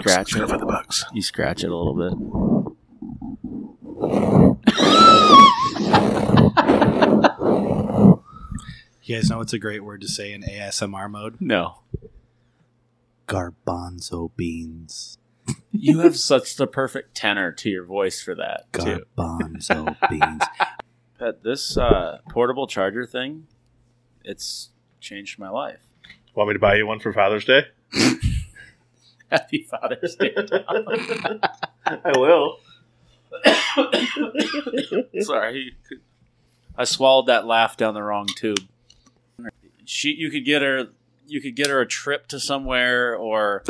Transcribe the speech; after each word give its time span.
Scratch 0.00 0.34
it. 0.34 0.48
for 0.48 0.56
the 0.56 0.64
bugs. 0.64 1.04
You 1.12 1.20
scratch 1.20 1.62
it 1.62 1.70
a 1.70 1.76
little 1.76 1.94
bit. 1.94 2.14
You 9.04 9.16
guys 9.16 9.28
know 9.28 9.38
what's 9.38 9.52
a 9.52 9.58
great 9.58 9.82
word 9.84 10.00
to 10.02 10.08
say 10.08 10.32
in 10.32 10.42
ASMR 10.42 11.10
mode? 11.10 11.40
No. 11.40 11.80
Garbanzo 13.26 14.30
beans. 14.36 15.18
You 15.72 15.98
have 16.00 16.16
such 16.16 16.54
the 16.54 16.68
perfect 16.68 17.16
tenor 17.16 17.50
to 17.52 17.68
your 17.68 17.84
voice 17.84 18.22
for 18.22 18.34
that, 18.36 18.72
too. 18.72 19.00
Garbanzo 19.18 19.96
beans. 20.10 20.42
Pet, 21.18 21.42
this 21.42 21.76
uh, 21.76 22.18
portable 22.30 22.68
charger 22.68 23.04
thing, 23.04 23.48
it's 24.24 24.70
changed 25.00 25.38
my 25.38 25.50
life. 25.50 25.80
Want 26.34 26.48
me 26.48 26.54
to 26.54 26.60
buy 26.60 26.76
you 26.76 26.86
one 26.86 27.00
for 27.00 27.12
Father's 27.12 27.44
Day? 27.44 27.64
Happy 29.32 29.66
Father's 29.70 30.14
Day. 30.16 30.34
I 31.86 32.12
will. 32.16 32.58
Sorry. 35.20 35.74
I 36.76 36.84
swallowed 36.84 37.26
that 37.26 37.46
laugh 37.46 37.76
down 37.76 37.94
the 37.94 38.02
wrong 38.02 38.26
tube. 38.36 38.58
She, 39.84 40.10
you 40.10 40.30
could 40.30 40.44
get 40.44 40.62
her, 40.62 40.88
you 41.26 41.40
could 41.40 41.56
get 41.56 41.68
her 41.68 41.80
a 41.80 41.86
trip 41.86 42.26
to 42.28 42.38
somewhere, 42.38 43.16
or 43.16 43.64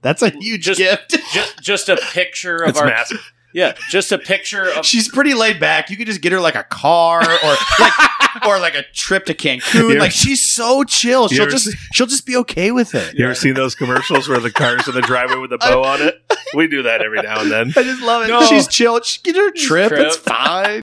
That's 0.00 0.22
a 0.22 0.30
huge 0.30 0.64
Just- 0.64 0.78
gift. 0.78 1.16
just 1.32 1.60
just 1.62 1.88
a 1.88 1.96
picture 2.12 2.56
of 2.56 2.70
It's 2.70 2.80
our, 2.80 2.86
massive. 2.86 3.32
Yeah, 3.52 3.74
just 3.90 4.12
a 4.12 4.18
picture 4.18 4.70
of 4.70 4.84
She's 4.86 5.08
pretty 5.08 5.34
laid 5.34 5.60
back. 5.60 5.90
You 5.90 5.96
could 5.96 6.06
just 6.06 6.20
get 6.20 6.32
her 6.32 6.40
like 6.40 6.54
a 6.54 6.64
car 6.64 7.20
or 7.22 7.48
like 7.80 8.44
or 8.46 8.58
like 8.58 8.74
a 8.74 8.82
trip 8.94 9.26
to 9.26 9.34
Cancun. 9.34 9.74
You- 9.90 9.98
like 9.98 10.12
she's 10.12 10.40
so 10.44 10.84
chill. 10.84 11.28
She'll 11.28 11.46
just 11.46 11.66
see- 11.66 11.76
she'll 11.92 12.06
just 12.06 12.26
be 12.26 12.36
okay 12.38 12.70
with 12.70 12.94
it. 12.94 13.14
You 13.16 13.24
ever 13.24 13.34
seen 13.34 13.54
those 13.54 13.74
commercials 13.74 14.28
where 14.28 14.40
the 14.40 14.50
car's 14.50 14.88
in 14.88 14.94
the 14.94 15.02
driveway 15.02 15.36
with 15.36 15.52
a 15.52 15.58
bow 15.58 15.82
on 15.84 16.00
it? 16.02 16.22
We 16.54 16.66
do 16.68 16.82
that 16.84 17.02
every 17.02 17.20
now 17.22 17.40
and 17.40 17.50
then. 17.50 17.68
I 17.76 17.82
just 17.82 18.02
love 18.02 18.24
it. 18.24 18.28
No. 18.28 18.42
She's 18.46 18.66
chill. 18.68 18.98
Just 19.00 19.24
get 19.24 19.36
her 19.36 19.50
trip. 19.52 19.88
Trip. 19.88 20.06
It's 20.06 20.16
fine. 20.16 20.82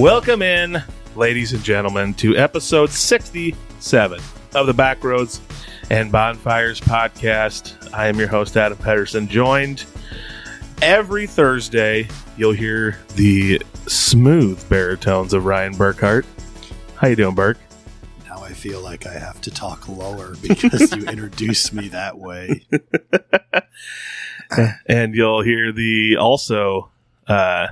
Welcome 0.00 0.40
in, 0.40 0.82
ladies 1.14 1.52
and 1.52 1.62
gentlemen, 1.62 2.14
to 2.14 2.34
episode 2.34 2.88
67 2.88 4.20
of 4.54 4.66
the 4.66 4.72
Backroads 4.72 5.40
and 5.90 6.10
Bonfires 6.10 6.80
podcast. 6.80 7.92
I 7.92 8.06
am 8.06 8.18
your 8.18 8.28
host, 8.28 8.56
Adam 8.56 8.78
Pedersen, 8.78 9.28
joined 9.28 9.84
every 10.80 11.26
Thursday. 11.26 12.08
You'll 12.38 12.52
hear 12.52 12.98
the 13.16 13.60
smooth 13.88 14.66
baritones 14.70 15.34
of 15.34 15.44
Ryan 15.44 15.74
Burkhart. 15.74 16.24
How 16.96 17.08
you 17.08 17.16
doing, 17.16 17.34
Burk? 17.34 17.58
Now 18.24 18.42
I 18.42 18.54
feel 18.54 18.80
like 18.80 19.06
I 19.06 19.18
have 19.18 19.42
to 19.42 19.50
talk 19.50 19.86
lower 19.86 20.34
because 20.40 20.96
you 20.96 21.04
introduced 21.08 21.74
me 21.74 21.88
that 21.88 22.18
way. 22.18 22.66
And 24.86 25.14
you'll 25.14 25.42
hear 25.42 25.70
the 25.70 26.16
also 26.16 26.90
uh, 27.28 27.68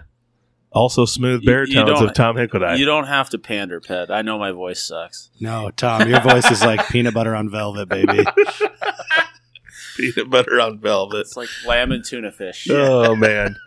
also 0.72 1.04
smooth 1.04 1.42
You- 1.42 1.50
you 1.50 1.66
baritones 1.74 2.00
of 2.00 2.14
Tom 2.14 2.36
Hickledine. 2.36 2.78
You 2.78 2.84
don't 2.84 3.06
have 3.06 3.30
to 3.30 3.38
pander, 3.38 3.80
pet. 3.80 4.10
I 4.10 4.22
know 4.22 4.38
my 4.38 4.52
voice 4.52 4.82
sucks. 4.82 5.30
No, 5.40 5.70
Tom, 5.70 6.08
your 6.08 6.20
voice 6.20 6.50
is 6.50 6.62
like 6.62 6.86
peanut 6.88 7.14
butter 7.14 7.34
on 7.34 7.50
velvet, 7.50 7.88
baby. 7.88 8.24
Peanut 9.96 10.30
butter 10.30 10.60
on 10.60 10.78
velvet. 10.78 11.18
It's 11.22 11.36
like 11.36 11.48
lamb 11.66 11.90
and 11.90 12.04
tuna 12.04 12.30
fish. 12.30 12.68
Oh 12.70 13.14
man. 13.16 13.56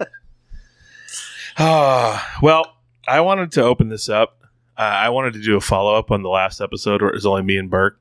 Ah, 1.57 2.38
well, 2.41 2.78
I 3.07 3.19
wanted 3.22 3.51
to 3.53 3.63
open 3.63 3.89
this 3.89 4.07
up. 4.09 4.38
Uh, 4.78 4.81
I 4.83 5.09
wanted 5.09 5.33
to 5.33 5.41
do 5.41 5.57
a 5.57 5.62
follow 5.62 5.94
up 5.95 6.09
on 6.09 6.23
the 6.23 6.29
last 6.29 6.62
episode 6.62 7.01
where 7.01 7.09
it 7.09 7.16
was 7.16 7.25
only 7.25 7.41
me 7.44 7.57
and 7.57 7.69
Burk, 7.69 8.00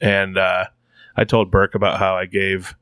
and 0.00 0.38
uh, 0.38 0.64
I 1.14 1.24
told 1.24 1.50
Burk 1.50 1.74
about 1.74 1.98
how 1.98 2.16
I 2.16 2.24
gave 2.24 2.74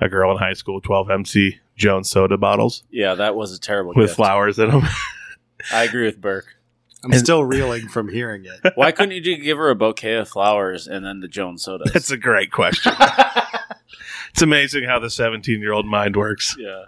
a 0.00 0.08
girl 0.08 0.30
in 0.32 0.38
high 0.38 0.52
school 0.52 0.80
twelve 0.82 1.10
MC 1.10 1.58
Jones 1.76 2.08
soda 2.10 2.36
bottles 2.36 2.84
Yeah, 2.90 3.14
that 3.16 3.34
was 3.34 3.52
a 3.52 3.60
terrible 3.60 3.92
gift. 3.92 3.98
with 3.98 4.08
gift. 4.10 4.16
flowers 4.16 4.58
in 4.58 4.70
them. 4.70 4.82
I 5.72 5.84
agree 5.84 6.04
with 6.06 6.20
Burk. 6.20 6.56
I'm 7.02 7.10
And- 7.12 7.20
still 7.20 7.44
reeling 7.44 7.88
from 7.88 8.08
hearing 8.08 8.44
it. 8.46 8.72
Why 8.76 8.92
couldn't 8.92 9.14
you 9.14 9.20
just 9.20 9.42
give 9.42 9.58
her 9.58 9.70
a 9.70 9.74
bouquet 9.74 10.14
of 10.14 10.28
flowers 10.28 10.86
and 10.86 11.04
then 11.04 11.20
the 11.20 11.28
Jones 11.28 11.62
sodas? 11.64 11.92
That's 11.92 12.10
a 12.10 12.16
great 12.16 12.50
question. 12.50 12.92
it's 14.32 14.42
amazing 14.42 14.84
how 14.84 14.98
the 14.98 15.10
seventeen 15.10 15.60
year 15.60 15.72
old 15.72 15.86
mind 15.86 16.16
works. 16.16 16.56
yeah. 16.58 16.84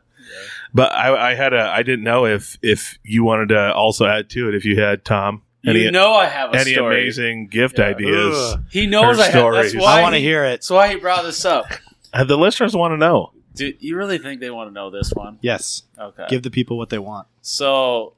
But 0.74 0.92
I, 0.92 1.30
I 1.30 1.34
had 1.34 1.52
a 1.52 1.60
I 1.62 1.82
didn't 1.82 2.04
know 2.04 2.26
if 2.26 2.58
if 2.62 2.98
you 3.02 3.24
wanted 3.24 3.48
to 3.50 3.72
also 3.74 4.06
add 4.06 4.28
to 4.30 4.48
it 4.48 4.54
if 4.54 4.64
you 4.64 4.80
had 4.80 5.04
Tom 5.04 5.42
any 5.64 5.82
you 5.82 5.90
know 5.90 6.12
I 6.14 6.26
have 6.26 6.52
a 6.52 6.58
any 6.58 6.74
story. 6.74 7.02
amazing 7.02 7.46
gift 7.48 7.78
Yeah. 7.78 7.86
ideas. 7.86 8.34
Ugh. 8.54 8.64
He 8.70 8.86
knows 8.86 9.16
Her 9.16 9.22
I 9.22 9.24
have. 9.26 9.32
That's 9.52 9.68
stories. 9.70 9.76
why 9.76 10.00
I 10.00 10.02
want 10.02 10.14
to 10.14 10.18
he- 10.18 10.24
hear 10.24 10.44
it. 10.44 10.48
That's 10.50 10.70
why 10.70 10.88
he 10.88 10.96
brought 10.96 11.22
this 11.24 11.44
up. 11.44 11.66
Uh, 12.12 12.24
the 12.24 12.36
listeners 12.36 12.74
want 12.74 12.92
to 12.92 12.96
know. 12.96 13.32
Do 13.56 13.72
you 13.80 13.96
really 13.96 14.18
think 14.18 14.40
they 14.40 14.50
want 14.50 14.70
to 14.70 14.74
know 14.74 14.90
this 14.90 15.10
one? 15.12 15.38
Yes. 15.40 15.82
Okay. 15.98 16.26
Give 16.28 16.42
the 16.42 16.50
people 16.50 16.76
what 16.76 16.90
they 16.90 16.98
want. 16.98 17.26
So 17.42 18.14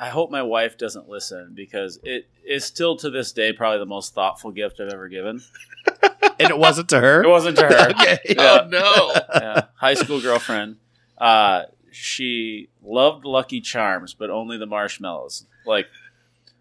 I 0.00 0.08
hope 0.08 0.30
my 0.30 0.42
wife 0.42 0.76
doesn't 0.76 1.08
listen 1.08 1.52
because 1.54 2.00
it 2.02 2.26
is 2.44 2.64
still 2.64 2.96
to 2.96 3.10
this 3.10 3.30
day 3.32 3.52
probably 3.52 3.78
the 3.78 3.86
most 3.86 4.14
thoughtful 4.14 4.50
gift 4.50 4.80
I've 4.80 4.92
ever 4.92 5.08
given. 5.08 5.42
And 6.40 6.50
it 6.50 6.58
wasn't 6.58 6.88
to 6.88 6.98
her? 7.00 7.22
It 7.22 7.28
wasn't 7.28 7.56
to 7.58 7.66
her. 7.66 7.90
Okay. 7.90 8.18
Yeah. 8.36 8.66
no! 8.68 9.12
yeah, 9.34 9.60
high 9.74 9.94
school 9.94 10.20
girlfriend. 10.20 10.76
Uh, 11.18 11.64
she 11.92 12.68
loved 12.82 13.24
Lucky 13.24 13.60
Charms, 13.60 14.14
but 14.14 14.28
only 14.30 14.56
the 14.56 14.66
marshmallows. 14.66 15.46
Like, 15.66 15.86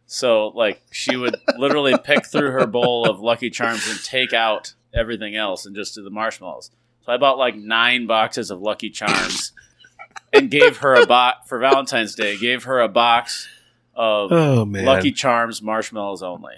so 0.06 0.50
like 0.50 0.82
she 0.92 1.16
would 1.16 1.36
literally 1.58 1.96
pick 2.04 2.28
through 2.28 2.52
her 2.52 2.68
bowl 2.68 3.10
of 3.10 3.22
Lucky 3.22 3.50
Charms 3.50 3.88
and 3.90 4.04
take 4.04 4.34
out 4.34 4.74
everything 4.94 5.36
else 5.36 5.66
and 5.66 5.76
just 5.76 5.96
do 5.96 6.04
the 6.04 6.10
marshmallows. 6.12 6.70
So 7.06 7.12
I 7.12 7.18
bought 7.18 7.38
like 7.38 7.56
nine 7.56 8.06
boxes 8.08 8.52
of 8.52 8.62
Lucky 8.62 8.90
Charms 8.90 9.54
and 10.34 10.50
gave 10.52 10.78
her 10.78 10.96
a 10.96 11.06
box 11.06 11.48
for 11.48 11.58
Valentine's 11.60 12.16
Day. 12.16 12.38
Gave 12.38 12.66
her 12.66 12.80
a 12.80 12.88
box 12.88 13.48
of 13.96 14.32
Oh 14.32 14.66
man! 14.66 14.86
Lucky 14.86 15.12
Charms 15.12 15.62
marshmallows 15.62 16.22
only. 16.24 16.56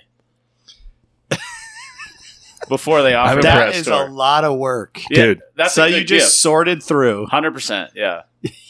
Before 2.69 3.01
they 3.01 3.13
I'm 3.13 3.27
offered 3.31 3.43
That 3.43 3.57
impressed, 3.67 3.85
store. 3.85 4.07
a 4.07 4.09
lot 4.11 4.45
of 4.45 4.57
work. 4.57 4.97
Yeah, 5.09 5.23
Dude. 5.25 5.41
That's 5.55 5.73
so 5.73 5.83
a 5.83 5.89
you 5.89 6.03
just 6.05 6.27
gift. 6.27 6.31
sorted 6.31 6.81
through. 6.81 7.25
Hundred 7.25 7.53
percent, 7.53 7.91
yeah. 7.93 8.21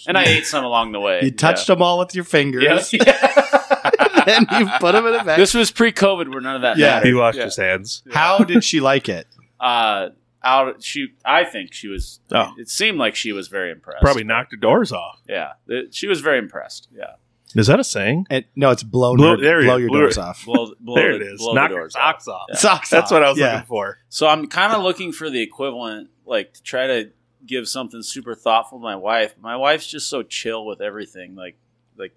And 0.07 0.17
I 0.17 0.23
ate 0.23 0.45
some 0.47 0.65
along 0.65 0.93
the 0.93 0.99
way. 0.99 1.21
You 1.23 1.29
touched 1.31 1.67
them 1.67 1.81
all 1.83 1.99
with 1.99 2.15
your 2.15 2.23
fingers. 2.23 2.91
Yeah. 2.91 3.03
Yeah. 3.05 3.91
and 4.27 4.47
you 4.59 4.69
put 4.79 4.93
them 4.93 5.05
in 5.05 5.13
a 5.13 5.23
bag. 5.23 5.37
this 5.37 5.53
was 5.53 5.69
pre-COVID, 5.69 6.29
where 6.31 6.41
none 6.41 6.55
of 6.55 6.61
that 6.63 6.77
Yeah. 6.77 6.87
mattered. 6.95 7.07
he 7.07 7.13
washed 7.13 7.37
Yeah. 7.37 7.43
his 7.45 7.55
hands. 7.57 8.03
How 8.11 8.39
did 8.39 8.63
she 8.63 8.79
like 8.79 9.09
it? 9.09 9.27
Uh, 9.59 10.09
out. 10.43 10.83
She. 10.83 11.13
I 11.25 11.43
think 11.43 11.73
she 11.73 11.87
was. 11.87 12.19
Oh. 12.31 12.53
It 12.57 12.69
seemed 12.69 12.97
like 12.97 13.15
she 13.15 13.31
was 13.31 13.47
very 13.47 13.71
impressed. 13.71 14.01
Probably 14.01 14.23
knocked 14.23 14.51
the 14.51 14.57
doors 14.57 14.91
off. 14.91 15.21
Yeah. 15.27 15.53
It- 15.67 15.93
she 15.93 16.07
was 16.07 16.21
very 16.21 16.37
impressed. 16.39 16.89
Yeah. 16.93 17.13
Is 17.55 17.67
that 17.67 17.79
a 17.79 17.83
saying? 17.83 18.25
And, 18.31 18.45
no, 18.55 18.71
it's 18.71 18.81
blow, 18.81 19.15
Blow- 19.15 19.35
blow, 19.35 19.43
there 19.43 19.61
blow 19.61 19.75
your 19.77 19.89
Blow 19.89 19.99
doors 20.01 20.17
off. 20.17 20.43
Blow, 20.43 20.73
blow 20.79 20.95
there 20.95 21.19
the, 21.19 21.25
it 21.25 21.33
is. 21.33 21.39
Blow 21.39 21.53
Knock 21.53 21.69
the 21.69 21.73
your 21.75 21.81
doors 21.83 21.93
socks 21.93 22.27
off. 22.27 22.33
off. 22.33 22.45
Yeah. 22.49 22.55
Socks 22.55 22.89
That's 22.89 23.11
off. 23.11 23.11
what 23.11 23.23
I 23.23 23.29
was 23.29 23.37
Yeah. 23.37 23.53
looking 23.53 23.67
for. 23.67 23.99
So 24.09 24.27
I'm 24.27 24.47
kind 24.47 24.73
of 24.73 24.81
looking 24.81 25.11
for 25.11 25.29
the 25.29 25.39
equivalent, 25.41 26.09
like 26.25 26.53
to 26.55 26.63
try 26.63 26.87
to 26.87 27.11
give 27.45 27.67
something 27.67 28.01
super 28.01 28.33
thoughtful 28.33 28.79
to 28.79 28.83
my 28.83 28.95
wife. 28.95 29.35
My 29.39 29.55
wife's 29.55 29.85
just 29.85 30.09
so 30.09 30.23
chill 30.23 30.65
with 30.65 30.81
everything. 30.81 31.35
Like, 31.35 31.57
like 31.95 32.13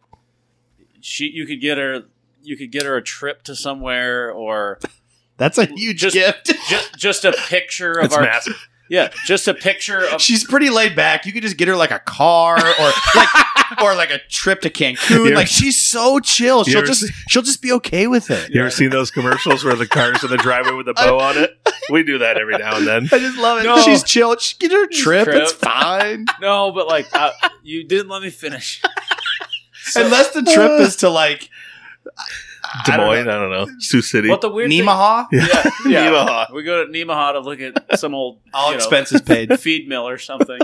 she, 1.03 1.27
you 1.27 1.45
could 1.47 1.61
get 1.61 1.77
her, 1.77 2.05
you 2.43 2.57
could 2.57 2.73
get 2.73 2.85
her 2.85 2.97
a 2.97 3.03
trip 3.03 3.43
to 3.43 3.55
somewhere, 3.57 4.31
or 4.33 4.79
That's 5.39 5.59
a 5.59 5.67
huge 5.67 6.01
Just- 6.01 6.15
gift. 6.15 6.53
just 6.69 6.97
just 6.97 7.25
a 7.25 7.33
picture 7.33 7.93
of 7.99 8.07
It's 8.07 8.15
our 8.17 8.23
massive. 8.23 8.69
Yeah, 8.89 9.11
just 9.27 9.49
a 9.49 9.55
picture 9.55 10.05
of 10.07 10.21
She's 10.23 10.45
pretty 10.45 10.71
laid 10.71 10.95
back. 10.95 11.27
You 11.27 11.33
could 11.33 11.43
just 11.43 11.57
get 11.57 11.67
her 11.67 11.75
like 11.75 11.91
a 11.91 11.99
car 11.99 12.57
or 12.57 12.85
like 13.17 13.81
or 13.83 13.95
like 13.97 14.11
a 14.11 14.19
trip 14.31 14.61
to 14.61 14.71
Cancun. 14.71 15.29
Yeah. 15.31 15.35
Like 15.35 15.49
she's 15.49 15.77
so 15.77 16.21
chill. 16.21 16.63
She'll 16.63 16.83
just 16.85 17.01
see- 17.01 17.13
she'll 17.29 17.43
just 17.43 17.61
be 17.61 17.73
okay 17.73 18.07
with 18.07 18.31
it. 18.31 18.49
You 18.55 18.61
ever 18.61 18.71
seen 18.71 18.91
those 18.91 19.11
commercials 19.11 19.65
where 19.65 19.75
the 19.75 19.89
car's 19.89 20.23
in 20.23 20.31
the 20.31 20.37
driveway 20.37 20.75
with 20.75 20.87
a 20.89 20.95
bow 20.95 21.19
on 21.19 21.37
it? 21.37 21.59
We 21.91 22.05
do 22.05 22.19
that 22.19 22.39
every 22.39 22.57
now 22.59 22.77
and 22.77 22.87
then. 22.87 23.05
I 23.11 23.19
just 23.19 23.37
love 23.39 23.59
it. 23.59 23.65
No. 23.65 23.81
She's 23.81 24.05
chill. 24.05 24.37
She 24.37 24.57
get 24.59 24.71
her 24.71 24.87
trip. 24.87 25.25
Trip. 25.25 25.43
It's 25.43 25.53
fine. 25.53 26.27
no, 26.41 26.71
but 26.71 26.87
like 26.87 27.07
uh, 27.13 27.33
you 27.65 27.83
didn't 27.83 28.09
let 28.09 28.23
me 28.23 28.31
finish. 28.31 28.81
So- 29.83 30.05
Unless 30.05 30.31
the 30.31 30.43
trip 30.43 30.81
is 30.81 30.95
to 30.97 31.09
like 31.11 31.51
Des 32.85 32.93
I 32.93 32.97
don't 32.97 33.07
Moines, 33.07 33.29
I 33.29 33.35
don't 33.35 33.51
know. 33.51 33.67
Sioux 33.79 34.03
City. 34.03 34.29
what 34.29 34.41
the 34.41 34.51
weird 34.51 34.71
thing- 34.71 34.83
Nemaha. 34.85 35.27
Yeah. 35.33 35.47
Yeah, 35.53 35.71
yeah. 35.87 36.11
Nemaha. 36.11 36.53
We 36.53 36.63
go 36.63 36.85
to 36.85 36.91
Nemaha 36.93 37.33
to 37.33 37.41
look 37.41 37.61
at 37.61 37.99
some 37.99 38.15
old 38.15 38.41
All 38.55 38.67
you 38.67 38.73
know, 38.73 38.77
expenses 38.77 39.21
paid. 39.23 39.59
feed 39.61 39.89
mill 39.89 40.07
or 40.09 40.19
something. 40.19 40.59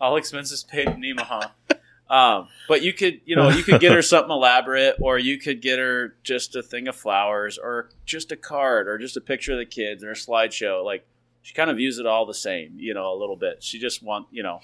All 0.00 0.16
expenses 0.16 0.62
paid 0.64 0.88
in 0.88 1.00
Nemaha. 1.00 1.50
Um, 2.08 2.46
but 2.68 2.82
you 2.82 2.92
could, 2.92 3.20
you 3.24 3.34
know, 3.34 3.48
you 3.48 3.64
could 3.64 3.80
get 3.80 3.90
her 3.92 4.00
something 4.02 4.30
elaborate, 4.30 4.96
or 5.00 5.18
you 5.18 5.38
could 5.38 5.60
get 5.60 5.80
her 5.80 6.14
just 6.22 6.54
a 6.54 6.62
thing 6.62 6.86
of 6.86 6.94
flowers, 6.94 7.58
or 7.58 7.90
just 8.04 8.30
a 8.30 8.36
card, 8.36 8.86
or 8.86 8.96
just 8.96 9.16
a 9.16 9.20
picture 9.20 9.52
of 9.52 9.58
the 9.58 9.66
kids, 9.66 10.04
or 10.04 10.12
a 10.12 10.14
slideshow. 10.14 10.84
Like 10.84 11.04
she 11.42 11.52
kind 11.52 11.68
of 11.68 11.76
views 11.78 11.98
it 11.98 12.06
all 12.06 12.24
the 12.24 12.32
same, 12.34 12.74
you 12.78 12.94
know, 12.94 13.12
a 13.12 13.18
little 13.18 13.34
bit. 13.36 13.62
She 13.62 13.80
just 13.80 14.04
want, 14.04 14.28
you 14.30 14.44
know, 14.44 14.60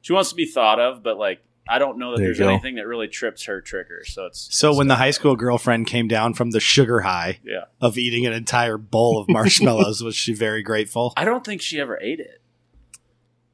she 0.00 0.14
wants 0.14 0.30
to 0.30 0.36
be 0.36 0.46
thought 0.46 0.80
of, 0.80 1.02
but 1.02 1.18
like 1.18 1.40
I 1.68 1.78
don't 1.78 1.98
know 1.98 2.12
that 2.12 2.18
There 2.18 2.28
there's 2.28 2.40
anything 2.40 2.76
that 2.76 2.86
really 2.86 3.08
trips 3.08 3.44
her 3.44 3.60
trigger. 3.60 4.04
So 4.06 4.26
it's 4.26 4.54
So 4.54 4.74
when 4.74 4.88
the 4.88 4.96
high 4.96 5.10
school 5.10 5.36
girlfriend 5.36 5.86
came 5.86 6.08
down 6.08 6.34
from 6.34 6.52
the 6.52 6.60
sugar 6.60 7.00
high 7.00 7.40
yeah, 7.44 7.64
of 7.80 7.98
eating 7.98 8.26
an 8.26 8.32
entire 8.32 8.78
bowl 8.78 9.18
of 9.18 9.28
marshmallows, 9.28 10.02
was 10.04 10.14
she 10.14 10.32
very 10.32 10.62
grateful? 10.62 11.12
I 11.16 11.24
don't 11.24 11.44
think 11.44 11.60
she 11.60 11.80
ever 11.80 11.98
ate 12.00 12.20
it. 12.20 12.40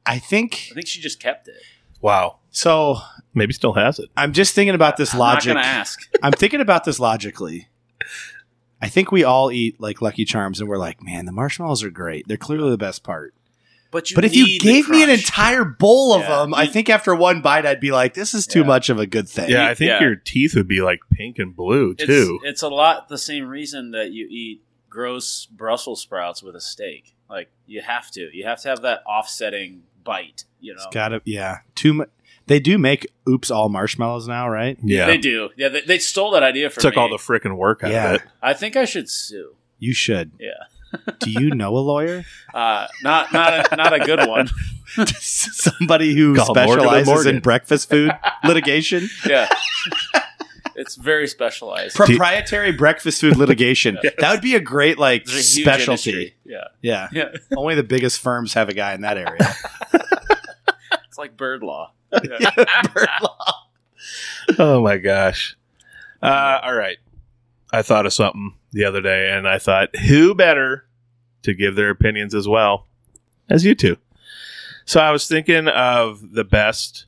I 0.05 0.19
think 0.19 0.67
I 0.71 0.75
think 0.75 0.87
she 0.87 1.01
just 1.01 1.19
kept 1.19 1.47
it. 1.47 1.61
Wow. 2.01 2.39
so. 2.51 2.97
Maybe 3.35 3.51
still 3.53 3.73
has 3.73 3.97
it. 3.97 4.09
I'm 4.15 4.31
just 4.31 4.53
thinking 4.53 4.75
about 4.75 4.95
this 4.97 5.13
I'm 5.13 5.19
logic. 5.19 5.55
not 5.55 5.63
gonna 5.63 5.75
ask. 5.75 6.07
I'm 6.21 6.33
thinking 6.33 6.61
about 6.61 6.83
this 6.83 6.99
logically. 6.99 7.67
I 8.79 8.89
think 8.89 9.11
we 9.11 9.23
all 9.23 9.51
eat 9.51 9.81
like 9.81 10.03
Lucky 10.03 10.23
Charms, 10.23 10.59
and 10.59 10.69
we're 10.69 10.77
like, 10.77 11.01
man, 11.01 11.25
the 11.25 11.31
marshmallows 11.31 11.81
are 11.83 11.89
great. 11.89 12.27
They're 12.27 12.37
clearly 12.37 12.69
the 12.69 12.77
best 12.77 13.01
part. 13.01 13.33
But 13.93 14.09
you 14.11 14.15
But 14.15 14.25
if 14.25 14.35
you 14.35 14.59
gave 14.59 14.89
me 14.89 15.03
an 15.03 15.09
entire 15.09 15.63
bowl 15.63 16.13
of 16.13 16.21
Yeah. 16.21 16.39
them, 16.39 16.53
I 16.53 16.65
think 16.65 16.89
after 16.89 17.15
one 17.15 17.41
bite, 17.41 17.65
I'd 17.65 17.79
be 17.79 17.91
like, 17.91 18.15
this 18.15 18.33
is 18.33 18.45
too 18.45 18.59
Yeah. 18.61 18.65
much 18.65 18.89
of 18.89 18.99
a 18.99 19.05
good 19.05 19.29
thing. 19.29 19.49
Yeah, 19.51 19.67
I 19.67 19.75
think 19.75 19.89
Yeah. 19.89 20.01
your 20.01 20.15
teeth 20.15 20.55
would 20.55 20.67
be 20.67 20.81
like 20.81 20.99
pink 21.13 21.37
and 21.39 21.55
blue 21.55 21.91
it's, 21.91 22.03
too. 22.05 22.39
It's 22.43 22.61
a 22.63 22.67
lot 22.69 23.07
the 23.07 23.17
same 23.19 23.47
reason 23.47 23.91
that 23.91 24.11
you 24.11 24.27
eat 24.29 24.61
gross 24.89 25.45
Brussels 25.45 26.01
sprouts 26.01 26.41
with 26.43 26.55
a 26.55 26.61
steak. 26.61 27.13
Like 27.29 27.49
you 27.67 27.81
have 27.81 28.11
to. 28.11 28.29
You 28.35 28.45
have 28.45 28.59
to 28.63 28.69
have 28.69 28.81
that 28.81 29.03
offsetting 29.05 29.83
bite. 30.03 30.45
You 30.59 30.73
know. 30.73 30.81
It's 30.83 30.93
gotta, 30.93 31.21
yeah, 31.23 31.59
too 31.75 31.93
much. 31.93 32.09
They 32.47 32.59
do 32.59 32.77
make 32.77 33.07
oops 33.29 33.49
all 33.51 33.69
marshmallows 33.69 34.27
now, 34.27 34.49
right? 34.49 34.77
yeah. 34.83 35.05
They 35.05 35.17
do. 35.17 35.49
Yeah, 35.55 35.69
they, 35.69 35.81
they 35.81 35.99
stole 35.99 36.31
that 36.31 36.43
idea 36.43 36.69
from 36.69 36.81
me. 36.81 36.89
Took 36.89 36.95
me. 36.97 37.01
all 37.01 37.09
the 37.09 37.15
freaking 37.17 37.55
work 37.55 37.83
out 37.83 37.91
Yeah. 37.91 38.09
of 38.09 38.15
it. 38.15 38.21
I 38.41 38.53
think 38.53 38.75
I 38.75 38.83
should 38.85 39.09
sue. 39.09 39.55
You 39.79 39.93
should. 39.93 40.31
Yeah. 40.39 40.49
Do 41.19 41.31
you 41.31 41.49
know 41.55 41.75
a 41.77 41.79
lawyer? 41.79 42.23
Uh, 42.53 42.85
not 43.01 43.33
not 43.33 43.71
a, 43.73 43.75
not 43.75 43.93
a 43.93 43.99
good 44.05 44.27
one. 44.29 44.47
Somebody 45.17 46.13
who 46.13 46.35
Call 46.35 46.53
specializes 46.53 47.07
Morgan. 47.07 47.35
in 47.37 47.41
breakfast 47.41 47.89
food 47.89 48.11
litigation, 48.45 49.09
Yeah. 49.27 49.49
it's 50.75 50.93
very 50.95 51.27
specialized. 51.27 51.95
proprietary 51.95 52.71
breakfast 52.73 53.21
food 53.21 53.37
litigation. 53.37 53.97
That 54.19 54.31
would 54.31 54.41
be 54.41 54.53
a 54.53 54.59
great 54.59 54.99
like 54.99 55.23
a 55.25 55.29
specialty. 55.29 56.35
Yeah. 56.45 56.65
Yeah, 56.83 57.07
Yeah. 57.11 57.29
only 57.57 57.73
the 57.73 57.81
biggest 57.81 58.19
firms 58.21 58.53
have 58.53 58.69
a 58.69 58.73
guy 58.75 58.93
in 58.93 59.01
that 59.01 59.17
area. 59.17 59.55
It's 61.07 61.17
like 61.17 61.35
bird 61.35 61.63
law. 61.63 61.91
Yeah. 62.23 62.51
Oh 64.59 64.81
my 64.83 64.97
gosh. 64.97 65.55
Uh, 66.21 66.59
all 66.63 66.75
right. 66.75 66.97
I 67.71 67.81
thought 67.81 68.05
of 68.05 68.13
something 68.13 68.53
the 68.73 68.83
other 68.85 69.01
day 69.01 69.31
and 69.31 69.47
I 69.47 69.59
thought, 69.59 69.95
who 69.95 70.33
better 70.35 70.85
to 71.43 71.53
give 71.53 71.75
their 71.75 71.89
opinions 71.89 72.33
as 72.35 72.47
well 72.47 72.87
as 73.49 73.63
you 73.65 73.75
two? 73.75 73.97
So 74.85 74.99
I 74.99 75.11
was 75.11 75.27
thinking 75.27 75.67
of 75.69 76.33
the 76.33 76.43
best 76.43 77.05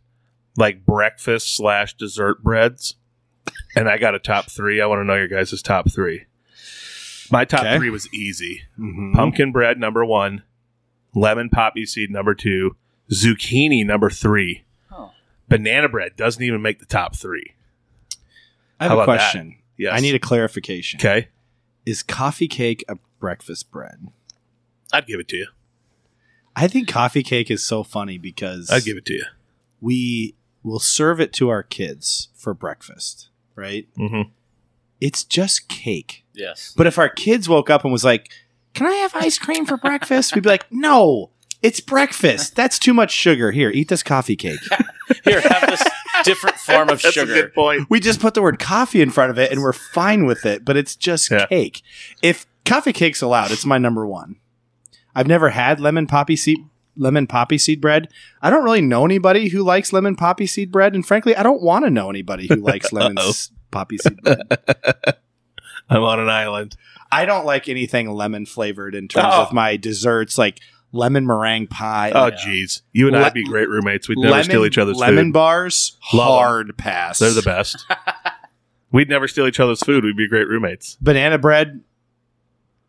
like 0.58 0.86
breakfast 0.86 1.56
slash 1.56 1.94
dessert 1.96 2.42
breads. 2.44 2.96
And 3.76 3.90
I 3.90 3.98
got 3.98 4.16
a 4.16 4.20
top 4.20 4.50
three. 4.50 4.80
I 4.82 4.86
want 4.86 5.00
to 5.02 5.04
know 5.04 5.16
your 5.16 5.28
guys' 5.28 5.62
top 5.62 5.92
three. 5.92 6.26
My 7.30 7.44
top 7.44 7.62
Okay. 7.66 7.76
three 7.78 7.90
was 7.90 8.08
easy. 8.14 8.62
Mhm. 8.80 9.14
Pumpkin 9.14 9.52
bread 9.52 9.78
number 9.80 10.06
one, 10.06 10.44
lemon 11.14 11.50
poppy 11.50 11.86
seed 11.86 12.10
number 12.10 12.34
two, 12.34 12.78
zucchini 13.12 13.86
number 13.86 14.10
three. 14.10 14.64
Oh. 14.92 15.12
Banana 15.50 15.90
bread 15.90 16.16
doesn't 16.16 16.42
even 16.42 16.62
make 16.62 16.80
the 16.80 16.86
top 16.86 17.16
three. 17.18 17.54
I 18.80 18.86
have 18.86 18.92
How 18.92 19.00
a 19.00 19.04
about 19.04 19.12
that? 19.18 19.32
question. 19.32 19.56
Yes. 19.78 19.92
I 19.94 20.00
need 20.00 20.16
a 20.16 20.20
clarification. 20.20 21.00
Okay. 21.00 21.28
Is 21.86 22.04
coffee 22.04 22.48
cake 22.48 22.84
a 22.88 22.98
breakfast 23.20 23.72
bread? 23.72 24.08
I'd 24.92 25.08
give 25.08 25.20
it 25.20 25.28
to 25.30 25.38
you. 25.38 25.48
I 26.56 26.68
think 26.68 26.88
coffee 26.88 27.24
cake 27.24 27.52
is 27.52 27.64
so 27.64 27.84
funny 27.84 28.18
because 28.18 28.70
I'd 28.72 28.86
give 28.86 28.98
it 28.98 29.06
to 29.06 29.14
you. 29.14 29.26
we 29.82 30.36
will 30.64 30.80
serve 30.80 31.20
it 31.20 31.34
to 31.34 31.50
our 31.50 31.62
kids 31.62 32.30
for 32.34 32.54
breakfast, 32.54 33.30
right? 33.56 33.88
Mm-hmm. 33.98 34.30
It's 35.02 35.24
just 35.24 35.68
cake. 35.68 36.26
Yes. 36.34 36.74
But 36.76 36.88
if 36.88 36.98
our 36.98 37.10
kids 37.10 37.50
woke 37.50 37.70
up 37.70 37.84
and 37.84 37.92
was 37.92 38.06
like, 38.06 38.32
"Can 38.74 38.88
I 38.88 38.94
have 38.96 39.14
ice 39.16 39.38
cream 39.38 39.66
for 39.66 39.78
breakfast?" 39.78 40.34
We'd 40.34 40.44
be 40.44 40.50
like, 40.50 40.72
"No, 40.72 41.32
it's 41.66 41.80
breakfast. 41.80 42.56
That's 42.56 42.78
too 42.80 42.94
much 42.94 43.12
sugar. 43.12 43.52
Here, 43.52 43.70
eat 43.72 43.88
this 43.90 44.04
coffee 44.04 44.36
cake." 44.36 44.60
Here, 45.24 45.42
have 45.42 45.70
this 45.70 45.84
different 46.24 46.56
form 46.58 46.90
of 46.90 47.02
That's 47.02 47.14
sugar. 47.14 47.32
a 47.32 47.36
good 47.36 47.54
point. 47.54 47.88
we 47.90 48.00
just 48.00 48.20
put 48.20 48.34
the 48.34 48.42
word 48.42 48.58
coffee 48.60 49.02
in 49.02 49.12
front 49.12 49.30
of 49.32 49.38
it 49.38 49.52
and 49.52 49.62
we're 49.62 49.74
fine 49.74 50.26
with 50.26 50.46
it, 50.46 50.66
but 50.66 50.76
it's 50.78 50.96
just 50.96 51.30
Yeah. 51.30 51.46
cake. 51.48 51.82
If 52.24 52.46
coffee 52.66 52.94
cake's 52.94 53.22
allowed, 53.22 53.52
it's 53.52 53.66
my 53.66 53.78
number 53.78 54.06
one. 54.08 54.38
I've 55.14 55.28
never 55.28 55.50
had 55.50 55.80
lemon 55.80 56.08
poppy 56.08 56.36
seed 56.36 56.58
lemon 56.98 57.28
poppy 57.28 57.58
seed 57.58 57.82
bread. 57.82 58.08
I 58.42 58.50
don't 58.50 58.64
really 58.64 58.82
know 58.82 59.06
anybody 59.06 59.50
who 59.50 59.64
likes 59.64 59.92
lemon 59.94 60.16
poppy 60.16 60.48
seed 60.48 60.72
bread, 60.72 60.96
and 60.96 61.06
frankly, 61.06 61.36
I 61.36 61.44
don't 61.44 61.62
want 61.62 61.86
to 61.86 61.92
know 61.92 62.10
anybody 62.10 62.48
who 62.48 62.56
likes 62.56 62.92
lemon 62.94 63.20
s- 63.20 63.52
poppy 63.70 63.98
seed 63.98 64.22
bread. 64.24 64.48
I'm 65.90 66.02
on 66.04 66.20
an 66.20 66.30
island. 66.30 66.76
I 67.12 67.26
don't 67.26 67.46
like 67.46 67.70
anything 67.70 68.10
lemon 68.10 68.46
flavored 68.46 68.96
in 68.96 69.08
terms 69.08 69.28
Oh. 69.30 69.42
of 69.44 69.54
my 69.54 69.78
desserts, 69.78 70.38
like 70.38 70.60
lemon 70.96 71.26
meringue 71.28 71.68
pie. 71.68 72.12
Oh, 72.16 72.28
Yeah. 72.28 72.36
jeez. 72.36 72.82
You 72.94 73.08
and 73.08 73.16
Le- 73.16 73.24
I'd 73.24 73.34
be 73.34 73.44
great 73.44 73.70
roommates. 73.70 74.08
We'd 74.08 74.18
never 74.18 74.32
lemon, 74.32 74.46
steal 74.46 74.66
each 74.66 74.78
other's 74.78 74.96
food. 74.98 75.02
lemon 75.02 75.26
food. 75.26 75.34
bars, 75.34 75.98
Love 76.14 76.28
'em. 76.28 76.34
hard 76.34 76.78
pass. 76.78 77.20
They're 77.20 77.32
the 77.32 77.42
best. 77.42 77.86
We'd 78.92 79.10
never 79.10 79.28
steal 79.28 79.46
each 79.48 79.60
other's 79.60 79.82
food. 79.82 80.04
We'd 80.06 80.16
be 80.18 80.28
great 80.30 80.48
roommates. 80.48 80.98
banana 81.02 81.38
bread 81.38 81.82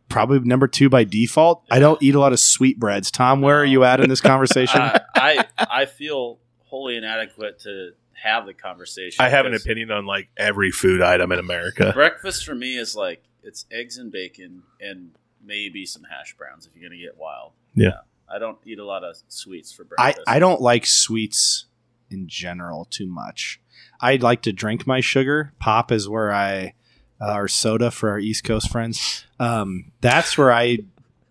probably 0.08 0.38
number 0.40 0.68
two 0.68 0.88
by 0.88 1.02
default 1.02 1.64
i 1.68 1.80
don't 1.80 2.00
eat 2.00 2.14
a 2.14 2.20
lot 2.20 2.32
of 2.32 2.38
sweet 2.38 2.78
breads 2.78 3.10
tom 3.10 3.40
where 3.42 3.58
are 3.60 3.64
you 3.64 3.82
at 3.82 4.00
in 4.00 4.08
this 4.08 4.20
conversation 4.32 4.80
Uh, 4.80 4.98
I 5.16 5.44
I 5.58 5.84
feel 5.86 6.38
wholly 6.66 6.96
inadequate 6.96 7.58
to 7.60 7.90
have 8.22 8.46
the 8.46 8.54
conversation. 8.54 9.22
I 9.24 9.28
have 9.28 9.46
an 9.46 9.52
because 9.52 9.64
opinion 9.66 9.90
on 9.90 10.06
like 10.06 10.28
every 10.36 10.70
food 10.70 11.02
item 11.02 11.32
in 11.32 11.38
America. 11.38 11.90
Breakfast 11.92 12.44
for 12.46 12.54
me 12.54 12.76
is 12.78 12.94
like 12.96 13.22
it's 13.42 13.66
eggs 13.70 13.98
and 13.98 14.10
bacon 14.12 14.62
and 14.80 15.10
maybe 15.44 15.84
some 15.86 16.04
hash 16.04 16.34
browns 16.36 16.66
if 16.66 16.74
you're 16.76 16.88
gonna 16.88 17.00
get 17.00 17.16
wild. 17.18 17.52
Yeah. 17.76 17.98
I 18.28 18.40
don't 18.40 18.58
eat 18.64 18.80
a 18.80 18.84
lot 18.84 19.04
of 19.04 19.16
sweets 19.28 19.70
for 19.72 19.84
breakfast. 19.84 20.18
I 20.26 20.36
I 20.36 20.38
don't 20.40 20.60
like 20.60 20.84
sweets 20.86 21.66
in 22.10 22.28
general 22.28 22.84
too 22.84 23.06
much 23.06 23.60
i'd 24.00 24.22
like 24.22 24.40
to 24.42 24.52
drink 24.52 24.86
my 24.86 25.00
sugar 25.00 25.52
pop 25.58 25.90
is 25.90 26.08
where 26.08 26.32
i 26.32 26.72
uh, 27.20 27.34
or 27.34 27.48
soda 27.48 27.90
for 27.90 28.10
our 28.10 28.18
east 28.20 28.44
coast 28.44 28.70
friends 28.70 29.26
um, 29.40 29.90
that's 30.00 30.38
where 30.38 30.52
i 30.52 30.78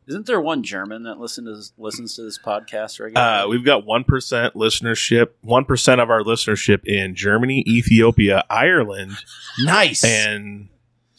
Isn't 0.06 0.26
there 0.26 0.42
one 0.42 0.64
German 0.64 1.04
that 1.04 1.18
listens 1.20 1.48
to 1.48 1.56
this, 1.56 1.74
listens 1.78 2.16
to 2.18 2.24
this 2.24 2.38
podcast 2.38 3.00
regularly? 3.00 3.16
Uh, 3.16 3.48
we've 3.48 3.66
got 3.66 3.86
1% 3.86 4.06
listenership, 4.54 5.30
1% 5.44 6.04
of 6.04 6.10
our 6.12 6.22
listenership 6.22 6.86
in 6.86 7.16
Germany, 7.16 7.64
Ethiopia, 7.66 8.44
Ireland, 8.50 9.14
nice 9.64 10.04
and 10.04 10.68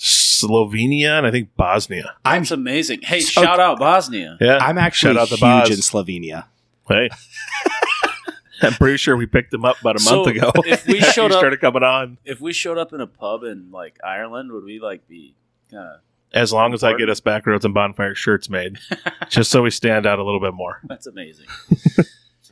Slovenia, 0.07 1.19
and 1.19 1.27
I 1.27 1.31
think 1.31 1.51
Bosnia. 1.57 2.15
i'm 2.25 2.43
That's 2.43 2.51
amazing. 2.53 3.01
Hey, 3.03 3.21
So- 3.21 3.43
shout 3.43 3.59
out 3.61 3.79
Bosnia. 3.79 4.37
Yeah. 4.41 4.59
i'm 4.59 4.79
actually 4.79 5.15
Shout 5.15 5.23
out 5.23 5.29
to 5.29 5.35
huge 5.37 5.41
Boz. 5.41 5.71
in 5.71 5.77
slovenia 5.79 6.45
Hey. 6.89 7.09
I'm 8.63 8.73
pretty 8.75 8.97
sure 8.97 9.17
we 9.17 9.27
picked 9.27 9.51
them 9.51 9.65
up 9.67 9.79
about 9.81 9.97
a 9.97 9.99
So, 9.99 10.17
month 10.25 10.29
ago. 10.37 10.51
if 10.65 10.87
we 10.87 11.01
After 11.01 11.13
showed 11.13 11.31
you 11.31 11.35
up- 11.37 11.41
started 11.41 11.61
coming 11.61 11.83
on. 11.83 12.17
If 12.25 12.41
we 12.41 12.53
showed 12.55 12.79
up 12.79 12.93
in 12.95 13.01
a 13.03 13.07
pub 13.07 13.43
in 13.43 13.71
like 13.71 13.99
Ireland, 14.03 14.51
would 14.53 14.65
we 14.65 14.79
like 14.81 15.07
be 15.09 15.35
kind 15.71 15.87
of? 15.89 16.01
As 16.33 16.53
long 16.53 16.73
as 16.75 16.83
I 16.83 16.91
get 16.93 17.09
Important. 17.09 17.11
us 17.11 17.21
Backroads 17.21 17.65
and 17.65 17.75
Bonfire 17.75 18.15
shirts 18.15 18.49
made, 18.51 18.79
just 19.29 19.51
so 19.51 19.63
we 19.63 19.71
stand 19.71 20.07
out 20.07 20.19
a 20.19 20.25
little 20.25 20.41
bit 20.41 20.55
more. 20.55 20.81
That's 20.85 21.07
amazing. 21.07 21.47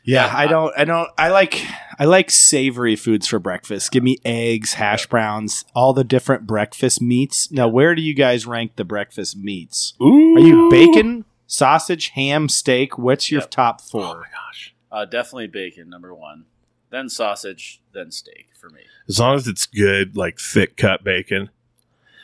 Yeah, 0.04 0.26
Yeah, 0.26 0.36
I 0.36 0.42
I- 0.42 0.46
don't. 0.46 0.74
I 0.78 0.84
don't. 0.84 1.08
I 1.18 1.28
like. 1.30 1.64
I 1.98 2.04
like 2.04 2.30
savory 2.30 2.96
foods 2.96 3.26
for 3.26 3.38
breakfast. 3.38 3.90
Give 3.92 4.02
me 4.02 4.18
eggs, 4.24 4.74
hash 4.74 5.06
browns, 5.06 5.64
all 5.74 5.92
the 5.92 6.04
different 6.04 6.46
breakfast 6.46 7.00
meats. 7.00 7.50
Now, 7.50 7.68
where 7.68 7.94
do 7.94 8.02
you 8.02 8.14
guys 8.14 8.46
rank 8.46 8.76
the 8.76 8.84
breakfast 8.84 9.36
meats? 9.36 9.94
Ooh. 10.02 10.36
Are 10.36 10.40
you 10.40 10.68
bacon 10.70 11.24
sausage, 11.46 12.08
ham, 12.10 12.48
steak. 12.48 12.98
What's 12.98 13.30
your 13.30 13.42
Yep. 13.42 13.50
top 13.50 13.80
Oh 13.82 13.88
four? 13.90 14.02
my 14.20 14.26
gosh! 14.32 14.74
Uh, 14.92 15.04
definitely 15.04 15.46
bacon, 15.46 15.88
number 15.88 16.14
one. 16.14 16.44
Then 16.90 17.08
sausage, 17.08 17.80
then 17.92 18.10
steak 18.10 18.48
for 18.60 18.68
me. 18.70 18.80
As 19.08 19.18
long 19.18 19.34
as 19.36 19.48
it's 19.48 19.66
good, 19.66 20.16
like 20.16 20.38
thick 20.38 20.76
cut 20.76 21.02
bacon. 21.04 21.50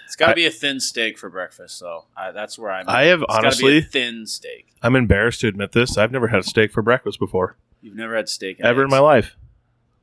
It's 0.05 0.17
got 0.17 0.29
to 0.31 0.35
be 0.35 0.47
a 0.47 0.51
thin 0.51 0.81
steak 0.81 1.17
for 1.19 1.31
breakfast, 1.31 1.79
so 1.79 2.07
I, 2.17 2.33
that's 2.33 2.59
where 2.59 2.73
I'm. 2.73 2.89
I 2.89 3.05
have 3.05 3.23
It's 3.23 3.33
be 3.33 3.39
honestly, 3.39 3.79
a 3.79 3.83
thin 3.83 4.27
steak. 4.27 4.67
I'm 4.83 4.97
embarrassed 4.97 5.41
to 5.43 5.49
admit 5.49 5.73
this. 5.73 5.97
I've 5.97 6.11
never 6.13 6.27
had 6.29 6.41
a 6.41 6.43
steak 6.45 6.73
for 6.73 6.83
breakfast 6.83 7.19
before, 7.21 7.57
You've 7.83 7.97
never 7.97 8.15
had 8.17 8.29
steak 8.29 8.59
and 8.59 8.67
ever 8.67 8.83
in 8.85 8.91
my 8.91 8.99
life. 8.99 9.37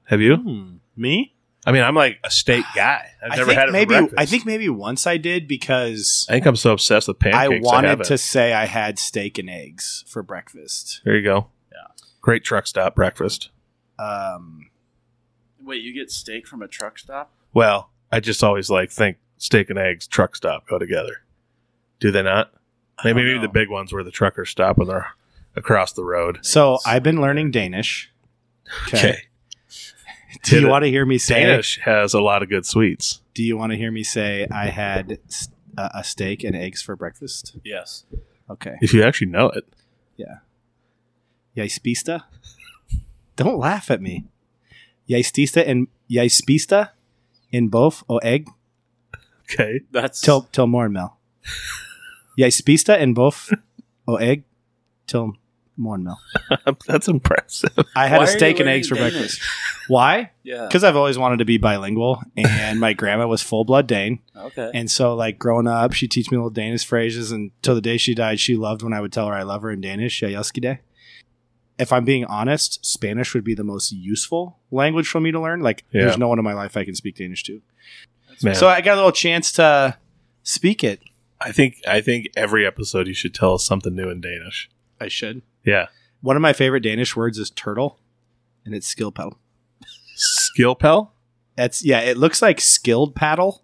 Have 0.06 0.22
you? 0.22 0.38
Hmm. 0.38 0.76
Me? 0.96 1.34
I 1.66 1.72
mean, 1.72 1.84
I'm 1.84 1.96
like 1.96 2.20
a 2.24 2.32
steak 2.32 2.66
guy. 2.76 3.10
I've 3.24 3.32
I 3.34 3.36
never 3.36 3.48
think 3.48 3.60
had 3.60 3.70
it 3.70 3.72
maybe 3.74 3.94
for 3.94 4.00
breakfast. 4.02 4.20
I 4.20 4.26
think 4.26 4.46
maybe 4.46 4.70
once 4.70 5.06
I 5.06 5.18
did 5.18 5.48
because 5.48 6.26
I 6.30 6.34
think 6.34 6.46
I'm 6.46 6.56
so 6.56 6.72
obsessed 6.74 7.08
with 7.08 7.18
I 7.24 7.32
pancakes. 7.32 7.68
I 7.68 7.72
wanted 7.74 7.88
haven't. 7.90 8.06
to 8.08 8.18
say 8.18 8.54
I 8.54 8.66
had 8.66 8.98
steak 8.98 9.38
and 9.38 9.50
eggs 9.50 10.04
for 10.08 10.24
breakfast. 10.24 11.02
There 11.06 11.16
you 11.16 11.24
go. 11.24 11.48
Yeah. 11.72 11.88
Great 12.22 12.44
truck 12.44 12.68
stop 12.68 12.96
breakfast. 12.96 13.50
Um, 14.00 14.70
Wait, 15.62 15.82
you 15.82 15.94
get 15.94 16.10
steak 16.12 16.48
from 16.48 16.62
a 16.62 16.68
truck 16.68 16.98
stop? 16.98 17.32
Well, 17.54 17.90
I 18.12 18.22
just 18.22 18.44
always 18.44 18.70
like 18.70 18.90
think 18.92 19.18
steak 19.38 19.70
and 19.70 19.78
eggs 19.78 20.08
truck 20.08 20.36
stop 20.36 20.68
go 20.68 20.80
together. 20.80 21.24
Do 22.00 22.12
they 22.12 22.24
not? 22.24 22.54
I 23.00 23.08
Maybe 23.08 23.20
don't 23.20 23.26
maybe 23.26 23.36
know. 23.36 23.42
the 23.42 23.48
big 23.54 23.70
ones 23.70 23.92
where 23.92 24.04
the 24.04 24.12
truckers 24.12 24.50
stop 24.50 24.78
when 24.78 24.88
they're 24.88 25.08
across 25.58 25.94
the 25.94 26.04
road. 26.04 26.38
so 26.42 26.78
I've 26.86 27.04
been 27.04 27.20
learning 27.22 27.52
Danish. 27.52 28.12
Okay. 28.88 29.18
Do 30.44 30.56
you 30.56 30.62
Did 30.62 30.64
it- 30.68 30.70
want 30.70 30.84
to 30.84 30.90
hear 30.90 31.06
me 31.06 31.18
say? 31.18 31.44
Danish 31.44 31.80
has 31.84 32.14
a 32.14 32.22
lot 32.22 32.44
of 32.44 32.50
good 32.50 32.66
sweets. 32.66 33.22
Do 33.34 33.42
you 33.44 33.58
want 33.58 33.72
to 33.72 33.78
hear 33.78 33.92
me 33.92 34.04
say 34.04 34.48
I 34.52 34.68
had 34.68 35.20
uh, 35.78 35.90
a 35.94 36.04
steak 36.04 36.44
and 36.44 36.56
eggs 36.56 36.82
for 36.82 36.96
breakfast? 36.96 37.58
Yes. 37.64 38.06
Okay. 38.50 38.76
If 38.82 38.94
you 38.94 39.04
actually 39.04 39.32
know 39.32 39.50
it. 39.50 39.66
Jij 41.58 41.68
spiste? 41.68 42.24
Don't 43.36 43.58
laugh 43.58 43.90
at 43.90 44.00
me. 44.02 44.26
Jij 45.06 45.22
stiste 45.22 45.64
en 45.64 45.88
jij 46.06 46.30
in 47.50 47.70
both 47.70 48.04
o 48.08 48.18
egg 48.18 48.42
Okay. 49.44 49.86
That's 49.92 50.20
till 50.22 50.48
till 50.52 50.68
morgenmel. 50.68 51.18
Jij 52.36 52.50
spiste 52.50 52.98
in 53.00 53.14
both 53.14 53.50
o 54.06 54.16
egg 54.18 54.44
till 55.06 55.36
morgenmel. 55.80 56.18
That's 56.88 57.08
impressive. 57.08 57.72
I 57.96 58.08
had 58.08 58.18
Why 58.20 58.24
a 58.24 58.28
steak 58.28 58.60
and 58.60 58.68
eggs 58.70 58.88
for 58.88 58.96
Danish? 58.96 59.14
breakfast. 59.14 59.42
Why? 59.88 60.32
yeah. 60.44 60.66
Because 60.68 60.84
I've 60.84 60.96
always 60.96 61.18
wanted 61.18 61.38
to 61.40 61.46
be 61.46 61.58
bilingual, 61.58 62.22
and 62.36 62.80
my 62.80 62.94
grandma 62.94 63.28
was 63.28 63.42
full 63.42 63.64
blood 63.66 63.88
Dane, 63.88 64.20
Okay. 64.36 64.72
and 64.74 64.90
so 64.92 65.16
like 65.16 65.38
growing 65.40 65.68
up, 65.68 65.94
she 65.94 66.08
teach 66.08 66.32
me 66.32 66.38
little 66.38 66.50
Danish 66.50 66.86
phrases, 66.86 67.32
and 67.32 67.52
till 67.62 67.76
the 67.76 67.82
day 67.82 67.98
she 67.98 68.14
died, 68.14 68.40
she 68.40 68.56
loved 68.56 68.82
when 68.84 68.94
I 68.94 69.02
would 69.02 69.12
tell 69.14 69.28
her 69.28 69.34
I 69.34 69.44
love 69.44 69.62
her 69.62 69.72
in 69.72 69.82
Danish. 69.82 70.22
"Jeg 70.22 70.34
elsker 70.34 70.62
dig." 70.62 70.80
If 71.80 71.94
I'm 71.94 72.06
being 72.06 72.26
honest, 72.26 72.84
Spanish 72.84 73.34
would 73.36 73.44
be 73.44 73.54
the 73.54 73.64
most 73.64 73.92
useful 73.92 74.58
language 74.72 75.08
for 75.08 75.20
me 75.20 75.32
to 75.32 75.40
learn. 75.40 75.62
Like, 75.62 75.84
Yeah. 75.92 76.06
there's 76.06 76.18
no 76.18 76.28
one 76.28 76.40
in 76.40 76.44
my 76.44 76.54
life 76.54 76.76
I 76.76 76.84
can 76.84 76.96
speak 76.96 77.18
Danish 77.18 77.44
to, 77.44 77.62
Man. 78.42 78.56
so 78.56 78.68
I 78.68 78.82
got 78.82 78.94
a 78.94 78.96
little 78.96 79.12
chance 79.12 79.52
to 79.54 79.96
speak 80.42 80.84
it. 80.84 81.02
I 81.40 81.52
think 81.52 81.76
I 81.88 82.02
think 82.02 82.30
every 82.36 82.66
episode 82.66 83.08
you 83.08 83.14
should 83.14 83.36
tell 83.36 83.54
us 83.54 83.64
something 83.64 83.94
new 83.96 84.10
in 84.10 84.22
Danish. 84.22 84.72
I 85.00 85.08
should. 85.08 85.44
Yeah. 85.68 85.88
One 86.22 86.36
of 86.36 86.42
my 86.42 86.54
favorite 86.54 86.80
Danish 86.80 87.16
words 87.16 87.38
is 87.38 87.52
turtle, 87.52 88.00
and 88.66 88.74
it's 88.74 88.88
skill 88.88 89.12
paddle. 89.12 89.38
Skill 90.16 90.74
pell? 90.74 91.14
That's 91.56 91.86
yeah. 91.86 92.00
It 92.00 92.18
looks 92.18 92.42
like 92.42 92.60
skilled 92.60 93.14
paddle 93.14 93.62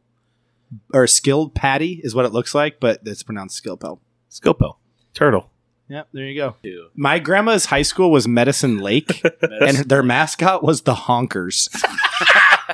or 0.93 1.07
skilled 1.07 1.55
patty 1.55 2.01
is 2.03 2.13
what 2.13 2.25
it 2.25 2.33
looks 2.33 2.53
like, 2.53 2.79
but 2.79 3.00
it's 3.05 3.24
pronounced 3.24 3.55
skill 3.55 3.77
paddle. 3.77 4.01
Skill 4.29 4.53
pell. 4.53 4.79
Turtle. 5.13 5.50
Yep, 5.89 6.07
there 6.13 6.25
you 6.25 6.39
go. 6.39 6.55
Two. 6.63 6.88
My 6.95 7.19
grandma's 7.19 7.65
high 7.65 7.81
school 7.81 8.12
was 8.12 8.27
Medicine 8.27 8.79
Lake, 8.79 9.22
and 9.41 9.77
their 9.89 10.03
mascot 10.03 10.63
was 10.63 10.81
the 10.81 10.93
Honkers. 10.93 11.69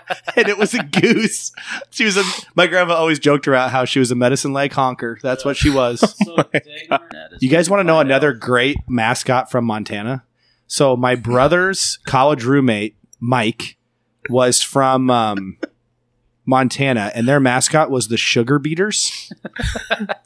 and 0.36 0.48
it 0.48 0.58
was 0.58 0.74
a 0.74 0.84
goose. 0.84 1.52
She 1.92 2.06
was 2.06 2.18
a. 2.18 2.24
My 2.56 2.68
grandma 2.68 2.96
always 2.96 3.20
joked 3.20 3.48
about 3.48 3.72
how 3.72 3.86
she 3.86 4.00
was 4.00 4.12
a 4.12 4.16
Medicine 4.16 4.54
leg 4.54 4.74
honker. 4.74 5.18
That's 5.22 5.44
what 5.46 5.58
she 5.58 5.70
was. 5.70 6.00
So, 6.26 6.44
You 7.40 7.50
guys 7.50 7.70
want 7.70 7.80
to 7.82 7.84
know 7.84 8.00
another 8.00 8.34
great 8.34 8.78
mascot 8.88 9.50
from 9.52 9.66
Montana? 9.66 10.24
So 10.68 10.96
my 10.96 11.16
brother's 11.16 11.98
college 12.06 12.44
roommate 12.44 12.96
Mike 13.20 13.78
was 14.30 14.62
from 14.62 15.10
um, 15.10 15.58
Montana, 16.46 17.12
and 17.16 17.28
their 17.28 17.40
mascot 17.40 17.90
was 17.90 18.08
the 18.08 18.18
Sugar 18.18 18.60
Beaters. 18.60 19.32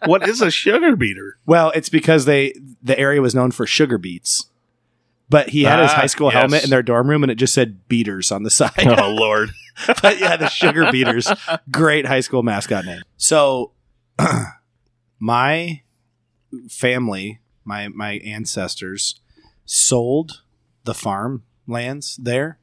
what 0.06 0.28
is 0.28 0.42
a 0.42 0.50
sugar 0.52 0.96
beater? 0.96 1.38
Well, 1.46 1.72
it's 1.76 1.90
because 1.90 2.26
they 2.26 2.54
the 2.82 2.98
area 2.98 3.22
was 3.22 3.34
known 3.36 3.52
for 3.52 3.66
sugar 3.66 3.98
beets. 3.98 4.48
But 5.30 5.50
he 5.50 5.64
had 5.64 5.80
his 5.80 5.92
Ah, 5.92 5.96
high 5.96 6.06
school 6.08 6.28
yes. 6.32 6.40
helmet 6.40 6.64
in 6.64 6.70
their 6.70 6.84
dorm 6.84 7.10
room, 7.10 7.24
and 7.24 7.32
it 7.32 7.36
just 7.36 7.54
said 7.54 7.88
"Beaters" 7.88 8.32
on 8.32 8.44
the 8.44 8.50
side. 8.52 8.72
Oh 8.86 9.10
Lord. 9.10 9.52
but 10.02 10.20
yeah, 10.20 10.36
the 10.38 10.48
Sugar 10.50 10.92
Beaters, 10.92 11.32
great 11.72 12.06
high 12.06 12.20
school 12.22 12.44
mascot 12.44 12.86
name. 12.86 13.02
So, 13.18 13.72
my 15.20 15.82
family, 16.70 17.40
my 17.64 17.88
my 17.90 18.14
ancestors, 18.24 19.20
sold 19.66 20.44
the 20.84 20.94
farm 20.94 21.44
lands 21.68 22.18
there, 22.22 22.60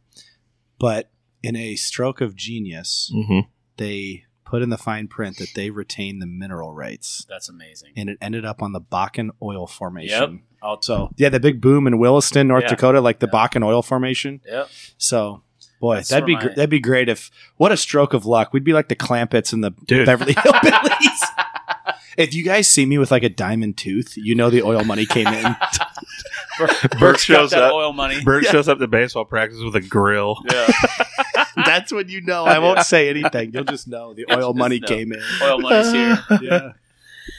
but 0.78 1.10
in 1.42 1.56
a 1.56 1.76
stroke 1.76 2.20
of 2.20 2.36
genius, 2.36 3.10
hmm 3.14 3.40
they 3.76 4.24
put 4.44 4.60
in 4.60 4.68
the 4.68 4.76
fine 4.76 5.08
print 5.08 5.38
that 5.38 5.54
they 5.54 5.70
retain 5.70 6.18
the 6.18 6.26
mineral 6.26 6.74
rights, 6.74 7.24
That's 7.30 7.48
amazing. 7.48 7.92
and 7.96 8.10
it 8.10 8.18
ended 8.20 8.44
up 8.44 8.60
on 8.62 8.72
the 8.72 8.80
Bakken 8.80 9.30
Oil 9.40 9.66
Formation. 9.66 10.42
I'll 10.62 10.82
So 10.82 11.10
yeah, 11.16 11.30
the 11.30 11.40
big 11.40 11.62
boom 11.62 11.86
in 11.86 11.98
Williston, 11.98 12.48
North 12.48 12.64
Yeah. 12.64 12.70
Dakota, 12.70 13.00
like 13.00 13.20
the 13.20 13.30
Yeah. 13.32 13.38
Bakken 13.48 13.64
Oil 13.64 13.80
Formation. 13.80 14.42
Yep. 14.46 14.68
So, 14.98 15.42
boy, 15.80 15.96
That's 15.96 16.10
that'd 16.10 16.26
be 16.26 16.34
where 16.34 16.42
gr- 16.42 16.49
that'd 16.50 16.70
be 16.70 16.78
great 16.80 17.08
if 17.08 17.30
what 17.56 17.72
a 17.72 17.76
stroke 17.76 18.14
of 18.14 18.25
luck. 18.26 18.52
We'd 18.52 18.64
be 18.64 18.72
like 18.72 18.88
the 18.88 18.96
Clampetts 18.96 19.52
and 19.52 19.64
the 19.64 19.70
Dude. 19.87 20.06
Beverly 20.06 20.34
Hillbillies. 20.37 21.28
if 22.16 22.34
you 22.34 22.44
guys 22.44 22.68
see 22.68 22.87
me 22.87 22.99
with 22.99 23.10
like 23.10 23.22
a 23.25 23.28
diamond 23.28 23.76
tooth, 23.76 24.16
you 24.16 24.34
know 24.34 24.50
the 24.50 24.62
oil 24.62 24.84
money 24.84 25.06
came 25.06 25.26
in. 25.26 25.56
Bert 26.58 26.70
got 27.00 27.20
shows 27.20 27.52
up. 27.52 27.72
oil 27.72 27.92
money. 27.92 28.22
Bert 28.22 28.44
Yeah. 28.44 28.50
shows 28.52 28.68
up 28.68 28.78
to 28.78 28.87
baseball 28.87 29.25
practice 29.25 29.60
with 29.62 29.75
a 29.76 29.80
grill. 29.80 30.37
Yeah. 30.52 30.66
That's 31.56 31.92
when 31.92 32.08
you 32.08 32.20
know. 32.20 32.44
I 32.44 32.58
won't 32.58 32.80
say 32.80 33.08
anything. 33.08 33.52
You'll 33.52 33.64
just 33.64 33.88
know 33.88 34.12
the 34.14 34.26
oil 34.32 34.52
money 34.54 34.78
know. 34.78 34.87
came 34.88 35.12
in. 35.12 35.22
Oil 35.42 35.58
money's 35.60 35.92
here. 35.92 36.18
Yeah. 36.42 36.72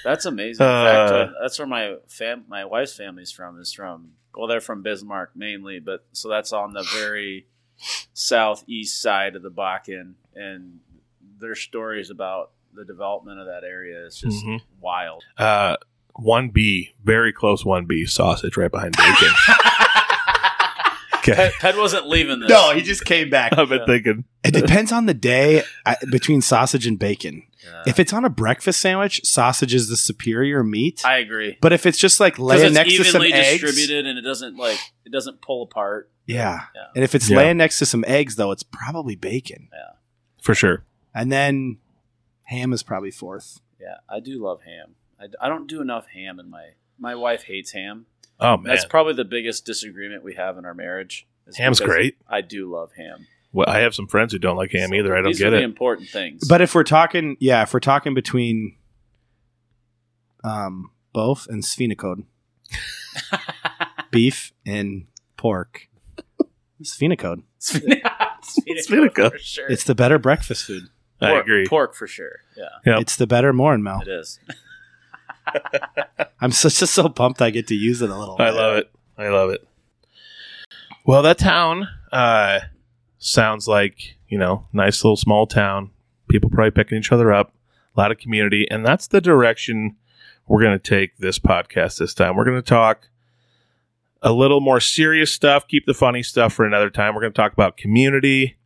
That's 0.03 0.25
amazing. 0.25 0.65
Uh, 0.65 0.85
fact, 0.85 1.11
uh, 1.11 1.33
that's 1.41 1.59
where 1.59 1.67
my 1.67 1.95
fam- 2.07 2.45
my 2.47 2.65
wife's 2.65 2.95
family's 2.95 3.31
from. 3.31 3.59
Is 3.59 3.73
from 3.73 4.11
well, 4.35 4.47
they're 4.47 4.61
from 4.61 4.81
Bismarck 4.83 5.31
mainly, 5.35 5.79
but 5.79 6.05
so 6.13 6.29
that's 6.29 6.53
on 6.53 6.73
the 6.73 6.83
very 6.95 7.45
southeast 8.13 9.01
side 9.01 9.35
of 9.35 9.43
the 9.43 9.51
Bakken, 9.51 10.13
and 10.35 10.79
their 11.39 11.55
stories 11.55 12.09
about 12.09 12.51
the 12.73 12.85
development 12.85 13.39
of 13.39 13.47
that 13.47 13.63
area 13.63 14.05
is 14.05 14.17
just 14.17 14.45
Mhm. 14.45 14.61
wild. 14.79 15.23
Uh, 15.37 15.77
one 16.15 16.49
B, 16.49 16.93
very 17.03 17.33
close. 17.33 17.65
One 17.65 17.85
B 17.85 18.05
sausage 18.05 18.55
right 18.57 18.71
behind 18.71 18.95
bacon. 18.97 19.29
okay, 21.15 21.33
Ped, 21.33 21.53
Ped 21.59 21.77
wasn't 21.77 22.07
leaving 22.07 22.39
this. 22.39 22.49
No, 22.49 22.73
he 22.73 22.81
just 22.81 23.05
came 23.05 23.29
back. 23.29 23.57
I've 23.57 23.69
been 23.69 23.79
Yeah. 23.79 23.85
thinking. 23.85 24.23
It 24.43 24.51
depends 24.53 24.91
on 24.91 25.05
the 25.05 25.13
day 25.13 25.63
I, 25.85 25.95
between 26.11 26.41
sausage 26.41 26.87
and 26.87 26.97
bacon. 26.97 27.43
Yeah. 27.63 27.83
If 27.85 27.99
it's 27.99 28.11
on 28.11 28.25
a 28.25 28.29
breakfast 28.29 28.81
sandwich, 28.81 29.21
sausage 29.23 29.73
is 29.73 29.87
the 29.87 29.97
superior 29.97 30.63
meat. 30.63 31.01
I 31.05 31.17
agree. 31.17 31.57
but 31.61 31.71
if 31.73 31.85
it's 31.85 31.97
just 31.99 32.19
like 32.19 32.39
laying 32.39 32.65
it's 32.67 32.73
next 32.75 32.95
to 32.97 33.03
some 33.03 33.21
evenly 33.23 33.33
eggs, 33.33 33.61
distributed 33.61 34.07
and 34.07 34.17
it 34.17 34.23
doesn't 34.23 34.55
like 34.57 34.79
it 35.05 35.11
doesn't 35.11 35.41
pull 35.41 35.63
apart. 35.63 36.09
Yeah. 36.33 36.61
Yeah. 36.75 36.81
And 36.95 37.03
if 37.03 37.13
it's 37.15 37.29
Yeah. 37.29 37.37
laying 37.37 37.57
next 37.57 37.79
to 37.79 37.85
some 37.85 38.03
eggs, 38.07 38.35
though, 38.35 38.51
it's 38.51 38.63
probably 38.63 39.15
bacon. 39.15 39.69
Yeah. 39.71 39.95
For 40.41 40.53
sure. 40.55 40.83
And 41.13 41.31
then 41.31 41.77
ham 42.43 42.73
is 42.73 42.83
probably 42.83 43.11
fourth. 43.11 43.59
Yeah, 43.79 43.95
I 44.09 44.19
do 44.19 44.41
love 44.43 44.61
ham. 44.63 44.95
I, 45.19 45.25
I 45.45 45.49
don't 45.49 45.67
do 45.67 45.81
enough 45.81 46.07
ham 46.07 46.39
in 46.39 46.49
my. 46.49 46.69
My 46.99 47.15
wife 47.15 47.43
hates 47.43 47.71
ham. 47.71 48.05
Oh 48.39 48.57
man, 48.57 48.65
That's 48.65 48.85
probably 48.85 49.13
the 49.13 49.25
biggest 49.25 49.65
disagreement 49.65 50.23
we 50.23 50.35
have 50.35 50.57
in 50.57 50.65
our 50.65 50.73
marriage. 50.73 51.27
Ham's 51.57 51.79
great. 51.79 52.15
I 52.27 52.41
do 52.41 52.71
love 52.71 52.91
ham. 52.95 53.25
well, 53.51 53.67
I 53.67 53.79
have 53.79 53.93
some 53.95 54.07
friends 54.07 54.33
who 54.33 54.39
don't 54.39 54.55
like 54.55 54.71
ham 54.71 54.89
So 54.89 54.95
either. 54.95 55.13
I 55.15 55.21
don't 55.21 55.27
these 55.31 55.39
get 55.39 55.47
are 55.47 55.51
the 55.51 55.57
it. 55.57 55.63
important 55.63 56.09
things. 56.09 56.47
But 56.47 56.61
if 56.61 56.73
we're 56.75 56.83
talking, 56.83 57.37
yeah, 57.39 57.63
if 57.63 57.73
we're 57.73 57.79
talking 57.79 58.13
between 58.13 58.77
um, 60.43 60.91
both 61.13 61.47
and 61.49 61.63
sphenocode, 61.63 62.23
beef 64.11 64.53
and 64.65 65.05
pork, 65.37 65.87
sphenocode. 66.83 67.43
Sphenico. 67.59 69.31
for 69.31 69.37
sure. 69.37 69.67
It's 69.69 69.83
the 69.83 69.95
better 69.95 70.17
breakfast 70.19 70.65
food. 70.65 70.83
I 71.21 71.33
agree. 71.33 71.67
Pork 71.67 71.93
for 71.93 72.07
sure. 72.07 72.39
Yeah, 72.57 72.69
Yep. 72.85 73.01
It's 73.01 73.15
the 73.15 73.27
better 73.27 73.53
Morinmel. 73.53 74.01
it 74.01 74.07
is. 74.07 74.39
I'm 76.41 76.51
so, 76.51 76.69
just 76.69 76.93
so 76.93 77.09
pumped 77.09 77.41
I 77.41 77.49
get 77.51 77.67
to 77.67 77.75
use 77.75 78.01
it 78.01 78.09
a 78.09 78.17
little. 78.17 78.35
I 78.39 78.45
bit. 78.45 78.53
love 78.55 78.77
it. 78.77 78.91
I 79.17 79.29
love 79.29 79.49
it. 79.51 79.67
Well, 81.05 81.21
that 81.23 81.37
town 81.37 81.87
uh, 82.11 82.61
sounds 83.19 83.67
like 83.67 84.15
you 84.27 84.37
know, 84.37 84.65
nice 84.73 85.03
little 85.03 85.17
small 85.17 85.45
town. 85.45 85.91
People 86.29 86.49
probably 86.49 86.71
picking 86.71 86.97
each 86.97 87.11
other 87.11 87.31
up. 87.31 87.53
A 87.95 87.99
lot 87.99 88.11
of 88.11 88.17
community, 88.17 88.65
and 88.71 88.85
that's 88.85 89.07
the 89.07 89.19
direction 89.19 89.97
we're 90.47 90.61
going 90.61 90.79
to 90.79 90.89
take 90.89 91.17
this 91.17 91.37
podcast 91.37 91.99
this 91.99 92.13
time. 92.13 92.37
We're 92.37 92.45
going 92.45 92.55
to 92.55 92.61
talk 92.61 93.09
a 94.21 94.31
little 94.31 94.61
more 94.61 94.79
serious 94.79 95.31
stuff, 95.31 95.67
keep 95.67 95.85
the 95.85 95.93
funny 95.93 96.23
stuff 96.23 96.53
for 96.53 96.65
another 96.65 96.89
time. 96.89 97.15
We're 97.15 97.21
going 97.21 97.33
to 97.33 97.41
talk 97.41 97.53
about 97.53 97.77
community, 97.77 98.57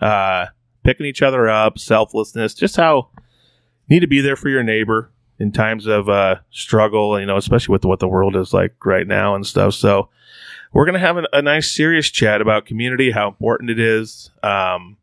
uh, 0.00 0.46
picking 0.84 1.06
each 1.06 1.22
other 1.22 1.48
up, 1.48 1.78
selflessness, 1.78 2.54
just 2.54 2.76
how 2.76 3.08
you 3.16 3.96
need 3.96 4.00
to 4.00 4.06
be 4.06 4.20
there 4.20 4.36
for 4.36 4.48
your 4.48 4.62
neighbor 4.62 5.10
in 5.38 5.52
times 5.52 5.86
of 5.86 6.08
uh, 6.08 6.36
struggle, 6.50 7.18
you 7.18 7.26
know, 7.26 7.36
especially 7.36 7.72
with 7.72 7.84
what 7.84 8.00
the 8.00 8.08
world 8.08 8.36
is 8.36 8.52
like 8.52 8.74
right 8.84 9.06
now 9.06 9.34
and 9.34 9.46
stuff. 9.46 9.74
So, 9.74 10.08
we're 10.72 10.86
going 10.86 10.94
to 10.94 11.00
have 11.00 11.18
a, 11.18 11.24
a 11.32 11.42
nice, 11.42 11.70
serious 11.70 12.08
chat 12.10 12.40
about 12.40 12.66
community, 12.66 13.10
how 13.10 13.28
important 13.28 13.70
it 13.70 13.78
is. 13.78 14.30
Um, 14.42 14.96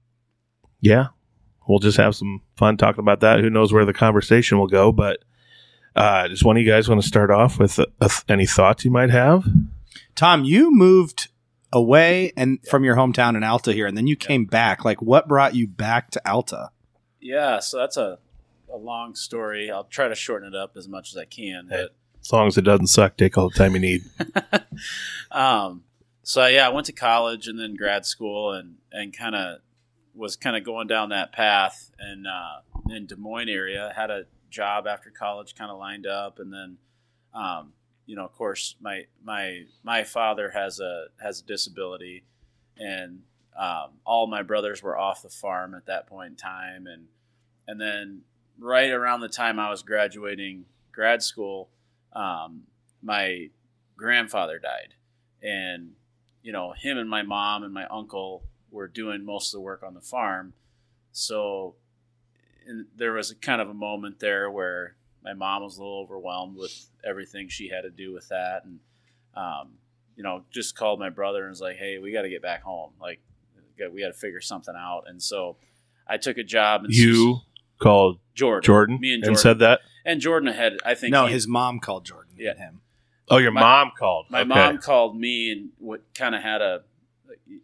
yeah, 0.81 1.07
we'll 1.67 1.79
just 1.79 1.97
have 1.97 2.15
some 2.15 2.41
fun 2.55 2.77
talking 2.77 3.01
about 3.01 3.19
that. 3.21 3.39
Who 3.39 3.49
knows 3.49 3.71
where 3.71 3.85
the 3.85 3.93
conversation 3.93 4.57
will 4.57 4.67
go? 4.67 4.91
But 4.91 5.19
uh, 5.95 6.27
does 6.27 6.43
one 6.43 6.57
of 6.57 6.63
you 6.63 6.69
guys 6.69 6.89
want 6.89 7.01
to 7.01 7.07
start 7.07 7.29
off 7.29 7.59
with 7.59 7.79
uh, 7.79 8.09
any 8.27 8.45
thoughts 8.45 8.83
you 8.83 8.91
might 8.91 9.11
have? 9.11 9.47
Tom, 10.15 10.43
you 10.43 10.75
moved 10.75 11.29
away 11.71 12.33
and 12.35 12.59
from 12.67 12.83
your 12.83 12.95
hometown 12.95 13.35
in 13.35 13.43
Alta 13.43 13.73
here, 13.73 13.87
and 13.87 13.95
then 13.97 14.07
you 14.07 14.15
came 14.15 14.45
back. 14.45 14.83
Like, 14.83 15.01
what 15.01 15.27
brought 15.27 15.55
you 15.55 15.67
back 15.67 16.11
to 16.11 16.29
Alta? 16.29 16.69
Yeah, 17.19 17.59
so 17.59 17.77
that's 17.77 17.97
a, 17.97 18.19
a 18.71 18.77
long 18.77 19.15
story. 19.15 19.69
I'll 19.69 19.83
try 19.83 20.07
to 20.07 20.15
shorten 20.15 20.53
it 20.53 20.55
up 20.55 20.75
as 20.77 20.87
much 20.87 21.11
as 21.11 21.17
I 21.17 21.25
can. 21.25 21.67
But 21.69 21.95
As 22.21 22.31
long 22.31 22.47
as 22.47 22.57
it 22.57 22.63
doesn't 22.63 22.87
suck, 22.87 23.17
take 23.17 23.37
all 23.37 23.49
the 23.49 23.57
time 23.57 23.73
you 23.73 23.79
need. 23.79 24.03
um, 25.31 25.83
so 26.23 26.45
yeah, 26.45 26.67
I 26.67 26.69
went 26.69 26.85
to 26.87 26.93
college 26.93 27.47
and 27.47 27.59
then 27.59 27.75
grad 27.75 28.05
school, 28.05 28.51
and 28.51 28.75
and 28.91 29.15
kind 29.15 29.35
of 29.35 29.59
was 30.13 30.35
kind 30.35 30.55
of 30.55 30.63
going 30.63 30.87
down 30.87 31.09
that 31.09 31.31
path. 31.31 31.91
And 31.97 32.27
uh, 32.27 32.61
in 32.89 33.05
Des 33.05 33.15
Moines 33.15 33.49
area, 33.49 33.93
had 33.95 34.11
a 34.11 34.25
job 34.49 34.87
after 34.87 35.09
college, 35.09 35.55
kind 35.55 35.71
of 35.71 35.77
lined 35.77 36.05
up, 36.05 36.39
and 36.39 36.53
then, 36.53 36.77
um, 37.33 37.73
you 38.09 38.15
know, 38.15 38.25
of 38.25 38.33
course, 38.33 38.75
my 38.81 39.03
my 39.23 39.65
my 39.83 40.03
father 40.03 40.49
has 40.49 40.79
a 40.79 41.05
has 41.21 41.41
a 41.41 41.45
disability, 41.45 42.23
and 42.75 43.21
um, 43.55 43.99
all 44.03 44.25
my 44.25 44.41
brothers 44.41 44.81
were 44.81 44.97
off 44.97 45.21
the 45.21 45.29
farm 45.29 45.75
at 45.75 45.85
that 45.85 46.07
point 46.07 46.31
in 46.31 46.35
time, 46.35 46.87
and 46.87 47.05
and 47.67 47.79
then 47.79 48.21
right 48.57 48.89
around 48.89 49.19
the 49.19 49.29
time 49.29 49.59
I 49.59 49.69
was 49.69 49.83
graduating 49.83 50.65
grad 50.91 51.21
school, 51.21 51.69
um, 52.13 52.63
my 53.03 53.51
grandfather 53.95 54.57
died, 54.57 54.95
and 55.43 55.91
you 56.41 56.51
know 56.51 56.71
him 56.71 56.97
and 56.97 57.11
my 57.11 57.21
mom 57.21 57.61
and 57.61 57.71
my 57.75 57.85
uncle 57.91 58.43
were 58.71 58.87
doing 58.87 59.23
most 59.23 59.53
of 59.53 59.59
the 59.59 59.61
work 59.61 59.83
on 59.83 59.93
the 59.93 60.01
farm, 60.01 60.53
so 61.11 61.75
there 62.95 63.13
was 63.13 63.29
a 63.29 63.35
kind 63.35 63.61
of 63.61 63.69
a 63.69 63.73
moment 63.75 64.19
there 64.19 64.49
where 64.49 64.95
my 65.23 65.33
mom 65.33 65.63
was 65.63 65.77
a 65.77 65.81
little 65.81 65.99
overwhelmed 65.99 66.55
with 66.57 66.87
everything 67.03 67.49
she 67.49 67.69
had 67.69 67.81
to 67.81 67.89
do 67.89 68.13
with 68.13 68.27
that, 68.29 68.63
and 68.65 68.79
um, 69.35 69.71
you 70.15 70.23
know 70.23 70.43
just 70.51 70.75
called 70.75 70.99
my 70.99 71.09
brother 71.09 71.41
and 71.43 71.49
was 71.49 71.61
like, 71.61 71.77
"Hey, 71.77 71.97
we 71.99 72.11
got 72.11 72.23
to 72.23 72.29
get 72.29 72.41
back 72.41 72.63
home. 72.63 72.91
Like, 73.01 73.19
we 73.91 74.01
got 74.01 74.07
to 74.07 74.13
figure 74.13 74.41
something 74.41 74.75
out." 74.77 75.03
And 75.07 75.21
so 75.21 75.57
I 76.07 76.17
took 76.17 76.37
a 76.37 76.43
job. 76.43 76.85
In 76.85 76.91
You 76.91 77.39
called 77.79 78.19
Jordan, 78.35 78.65
Jordan, 78.65 78.99
me 78.99 79.09
and 79.13 79.23
and 79.23 79.35
Jordan, 79.35 79.41
said 79.41 79.59
that. 79.59 79.81
and 80.05 80.19
Jordan 80.21 80.53
had 80.53 80.77
I 80.85 80.95
think 80.95 81.11
No, 81.11 81.25
he- 81.27 81.33
his 81.33 81.47
mom 81.47 81.79
called 81.79 82.05
Jordan. 82.05 82.33
Yeah. 82.37 82.55
him. 82.57 82.81
Oh, 83.31 83.37
your 83.37 83.51
My- 83.51 83.61
mom 83.61 83.91
called. 83.97 84.25
my 84.29 84.39
Okay. 84.41 84.47
mom 84.49 84.77
called 84.79 85.15
me 85.19 85.51
and 85.51 85.69
what 85.77 86.01
kind 86.15 86.33
of 86.35 86.41
had 86.41 86.61
a 86.61 86.83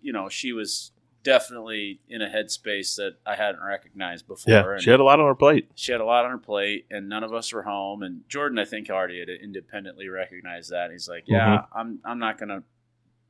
you 0.02 0.14
know 0.14 0.30
she 0.30 0.54
was 0.54 0.92
definitely 1.26 2.00
in 2.08 2.22
a 2.22 2.28
headspace 2.30 2.96
that 2.96 3.16
I 3.26 3.36
hadn't 3.36 3.62
recognized 3.62 4.28
before. 4.28 4.54
Yeah, 4.54 4.72
and 4.74 4.82
she 4.82 4.92
had 4.92 5.02
a 5.02 5.04
lot 5.04 5.20
on 5.20 5.26
her 5.26 5.36
plate. 5.36 5.68
she 5.76 5.92
had 5.92 6.00
a 6.00 6.06
lot 6.06 6.24
on 6.24 6.32
her 6.32 6.38
plate, 6.38 6.86
and 6.90 7.10
none 7.10 7.24
of 7.26 7.34
us 7.34 7.52
were 7.52 7.64
home. 7.64 8.04
And 8.04 8.22
Jordan, 8.30 8.58
I 8.60 8.64
think, 8.66 8.90
already 8.90 9.20
had 9.20 9.28
independently 9.28 10.08
recognized 10.08 10.70
that. 10.72 10.92
He's 10.92 11.10
like, 11.10 11.24
"Yeah, 11.28 11.58
Mm-hmm. 11.58 11.78
I'm 11.78 12.00
I'm 12.06 12.20
not 12.20 12.38
gonna." 12.38 12.64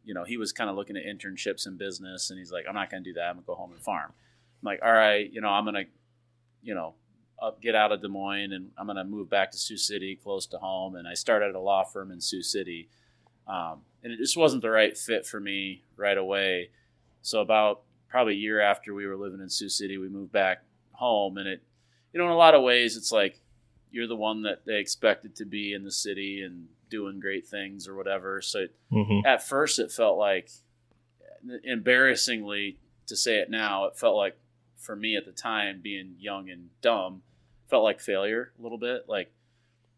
You 0.03 0.13
know, 0.13 0.23
he 0.23 0.37
was 0.37 0.51
kind 0.51 0.69
of 0.69 0.75
looking 0.75 0.97
at 0.97 1.03
internships 1.05 1.65
in 1.65 1.77
business, 1.77 2.29
and 2.29 2.37
he's 2.37 2.51
like, 2.51 2.65
"I'm 2.69 2.75
not 2.75 2.91
gonna 2.91 3.03
do 3.03 3.13
that. 3.13 3.23
I'm 3.29 3.35
gonna 3.37 3.47
go 3.47 3.55
home 3.55 3.71
and 3.71 3.81
farm." 3.81 4.11
I'm 4.11 4.65
like, 4.65 4.81
"All 4.83 4.93
right, 4.93 5.31
you 5.31 5.41
know, 5.41 5.49
I'm 5.49 5.65
gonna, 5.65 5.85
you 6.61 6.75
know." 6.75 6.93
Up, 7.37 7.61
get 7.61 7.75
out 7.75 7.91
of 7.91 8.01
Des 8.01 8.07
Moines, 8.07 8.53
and 8.53 8.71
I'm 8.77 8.85
going 8.85 8.95
to 8.95 9.03
move 9.03 9.29
back 9.29 9.51
to 9.51 9.57
Sioux 9.57 9.75
City, 9.75 10.15
close 10.15 10.45
to 10.47 10.57
home. 10.57 10.95
And 10.95 11.05
I 11.05 11.15
started 11.15 11.53
a 11.53 11.59
law 11.59 11.83
firm 11.83 12.09
in 12.09 12.21
Sioux 12.21 12.41
City, 12.41 12.88
um, 13.45 13.81
and 14.01 14.13
it 14.13 14.17
just 14.19 14.38
wasn't 14.38 14.62
the 14.62 14.69
right 14.69 14.97
fit 14.97 15.25
for 15.27 15.41
me 15.41 15.84
right 15.97 16.17
away. 16.17 16.69
So 17.23 17.41
about 17.41 17.81
probably 18.08 18.34
a 18.34 18.38
year 18.38 18.62
after 18.62 18.94
we 18.94 19.06
were 19.08 19.18
living 19.18 19.41
in 19.41 19.50
Sioux 19.50 19.70
City, 19.70 19.98
we 19.98 20.10
moved 20.10 20.32
back 20.32 20.63
home, 20.94 21.38
and 21.38 21.48
it, 21.48 21.63
you 22.13 22.20
know, 22.20 22.26
in 22.26 22.32
a 22.32 22.38
lot 22.38 22.56
of 22.56 22.63
ways, 22.63 22.96
it's 22.98 23.12
like 23.12 23.39
you're 23.91 24.08
the 24.08 24.15
one 24.15 24.41
that 24.44 24.65
they 24.65 24.78
expected 24.78 25.36
to 25.38 25.46
be 25.46 25.74
in 25.74 25.84
the 25.84 25.91
city 25.91 26.41
and 26.41 26.68
doing 26.89 27.20
great 27.20 27.48
things 27.48 27.88
or 27.88 27.96
whatever. 27.96 28.41
So 28.41 28.60
it, 28.62 28.76
hmm 28.91 29.20
at 29.26 29.41
first, 29.41 29.80
it 29.80 29.91
felt 29.91 30.18
like, 30.18 30.50
embarrassingly 31.63 32.78
to 33.08 33.15
say 33.15 33.38
it 33.38 33.50
now, 33.50 33.86
it 33.86 33.98
felt 33.98 34.15
like 34.15 34.38
for 34.78 34.96
me 34.96 35.15
at 35.15 35.26
the 35.26 35.32
time, 35.32 35.80
being 35.82 36.15
young 36.20 36.50
and 36.50 36.70
dumb, 36.82 37.22
felt 37.70 37.84
like 37.84 38.00
failure 38.00 38.52
a 38.60 38.62
little 38.62 38.78
bit. 38.78 39.06
Like 39.08 39.32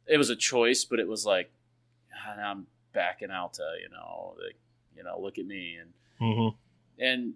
it 0.06 0.18
was 0.18 0.30
a 0.30 0.36
choice, 0.36 0.86
but 0.86 1.00
it 1.00 1.08
was 1.08 1.26
like 1.26 1.52
"Ah, 2.16 2.40
I'm 2.52 2.68
back 2.94 3.22
in 3.22 3.32
Alta, 3.32 3.76
you 3.82 3.90
know, 3.90 4.36
like 4.44 4.56
you 4.96 5.04
know, 5.04 5.20
look 5.20 5.38
at 5.38 5.46
me 5.46 5.78
and 5.80 5.94
hmm 6.20 6.50
and 7.00 7.34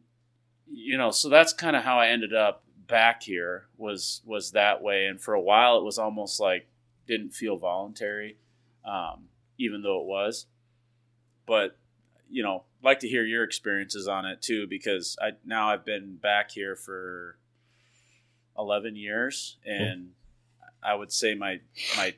you 0.74 0.98
know 0.98 1.12
so 1.12 1.30
that's 1.30 1.54
kind 1.54 1.76
of 1.76 1.84
how 1.84 2.00
i 2.00 2.08
ended 2.08 2.34
up 2.34 2.64
back 2.92 3.24
here 3.24 3.68
was 3.78 4.22
was 4.26 4.52
that 4.52 4.84
way. 4.84 5.06
And 5.06 5.20
for 5.20 5.34
a 5.34 5.42
while 5.42 5.78
it 5.78 5.84
was 5.84 5.98
almost 5.98 6.40
like 6.40 6.68
didn't 7.08 7.32
feel 7.34 7.56
voluntary 7.56 8.38
um, 8.86 9.30
even 9.58 9.82
though 9.82 10.02
it 10.02 10.06
was. 10.06 10.46
But 11.48 11.78
you 12.30 12.44
know 12.44 12.64
like 12.84 13.00
to 13.00 13.08
hear 13.08 13.24
your 13.26 13.44
experiences 13.44 14.08
on 14.08 14.26
it 14.26 14.42
too 14.42 14.66
because 14.66 15.18
i 15.22 15.32
now 15.44 15.70
i've 15.70 15.84
been 15.84 16.16
back 16.16 16.50
here 16.50 16.78
for 16.78 17.38
11 18.58 18.96
years 18.96 19.58
and 19.66 20.12
i 20.82 20.96
would 20.96 21.12
say 21.12 21.36
my 21.36 21.60
my 21.98 22.16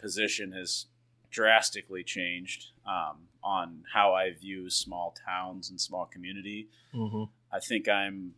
position 0.00 0.50
has 0.50 0.86
drastically 1.30 2.02
changed 2.02 2.66
um, 2.84 3.28
on 3.44 3.84
how 3.92 4.14
I 4.14 4.32
view 4.32 4.70
small 4.70 5.14
towns 5.26 5.70
and 5.70 5.80
small 5.80 6.06
community. 6.06 6.68
hmm 6.92 7.24
I 7.52 7.60
think 7.60 7.88
I'm 7.88 8.34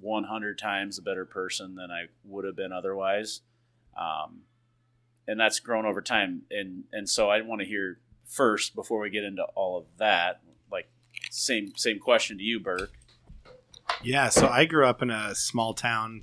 100 0.00 0.58
times 0.58 0.98
a 0.98 1.02
better 1.02 1.24
person 1.24 1.74
than 1.74 1.90
I 1.90 2.06
would 2.24 2.44
have 2.44 2.56
been 2.56 2.72
otherwise, 2.72 3.40
um, 3.96 4.42
and 5.26 5.38
that's 5.38 5.60
grown 5.60 5.86
over 5.86 6.00
time. 6.00 6.42
And 6.50 6.84
and 6.92 7.08
so 7.08 7.30
I 7.30 7.40
want 7.40 7.60
to 7.60 7.66
hear 7.66 7.98
first 8.26 8.74
before 8.74 9.00
we 9.00 9.10
get 9.10 9.24
into 9.24 9.44
all 9.54 9.78
of 9.78 9.84
that. 9.98 10.40
Like 10.70 10.88
same 11.30 11.72
same 11.76 11.98
question 11.98 12.38
to 12.38 12.44
you, 12.44 12.60
Burk. 12.60 12.92
Yeah, 14.02 14.30
so 14.30 14.48
I 14.48 14.64
grew 14.64 14.86
up 14.86 15.02
in 15.02 15.10
a 15.10 15.34
small 15.34 15.74
town 15.74 16.22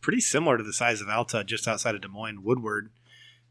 pretty 0.00 0.20
similar 0.20 0.56
to 0.56 0.64
the 0.64 0.72
size 0.72 1.00
of 1.00 1.08
Alta, 1.08 1.44
just 1.44 1.68
outside 1.68 1.94
of 1.94 2.00
Des 2.00 2.08
Moines, 2.08 2.42
Woodward. 2.42 2.90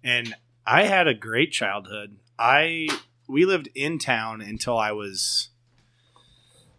And 0.04 0.36
I 0.66 0.84
had 0.84 1.08
a 1.08 1.14
great 1.14 1.52
childhood. 1.52 2.18
I 2.38 2.90
we 3.28 3.46
lived 3.46 3.70
in 3.76 4.00
town 4.00 4.42
until 4.42 4.78
I 4.78 4.92
was 4.92 5.50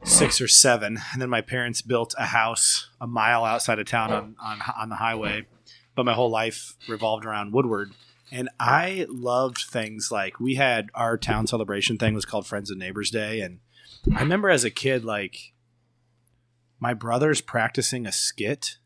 six 0.05 0.41
or 0.41 0.49
seven, 0.49 0.99
and 1.13 1.21
then 1.21 1.31
my 1.31 1.41
parents 1.41 1.83
built 1.83 2.15
a 2.19 2.27
house 2.27 2.89
a 3.01 3.07
mile 3.07 3.45
outside 3.45 3.79
of 3.79 3.87
town 3.87 4.13
on 4.13 4.37
on, 4.43 4.61
on 4.79 4.89
the 4.89 4.97
highway. 4.97 5.47
But 5.95 6.07
my 6.07 6.15
whole 6.15 6.31
life 6.31 6.77
revolved 6.89 7.25
around 7.25 7.53
Woodward, 7.53 7.93
and 8.31 8.49
I 8.59 9.07
loved 9.09 9.59
things 9.59 10.11
like 10.11 10.41
we 10.41 10.55
had 10.55 10.91
our 10.95 11.19
town 11.19 11.47
celebration 11.47 11.99
thing 11.99 12.15
was 12.15 12.25
called 12.25 12.47
Friends 12.47 12.71
and 12.71 12.79
Neighbors 12.79 13.11
Day, 13.11 13.41
and 13.41 13.61
I 14.15 14.21
remember 14.21 14.49
as 14.49 14.65
a 14.65 14.71
kid 14.71 15.05
like 15.05 15.53
my 16.79 16.95
brother's 16.95 17.41
practicing 17.41 18.07
a 18.07 18.13
skit 18.13 18.79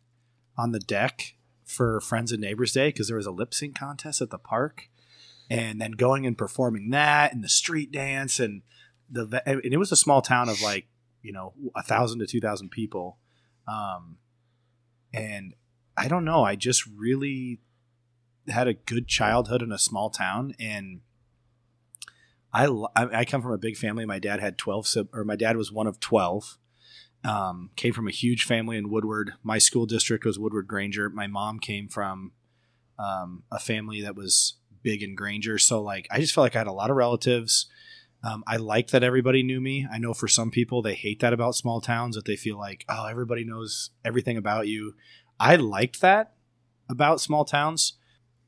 on 0.56 0.72
the 0.72 0.80
deck 0.80 1.34
for 1.64 2.00
Friends 2.00 2.32
and 2.32 2.40
Neighbors 2.40 2.72
Day 2.72 2.88
because 2.88 3.08
there 3.08 3.16
was 3.16 3.26
a 3.26 3.30
lip 3.30 3.54
sync 3.54 3.78
contest 3.78 4.20
at 4.20 4.30
the 4.30 4.38
park, 4.38 4.88
and 5.48 5.80
then 5.80 5.92
going 5.92 6.26
and 6.26 6.36
performing 6.36 6.90
that 6.90 7.32
and 7.32 7.44
the 7.44 7.48
street 7.48 7.92
dance 7.92 8.40
and 8.40 8.62
the 9.10 9.42
and 9.46 9.60
it 9.64 9.76
was 9.76 9.92
a 9.92 9.96
small 9.96 10.22
town 10.22 10.48
of 10.48 10.60
like 10.62 10.86
you 11.24 11.32
know 11.32 11.52
a 11.74 11.82
thousand 11.82 12.20
to 12.20 12.26
two 12.26 12.40
thousand 12.40 12.68
people, 12.70 13.18
um, 13.66 14.18
and 15.12 15.54
I 15.96 16.06
don't 16.06 16.24
know. 16.24 16.44
I 16.44 16.54
just 16.54 16.84
really 16.86 17.58
had 18.46 18.68
a 18.68 18.74
good 18.74 19.08
childhood 19.08 19.62
in 19.62 19.72
a 19.72 19.78
small 19.78 20.10
town 20.10 20.54
and. 20.60 21.00
I, 22.56 22.68
I 22.94 23.24
come 23.24 23.42
from 23.42 23.50
a 23.50 23.58
big 23.58 23.76
family. 23.76 24.06
My 24.06 24.20
dad 24.20 24.38
had 24.38 24.58
twelve, 24.58 24.86
or 25.12 25.24
my 25.24 25.34
dad 25.34 25.56
was 25.56 25.72
one 25.72 25.88
of 25.88 25.98
twelve, 25.98 26.56
um, 27.24 27.70
came 27.74 27.92
from 27.92 28.06
a 28.06 28.12
huge 28.12 28.44
family 28.44 28.76
in 28.76 28.90
Woodward. 28.90 29.32
My 29.42 29.58
school 29.58 29.86
district 29.86 30.24
was 30.24 30.38
Woodward 30.38 30.68
Granger. 30.68 31.10
My 31.10 31.26
mom 31.26 31.58
came 31.58 31.88
from 31.88 32.30
um, 32.96 33.42
a 33.50 33.58
family 33.58 34.02
that 34.02 34.14
was 34.14 34.54
big 34.84 35.02
in 35.02 35.16
Granger. 35.16 35.58
So 35.58 35.82
like, 35.82 36.06
I 36.12 36.20
just 36.20 36.32
felt 36.32 36.44
like 36.44 36.54
I 36.54 36.60
had 36.60 36.68
a 36.68 36.72
lot 36.72 36.90
of 36.90 36.96
relatives. 36.96 37.66
Um, 38.24 38.42
I 38.46 38.56
like 38.56 38.88
that 38.88 39.04
everybody 39.04 39.42
knew 39.42 39.60
me. 39.60 39.86
I 39.92 39.98
know 39.98 40.14
for 40.14 40.28
some 40.28 40.50
people 40.50 40.80
they 40.80 40.94
hate 40.94 41.20
that 41.20 41.34
about 41.34 41.56
small 41.56 41.80
towns 41.80 42.16
that 42.16 42.24
they 42.24 42.36
feel 42.36 42.58
like, 42.58 42.84
oh, 42.88 43.06
everybody 43.06 43.44
knows 43.44 43.90
everything 44.04 44.38
about 44.38 44.66
you. 44.66 44.94
I 45.38 45.56
liked 45.56 46.00
that 46.00 46.32
about 46.88 47.20
small 47.20 47.44
towns. 47.44 47.94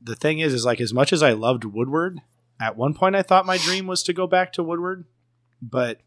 the 0.01 0.15
thing 0.15 0.39
is, 0.39 0.53
is 0.53 0.65
like 0.65 0.79
as 0.81 0.93
much 0.93 1.11
as 1.11 1.21
I 1.21 1.33
loved 1.33 1.63
Woodward, 1.63 2.21
at 2.59 2.77
one 2.77 2.93
point 2.93 3.15
I 3.15 3.21
thought 3.21 3.45
my 3.45 3.57
dream 3.57 3.87
was 3.87 4.03
to 4.03 4.13
go 4.13 4.25
back 4.27 4.51
to 4.53 4.63
Woodward, 4.63 5.05
but 5.61 6.01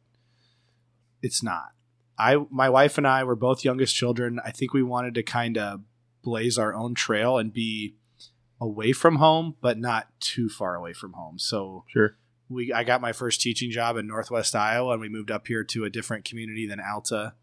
it's 1.22 1.42
not. 1.42 1.72
I 2.18 2.36
my 2.50 2.68
wife 2.68 2.98
and 2.98 3.06
I 3.06 3.24
were 3.24 3.36
both 3.36 3.64
youngest 3.64 3.94
children. 3.94 4.40
I 4.44 4.50
think 4.50 4.72
we 4.72 4.82
wanted 4.82 5.14
to 5.14 5.22
kind 5.22 5.56
of 5.56 5.80
blaze 6.22 6.58
our 6.58 6.74
own 6.74 6.94
trail 6.94 7.38
and 7.38 7.52
be 7.52 7.96
away 8.60 8.92
from 8.92 9.16
home, 9.16 9.56
but 9.60 9.78
not 9.78 10.08
too 10.20 10.48
far 10.48 10.74
away 10.74 10.92
from 10.92 11.14
home. 11.14 11.38
So 11.38 11.84
Sure. 11.88 12.16
We 12.50 12.72
I 12.72 12.84
got 12.84 13.00
my 13.00 13.12
first 13.12 13.40
teaching 13.40 13.70
job 13.70 13.96
in 13.96 14.06
Northwest 14.06 14.54
Iowa, 14.54 14.92
and 14.92 15.00
we 15.00 15.08
moved 15.08 15.30
up 15.30 15.46
here 15.46 15.64
to 15.64 15.84
a 15.84 15.90
different 15.90 16.24
community 16.24 16.66
than 16.66 16.80
Alta. 16.80 17.34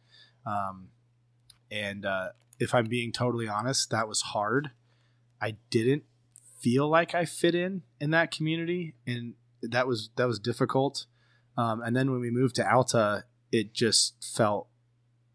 Um, 0.45 0.89
and 1.71 2.05
uh, 2.05 2.29
if 2.59 2.75
I'm 2.75 2.85
being 2.85 3.11
totally 3.11 3.47
honest, 3.47 3.89
that 3.89 4.07
was 4.07 4.21
hard. 4.21 4.71
I 5.41 5.55
didn't 5.69 6.03
feel 6.59 6.89
like 6.89 7.15
I 7.15 7.25
fit 7.25 7.55
in 7.55 7.83
in 7.99 8.11
that 8.11 8.31
community, 8.31 8.95
and 9.07 9.35
that 9.61 9.87
was 9.87 10.09
that 10.17 10.27
was 10.27 10.39
difficult. 10.39 11.05
Um, 11.57 11.81
and 11.81 11.95
then 11.95 12.11
when 12.11 12.19
we 12.19 12.29
moved 12.29 12.55
to 12.55 12.71
Alta, 12.71 13.23
it 13.51 13.73
just 13.73 14.15
felt 14.35 14.67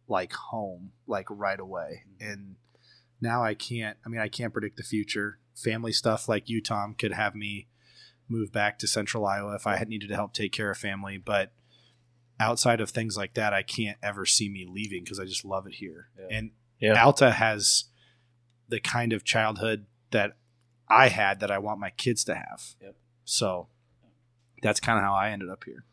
like 0.06 0.32
home, 0.32 0.92
like 1.06 1.26
right 1.30 1.58
away. 1.58 2.04
And 2.20 2.56
now 3.20 3.42
I 3.42 3.54
can't. 3.54 3.96
I 4.04 4.08
mean, 4.08 4.20
I 4.20 4.28
can't 4.28 4.52
predict 4.52 4.76
the 4.76 4.82
future. 4.82 5.38
Family 5.56 5.92
stuff 5.92 6.28
like 6.28 6.48
you, 6.48 6.62
Tom, 6.62 6.94
could 6.94 7.12
have 7.12 7.35
me 7.35 7.68
move 8.33 8.53
back 8.53 8.79
to 8.81 8.87
Central 8.87 9.25
Iowa 9.27 9.55
if 9.55 9.66
I 9.66 9.77
had 9.77 9.88
needed 9.88 10.09
to 10.09 10.14
help 10.14 10.33
take 10.33 10.53
care 10.53 10.71
of 10.71 10.79
family. 10.79 11.18
But 11.18 11.53
outside 12.40 12.81
of 12.81 12.90
things 12.90 13.16
like 13.16 13.35
that, 13.35 13.53
I 13.53 13.62
can't 13.62 13.99
ever 14.03 14.27
see 14.27 14.49
me 14.49 14.66
leaving 14.68 15.05
because 15.05 15.21
I 15.21 15.25
just 15.25 15.45
love 15.45 15.66
it 15.66 15.75
here. 15.75 16.09
Yeah. 16.18 16.37
And 16.37 16.51
Yeah. 16.81 17.03
Alta 17.05 17.31
has 17.33 17.85
the 18.68 18.81
kind 18.81 19.12
of 19.12 19.25
childhood 19.25 19.87
that 20.11 20.33
I 20.88 21.09
had 21.09 21.40
that 21.40 21.51
I 21.51 21.59
want 21.59 21.79
my 21.81 21.90
kids 21.90 22.25
to 22.25 22.35
have. 22.35 22.75
Yep. 22.81 22.97
So 23.25 23.68
that's 24.62 24.81
kind 24.81 24.99
of 24.99 25.05
how 25.05 25.14
I 25.14 25.31
ended 25.31 25.49
up 25.51 25.64
here. 25.64 25.85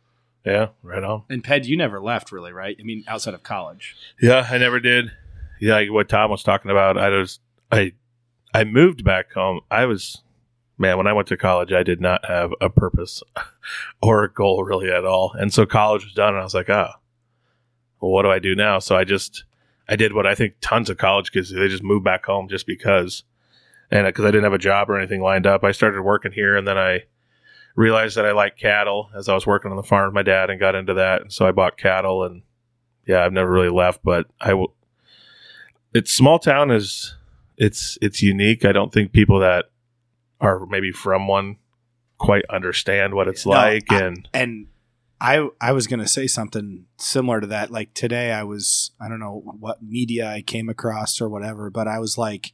Yeah, 0.45 0.69
right 0.81 1.03
on. 1.03 1.23
And 1.29 1.43
Ped, 1.43 1.65
you 1.65 1.75
never 1.77 1.99
left, 2.01 2.31
really, 2.31 2.53
right? 2.53 2.75
I 2.79 2.83
mean, 2.83 3.03
outside 3.07 3.33
of 3.33 3.43
college. 3.43 3.95
Yeah, 4.21 4.47
I 4.49 4.57
never 4.57 4.79
did. 4.79 5.11
Yeah, 5.59 5.73
like 5.75 5.91
what 5.91 6.07
Tom 6.09 6.31
was 6.31 6.43
talking 6.43 6.71
about. 6.71 6.97
I 6.97 7.09
was 7.09 7.39
I 7.71 7.91
I 8.53 8.63
moved 8.63 9.03
back 9.03 9.33
home. 9.33 9.59
I 9.69 9.85
was 9.85 10.21
man, 10.79 10.97
when 10.97 11.07
I 11.07 11.13
went 11.13 11.27
to 11.27 11.37
college, 11.37 11.71
I 11.73 11.83
did 11.83 12.01
not 12.01 12.25
have 12.25 12.51
a 12.61 12.69
purpose 12.69 13.21
or 14.01 14.23
a 14.23 14.31
goal 14.31 14.63
really 14.63 14.89
at 14.89 15.05
all. 15.05 15.33
And 15.37 15.53
so 15.53 15.65
college 15.65 16.05
was 16.05 16.13
done 16.13 16.29
and 16.33 16.39
I 16.39 16.43
was 16.43 16.55
like, 16.55 16.69
"Ah, 16.69 16.95
well, 17.99 18.11
what 18.11 18.23
do 18.23 18.31
I 18.31 18.39
do 18.39 18.55
now?" 18.55 18.79
So 18.79 18.95
I 18.95 19.03
just 19.03 19.43
I 19.87 19.95
did 19.95 20.13
what 20.13 20.25
I 20.25 20.35
think 20.35 20.55
tons 20.61 20.89
of 20.89 20.97
college 20.97 21.31
kids 21.31 21.49
do. 21.49 21.59
They 21.59 21.67
just 21.67 21.83
moved 21.83 22.05
back 22.05 22.25
home 22.25 22.47
just 22.47 22.65
because. 22.65 23.23
And 23.91 24.05
because 24.05 24.23
I 24.23 24.27
didn't 24.29 24.43
have 24.43 24.53
a 24.53 24.59
job 24.59 24.87
or 24.87 24.99
anything 24.99 25.19
lined 25.19 25.47
up, 25.47 25.63
I 25.63 25.71
started 25.71 26.03
working 26.03 26.31
here 26.31 26.55
and 26.55 26.67
then 26.67 26.77
I 26.77 27.05
realized 27.75 28.17
that 28.17 28.25
I 28.25 28.33
like 28.33 28.55
cattle 28.55 29.09
as 29.15 29.27
I 29.27 29.33
was 29.33 29.47
working 29.47 29.71
on 29.71 29.77
the 29.77 29.83
farm 29.83 30.09
with 30.09 30.13
my 30.13 30.21
dad 30.21 30.51
and 30.51 30.59
got 30.59 30.75
into 30.75 30.93
that. 30.93 31.21
And 31.23 31.33
so 31.33 31.47
I 31.47 31.51
bought 31.51 31.75
cattle 31.75 32.23
and 32.23 32.43
yeah, 33.07 33.25
I've 33.25 33.33
never 33.33 33.49
really 33.51 33.69
left, 33.69 34.01
but 34.03 34.27
I 34.39 34.53
will. 34.53 34.75
It's 35.91 36.13
small 36.13 36.37
town 36.37 36.69
is 36.69 37.15
it's 37.57 37.97
it's 37.99 38.21
unique. 38.21 38.63
I 38.63 38.71
don't 38.71 38.93
think 38.93 39.11
people 39.11 39.39
that 39.39 39.71
are 40.41 40.65
maybe 40.65 40.91
from 40.91 41.27
one 41.27 41.57
quite 42.17 42.45
understand 42.49 43.13
what 43.13 43.27
it's 43.27 43.45
No, 43.45 43.51
like. 43.51 43.91
I- 43.91 44.01
and 44.03 44.29
And 44.33 44.67
I 45.21 45.49
I 45.59 45.73
was 45.73 45.85
going 45.87 45.99
to 45.99 46.07
say 46.07 46.27
something 46.27 46.85
similar 46.97 47.41
to 47.41 47.47
that. 47.47 47.71
Like 47.71 47.93
today, 47.93 48.31
I 48.31 48.43
was 48.43 48.91
I 49.01 49.09
don't 49.09 49.19
know 49.19 49.41
what 49.59 49.81
media 49.83 50.29
I 50.29 50.41
came 50.41 50.69
across 50.69 51.19
or 51.19 51.27
whatever, 51.27 51.69
but 51.69 51.87
I 51.87 51.99
was 51.99 52.17
like, 52.17 52.53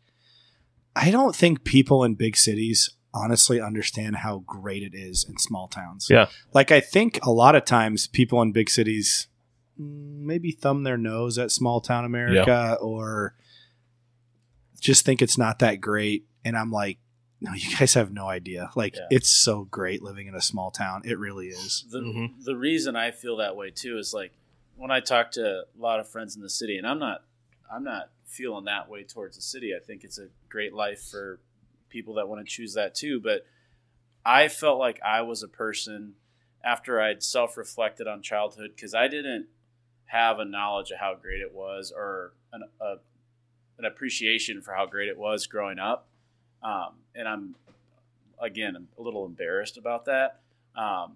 I 0.96 1.12
don't 1.12 1.36
think 1.36 1.64
people 1.64 2.04
in 2.04 2.16
big 2.16 2.36
cities 2.38 2.90
honestly 3.14 3.62
understand 3.62 4.18
how 4.18 4.40
great 4.46 4.84
it 4.84 4.94
is 4.96 5.24
in 5.30 5.38
small 5.38 5.68
towns. 5.68 6.08
Yeah. 6.10 6.28
Like 6.54 6.72
I 6.72 6.80
think 6.80 7.20
a 7.24 7.32
lot 7.32 7.56
of 7.56 7.66
times 7.66 8.08
people 8.08 8.42
in 8.42 8.52
big 8.52 8.70
cities 8.70 9.28
maybe 9.78 10.52
thumb 10.52 10.84
their 10.84 10.98
nose 10.98 11.38
at 11.38 11.52
small 11.52 11.82
town 11.82 12.04
America 12.06 12.78
or 12.82 13.36
just 14.80 15.06
think 15.06 15.22
it's 15.22 15.38
not 15.38 15.60
that 15.60 15.82
great. 15.82 16.26
And 16.44 16.58
I'm 16.58 16.72
like, 16.72 16.98
no, 17.42 17.54
you 17.54 17.76
guys 17.78 17.94
have 17.96 18.12
no 18.12 18.28
idea. 18.28 18.70
Like 18.76 18.96
Yeah. 18.96 19.08
it's 19.12 19.30
so 19.30 19.66
great 19.66 20.02
living 20.02 20.28
in 20.28 20.36
a 20.36 20.42
small 20.42 20.72
town. 20.72 21.02
It 21.06 21.18
really 21.20 21.48
is. 21.50 21.86
the 21.90 22.00
Mhm. 22.00 22.44
the 22.44 22.56
reason 22.56 22.96
I 22.96 23.12
feel 23.12 23.38
that 23.38 23.56
way 23.56 23.72
too 23.72 23.98
is 23.98 24.14
like 24.14 24.34
when 24.76 24.92
I 24.92 25.00
talk 25.00 25.32
to 25.32 25.62
a 25.62 25.66
lot 25.78 26.00
of 26.00 26.08
friends 26.10 26.36
in 26.36 26.42
the 26.42 26.50
city, 26.50 26.78
and 26.78 26.88
I'm 26.88 27.00
not 27.00 27.24
I'm 27.72 27.84
not 27.84 28.12
feeling 28.26 28.66
that 28.66 28.90
way 28.90 29.04
towards 29.04 29.36
the 29.38 29.42
city. 29.42 29.74
I 29.76 29.80
think 29.80 30.04
it's 30.04 30.18
a 30.20 30.28
great 30.50 30.74
life 30.74 31.02
for 31.04 31.40
people 31.90 32.14
that 32.16 32.28
want 32.28 32.46
to 32.46 32.52
choose 32.52 32.74
that 32.74 32.94
too. 32.96 33.20
But 33.20 33.46
I 34.26 34.48
felt 34.48 34.78
like 34.80 35.00
I 35.04 35.22
was 35.22 35.42
a 35.44 35.48
person 35.48 36.16
after 36.64 37.00
I'd 37.02 37.22
self 37.24 37.58
reflected 37.58 38.08
on 38.08 38.22
childhood 38.22 38.72
because 38.76 38.94
I 38.96 39.08
didn't 39.08 39.48
have 40.06 40.40
a 40.40 40.46
knowledge 40.46 40.92
of 40.92 41.00
how 41.00 41.16
great 41.16 41.42
it 41.42 41.54
was 41.54 41.92
or 41.96 42.34
an, 42.54 42.64
a, 42.82 42.96
an 43.78 43.86
appreciation 43.86 44.62
for 44.62 44.74
how 44.74 44.86
great 44.86 45.10
it 45.10 45.18
was 45.18 45.48
growing 45.48 45.80
up. 45.80 46.08
Um, 46.66 46.94
and 47.14 47.28
I'm 47.28 47.56
again 48.42 48.76
I'm 48.76 48.88
a 48.98 49.02
little 49.02 49.26
embarrassed 49.26 49.78
about 49.78 50.06
that. 50.06 50.40
Um, 50.76 51.14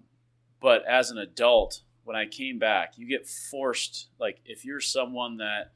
but 0.60 0.84
as 0.86 1.10
an 1.10 1.18
adult, 1.18 1.80
when 2.04 2.16
I 2.16 2.26
came 2.26 2.58
back, 2.58 2.94
you 2.96 3.06
get 3.08 3.26
forced. 3.26 4.08
Like 4.18 4.38
if 4.44 4.64
you're 4.64 4.80
someone 4.80 5.38
that 5.38 5.72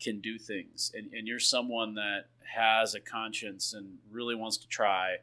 can 0.00 0.20
do 0.20 0.38
things 0.38 0.92
and, 0.94 1.12
and 1.12 1.26
you're 1.26 1.38
someone 1.40 1.94
that 1.94 2.24
has 2.54 2.94
a 2.94 3.00
conscience 3.00 3.72
and 3.72 3.98
really 4.10 4.34
wants 4.34 4.56
to 4.58 4.68
try, 4.68 5.16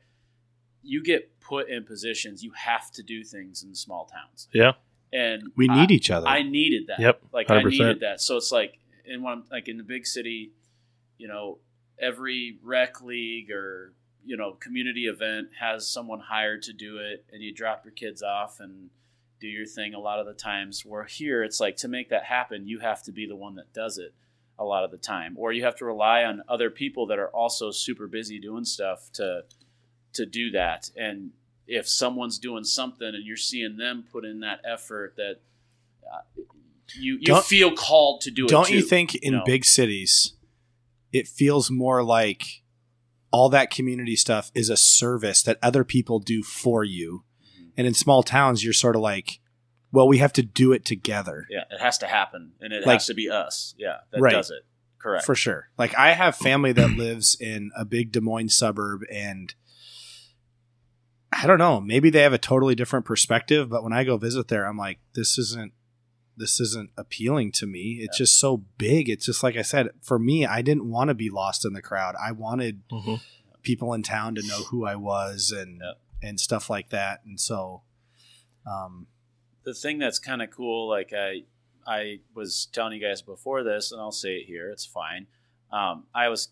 you 0.81 1.03
get 1.03 1.39
put 1.39 1.69
in 1.69 1.83
positions 1.83 2.43
you 2.43 2.51
have 2.51 2.89
to 2.91 3.03
do 3.03 3.23
things 3.23 3.63
in 3.63 3.75
small 3.75 4.05
towns. 4.05 4.47
Yeah. 4.53 4.73
And 5.13 5.51
We 5.55 5.69
I- 5.69 5.75
need 5.81 5.91
each 5.91 6.09
other. 6.09 6.27
I 6.27 6.41
needed 6.41 6.87
that. 6.87 6.99
Yep, 6.99 7.21
Like 7.33 7.49
I 7.51 7.61
100%. 7.61 7.69
needed 7.69 7.99
that. 7.99 8.21
So 8.21 8.37
it's 8.37 8.51
like 8.51 8.79
in 9.05 9.21
one 9.21 9.43
like 9.51 9.67
in 9.67 9.77
the 9.77 9.83
big 9.83 10.07
city, 10.07 10.51
you 11.17 11.27
know, 11.27 11.59
every 12.01 12.57
rec 12.63 13.01
league 13.01 13.51
or 13.51 13.93
you 14.23 14.37
know 14.37 14.53
community 14.53 15.05
event 15.05 15.49
has 15.59 15.87
someone 15.87 16.19
hired 16.19 16.63
to 16.63 16.73
do 16.73 16.97
it, 16.97 17.25
and 17.31 17.41
you 17.41 17.53
drop 17.53 17.85
your 17.85 17.93
kids 17.93 18.21
off 18.21 18.59
and 18.59 18.89
do 19.39 19.47
your 19.47 19.65
thing. 19.65 19.93
A 19.93 19.99
lot 19.99 20.19
of 20.19 20.25
the 20.25 20.33
times, 20.33 20.85
where 20.85 21.03
here 21.03 21.43
it's 21.43 21.59
like 21.59 21.77
to 21.77 21.87
make 21.87 22.09
that 22.09 22.23
happen, 22.25 22.67
you 22.67 22.79
have 22.79 23.03
to 23.03 23.11
be 23.11 23.25
the 23.25 23.35
one 23.35 23.55
that 23.55 23.73
does 23.73 23.97
it 23.97 24.13
a 24.59 24.65
lot 24.65 24.83
of 24.83 24.91
the 24.91 24.97
time, 24.97 25.35
or 25.37 25.51
you 25.51 25.63
have 25.63 25.75
to 25.77 25.85
rely 25.85 26.23
on 26.23 26.43
other 26.47 26.69
people 26.69 27.07
that 27.07 27.19
are 27.19 27.29
also 27.29 27.71
super 27.71 28.07
busy 28.07 28.39
doing 28.39 28.65
stuff 28.65 29.09
to 29.13 29.43
to 30.13 30.25
do 30.25 30.51
that. 30.51 30.89
And 30.95 31.31
if 31.67 31.87
someone's 31.87 32.37
doing 32.37 32.63
something 32.63 33.07
and 33.07 33.25
you're 33.25 33.37
seeing 33.37 33.77
them 33.77 34.03
put 34.11 34.25
in 34.25 34.41
that 34.41 34.59
effort, 34.65 35.15
that 35.17 35.37
uh, 36.05 36.19
you 36.99 37.13
you 37.13 37.25
Don't- 37.25 37.45
feel 37.45 37.71
called 37.73 38.21
to 38.21 38.31
do 38.31 38.45
it. 38.45 38.49
Don't 38.49 38.69
you 38.69 38.81
think 38.81 39.15
in 39.15 39.33
know? 39.33 39.43
big 39.45 39.65
cities 39.65 40.33
it 41.11 41.27
feels 41.27 41.69
more 41.71 42.03
like 42.03 42.43
all 43.31 43.49
that 43.49 43.71
community 43.71 44.15
stuff 44.15 44.51
is 44.53 44.69
a 44.69 44.77
service 44.77 45.41
that 45.43 45.57
other 45.61 45.83
people 45.83 46.19
do 46.19 46.43
for 46.43 46.83
you. 46.83 47.23
Mhm. 47.59 47.71
And 47.77 47.87
in 47.87 47.93
small 47.93 48.23
towns 48.23 48.63
you're 48.63 48.73
sort 48.73 48.95
of 48.95 49.01
like, 49.01 49.39
well, 49.91 50.07
we 50.07 50.19
have 50.19 50.33
to 50.33 50.41
do 50.43 50.71
it 50.71 50.85
together. 50.85 51.47
Yeah, 51.49 51.63
it 51.69 51.79
has 51.81 51.97
to 51.99 52.07
happen, 52.07 52.53
and 52.61 52.71
it 52.73 52.85
Like- 52.85 52.95
has 52.95 53.05
to 53.07 53.13
be 53.13 53.29
us. 53.29 53.73
Yeah, 53.77 53.97
that 54.11 54.21
Right. 54.21 54.31
does 54.33 54.49
it. 54.49 54.65
Correct. 54.97 55.25
For 55.25 55.33
sure. 55.35 55.69
Like 55.77 55.97
I 55.97 56.11
have 56.11 56.35
family 56.35 56.71
that 56.73 56.91
lives 56.91 57.35
in 57.39 57.71
a 57.75 57.83
big 57.85 58.11
Des 58.11 58.21
Moines 58.21 58.55
suburb 58.55 59.01
and 59.11 59.53
I 61.33 61.47
don't 61.47 61.57
know, 61.57 61.79
maybe 61.79 62.09
they 62.09 62.21
have 62.23 62.33
a 62.33 62.37
totally 62.37 62.75
different 62.75 63.05
perspective, 63.05 63.69
but 63.69 63.83
when 63.83 63.93
I 63.93 64.03
go 64.03 64.17
visit 64.17 64.49
there, 64.49 64.65
I'm 64.67 64.77
like, 64.77 64.99
this 65.15 65.37
isn't 65.37 65.73
this 66.41 66.59
isn't 66.59 66.89
appealing 66.97 67.51
to 67.53 67.65
me. 67.65 67.99
It's 68.01 68.17
just 68.17 68.37
so 68.39 68.57
big. 68.77 69.07
It's 69.09 69.25
just 69.25 69.43
like 69.43 69.55
I 69.55 69.61
said, 69.61 69.89
for 70.01 70.19
me, 70.19 70.45
I 70.45 70.61
didn't 70.61 70.89
want 70.89 71.07
to 71.07 71.13
be 71.13 71.29
lost 71.29 71.63
in 71.65 71.71
the 71.73 71.81
crowd. 71.81 72.15
I 72.21 72.31
wanted 72.33 72.81
Mhm. 72.89 73.21
people 73.61 73.93
in 73.93 74.03
town 74.03 74.35
to 74.35 74.41
know 74.45 74.63
who 74.63 74.85
I 74.85 74.95
was 74.95 75.51
and 75.51 75.79
Yep. 75.81 75.99
and 76.23 76.39
stuff 76.39 76.69
like 76.69 76.89
that. 76.89 77.23
And 77.25 77.39
so 77.39 77.83
um 78.65 79.07
the 79.63 79.73
thing 79.73 79.99
that's 79.99 80.17
kind 80.19 80.41
of 80.41 80.49
cool, 80.49 80.89
like 80.89 81.13
I, 81.13 81.43
I 81.85 82.19
was 82.33 82.67
telling 82.73 82.93
you 82.99 83.07
guys 83.07 83.21
before 83.21 83.63
this, 83.63 83.91
and 83.91 84.01
I'll 84.01 84.11
say 84.11 84.37
it 84.37 84.45
here. 84.47 84.69
It's 84.71 84.85
fine. 84.85 85.27
Um, 85.71 86.07
I 86.15 86.29
was 86.29 86.49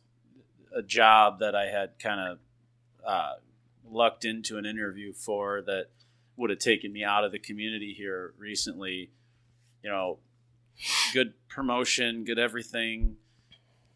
a 0.76 0.84
job 0.84 1.40
that 1.40 1.56
I 1.56 1.66
had 1.66 1.98
kind 1.98 2.20
of 2.20 2.40
uh, 3.04 3.34
lucked 3.90 4.26
into 4.26 4.58
an 4.60 4.66
interview 4.68 5.12
for 5.14 5.62
that 5.64 5.88
would 6.38 6.52
have 6.52 6.60
taken 6.60 6.94
me 6.94 7.04
out 7.04 7.24
of 7.26 7.32
the 7.32 7.40
community 7.40 7.94
here 7.94 8.34
recently. 8.38 9.10
You 9.84 9.90
know, 9.90 10.20
good 11.14 11.34
promotion, 11.48 12.24
good 12.26 12.40
everything. 12.40 13.18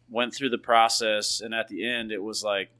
Went 0.08 0.34
through 0.34 0.50
the 0.50 0.58
process, 0.58 1.40
and 1.40 1.54
at 1.54 1.68
the 1.68 1.86
end, 1.86 2.12
it 2.12 2.22
was 2.22 2.44
like 2.44 2.70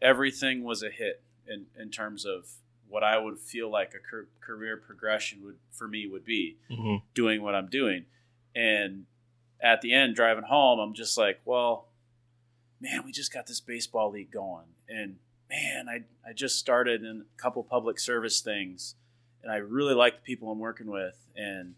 everything 0.00 0.64
was 0.64 0.82
a 0.82 0.90
hit 0.90 1.22
in 1.46 1.66
in 1.78 1.90
terms 1.90 2.24
of 2.24 2.48
what 2.88 3.04
I 3.04 3.18
would 3.18 3.38
feel 3.38 3.70
like 3.70 3.94
a 3.94 3.98
car- 4.00 4.26
career 4.40 4.76
progression 4.76 5.44
would 5.44 5.58
for 5.70 5.86
me 5.86 6.06
would 6.06 6.24
be 6.24 6.56
Mhm. 6.70 7.02
doing 7.14 7.42
what 7.42 7.54
I'm 7.54 7.68
doing. 7.68 8.06
And 8.54 9.06
at 9.60 9.80
the 9.80 9.92
end, 9.92 10.16
driving 10.16 10.44
home, 10.44 10.80
I'm 10.80 10.94
just 10.94 11.16
like, 11.16 11.40
well, 11.44 11.88
man, 12.80 13.04
we 13.04 13.12
just 13.12 13.32
got 13.32 13.46
this 13.46 13.60
baseball 13.60 14.10
league 14.10 14.30
going, 14.32 14.66
and 14.88 15.18
man, 15.48 15.88
I 15.88 16.04
I 16.28 16.32
just 16.32 16.58
started 16.58 17.04
in 17.04 17.20
a 17.22 17.40
couple 17.40 17.62
public 17.62 18.00
service 18.00 18.40
things, 18.40 18.94
and 19.42 19.52
I 19.52 19.56
really 19.56 19.94
like 19.94 20.16
the 20.16 20.22
people 20.22 20.50
I'm 20.50 20.58
working 20.58 20.86
with, 20.90 21.28
and 21.36 21.74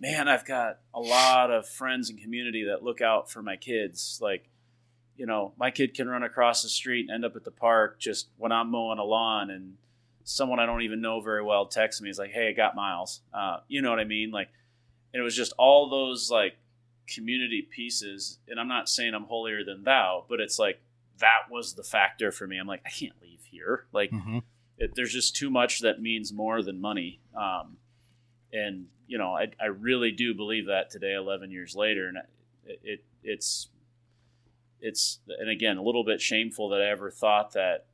man, 0.00 0.28
I've 0.28 0.46
got 0.46 0.78
a 0.94 1.00
lot 1.00 1.50
of 1.50 1.68
friends 1.68 2.08
and 2.10 2.20
community 2.20 2.64
that 2.64 2.82
look 2.82 3.00
out 3.00 3.30
for 3.30 3.42
my 3.42 3.56
kids. 3.56 4.18
Like, 4.22 4.48
you 5.16 5.26
know, 5.26 5.52
my 5.58 5.70
kid 5.70 5.92
can 5.94 6.08
run 6.08 6.22
across 6.22 6.62
the 6.62 6.68
street 6.70 7.06
and 7.08 7.14
end 7.14 7.24
up 7.24 7.36
at 7.36 7.44
the 7.44 7.50
park 7.50 8.00
just 8.00 8.28
when 8.38 8.50
I'm 8.52 8.70
mowing 8.70 8.98
a 8.98 9.04
lawn, 9.04 9.50
and 9.50 9.76
someone 10.24 10.58
I 10.58 10.66
don't 10.66 10.82
even 10.82 11.00
know 11.00 11.20
very 11.20 11.42
well 11.44 11.66
texts 11.66 12.00
me. 12.00 12.08
He's 12.08 12.18
like, 12.18 12.30
"Hey, 12.30 12.48
I 12.48 12.52
got 12.52 12.74
Miles." 12.74 13.20
Uh, 13.34 13.58
you 13.68 13.82
know 13.82 13.90
what 13.90 14.00
I 14.00 14.04
mean? 14.04 14.30
Like, 14.30 14.48
and 15.12 15.20
it 15.20 15.24
was 15.24 15.36
just 15.36 15.52
all 15.58 15.90
those 15.90 16.30
like 16.30 16.54
community 17.06 17.60
pieces. 17.68 18.38
And 18.48 18.58
I'm 18.60 18.68
not 18.68 18.88
saying 18.88 19.14
I'm 19.14 19.24
holier 19.24 19.64
than 19.64 19.82
thou, 19.84 20.24
but 20.28 20.40
it's 20.40 20.58
like 20.58 20.80
that 21.18 21.50
was 21.50 21.74
the 21.74 21.82
factor 21.82 22.30
for 22.32 22.46
me. 22.46 22.56
I'm 22.56 22.66
like, 22.66 22.82
I 22.86 22.90
can't 22.90 23.20
leave 23.20 23.40
here. 23.50 23.84
Like, 23.92 24.10
Mm-hmm. 24.12 24.38
it, 24.78 24.94
there's 24.94 25.12
just 25.12 25.36
too 25.36 25.50
much 25.50 25.80
that 25.80 26.00
means 26.00 26.32
more 26.32 26.62
than 26.62 26.80
money. 26.80 27.20
Um, 27.36 27.76
and 28.52 28.86
you 29.06 29.18
know, 29.18 29.34
I, 29.34 29.48
I 29.60 29.66
really 29.66 30.12
do 30.12 30.34
believe 30.34 30.66
that 30.66 30.90
today, 30.90 31.14
11 31.14 31.50
years 31.50 31.74
later, 31.74 32.08
and 32.08 32.18
it, 32.64 32.80
it 32.82 33.04
it's 33.22 33.68
it's 34.80 35.18
and 35.38 35.50
again 35.50 35.76
a 35.76 35.82
little 35.82 36.04
bit 36.04 36.20
shameful 36.20 36.70
that 36.70 36.80
I 36.80 36.90
ever 36.90 37.10
thought 37.10 37.52
that 37.52 37.86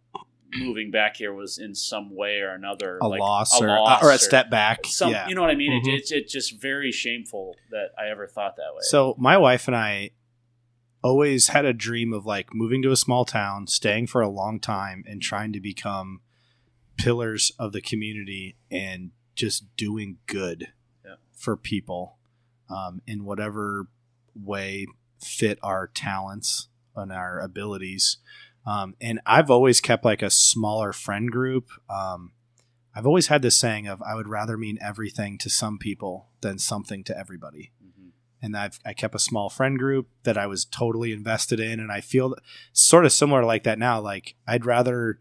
moving 0.54 0.90
back 0.90 1.16
here 1.16 1.32
was 1.34 1.58
in 1.58 1.74
some 1.74 2.14
way 2.14 2.40
or 2.40 2.50
another 2.50 2.98
A 3.02 3.08
like 3.08 3.20
loss, 3.20 3.60
a 3.60 3.64
or, 3.64 3.68
loss 3.68 4.02
or 4.02 4.10
a 4.12 4.18
step 4.18 4.50
back. 4.50 4.86
Some, 4.86 5.10
yeah. 5.10 5.28
you 5.28 5.34
know 5.34 5.40
what 5.40 5.50
I 5.50 5.54
mean? 5.54 5.72
Mhm. 5.72 5.88
It, 5.88 5.94
it's 5.96 6.12
it's 6.12 6.32
just 6.32 6.60
very 6.60 6.92
shameful 6.92 7.56
that 7.70 7.90
I 7.98 8.08
ever 8.10 8.26
thought 8.26 8.56
that 8.56 8.74
way. 8.74 8.80
So 8.82 9.14
my 9.18 9.36
wife 9.36 9.66
and 9.66 9.76
I 9.76 10.10
always 11.02 11.48
had 11.48 11.64
a 11.64 11.72
dream 11.72 12.12
of 12.12 12.26
like 12.26 12.54
moving 12.54 12.82
to 12.82 12.90
a 12.90 12.96
small 12.96 13.24
town, 13.24 13.66
staying 13.66 14.06
for 14.08 14.20
a 14.20 14.28
long 14.28 14.60
time, 14.60 15.04
and 15.06 15.20
trying 15.20 15.52
to 15.52 15.60
become 15.60 16.20
pillars 16.96 17.52
of 17.58 17.72
the 17.72 17.80
community 17.80 18.56
and 18.70 19.10
just 19.36 19.76
doing 19.76 20.18
good 20.26 20.72
Yeah. 21.04 21.16
for 21.32 21.56
people 21.56 22.16
um, 22.68 23.00
in 23.06 23.24
whatever 23.24 23.86
way 24.34 24.86
fit 25.22 25.58
our 25.62 25.86
talents 25.86 26.68
and 26.96 27.12
our 27.12 27.38
abilities. 27.40 28.16
Um, 28.66 28.96
and 29.00 29.20
I've 29.24 29.50
always 29.50 29.80
kept 29.80 30.04
like 30.04 30.22
a 30.22 30.30
smaller 30.30 30.92
friend 30.92 31.30
group. 31.30 31.68
Um, 31.88 32.32
I've 32.94 33.06
always 33.06 33.28
had 33.28 33.42
this 33.42 33.56
saying 33.56 33.86
of 33.86 34.02
I 34.02 34.14
would 34.14 34.26
rather 34.28 34.56
mean 34.56 34.78
everything 34.80 35.38
to 35.38 35.50
some 35.50 35.78
people 35.78 36.28
than 36.40 36.58
something 36.58 37.04
to 37.04 37.16
everybody 37.16 37.70
Mhm. 37.84 38.10
and 38.42 38.56
I've 38.56 38.80
I 38.84 38.94
kept 38.94 39.14
a 39.14 39.18
small 39.20 39.48
friend 39.50 39.78
group 39.78 40.08
that 40.24 40.36
I 40.38 40.46
was 40.46 40.64
totally 40.64 41.12
invested 41.12 41.60
in, 41.60 41.78
and 41.78 41.92
I 41.92 42.00
feel 42.00 42.34
sort 42.72 43.04
of 43.04 43.12
similar 43.12 43.44
like 43.44 43.64
that 43.64 43.78
now. 43.78 44.00
Like 44.00 44.34
I'd 44.46 44.64
rather 44.66 45.18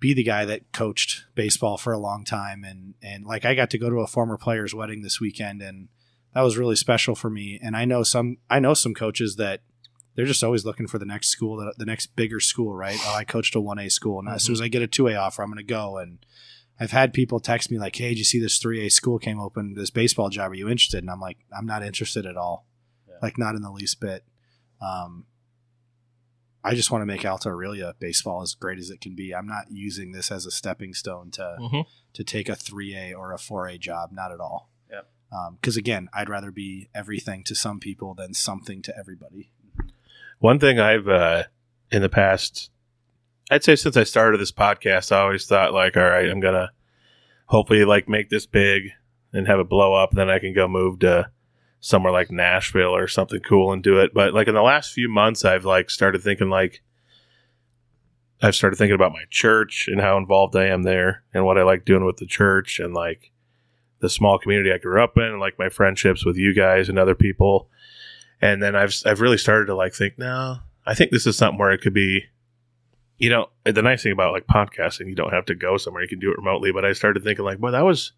be 0.00 0.14
the 0.14 0.22
guy 0.22 0.44
that 0.44 0.72
coached 0.72 1.24
baseball 1.34 1.76
for 1.76 1.92
a 1.92 1.98
long 1.98 2.24
time, 2.24 2.64
and 2.64 2.94
and 3.02 3.24
like 3.24 3.44
I 3.44 3.54
got 3.54 3.70
to 3.70 3.78
go 3.78 3.90
to 3.90 3.96
a 3.96 4.06
former 4.06 4.36
player's 4.36 4.74
wedding 4.74 5.02
this 5.02 5.20
weekend, 5.20 5.60
and 5.62 5.88
that 6.34 6.42
was 6.42 6.56
really 6.56 6.76
special 6.76 7.14
for 7.14 7.30
me. 7.30 7.58
And 7.62 7.76
I 7.76 7.84
know 7.84 8.02
some 8.02 8.38
I 8.48 8.60
know 8.60 8.74
some 8.74 8.94
coaches 8.94 9.36
that 9.36 9.62
they're 10.14 10.26
just 10.26 10.44
always 10.44 10.64
looking 10.64 10.86
for 10.86 10.98
the 10.98 11.06
next 11.06 11.28
school, 11.28 11.56
the, 11.56 11.74
the 11.76 11.86
next 11.86 12.16
bigger 12.16 12.40
school, 12.40 12.74
right? 12.74 12.98
Oh, 13.04 13.14
I 13.14 13.24
coached 13.24 13.54
a 13.54 13.60
one 13.60 13.78
A 13.78 13.88
school, 13.88 14.18
and 14.18 14.28
as 14.28 14.42
soon 14.42 14.54
as 14.54 14.60
I 14.60 14.68
get 14.68 14.82
a 14.82 14.86
two 14.86 15.08
A 15.08 15.14
offer, 15.14 15.42
I'm 15.42 15.50
going 15.50 15.58
to 15.58 15.64
go 15.64 15.98
and. 15.98 16.18
I've 16.80 16.92
had 16.92 17.12
people 17.12 17.40
text 17.40 17.72
me 17.72 17.78
like, 17.80 17.96
"Hey, 17.96 18.10
did 18.10 18.18
you 18.18 18.24
see 18.24 18.38
this 18.38 18.56
3A 18.60 18.92
school 18.92 19.18
came 19.18 19.40
open? 19.40 19.74
This 19.74 19.90
baseball 19.90 20.28
job? 20.28 20.52
Are 20.52 20.54
you 20.54 20.68
interested?" 20.68 21.02
And 21.02 21.10
I'm 21.10 21.18
like, 21.18 21.38
"I'm 21.52 21.66
not 21.66 21.82
interested 21.82 22.24
at 22.24 22.36
all. 22.36 22.66
Yeah. 23.08 23.16
Like, 23.20 23.36
not 23.36 23.56
in 23.56 23.62
the 23.62 23.72
least 23.72 24.00
bit. 24.00 24.22
Um, 24.80 25.24
I 26.64 26.74
just 26.74 26.90
want 26.90 27.02
to 27.02 27.06
make 27.06 27.24
Alta 27.24 27.48
Aurelia 27.48 27.94
baseball 27.98 28.42
as 28.42 28.54
great 28.54 28.78
as 28.78 28.90
it 28.90 29.00
can 29.00 29.14
be. 29.14 29.34
I'm 29.34 29.46
not 29.46 29.66
using 29.70 30.12
this 30.12 30.30
as 30.32 30.44
a 30.44 30.50
stepping 30.50 30.92
stone 30.92 31.30
to 31.32 31.56
Mhm. 31.60 31.86
to 32.14 32.24
take 32.24 32.48
a 32.48 32.56
3A 32.56 33.14
or 33.14 33.32
a 33.32 33.38
4A 33.38 33.78
job. 33.78 34.10
Not 34.12 34.32
at 34.32 34.40
all. 34.40 34.68
Yep. 34.90 35.08
Because 35.60 35.76
again, 35.76 36.08
I'd 36.12 36.28
rather 36.28 36.50
be 36.50 36.88
everything 36.94 37.44
to 37.44 37.54
some 37.54 37.78
people 37.80 38.14
than 38.14 38.34
something 38.34 38.82
to 38.82 38.96
everybody. 38.98 39.52
One 40.40 40.58
thing 40.58 40.78
I've 40.80 41.06
uh, 41.08 41.44
in 41.90 42.02
the 42.02 42.08
past, 42.08 42.70
I'd 43.50 43.64
say 43.64 43.76
since 43.76 43.96
I 43.96 44.04
started 44.04 44.38
this 44.40 44.52
podcast, 44.52 45.12
I 45.12 45.20
always 45.20 45.46
thought 45.46 45.72
like, 45.72 45.96
all 45.96 46.02
right, 46.10 46.28
I'm 46.28 46.40
gonna 46.40 46.72
hopefully 47.46 47.84
like 47.84 48.08
make 48.08 48.30
this 48.30 48.46
big 48.46 48.90
and 49.32 49.46
have 49.46 49.60
it 49.60 49.68
blow 49.68 49.94
up, 49.94 50.10
and 50.10 50.18
then 50.18 50.28
I 50.30 50.38
can 50.38 50.54
go 50.54 50.66
move 50.68 50.98
to 51.00 51.30
somewhere 51.80 52.12
like 52.12 52.30
Nashville 52.30 52.94
or 52.94 53.08
something 53.08 53.40
cool 53.40 53.72
and 53.72 53.82
do 53.82 53.98
it. 53.98 54.12
But 54.14 54.34
like 54.34 54.48
in 54.48 54.54
the 54.54 54.62
last 54.62 54.92
few 54.92 55.08
months, 55.08 55.44
I've 55.44 55.64
like 55.64 55.90
started 55.90 56.22
thinking 56.22 56.50
like. 56.50 56.82
I've 58.40 58.54
started 58.54 58.76
thinking 58.76 58.94
about 58.94 59.10
my 59.10 59.24
church 59.30 59.88
and 59.88 60.00
how 60.00 60.16
involved 60.16 60.54
I 60.54 60.66
am 60.66 60.84
there 60.84 61.24
and 61.34 61.44
what 61.44 61.58
I 61.58 61.64
like 61.64 61.84
doing 61.84 62.04
with 62.04 62.18
the 62.18 62.26
church 62.26 62.78
and 62.78 62.94
like 62.94 63.32
the 63.98 64.08
small 64.08 64.38
community 64.38 64.70
I 64.70 64.78
grew 64.78 65.02
up 65.02 65.16
in 65.16 65.24
and 65.24 65.40
like 65.40 65.58
my 65.58 65.68
friendships 65.68 66.24
with 66.24 66.36
you 66.36 66.54
guys 66.54 66.88
and 66.88 67.00
other 67.00 67.16
people. 67.16 67.68
And 68.40 68.62
then 68.62 68.76
I've 68.76 68.94
I've 69.04 69.20
really 69.20 69.38
started 69.38 69.66
to 69.66 69.74
like 69.74 69.92
think, 69.92 70.20
no, 70.20 70.58
I 70.86 70.94
think 70.94 71.10
this 71.10 71.26
is 71.26 71.36
something 71.36 71.58
where 71.58 71.72
it 71.72 71.80
could 71.80 71.94
be 71.94 72.26
you 73.18 73.30
know, 73.30 73.48
the 73.64 73.82
nice 73.82 74.04
thing 74.04 74.12
about 74.12 74.32
like 74.32 74.46
podcasting, 74.46 75.08
you 75.08 75.14
don't 75.14 75.32
have 75.32 75.44
to 75.46 75.54
go 75.54 75.76
somewhere, 75.76 76.02
you 76.02 76.08
can 76.08 76.20
do 76.20 76.30
it 76.30 76.38
remotely. 76.38 76.72
But 76.72 76.84
I 76.84 76.92
started 76.92 77.24
thinking 77.24 77.44
like, 77.44 77.58
boy, 77.58 77.72
that 77.72 77.84
was 77.84 78.12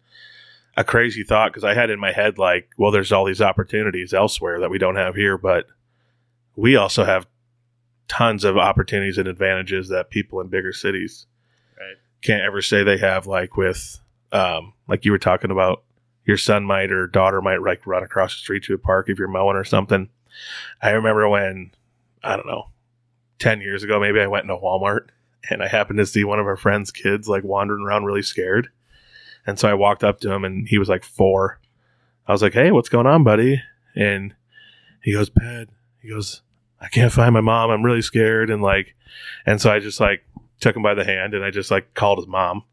a 0.77 0.83
crazy 0.83 1.23
thought 1.23 1.51
because 1.51 1.63
I 1.63 1.73
had 1.73 1.89
in 1.89 1.99
my 1.99 2.11
head 2.11 2.37
like, 2.37 2.69
well, 2.77 2.91
there's 2.91 3.11
all 3.11 3.25
these 3.25 3.41
opportunities 3.41 4.13
elsewhere 4.13 4.59
that 4.61 4.69
we 4.69 4.77
don't 4.77 4.95
have 4.95 5.15
here, 5.15 5.37
but 5.37 5.67
we 6.55 6.75
also 6.75 7.03
have 7.03 7.27
tons 8.07 8.43
of 8.43 8.57
opportunities 8.57 9.17
and 9.17 9.27
advantages 9.27 9.89
that 9.89 10.09
people 10.09 10.41
in 10.41 10.47
bigger 10.47 10.73
cities 10.73 11.25
Right. 11.79 11.95
can't 12.21 12.43
ever 12.43 12.61
say 12.61 12.83
they 12.83 12.97
have 12.97 13.25
like 13.25 13.55
with 13.57 13.99
um 14.33 14.73
like 14.87 15.05
you 15.05 15.11
were 15.11 15.17
talking 15.17 15.49
about 15.49 15.83
your 16.25 16.37
son 16.37 16.65
might 16.65 16.91
or 16.91 17.07
daughter 17.07 17.41
might 17.41 17.61
like 17.61 17.87
run 17.87 18.03
across 18.03 18.33
the 18.33 18.39
street 18.39 18.63
to 18.65 18.73
a 18.73 18.77
park 18.77 19.09
if 19.09 19.17
you're 19.17 19.29
mowing 19.29 19.55
or 19.55 19.63
something 19.63 20.09
i 20.81 20.89
remember 20.89 21.27
when 21.29 21.71
i 22.21 22.35
don't 22.35 22.47
know 22.47 22.65
10 23.39 23.61
years 23.61 23.81
ago 23.81 23.99
maybe 23.99 24.19
i 24.19 24.27
went 24.27 24.43
into 24.43 24.57
walmart 24.57 25.07
and 25.49 25.63
i 25.63 25.67
happened 25.69 25.97
to 25.97 26.05
see 26.05 26.23
one 26.25 26.39
of 26.39 26.45
our 26.45 26.57
friends 26.57 26.91
kids 26.91 27.27
like 27.29 27.43
wandering 27.45 27.83
around 27.85 28.03
really 28.03 28.21
scared 28.21 28.69
and 29.45 29.59
so 29.59 29.69
i 29.69 29.73
walked 29.73 30.03
up 30.03 30.19
to 30.19 30.31
him 30.31 30.43
and 30.43 30.67
he 30.67 30.77
was 30.77 30.89
like 30.89 31.03
four. 31.03 31.59
I 32.27 32.31
was 32.31 32.41
like 32.41 32.53
hey 32.53 32.71
what's 32.71 32.89
going 32.89 33.07
on 33.07 33.23
buddy? 33.23 33.61
And 33.95 34.35
he 35.01 35.13
goes 35.13 35.29
ped 35.29 35.69
he 36.01 36.09
goes 36.09 36.41
i 36.79 36.87
can't 36.87 37.13
find 37.13 37.33
my 37.33 37.41
mom. 37.41 37.69
I'm 37.69 37.83
really 37.83 38.01
scared. 38.01 38.49
And 38.49 38.61
like 38.61 38.95
and 39.45 39.61
so 39.61 39.71
i 39.71 39.79
just 39.79 39.99
like 39.99 40.25
took 40.59 40.75
him 40.75 40.83
by 40.83 40.93
the 40.93 41.05
hand 41.05 41.33
and 41.33 41.43
i 41.43 41.51
just 41.51 41.71
like 41.71 41.93
called 41.93 42.19
his 42.19 42.27
mom. 42.27 42.63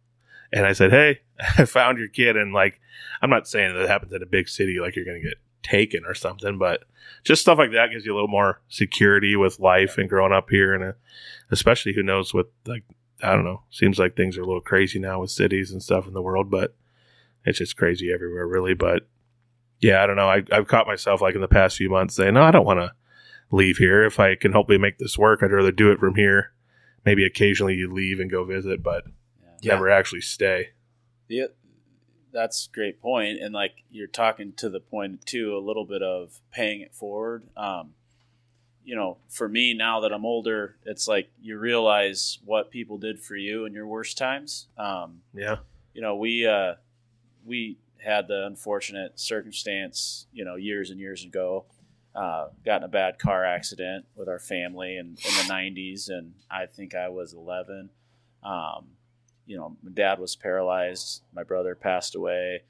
And 0.50 0.64
I 0.64 0.72
said, 0.72 0.90
"Hey, 0.90 1.20
I 1.58 1.66
found 1.66 1.98
your 1.98 2.08
kid." 2.08 2.36
And 2.36 2.54
like, 2.54 2.80
I'm 3.20 3.30
not 3.30 3.46
saying 3.46 3.74
that 3.74 3.82
it 3.82 3.88
happens 3.88 4.12
in 4.12 4.22
a 4.22 4.26
big 4.26 4.48
city, 4.48 4.78
like 4.80 4.96
you're 4.96 5.04
going 5.04 5.20
to 5.20 5.28
get 5.28 5.38
taken 5.62 6.04
or 6.06 6.14
something, 6.14 6.58
but 6.58 6.84
just 7.24 7.42
stuff 7.42 7.58
like 7.58 7.72
that 7.72 7.90
gives 7.90 8.06
you 8.06 8.12
a 8.12 8.16
little 8.16 8.28
more 8.28 8.60
security 8.68 9.36
with 9.36 9.60
life 9.60 9.98
and 9.98 10.08
growing 10.08 10.32
up 10.32 10.50
here, 10.50 10.74
and 10.74 10.94
especially 11.50 11.92
who 11.92 12.02
knows 12.02 12.32
what 12.32 12.50
like 12.66 12.84
I 13.22 13.34
don't 13.34 13.44
know. 13.44 13.62
Seems 13.70 13.98
like 13.98 14.16
things 14.16 14.36
are 14.38 14.42
a 14.42 14.46
little 14.46 14.60
crazy 14.60 14.98
now 14.98 15.20
with 15.20 15.30
cities 15.30 15.72
and 15.72 15.82
stuff 15.82 16.06
in 16.06 16.12
the 16.14 16.22
world, 16.22 16.50
but 16.50 16.74
it's 17.44 17.58
just 17.58 17.76
crazy 17.76 18.12
everywhere, 18.12 18.46
really. 18.46 18.74
But 18.74 19.08
yeah, 19.80 20.02
I 20.02 20.06
don't 20.06 20.16
know. 20.16 20.28
I, 20.28 20.42
I've 20.52 20.68
caught 20.68 20.86
myself 20.86 21.20
like 21.20 21.34
in 21.34 21.40
the 21.40 21.48
past 21.48 21.76
few 21.76 21.90
months 21.90 22.14
saying, 22.14 22.34
"No, 22.34 22.42
I 22.42 22.50
don't 22.50 22.66
want 22.66 22.80
to 22.80 22.92
leave 23.50 23.78
here. 23.78 24.04
If 24.04 24.20
I 24.20 24.34
can 24.34 24.52
hopefully 24.52 24.78
make 24.78 24.98
this 24.98 25.18
work, 25.18 25.42
I'd 25.42 25.52
rather 25.52 25.72
do 25.72 25.90
it 25.90 25.98
from 25.98 26.14
here." 26.14 26.52
Maybe 27.04 27.24
occasionally 27.24 27.74
you 27.74 27.92
leave 27.92 28.20
and 28.20 28.30
go 28.30 28.44
visit, 28.44 28.82
but 28.82 29.04
Yeah. 29.62 29.74
never 29.74 29.88
actually 29.90 30.20
stay. 30.20 30.70
Yeah, 31.28 31.46
that's 32.32 32.68
a 32.70 32.74
great 32.74 33.00
point. 33.00 33.40
And 33.40 33.54
like 33.54 33.84
you're 33.90 34.06
talking 34.08 34.52
to 34.54 34.68
the 34.68 34.80
point 34.80 35.24
too, 35.24 35.56
a 35.56 35.64
little 35.64 35.84
bit 35.86 36.02
of 36.02 36.40
paying 36.52 36.80
it 36.82 36.94
forward. 36.94 37.44
Um, 37.56 37.94
you 38.88 38.96
know, 38.96 39.18
for 39.28 39.50
me 39.50 39.74
now 39.74 40.00
that 40.00 40.14
I'm 40.14 40.24
older, 40.24 40.76
it's 40.86 41.06
like 41.06 41.28
you 41.42 41.58
realize 41.58 42.38
what 42.46 42.70
people 42.70 42.96
did 42.96 43.20
for 43.20 43.36
you 43.36 43.66
in 43.66 43.74
your 43.74 43.86
worst 43.86 44.16
times. 44.16 44.66
Um, 44.78 45.20
Yeah. 45.34 45.56
you 45.92 46.00
know, 46.00 46.16
we 46.16 46.46
uh, 46.46 46.76
we 47.44 47.76
had 47.98 48.28
the 48.28 48.46
unfortunate 48.46 49.20
circumstance, 49.20 50.26
you 50.32 50.42
know, 50.42 50.54
years 50.54 50.88
and 50.88 50.98
years 50.98 51.22
ago, 51.22 51.66
uh, 52.14 52.48
got 52.64 52.78
in 52.78 52.84
a 52.84 52.88
bad 52.88 53.18
car 53.18 53.44
accident 53.44 54.06
with 54.16 54.26
our 54.26 54.38
family 54.38 54.96
in, 54.96 55.06
in 55.08 55.34
the 55.36 55.46
'90s, 55.52 56.08
and 56.08 56.32
I 56.50 56.64
think 56.64 56.94
I 56.94 57.10
was 57.10 57.34
11. 57.34 57.90
Um, 58.42 58.86
you 59.44 59.58
know, 59.58 59.76
my 59.82 59.90
dad 59.92 60.18
was 60.18 60.34
paralyzed. 60.34 61.22
My 61.34 61.42
brother 61.42 61.74
passed 61.74 62.14
away, 62.14 62.62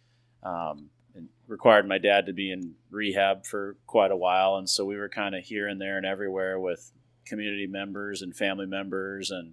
um, 0.42 0.90
and 1.18 1.28
required 1.46 1.86
my 1.86 1.98
dad 1.98 2.26
to 2.26 2.32
be 2.32 2.50
in 2.50 2.74
rehab 2.90 3.44
for 3.44 3.76
quite 3.86 4.10
a 4.10 4.16
while. 4.16 4.56
And 4.56 4.68
so 4.68 4.84
we 4.84 4.96
were 4.96 5.08
kind 5.08 5.34
of 5.34 5.44
here 5.44 5.68
and 5.68 5.80
there 5.80 5.96
and 5.96 6.06
everywhere 6.06 6.58
with 6.58 6.92
community 7.26 7.66
members 7.66 8.22
and 8.22 8.34
family 8.34 8.66
members, 8.66 9.30
and 9.30 9.52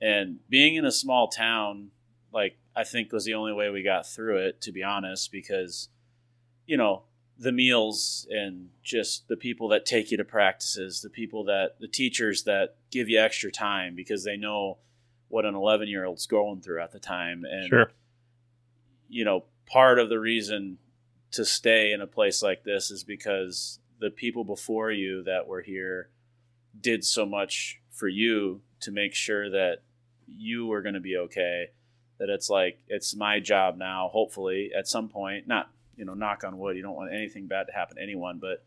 and 0.00 0.38
being 0.48 0.74
in 0.76 0.84
a 0.84 0.92
small 0.92 1.28
town, 1.28 1.90
like 2.32 2.58
I 2.74 2.84
think 2.84 3.12
was 3.12 3.24
the 3.24 3.34
only 3.34 3.52
way 3.52 3.70
we 3.70 3.82
got 3.82 4.06
through 4.06 4.38
it. 4.38 4.60
To 4.62 4.72
be 4.72 4.82
honest, 4.82 5.30
because 5.30 5.88
you 6.66 6.76
know 6.76 7.02
the 7.38 7.52
meals 7.52 8.26
and 8.30 8.70
just 8.82 9.28
the 9.28 9.36
people 9.36 9.68
that 9.68 9.86
take 9.86 10.10
you 10.10 10.16
to 10.16 10.24
practices, 10.24 11.02
the 11.02 11.10
people 11.10 11.44
that 11.44 11.76
the 11.78 11.86
teachers 11.86 12.42
that 12.44 12.74
give 12.90 13.08
you 13.08 13.20
extra 13.20 13.50
time 13.52 13.94
because 13.94 14.24
they 14.24 14.36
know 14.36 14.78
what 15.28 15.44
an 15.44 15.54
11 15.54 15.86
year 15.88 16.04
old's 16.04 16.26
going 16.26 16.60
through 16.60 16.82
at 16.82 16.90
the 16.90 16.98
time 16.98 17.44
and 17.44 17.68
Sure. 17.68 17.90
you 19.08 19.24
know 19.24 19.44
part 19.70 19.98
of 19.98 20.08
the 20.08 20.18
reason 20.18 20.78
to 21.32 21.44
stay 21.44 21.92
in 21.92 22.00
a 22.00 22.06
place 22.06 22.42
like 22.42 22.64
this 22.64 22.90
is 22.90 23.04
because 23.04 23.78
the 24.00 24.10
people 24.10 24.44
before 24.44 24.90
you 24.90 25.22
that 25.24 25.46
were 25.46 25.60
here 25.60 26.08
did 26.80 27.04
so 27.04 27.26
much 27.26 27.80
for 27.90 28.08
you 28.08 28.60
to 28.80 28.90
make 28.90 29.14
sure 29.14 29.50
that 29.50 29.82
you 30.26 30.66
were 30.66 30.82
going 30.82 30.94
to 30.94 31.00
be 31.00 31.16
okay 31.16 31.70
that 32.18 32.28
it's 32.28 32.50
like 32.50 32.78
it's 32.88 33.14
my 33.14 33.40
job 33.40 33.76
now 33.76 34.08
hopefully 34.12 34.70
at 34.76 34.88
some 34.88 35.08
point. 35.08 35.46
Not 35.46 35.70
you 35.96 36.04
know 36.04 36.14
knock 36.14 36.44
on 36.44 36.58
wood 36.58 36.76
you 36.76 36.82
don't 36.82 36.94
want 36.94 37.12
anything 37.12 37.46
bad 37.46 37.66
to 37.66 37.72
happen 37.72 37.96
to 37.96 38.02
anyone 38.02 38.38
but 38.38 38.64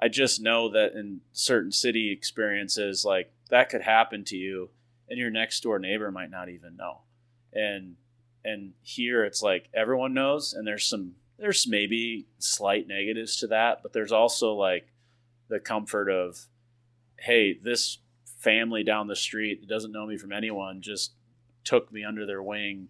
i 0.00 0.08
just 0.08 0.40
know 0.40 0.70
that 0.70 0.94
in 0.94 1.20
certain 1.32 1.70
city 1.70 2.10
experiences 2.10 3.04
like 3.04 3.30
that 3.50 3.68
could 3.68 3.82
happen 3.82 4.24
to 4.24 4.36
you 4.36 4.70
and 5.08 5.18
your 5.18 5.30
next 5.30 5.62
door 5.62 5.78
neighbor 5.78 6.10
might 6.10 6.30
not 6.30 6.48
even 6.48 6.76
know. 6.76 7.02
And 7.52 7.96
and 8.46 8.72
here 8.82 9.24
it's 9.24 9.42
like 9.42 9.68
everyone 9.74 10.14
knows 10.14 10.54
and 10.54 10.66
there's 10.66 10.86
some 10.86 11.12
there's 11.38 11.66
maybe 11.66 12.26
slight 12.38 12.86
negatives 12.88 13.36
to 13.36 13.46
that 13.46 13.82
but 13.82 13.92
there's 13.92 14.12
also 14.12 14.54
like 14.54 14.86
the 15.48 15.60
comfort 15.60 16.08
of 16.08 16.46
hey 17.18 17.58
this 17.62 17.98
family 18.38 18.82
down 18.84 19.06
the 19.06 19.16
street 19.16 19.60
that 19.60 19.68
doesn't 19.68 19.92
know 19.92 20.06
me 20.06 20.16
from 20.16 20.32
anyone 20.32 20.80
just 20.80 21.12
took 21.64 21.92
me 21.92 22.04
under 22.04 22.24
their 22.26 22.42
wing 22.42 22.88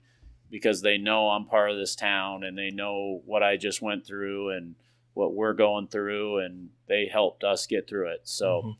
because 0.50 0.82
they 0.82 0.98
know 0.98 1.28
I'm 1.30 1.46
part 1.46 1.70
of 1.70 1.76
this 1.76 1.96
town 1.96 2.44
and 2.44 2.56
they 2.56 2.70
know 2.70 3.22
what 3.24 3.42
I 3.42 3.56
just 3.56 3.80
went 3.82 4.06
through 4.06 4.50
and 4.50 4.74
what 5.14 5.34
we're 5.34 5.54
going 5.54 5.88
through 5.88 6.38
and 6.38 6.68
they 6.86 7.06
helped 7.06 7.42
us 7.42 7.66
get 7.66 7.88
through 7.88 8.08
it. 8.10 8.20
So 8.24 8.62
Mhm. 8.62 8.76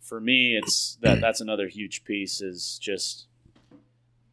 for 0.00 0.20
me 0.20 0.56
it's 0.56 0.96
that 1.02 1.20
that's 1.20 1.40
another 1.40 1.68
huge 1.68 2.04
piece 2.04 2.40
is 2.40 2.78
just 2.78 3.26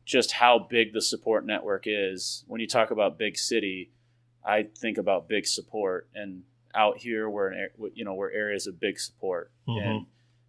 just 0.05 0.33
how 0.33 0.59
big 0.59 0.93
the 0.93 1.01
support 1.01 1.45
network 1.45 1.83
is. 1.85 2.43
When 2.47 2.59
you 2.61 2.67
talk 2.67 2.91
about 2.91 3.17
big 3.17 3.37
city, 3.37 3.91
I 4.45 4.63
think 4.77 4.97
about 4.97 5.27
big 5.29 5.45
support 5.45 6.07
and 6.13 6.43
out 6.75 6.97
here 6.97 7.29
we're 7.29 7.51
in, 7.53 7.69
you 7.93 8.03
know, 8.03 8.13
we're 8.15 8.31
areas 8.31 8.67
of 8.67 8.79
big 8.79 8.99
support 8.99 9.51
Mhm. 9.67 9.81
and 9.87 10.05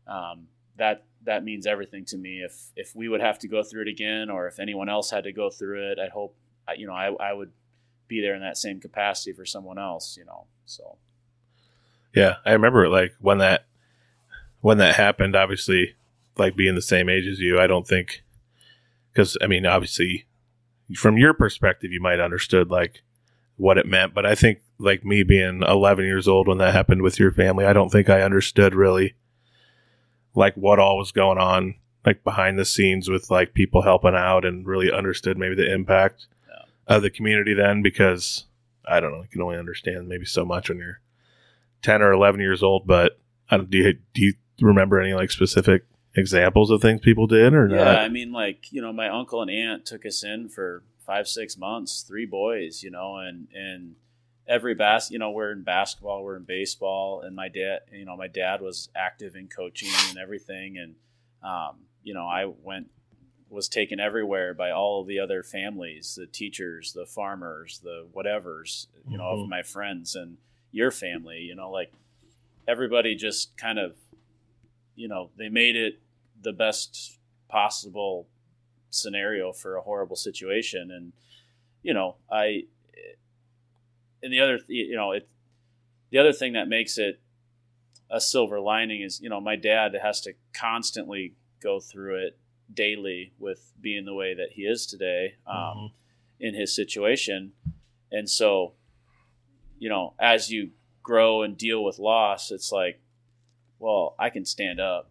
um, 0.06 0.48
that 0.76 1.04
that 1.22 1.44
means 1.44 1.66
everything 1.66 2.04
to 2.06 2.18
me. 2.18 2.42
If 2.42 2.70
if 2.76 2.94
we 2.96 3.08
would 3.08 3.20
have 3.20 3.38
to 3.40 3.48
go 3.48 3.62
through 3.62 3.82
it 3.82 3.88
again, 3.88 4.28
or 4.30 4.46
if 4.48 4.58
anyone 4.58 4.88
else 4.88 5.10
had 5.10 5.24
to 5.24 5.32
go 5.32 5.48
through 5.50 5.92
it, 5.92 5.98
I 5.98 6.08
hope 6.08 6.34
I- 6.66 6.74
you 6.74 6.86
know 6.86 6.92
I, 6.94 7.12
I 7.12 7.32
would 7.32 7.52
be 8.08 8.20
there 8.20 8.34
in 8.34 8.40
that 8.40 8.56
same 8.58 8.80
capacity 8.80 9.32
for 9.32 9.46
someone 9.46 9.78
else. 9.78 10.16
You 10.18 10.24
know, 10.24 10.46
so 10.66 10.96
Yeah, 12.14 12.36
I 12.44 12.52
remember 12.52 12.88
like 12.88 13.14
when 13.20 13.38
that 13.38 13.66
when 14.60 14.78
that 14.78 14.96
happened. 14.96 15.36
Obviously, 15.36 15.94
like 16.36 16.56
being 16.56 16.74
the 16.74 16.82
same 16.82 17.08
age 17.08 17.26
as 17.26 17.38
you, 17.38 17.60
I 17.60 17.66
don't 17.66 17.86
think 17.86 18.23
because 19.14 19.36
I 19.40 19.46
mean, 19.46 19.64
obviously, 19.64 20.26
from 20.94 21.16
your 21.16 21.32
perspective, 21.32 21.92
you 21.92 22.00
might 22.00 22.20
understood 22.20 22.70
like 22.70 23.02
what 23.56 23.78
it 23.78 23.86
meant, 23.86 24.12
but 24.12 24.26
I 24.26 24.34
think 24.34 24.58
like 24.78 25.04
me 25.04 25.22
being 25.22 25.62
11 25.62 26.04
years 26.04 26.26
old 26.26 26.48
when 26.48 26.58
that 26.58 26.74
happened 26.74 27.02
with 27.02 27.20
your 27.20 27.30
family, 27.32 27.64
I 27.64 27.72
don't 27.72 27.90
think 27.90 28.10
I 28.10 28.22
understood 28.22 28.74
really 28.74 29.14
like 30.34 30.54
what 30.56 30.80
all 30.80 30.98
was 30.98 31.12
going 31.12 31.38
on 31.38 31.76
like 32.04 32.24
behind 32.24 32.58
the 32.58 32.64
scenes 32.64 33.08
with 33.08 33.30
like 33.30 33.54
people 33.54 33.82
helping 33.82 34.14
out 34.14 34.44
and 34.44 34.66
really 34.66 34.90
understood 34.92 35.38
maybe 35.38 35.54
the 35.54 35.72
impact 35.72 36.26
Yeah. 36.48 36.64
of 36.96 37.02
the 37.02 37.10
community 37.10 37.54
then 37.54 37.82
because 37.82 38.44
I 38.86 38.98
don't 39.00 39.12
know, 39.12 39.22
you 39.22 39.28
can 39.28 39.40
only 39.40 39.56
understand 39.56 40.08
maybe 40.08 40.26
so 40.26 40.44
much 40.44 40.68
when 40.68 40.78
you're 40.78 41.00
10 41.82 42.02
or 42.02 42.12
11 42.12 42.40
years 42.40 42.62
old, 42.62 42.86
but 42.86 43.18
I 43.48 43.56
don't, 43.56 43.70
do 43.70 43.78
you, 43.78 43.94
do 44.12 44.22
you 44.22 44.34
remember 44.60 45.00
any 45.00 45.14
like 45.14 45.30
specific 45.30 45.84
examples 46.14 46.70
of 46.70 46.80
things 46.80 47.00
people 47.00 47.26
did 47.26 47.54
or 47.54 47.68
yeah. 47.68 47.76
not? 47.76 47.98
I 47.98 48.08
mean, 48.08 48.32
like 48.32 48.72
you 48.72 48.80
know, 48.80 48.92
my 48.92 49.08
uncle 49.08 49.42
and 49.42 49.50
aunt 49.50 49.86
took 49.86 50.06
us 50.06 50.22
in 50.24 50.48
for 50.48 50.82
five 51.04 51.28
six 51.28 51.56
months, 51.56 52.02
three 52.02 52.26
boys, 52.26 52.82
you 52.82 52.90
know, 52.90 53.16
and 53.16 53.48
and 53.54 53.96
every 54.46 54.74
bas 54.74 55.10
you 55.10 55.18
know 55.18 55.30
we're 55.30 55.52
in 55.52 55.62
basketball, 55.62 56.22
we're 56.22 56.36
in 56.36 56.44
baseball, 56.44 57.20
and 57.22 57.34
my 57.34 57.48
dad, 57.48 57.80
you 57.92 58.04
know, 58.04 58.16
my 58.16 58.28
dad 58.28 58.60
was 58.60 58.88
active 58.94 59.36
in 59.36 59.48
coaching 59.48 59.90
and 60.08 60.18
everything, 60.18 60.78
and 60.78 60.94
um, 61.42 61.76
you 62.02 62.14
know, 62.14 62.26
I 62.26 62.46
went 62.46 62.88
was 63.50 63.68
taken 63.68 64.00
everywhere 64.00 64.52
by 64.52 64.70
all 64.70 65.04
the 65.04 65.20
other 65.20 65.42
families, 65.42 66.16
the 66.16 66.26
teachers, 66.26 66.92
the 66.92 67.06
farmers, 67.06 67.80
the 67.84 68.04
whatevers, 68.14 68.88
you 69.08 69.16
know, 69.16 69.24
Mhm. 69.24 69.44
of 69.44 69.48
my 69.48 69.62
friends 69.62 70.16
and 70.16 70.38
your 70.72 70.90
family, 70.90 71.38
you 71.38 71.54
know, 71.54 71.70
like 71.70 71.92
everybody 72.66 73.14
just 73.14 73.56
kind 73.56 73.78
of, 73.78 73.96
you 74.96 75.06
know, 75.06 75.30
they 75.36 75.48
made 75.48 75.76
it 75.76 76.00
the 76.44 76.52
best 76.52 77.18
possible 77.48 78.28
scenario 78.90 79.52
for 79.52 79.76
a 79.76 79.82
horrible 79.82 80.16
situation. 80.16 80.90
And, 80.90 81.12
you 81.82 81.92
know, 81.92 82.16
I, 82.30 82.64
and 84.22 84.32
the 84.32 84.40
other, 84.40 84.60
you 84.68 84.94
know, 84.96 85.12
it, 85.12 85.28
the 86.10 86.18
other 86.18 86.32
thing 86.32 86.52
that 86.52 86.68
makes 86.68 86.96
it 86.98 87.20
a 88.10 88.20
silver 88.20 88.60
lining 88.60 89.02
is, 89.02 89.20
you 89.20 89.28
know, 89.28 89.40
my 89.40 89.56
dad 89.56 89.94
has 90.00 90.20
to 90.22 90.34
constantly 90.52 91.34
go 91.60 91.80
through 91.80 92.26
it 92.26 92.38
daily 92.72 93.32
with 93.38 93.72
being 93.80 94.04
the 94.04 94.14
way 94.14 94.34
that 94.34 94.52
he 94.52 94.62
is 94.62 94.86
today 94.86 95.34
um, 95.46 95.56
Mhm. 95.56 95.92
in 96.40 96.54
his 96.54 96.74
situation. 96.74 97.52
And 98.12 98.28
so, 98.30 98.74
you 99.78 99.88
know, 99.88 100.14
as 100.18 100.50
you 100.50 100.70
grow 101.02 101.42
and 101.42 101.56
deal 101.58 101.82
with 101.82 101.98
loss, 101.98 102.50
it's 102.50 102.70
like, 102.70 103.00
well, 103.78 104.14
I 104.18 104.30
can 104.30 104.44
stand 104.44 104.80
up, 104.80 105.10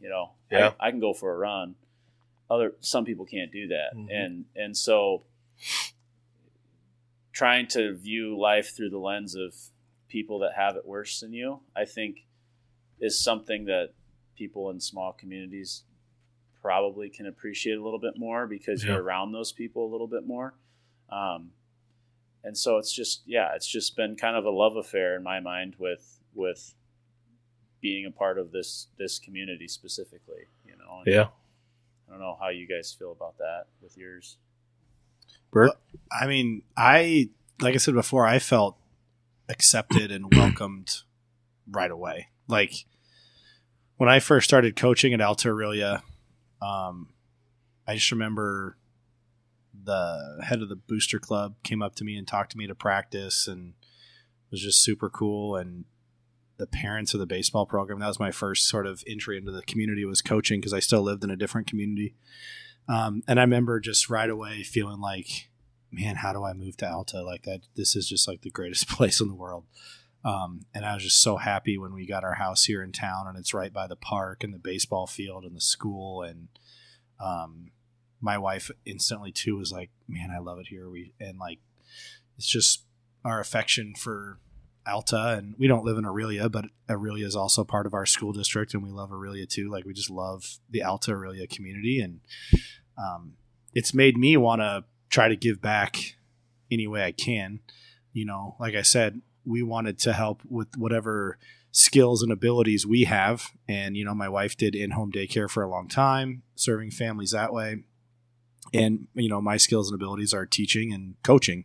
you 0.00 0.08
know, 0.08 0.32
I- 0.50 0.54
Yeah. 0.54 0.72
I, 0.80 0.90
can 0.90 1.00
go 1.00 1.12
for 1.12 1.32
a 1.34 1.38
run. 1.38 1.74
Other 2.50 2.74
some 2.80 3.04
people 3.04 3.26
can't 3.26 3.52
do 3.52 3.68
that, 3.68 3.94
Mhm. 3.94 4.08
and 4.10 4.44
and 4.56 4.76
so 4.76 5.24
trying 7.32 7.66
to 7.68 7.94
view 7.94 8.38
life 8.38 8.74
through 8.74 8.90
the 8.90 8.98
lens 8.98 9.34
of 9.34 9.54
people 10.08 10.38
that 10.40 10.54
have 10.54 10.76
it 10.76 10.86
worse 10.86 11.20
than 11.20 11.32
you, 11.32 11.60
I 11.76 11.84
think, 11.84 12.26
is 12.98 13.22
something 13.22 13.66
that 13.66 13.92
people 14.36 14.70
in 14.70 14.80
small 14.80 15.12
communities 15.12 15.84
probably 16.60 17.08
can 17.10 17.26
appreciate 17.26 17.78
a 17.78 17.82
little 17.82 17.98
bit 18.00 18.18
more 18.18 18.46
because 18.46 18.82
Yeah. 18.84 18.92
you're 18.94 19.02
around 19.02 19.32
those 19.32 19.52
people 19.52 19.84
a 19.86 19.90
little 19.90 20.06
bit 20.08 20.26
more. 20.26 20.54
Um, 21.08 21.52
and 22.42 22.56
so 22.56 22.78
it's 22.78 22.92
just 22.92 23.22
yeah, 23.26 23.54
it's 23.54 23.66
just 23.68 23.94
been 23.96 24.16
kind 24.16 24.36
of 24.36 24.44
a 24.44 24.50
love 24.50 24.76
affair 24.76 25.14
in 25.16 25.22
my 25.22 25.38
mind 25.40 25.76
with 25.76 26.20
with 26.34 26.74
being 27.80 28.06
a 28.06 28.10
part 28.10 28.38
of 28.38 28.52
this 28.52 28.88
this 28.98 29.18
community 29.18 29.68
specifically. 29.68 30.46
You 30.64 30.72
know, 30.72 31.02
And 31.04 31.14
Yeah. 31.14 31.28
I 32.08 32.12
don't 32.12 32.20
know 32.20 32.36
how 32.40 32.48
you 32.48 32.66
guys 32.66 32.94
feel 32.98 33.12
about 33.12 33.36
that 33.38 33.66
with 33.82 33.96
yours. 33.96 34.38
Burk? 35.50 35.72
I 36.10 36.26
mean, 36.26 36.62
I 36.76 37.30
like 37.60 37.74
I 37.74 37.78
said 37.78 37.94
before, 37.94 38.26
I 38.26 38.38
felt 38.38 38.76
accepted 39.48 40.10
and 40.10 40.34
welcomed 40.34 41.02
right 41.70 41.90
away. 41.90 42.28
Like 42.46 42.86
when 43.96 44.08
I 44.08 44.20
first 44.20 44.48
started 44.48 44.76
coaching 44.76 45.12
at 45.12 45.20
Alta 45.20 45.48
Aurelia, 45.48 46.02
um, 46.62 47.08
I 47.86 47.94
just 47.94 48.10
remember 48.10 48.76
the 49.84 50.40
head 50.42 50.62
of 50.62 50.68
the 50.68 50.76
booster 50.76 51.18
club 51.18 51.54
came 51.62 51.82
up 51.82 51.94
to 51.96 52.04
me 52.04 52.16
and 52.16 52.26
talked 52.26 52.52
to 52.52 52.58
me 52.58 52.66
to 52.66 52.74
practice 52.74 53.46
and 53.48 53.74
was 54.50 54.62
just 54.62 54.82
super 54.82 55.08
cool 55.08 55.56
and 55.56 55.84
the 56.58 56.66
parents 56.66 57.14
of 57.14 57.20
the 57.20 57.26
baseball 57.26 57.64
program. 57.64 58.00
That 58.00 58.08
was 58.08 58.20
my 58.20 58.32
first 58.32 58.68
sort 58.68 58.86
of 58.86 59.02
entry 59.06 59.38
into 59.38 59.52
the 59.52 59.62
community 59.62 60.04
was 60.04 60.20
coaching 60.20 60.60
because 60.60 60.74
i 60.74 60.80
still 60.80 61.02
lived 61.02 61.24
in 61.24 61.30
a 61.30 61.36
different 61.36 61.66
community. 61.66 62.14
Um, 62.88 63.22
and 63.26 63.38
i 63.38 63.42
remember 63.42 63.80
just 63.80 64.10
right 64.10 64.28
away 64.28 64.62
feeling 64.62 65.00
like 65.00 65.48
man 65.90 66.16
how 66.16 66.32
do 66.32 66.44
i 66.44 66.52
move 66.52 66.76
to 66.78 66.90
alta? 66.90 67.22
Like 67.22 67.44
that 67.44 67.60
this 67.76 67.96
is 67.96 68.08
just 68.08 68.28
like 68.28 68.42
the 68.42 68.50
greatest 68.50 68.88
place 68.90 69.20
in 69.20 69.28
the 69.28 69.34
world. 69.34 69.64
Um, 70.24 70.66
and 70.74 70.84
i 70.84 70.94
was 70.94 71.04
just 71.04 71.22
so 71.22 71.36
happy 71.36 71.78
when 71.78 71.94
we 71.94 72.04
got 72.04 72.24
our 72.24 72.34
house 72.34 72.64
here 72.64 72.82
in 72.82 72.92
town 72.92 73.28
and 73.28 73.38
it's 73.38 73.54
right 73.54 73.72
by 73.72 73.86
the 73.86 73.96
park 73.96 74.42
and 74.42 74.52
the 74.52 74.58
baseball 74.58 75.06
field 75.06 75.44
and 75.44 75.56
the 75.56 75.60
school 75.60 76.22
and 76.22 76.48
um, 77.20 77.70
my 78.20 78.36
wife 78.36 78.70
instantly 78.84 79.30
too 79.30 79.56
was 79.56 79.70
like 79.70 79.90
man 80.08 80.30
i 80.34 80.38
love 80.38 80.58
it 80.58 80.66
here. 80.66 80.90
We 80.90 81.12
and 81.20 81.38
like 81.38 81.60
it's 82.36 82.48
just 82.48 82.82
our 83.24 83.40
affection 83.40 83.94
for 83.96 84.38
Alta, 84.88 85.36
and 85.38 85.54
we 85.58 85.66
don't 85.66 85.84
live 85.84 85.98
in 85.98 86.04
Aurelia, 86.04 86.48
but 86.48 86.66
Aurelia 86.88 87.26
is 87.26 87.36
also 87.36 87.64
part 87.64 87.86
of 87.86 87.94
our 87.94 88.06
school 88.06 88.32
district, 88.32 88.74
and 88.74 88.82
we 88.82 88.90
love 88.90 89.12
Aurelia 89.12 89.46
too. 89.46 89.70
Like 89.70 89.84
we 89.84 89.92
just 89.92 90.10
love 90.10 90.58
the 90.70 90.82
Alta 90.82 91.12
Aurelia 91.12 91.46
community, 91.46 92.00
and 92.00 92.20
um, 92.96 93.34
it's 93.74 93.94
made 93.94 94.16
me 94.16 94.36
want 94.36 94.60
to 94.60 94.84
try 95.10 95.28
to 95.28 95.36
give 95.36 95.60
back 95.60 96.16
any 96.70 96.86
way 96.86 97.04
I 97.04 97.12
can. 97.12 97.60
You 98.12 98.24
know, 98.24 98.56
like 98.58 98.74
I 98.74 98.82
said, 98.82 99.20
we 99.44 99.62
wanted 99.62 99.98
to 100.00 100.12
help 100.12 100.42
with 100.48 100.68
whatever 100.76 101.38
skills 101.70 102.22
and 102.22 102.32
abilities 102.32 102.86
we 102.86 103.04
have, 103.04 103.52
and 103.68 103.96
you 103.96 104.04
know, 104.04 104.14
my 104.14 104.28
wife 104.28 104.56
did 104.56 104.74
in-home 104.74 105.12
daycare 105.12 105.50
for 105.50 105.62
a 105.62 105.68
long 105.68 105.88
time, 105.88 106.42
serving 106.54 106.90
families 106.90 107.30
that 107.32 107.52
way. 107.52 107.84
And 108.74 109.08
you 109.14 109.28
know, 109.28 109.40
my 109.40 109.56
skills 109.56 109.90
and 109.90 110.00
abilities 110.00 110.34
are 110.34 110.46
teaching 110.46 110.92
and 110.92 111.14
coaching. 111.22 111.64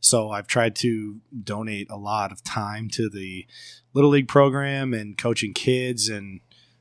So 0.00 0.30
I've 0.30 0.46
tried 0.46 0.76
to 0.76 1.20
donate 1.44 1.90
a 1.90 1.96
lot 1.96 2.32
of 2.32 2.42
time 2.42 2.88
to 2.90 3.08
the 3.08 3.46
little 3.94 4.10
league 4.10 4.28
program 4.28 4.94
and 4.94 5.16
coaching 5.18 5.54
kids 5.54 6.08
and 6.08 6.40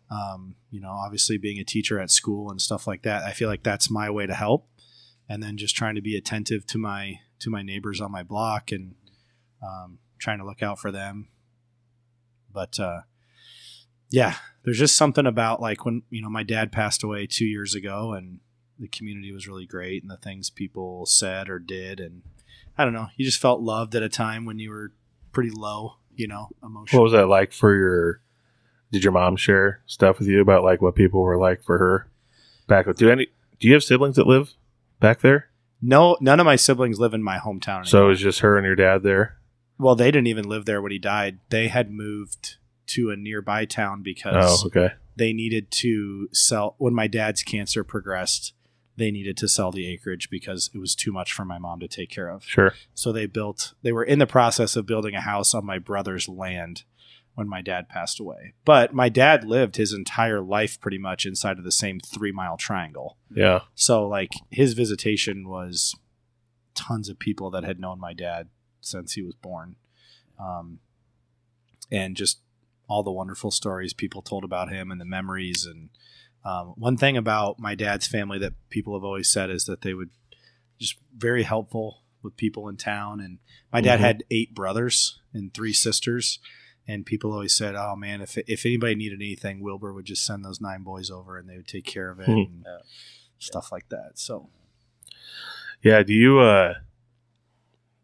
Um, 0.10 0.56
you 0.72 0.80
know, 0.80 0.92
obviously 0.92 1.38
being 1.38 1.60
a 1.60 1.66
teacher 1.66 2.00
at 2.00 2.12
school 2.12 2.50
and 2.50 2.62
stuff 2.62 2.88
like 2.88 3.02
that, 3.02 3.24
I 3.24 3.34
feel 3.34 3.50
like 3.50 3.64
that's 3.64 3.90
my 3.90 4.10
way 4.10 4.26
to 4.26 4.34
help. 4.34 4.70
And 5.28 5.44
then 5.44 5.58
just 5.58 5.76
trying 5.76 5.96
to 5.96 6.02
be 6.02 6.16
attentive 6.16 6.66
to 6.68 6.78
my 6.78 7.20
to 7.40 7.50
my 7.50 7.62
neighbors 7.62 8.00
on 8.00 8.10
my 8.10 8.24
block 8.24 8.72
and 8.72 8.96
um, 9.62 10.00
trying 10.18 10.40
to 10.40 10.46
look 10.46 10.64
out 10.64 10.80
for 10.80 10.92
them. 10.92 11.28
But 12.54 12.80
uh, 12.80 13.02
yeah, 14.10 14.36
there's 14.64 14.80
just 14.80 14.96
something 14.96 15.26
about 15.26 15.60
like 15.60 15.84
when 15.84 16.04
you 16.10 16.22
know 16.22 16.30
my 16.30 16.44
dad 16.44 16.72
passed 16.72 17.04
away 17.04 17.28
two 17.28 17.46
years 17.46 17.76
ago, 17.76 18.14
and 18.14 18.40
the 18.80 18.88
community 18.88 19.32
was 19.32 19.48
really 19.48 19.66
great, 19.66 20.02
and 20.04 20.12
the 20.12 20.18
things 20.18 20.50
people 20.50 21.06
said 21.06 21.50
or 21.50 21.60
did, 21.60 22.00
and 22.00 22.22
I 22.78 22.84
don't 22.84 22.94
know, 22.94 23.08
you 23.16 23.26
just 23.26 23.40
felt 23.42 23.62
loved 23.62 23.96
at 23.96 24.04
a 24.04 24.10
time 24.10 24.46
when 24.46 24.60
you 24.60 24.70
were 24.70 24.92
pretty 25.32 25.50
low, 25.52 25.96
you 26.16 26.28
know, 26.28 26.50
emotionally. 26.64 27.00
What 27.00 27.04
was 27.06 27.14
that 27.14 27.28
like 27.28 27.52
for 27.54 27.76
your? 27.76 28.22
Did 28.92 29.04
your 29.04 29.12
mom 29.12 29.36
share 29.36 29.82
stuff 29.86 30.18
with 30.20 30.28
you 30.30 30.40
about 30.40 30.64
like 30.64 30.82
what 30.82 30.96
people 30.96 31.22
were 31.22 31.38
like 31.38 31.62
for 31.62 31.78
her 31.78 32.08
back? 32.68 32.86
Do 32.96 33.10
any? 33.10 33.28
Do 33.60 33.68
you 33.68 33.74
have 33.74 33.84
siblings 33.84 34.16
that 34.16 34.28
live 34.28 34.54
back 35.02 35.20
there? 35.20 35.50
No, 35.82 36.18
none 36.22 36.40
of 36.40 36.46
my 36.46 36.56
siblings 36.56 36.98
live 37.00 37.14
in 37.14 37.22
my 37.22 37.38
hometown. 37.38 37.86
So 37.86 38.06
it 38.06 38.10
was 38.10 38.22
just 38.22 38.40
her 38.40 38.58
and 38.58 38.66
your 38.66 38.76
dad 38.76 39.04
there. 39.04 39.38
well, 39.78 39.96
they 39.96 40.10
didn't 40.10 40.28
even 40.28 40.48
live 40.48 40.66
there 40.66 40.82
when 40.82 40.92
he 40.92 40.98
died. 41.00 41.40
They 41.50 41.68
had 41.68 41.92
moved 41.92 42.56
to 42.88 43.10
a 43.12 43.16
nearby 43.18 43.66
town 43.66 44.02
because 44.04 44.64
Oh, 44.64 44.68
okay. 44.68 44.94
they 45.18 45.34
needed 45.34 45.70
to 45.72 46.30
sell 46.32 46.76
when 46.78 46.94
my 46.96 47.08
dad's 47.08 47.44
cancer 47.44 47.84
progressed. 47.84 48.54
They 48.98 49.12
needed 49.12 49.38
to 49.38 49.48
sell 49.48 49.72
the 49.72 49.88
acreage 49.88 50.30
because 50.30 50.72
it 50.74 50.80
was 50.80 50.96
too 50.96 51.12
much 51.12 51.32
for 51.32 51.46
my 51.46 51.60
mom 51.60 51.80
to 51.82 51.88
take 51.88 52.10
care 52.10 52.30
of. 52.30 52.44
Sure. 52.44 52.74
So 52.96 53.12
they 53.12 53.28
built. 53.28 53.74
They 53.84 53.92
were 53.92 54.04
in 54.04 54.20
the 54.20 54.26
process 54.28 54.76
of 54.76 54.88
building 54.88 55.14
a 55.14 55.22
house 55.22 55.54
on 55.54 55.66
my 55.66 55.78
brother's 55.78 56.28
land 56.28 56.84
when 57.36 57.48
my 57.48 57.62
dad 57.62 57.88
passed 57.88 58.20
away. 58.20 58.54
But 58.66 58.96
my 58.96 59.10
dad 59.10 59.44
lived 59.44 59.76
his 59.76 59.94
entire 59.94 60.42
life 60.42 60.82
pretty 60.82 60.98
much 60.98 61.24
inside 61.24 61.60
of 61.60 61.64
the 61.64 61.72
same 61.72 62.00
three 62.00 62.32
mile 62.32 62.58
triangle. 62.58 63.18
Yeah. 63.30 63.60
So 63.76 64.08
like 64.08 64.32
his 64.50 64.74
visitation 64.74 65.48
was 65.48 65.96
tons 66.74 67.10
of 67.10 67.20
people 67.20 67.52
that 67.52 67.64
had 67.64 67.80
known 67.80 68.00
my 68.00 68.14
dad 68.14 68.50
since 68.82 69.14
he 69.14 69.22
was 69.22 69.36
born, 69.36 69.76
um, 70.40 70.80
and 71.92 72.16
just 72.16 72.40
all 72.90 73.04
the 73.04 73.12
wonderful 73.12 73.52
stories 73.52 73.94
people 73.94 74.24
told 74.24 74.44
about 74.44 74.72
him 74.72 74.90
and 74.90 75.00
the 75.00 75.06
memories. 75.06 75.64
And 75.64 75.90
um, 76.46 76.74
one 76.78 76.98
thing 76.98 77.18
about 77.18 77.60
my 77.60 77.76
dad's 77.76 78.08
family 78.08 78.40
that 78.40 78.54
people 78.70 78.94
have 78.94 79.04
always 79.04 79.30
said 79.30 79.50
is 79.50 79.66
that 79.66 79.82
they 79.82 79.94
would 79.94 80.10
just 80.80 80.96
very 81.16 81.44
helpful 81.44 82.04
with 82.24 82.38
people 82.38 82.68
in 82.70 82.78
town. 82.78 83.20
And 83.20 83.40
my 83.74 83.82
dad 83.82 83.98
Mhm. 84.00 84.04
had 84.04 84.24
eight 84.32 84.54
brothers 84.56 85.20
and 85.34 85.54
three 85.54 85.74
sisters. 85.74 86.40
And 86.90 87.06
people 87.06 87.34
always 87.34 87.54
said, 87.56 87.76
"Oh 87.76 87.96
man, 87.98 88.22
if 88.22 88.38
if 88.38 88.66
anybody 88.66 88.96
needed 88.96 89.20
anything, 89.22 89.60
Wilbur 89.60 89.94
would 89.94 90.06
just 90.06 90.26
send 90.26 90.46
those 90.46 90.62
nine 90.62 90.84
boys 90.84 91.10
over, 91.12 91.38
and 91.38 91.50
they 91.50 91.58
would 91.58 91.68
take 91.68 91.86
care 91.86 92.10
of 92.10 92.20
it." 92.22 92.28
Hmm. 92.28 92.32
And 92.32 92.64
Yeah. 92.66 92.78
stuff 93.40 93.72
like 93.74 93.90
that. 93.90 94.12
So 94.16 94.50
Yeah. 95.84 96.02
Do 96.04 96.14
you? 96.14 96.40
uh 96.40 96.76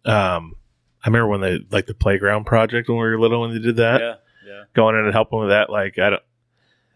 Um, 0.05 0.55
I 1.03 1.07
remember 1.07 1.27
when 1.27 1.41
they 1.41 1.59
like 1.71 1.85
the 1.85 1.93
playground 1.93 2.45
project 2.45 2.89
when 2.89 2.97
we 2.97 3.03
were 3.05 3.19
little 3.19 3.41
when 3.41 3.51
they 3.53 3.59
did 3.59 3.77
that. 3.77 4.01
yeah, 4.01 4.15
yeah. 4.45 4.63
going 4.73 4.95
in 4.97 5.05
and 5.05 5.13
helping 5.13 5.39
with 5.39 5.49
that. 5.49 5.69
Like 5.69 5.97
I 5.97 6.09
don't. 6.11 6.23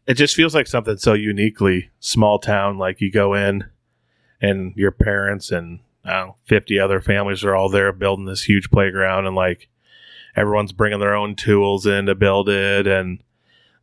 It 0.08 0.14
just 0.16 0.36
feels 0.36 0.56
like 0.56 0.68
something 0.68 0.98
so 0.98 1.14
uniquely 1.14 1.90
small 2.00 2.40
town. 2.40 2.78
Like 2.78 3.02
you 3.02 3.12
go 3.12 3.34
in, 3.34 3.66
and 4.42 4.74
your 4.76 4.92
parents 4.92 5.52
and 5.52 5.80
I 6.06 6.12
don't 6.14 6.28
know, 6.28 6.36
fifty 6.46 6.80
other 6.80 7.02
families 7.02 7.44
are 7.44 7.56
all 7.56 7.70
there 7.70 7.92
building 7.92 8.26
this 8.26 8.44
huge 8.44 8.70
playground, 8.72 9.26
and 9.28 9.36
like 9.36 9.68
everyone's 10.36 10.72
bringing 10.72 11.00
their 11.00 11.16
own 11.16 11.36
tools 11.36 11.86
in 11.86 12.06
to 12.06 12.16
build 12.16 12.48
it. 12.48 12.88
And 12.88 13.22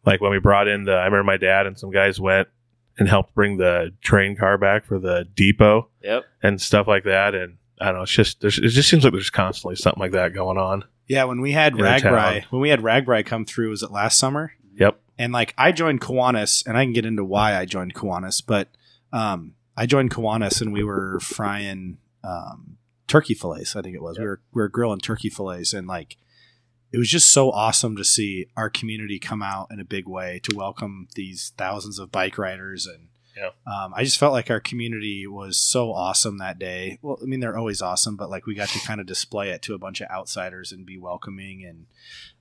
like 0.07 0.21
when 0.21 0.31
we 0.31 0.39
brought 0.39 0.69
in 0.69 0.85
the, 0.85 0.93
I 0.93 1.05
remember 1.05 1.25
my 1.25 1.37
dad 1.37 1.67
and 1.67 1.79
some 1.79 1.91
guys 1.91 2.21
went 2.21 2.49
and 2.97 3.09
helped 3.09 3.35
bring 3.35 3.57
the 3.57 3.93
train 4.03 4.37
car 4.37 4.57
back 4.57 4.85
for 4.85 4.99
the 5.01 5.27
depot 5.35 5.89
Yep. 6.03 6.25
and 6.45 6.61
stuff 6.63 6.87
like 6.87 7.03
that. 7.05 7.35
And 7.35 7.57
I 7.81 7.87
don't 7.87 7.97
know, 7.97 8.03
it's 8.03 8.13
just 8.13 8.41
there's, 8.41 8.57
it 8.59 8.69
just 8.69 8.89
seems 8.89 9.03
like 9.03 9.13
there's 9.13 9.31
constantly 9.31 9.75
something 9.75 9.99
like 10.01 10.13
that 10.13 10.33
going 10.33 10.59
on. 10.59 10.85
yeah, 11.09 11.25
when 11.25 11.41
we 11.41 11.51
had 11.53 11.73
In. 11.75 11.81
RAGBRAI, 11.81 12.45
when 12.51 12.63
we 12.63 12.69
had 12.69 12.81
RAGBRAI 12.83 13.27
come 13.27 13.45
through, 13.45 13.71
was 13.71 13.83
it 13.83 13.91
last 13.91 14.17
summer? 14.19 14.53
Yep. 14.77 15.01
And 15.19 15.33
like 15.33 15.55
I 15.57 15.73
joined 15.73 16.01
Kiwanis, 16.01 16.67
and 16.67 16.77
I 16.77 16.85
can 16.85 16.93
get 16.93 17.07
into 17.07 17.25
why 17.25 17.57
I 17.57 17.65
joined 17.67 17.95
Kiwanis, 17.95 18.43
but 18.45 18.69
um, 19.13 19.55
I 19.77 19.87
joined 19.87 20.11
Kiwanis, 20.11 20.61
and 20.61 20.73
we 20.73 20.83
were 20.85 21.21
frying 21.21 21.99
um, 22.25 22.79
turkey 23.07 23.35
fillets. 23.35 23.77
I 23.77 23.83
think 23.83 23.95
it 23.95 24.03
was. 24.03 24.19
We 24.19 24.25
Yep. 24.25 24.29
were 24.29 24.41
we 24.53 24.63
were 24.63 24.69
grilling 24.69 25.01
turkey 25.01 25.31
fillets, 25.31 25.73
and 25.73 25.87
like 25.87 26.17
it 26.93 26.99
was 26.99 27.09
just 27.09 27.31
so 27.31 27.51
awesome 27.51 27.97
to 27.97 28.05
see 28.05 28.47
our 28.57 28.71
community 28.71 29.19
come 29.19 29.43
out 29.43 29.69
in 29.71 29.81
a 29.81 29.85
big 29.85 30.07
way 30.09 30.41
to 30.45 30.55
welcome 30.57 31.09
these 31.17 31.53
thousands 31.57 31.99
of 31.99 32.13
bike 32.13 32.39
riders 32.39 32.87
and 32.87 33.09
Yeah. 33.37 33.51
um, 33.67 33.93
I 33.97 34.05
just 34.05 34.17
felt 34.17 34.33
like 34.33 34.49
our 34.49 34.61
community 34.61 35.27
was 35.27 35.57
so 35.57 35.93
awesome 35.93 36.39
that 36.39 36.57
day. 36.57 37.01
Well, 37.03 37.19
I 37.21 37.25
mean, 37.27 37.41
they're 37.41 37.59
always 37.59 37.83
awesome, 37.83 38.15
but 38.15 38.31
like 38.31 38.47
we 38.47 38.55
got 38.55 38.69
to 38.69 38.79
kind 38.87 39.01
of 39.01 39.07
display 39.09 39.51
it 39.51 39.61
to 39.63 39.75
a 39.75 39.79
bunch 39.79 40.01
of 40.01 40.09
outsiders 40.09 40.71
and 40.71 40.87
be 40.87 40.97
welcoming. 40.97 41.65
And 41.65 41.87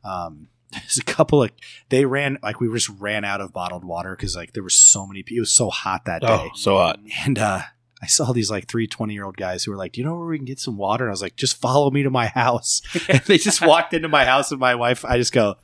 um, 0.04 0.50
there's 0.74 0.98
a 0.98 1.04
couple 1.04 1.44
of 1.44 1.52
they 1.90 2.06
ran 2.06 2.38
like 2.44 2.60
we 2.60 2.72
just 2.74 2.90
ran 2.90 3.24
out 3.26 3.42
of 3.42 3.54
bottled 3.54 3.86
water 3.86 4.16
because 4.16 4.36
like 4.36 4.54
there 4.54 4.64
were 4.64 4.70
so 4.70 5.06
many 5.08 5.24
people. 5.24 5.38
It 5.38 5.42
was 5.42 5.52
so 5.52 5.70
hot 5.70 6.06
that 6.06 6.22
day, 6.22 6.28
Oh, 6.30 6.50
so 6.56 6.78
hot. 6.78 7.00
and 7.26 7.38
uh, 7.40 7.62
I 8.02 8.08
saw 8.08 8.34
these 8.34 8.52
like 8.52 8.68
three 8.68 8.88
20 8.88 9.14
year 9.14 9.24
old 9.26 9.38
guys 9.38 9.64
who 9.64 9.72
were 9.72 9.78
like, 9.78 9.94
"Do 9.94 10.02
you 10.02 10.06
know 10.08 10.16
where 10.18 10.28
we 10.28 10.38
can 10.38 10.46
get 10.46 10.60
some 10.60 10.78
water?" 10.78 11.06
And 11.06 11.12
I 11.12 11.14
was 11.14 11.22
like, 11.22 11.36
"Just 11.36 11.62
follow 11.62 11.90
me 11.92 12.04
to 12.04 12.10
my 12.10 12.28
house." 12.28 12.82
and 13.10 13.22
they 13.22 13.38
just 13.38 13.62
walked 13.66 13.94
into 13.94 14.10
my 14.10 14.26
house, 14.26 14.52
and 14.52 14.60
my 14.60 14.76
wife, 14.76 15.06
I 15.06 15.18
just 15.18 15.34
go. 15.34 15.56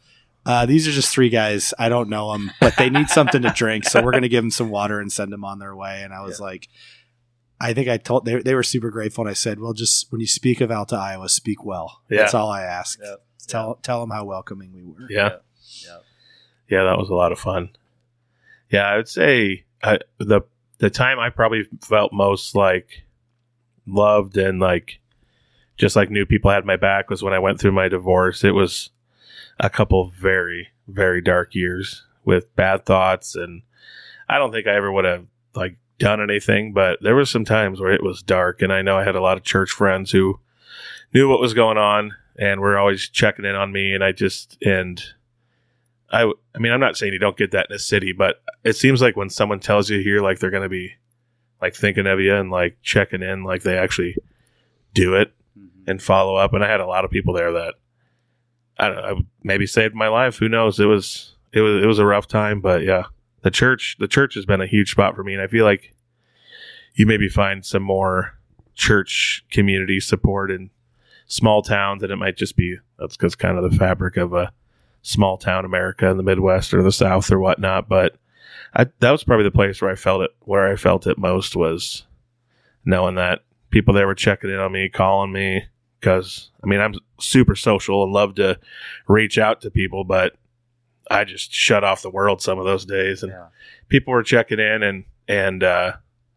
Uh, 0.45 0.65
these 0.65 0.87
are 0.87 0.91
just 0.91 1.11
three 1.13 1.29
guys. 1.29 1.73
I 1.77 1.89
don't 1.89 2.09
know 2.09 2.31
them, 2.31 2.49
but 2.61 2.75
they 2.77 2.89
need 2.89 3.09
something 3.09 3.41
to 3.41 3.49
drink, 3.49 3.83
so 3.83 4.01
we're 4.01 4.13
gonna 4.13 4.29
give 4.29 4.41
them 4.43 4.51
some 4.51 4.69
water 4.69 4.99
and 5.01 5.11
send 5.11 5.33
them 5.33 5.43
on 5.43 5.59
their 5.59 5.75
way. 5.75 6.01
And 6.01 6.13
I 6.13 6.21
was 6.21 6.39
Yeah. 6.39 6.45
like, 6.45 6.69
I 7.61 7.73
think 7.73 7.89
I 7.89 7.97
told 7.97 8.23
they 8.25 8.41
they 8.41 8.55
were 8.55 8.63
super 8.63 8.89
grateful, 8.89 9.25
and 9.25 9.29
I 9.29 9.33
said, 9.33 9.59
"Well, 9.59 9.73
just 9.73 10.09
when 10.11 10.21
you 10.21 10.27
speak 10.27 10.61
of 10.61 10.71
Alta, 10.71 10.95
Iowa, 10.95 11.27
speak 11.27 11.65
well." 11.65 12.01
Yeah. 12.09 12.19
That's 12.19 12.33
all 12.33 12.49
I 12.49 12.61
asked. 12.63 12.99
Yep. 13.03 13.21
Tell 13.49 13.75
tell 13.81 13.99
them 13.99 14.11
how 14.11 14.23
welcoming 14.23 14.71
we 14.73 14.83
were. 14.83 15.07
Yeah. 15.09 15.37
Yeah. 15.85 15.97
Yeah, 16.69 16.83
that 16.83 16.97
was 16.97 17.09
a 17.09 17.15
lot 17.15 17.31
of 17.31 17.39
fun. 17.39 17.69
Yeah, 18.69 18.87
I 18.87 18.97
would 18.97 19.09
say 19.09 19.65
uh, 19.81 19.97
the 20.19 20.41
the 20.77 20.89
time 20.89 21.19
I 21.19 21.29
probably 21.29 21.67
felt 21.81 22.13
most 22.13 22.55
like 22.55 23.03
loved 23.87 24.37
and 24.37 24.59
like 24.59 24.99
just 25.77 25.95
like 25.95 26.11
new 26.11 26.25
people 26.25 26.51
had 26.51 26.65
my 26.65 26.77
back 26.77 27.09
was 27.09 27.23
when 27.23 27.33
I 27.33 27.39
went 27.39 27.59
through 27.59 27.71
my 27.71 27.87
divorce. 27.87 28.43
It 28.43 28.53
was 28.53 28.91
a 29.59 29.69
couple 29.69 30.09
very 30.09 30.69
very 30.87 31.21
dark 31.21 31.55
years 31.55 32.05
with 32.25 32.55
bad 32.55 32.85
thoughts 32.85 33.35
and 33.35 33.63
I 34.27 34.37
don't 34.37 34.51
think 34.51 34.67
I 34.67 34.75
ever 34.75 34.91
would 34.91 35.05
have 35.05 35.25
like 35.55 35.77
done 35.97 36.21
anything, 36.21 36.71
but 36.71 36.99
there 37.01 37.15
was 37.15 37.29
some 37.29 37.45
times 37.45 37.79
where 37.79 37.91
it 37.91 38.03
was 38.03 38.21
dark 38.21 38.61
and 38.61 38.71
I 38.71 38.83
know 38.83 38.97
I 38.97 39.03
had 39.03 39.15
a 39.15 39.21
lot 39.21 39.37
of 39.37 39.43
church 39.43 39.71
friends 39.71 40.11
who 40.11 40.39
knew 41.13 41.27
what 41.27 41.41
was 41.41 41.53
going 41.55 41.77
on 41.77 42.15
and 42.39 42.59
were 42.61 42.77
always 42.79 43.07
checking 43.09 43.45
in 43.45 43.53
on 43.53 43.71
me 43.71 43.93
and 43.93 44.03
I 44.03 44.13
just 44.13 44.57
and 44.63 44.99
I, 46.11 46.23
I 46.55 46.57
mean, 46.59 46.71
I'm 46.71 46.79
not 46.79 46.97
saying 46.97 47.13
you 47.13 47.19
don't 47.19 47.37
get 47.37 47.51
that 47.51 47.67
in 47.69 47.75
a 47.75 47.79
city, 47.79 48.13
but 48.13 48.41
it 48.63 48.75
seems 48.75 48.99
like 48.99 49.15
when 49.15 49.29
someone 49.29 49.59
tells 49.59 49.91
you 49.91 49.99
here, 49.99 50.21
like 50.21 50.39
they're 50.39 50.49
going 50.49 50.63
to 50.63 50.69
be 50.69 50.93
like 51.61 51.75
thinking 51.75 52.07
of 52.07 52.19
you 52.19 52.33
and 52.33 52.49
like 52.49 52.77
checking 52.81 53.21
in, 53.21 53.43
like 53.43 53.61
they 53.61 53.77
actually 53.77 54.15
do 54.95 55.13
it 55.13 55.31
Mhm. 55.57 55.69
and 55.87 56.01
follow 56.01 56.35
up. 56.35 56.53
And 56.53 56.63
I 56.63 56.67
had 56.71 56.79
a 56.79 56.87
lot 56.87 57.05
of 57.05 57.11
people 57.11 57.33
there 57.35 57.51
that 57.51 57.75
I 58.79 58.87
don't 58.87 58.95
know, 58.95 59.03
I 59.03 59.13
maybe 59.43 59.67
saved 59.67 59.93
my 59.93 60.07
life. 60.07 60.37
Who 60.37 60.49
knows? 60.49 60.79
It 60.79 60.85
was, 60.85 61.35
it 61.53 61.59
was, 61.61 61.83
it 61.83 61.87
was 61.87 61.99
a 61.99 62.05
rough 62.05 62.27
time, 62.27 62.59
but 62.61 62.81
yeah, 62.83 63.03
the 63.41 63.51
church, 63.51 63.97
the 63.99 64.07
church 64.07 64.33
has 64.35 64.45
been 64.45 64.61
a 64.61 64.67
huge 64.67 64.91
spot 64.91 65.15
for 65.15 65.23
me. 65.23 65.33
And 65.33 65.43
I 65.43 65.47
feel 65.47 65.65
like 65.65 65.93
you 66.95 67.05
maybe 67.05 67.27
find 67.29 67.63
some 67.65 67.83
more 67.83 68.39
church 68.73 69.45
community 69.51 69.99
support 69.99 70.49
in 70.49 70.69
small 71.29 71.61
towns 71.61 72.03
and 72.03 72.11
it 72.11 72.17
might 72.17 72.35
just 72.35 72.57
be, 72.57 72.75
that's 72.97 73.15
because 73.15 73.35
kind 73.35 73.57
of 73.57 73.71
the 73.71 73.77
fabric 73.77 74.17
of 74.17 74.33
a, 74.33 74.51
small 75.01 75.37
town 75.37 75.63
America 75.63 76.07
in 76.09 76.17
the 76.17 76.23
Midwest 76.23 76.73
or 76.73 76.83
the 76.83 76.91
South 76.91 77.31
or 77.31 77.39
whatnot. 77.39 77.87
But 77.87 78.17
I, 78.73 78.87
that 78.99 79.11
was 79.11 79.23
probably 79.23 79.45
the 79.45 79.51
place 79.51 79.81
where 79.81 79.89
I 79.89 79.95
felt 79.95 80.21
it, 80.23 80.31
where 80.41 80.67
I 80.67 80.75
felt 80.75 81.07
it 81.07 81.17
most 81.17 81.55
was 81.55 82.05
knowing 82.83 83.15
that 83.15 83.45
people 83.69 83.93
there 83.93 84.07
were 84.07 84.13
checking 84.13 84.49
in 84.49 84.57
on 84.57 84.73
me, 84.73 84.89
calling 84.89 85.31
me. 85.31 85.63
Cause 86.01 86.51
I 86.61 86.67
mean, 86.67 86.81
I'm 86.81 86.95
super 87.17 87.55
social 87.55 88.03
and 88.03 88.11
love 88.11 88.35
to 88.35 88.59
reach 89.07 89.37
out 89.37 89.61
to 89.61 89.71
people, 89.71 90.03
but 90.03 90.35
I 91.09 91.23
just 91.23 91.53
shut 91.53 91.85
off 91.85 92.01
the 92.01 92.09
world 92.09 92.41
some 92.41 92.59
of 92.59 92.65
those 92.65 92.83
days 92.85 93.23
and 93.23 93.31
Yeah. 93.31 93.45
people 93.87 94.11
were 94.13 94.21
checking 94.21 94.59
in 94.59 94.83
and, 94.83 95.05
and, 95.29 95.63
uh, 95.63 95.93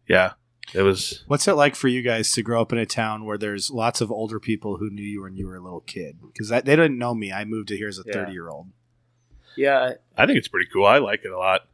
yeah, 0.07 0.33
it 0.73 0.81
was, 0.81 1.23
What's 1.27 1.47
it 1.47 1.53
like 1.53 1.75
for 1.75 1.87
you 1.87 2.01
guys 2.01 2.31
to 2.33 2.41
grow 2.41 2.61
up 2.61 2.71
in 2.71 2.77
a 2.77 2.85
town 2.85 3.25
where 3.25 3.37
there's 3.37 3.69
lots 3.71 4.01
of 4.01 4.11
older 4.11 4.39
people 4.39 4.77
who 4.77 4.89
knew 4.89 5.03
you 5.03 5.23
when 5.23 5.35
you 5.35 5.47
were 5.47 5.55
a 5.57 5.61
little 5.61 5.81
kid? 5.81 6.17
Because 6.21 6.49
they 6.49 6.61
didn't 6.61 6.97
know 6.97 7.13
me. 7.13 7.31
I 7.31 7.43
moved 7.45 7.67
to 7.69 7.77
here 7.77 7.87
as 7.89 7.99
a 7.99 8.03
Yeah. 8.05 8.13
30 8.13 8.31
year 8.31 8.49
old. 8.49 8.67
Yeah. 9.57 9.93
I 10.17 10.25
think 10.25 10.37
it's 10.37 10.47
pretty 10.47 10.69
cool. 10.71 10.85
I 10.85 10.97
like 10.99 11.25
it 11.25 11.31
a 11.31 11.37
lot. 11.37 11.67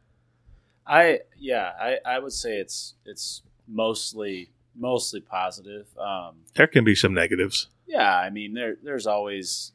I 0.86 1.20
yeah, 1.38 1.70
I, 1.80 1.98
I 2.04 2.18
would 2.18 2.32
say 2.32 2.56
it's 2.56 2.94
it's 3.06 3.42
mostly 3.68 4.50
mostly 4.74 5.20
positive. 5.20 5.86
Um, 5.98 6.36
There 6.56 6.66
can 6.66 6.84
be 6.84 6.94
some 6.94 7.14
negatives. 7.14 7.68
yeah, 7.86 8.14
I 8.16 8.30
mean 8.30 8.54
there 8.54 8.76
there's 8.82 9.06
always 9.06 9.72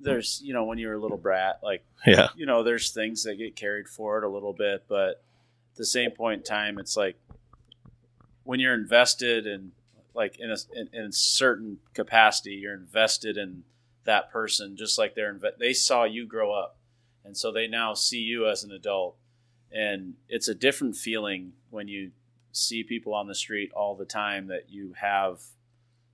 there's 0.00 0.40
you 0.44 0.52
know 0.52 0.64
when 0.64 0.78
you're 0.78 0.94
a 0.94 1.00
little 1.00 1.16
brat, 1.16 1.60
like 1.62 1.84
Yeah. 2.06 2.28
you 2.36 2.44
know 2.46 2.62
there's 2.62 2.90
things 2.90 3.24
that 3.24 3.36
get 3.38 3.56
carried 3.56 3.88
forward 3.88 4.24
a 4.24 4.28
little 4.28 4.52
bit, 4.52 4.84
but 4.88 5.08
at 5.72 5.76
the 5.76 5.86
same 5.86 6.10
point 6.10 6.40
in 6.40 6.44
time, 6.44 6.78
it's 6.78 6.96
like 6.96 7.16
when 8.44 8.60
you're 8.60 8.74
invested 8.74 9.46
in 9.46 9.72
like 10.14 10.38
in 10.38 10.50
a 10.50 10.56
in, 10.74 10.88
in 10.92 11.04
a 11.06 11.12
certain 11.12 11.78
capacity, 11.92 12.52
you're 12.52 12.74
invested 12.74 13.36
in 13.36 13.64
that 14.04 14.30
person 14.30 14.76
just 14.76 14.98
like 14.98 15.14
they're 15.14 15.32
inve- 15.34 15.58
they 15.58 15.72
saw 15.72 16.04
you 16.04 16.26
grow 16.26 16.52
up, 16.52 16.76
and 17.24 17.36
so 17.36 17.50
they 17.50 17.66
now 17.66 17.94
see 17.94 18.20
you 18.20 18.48
as 18.48 18.62
an 18.62 18.70
adult, 18.70 19.16
and 19.72 20.14
it's 20.28 20.46
a 20.48 20.54
different 20.54 20.94
feeling 20.96 21.52
when 21.70 21.88
you 21.88 22.12
see 22.52 22.84
people 22.84 23.12
on 23.14 23.26
the 23.26 23.34
street 23.34 23.72
all 23.74 23.96
the 23.96 24.04
time 24.04 24.46
that 24.46 24.70
you 24.70 24.92
have 25.00 25.40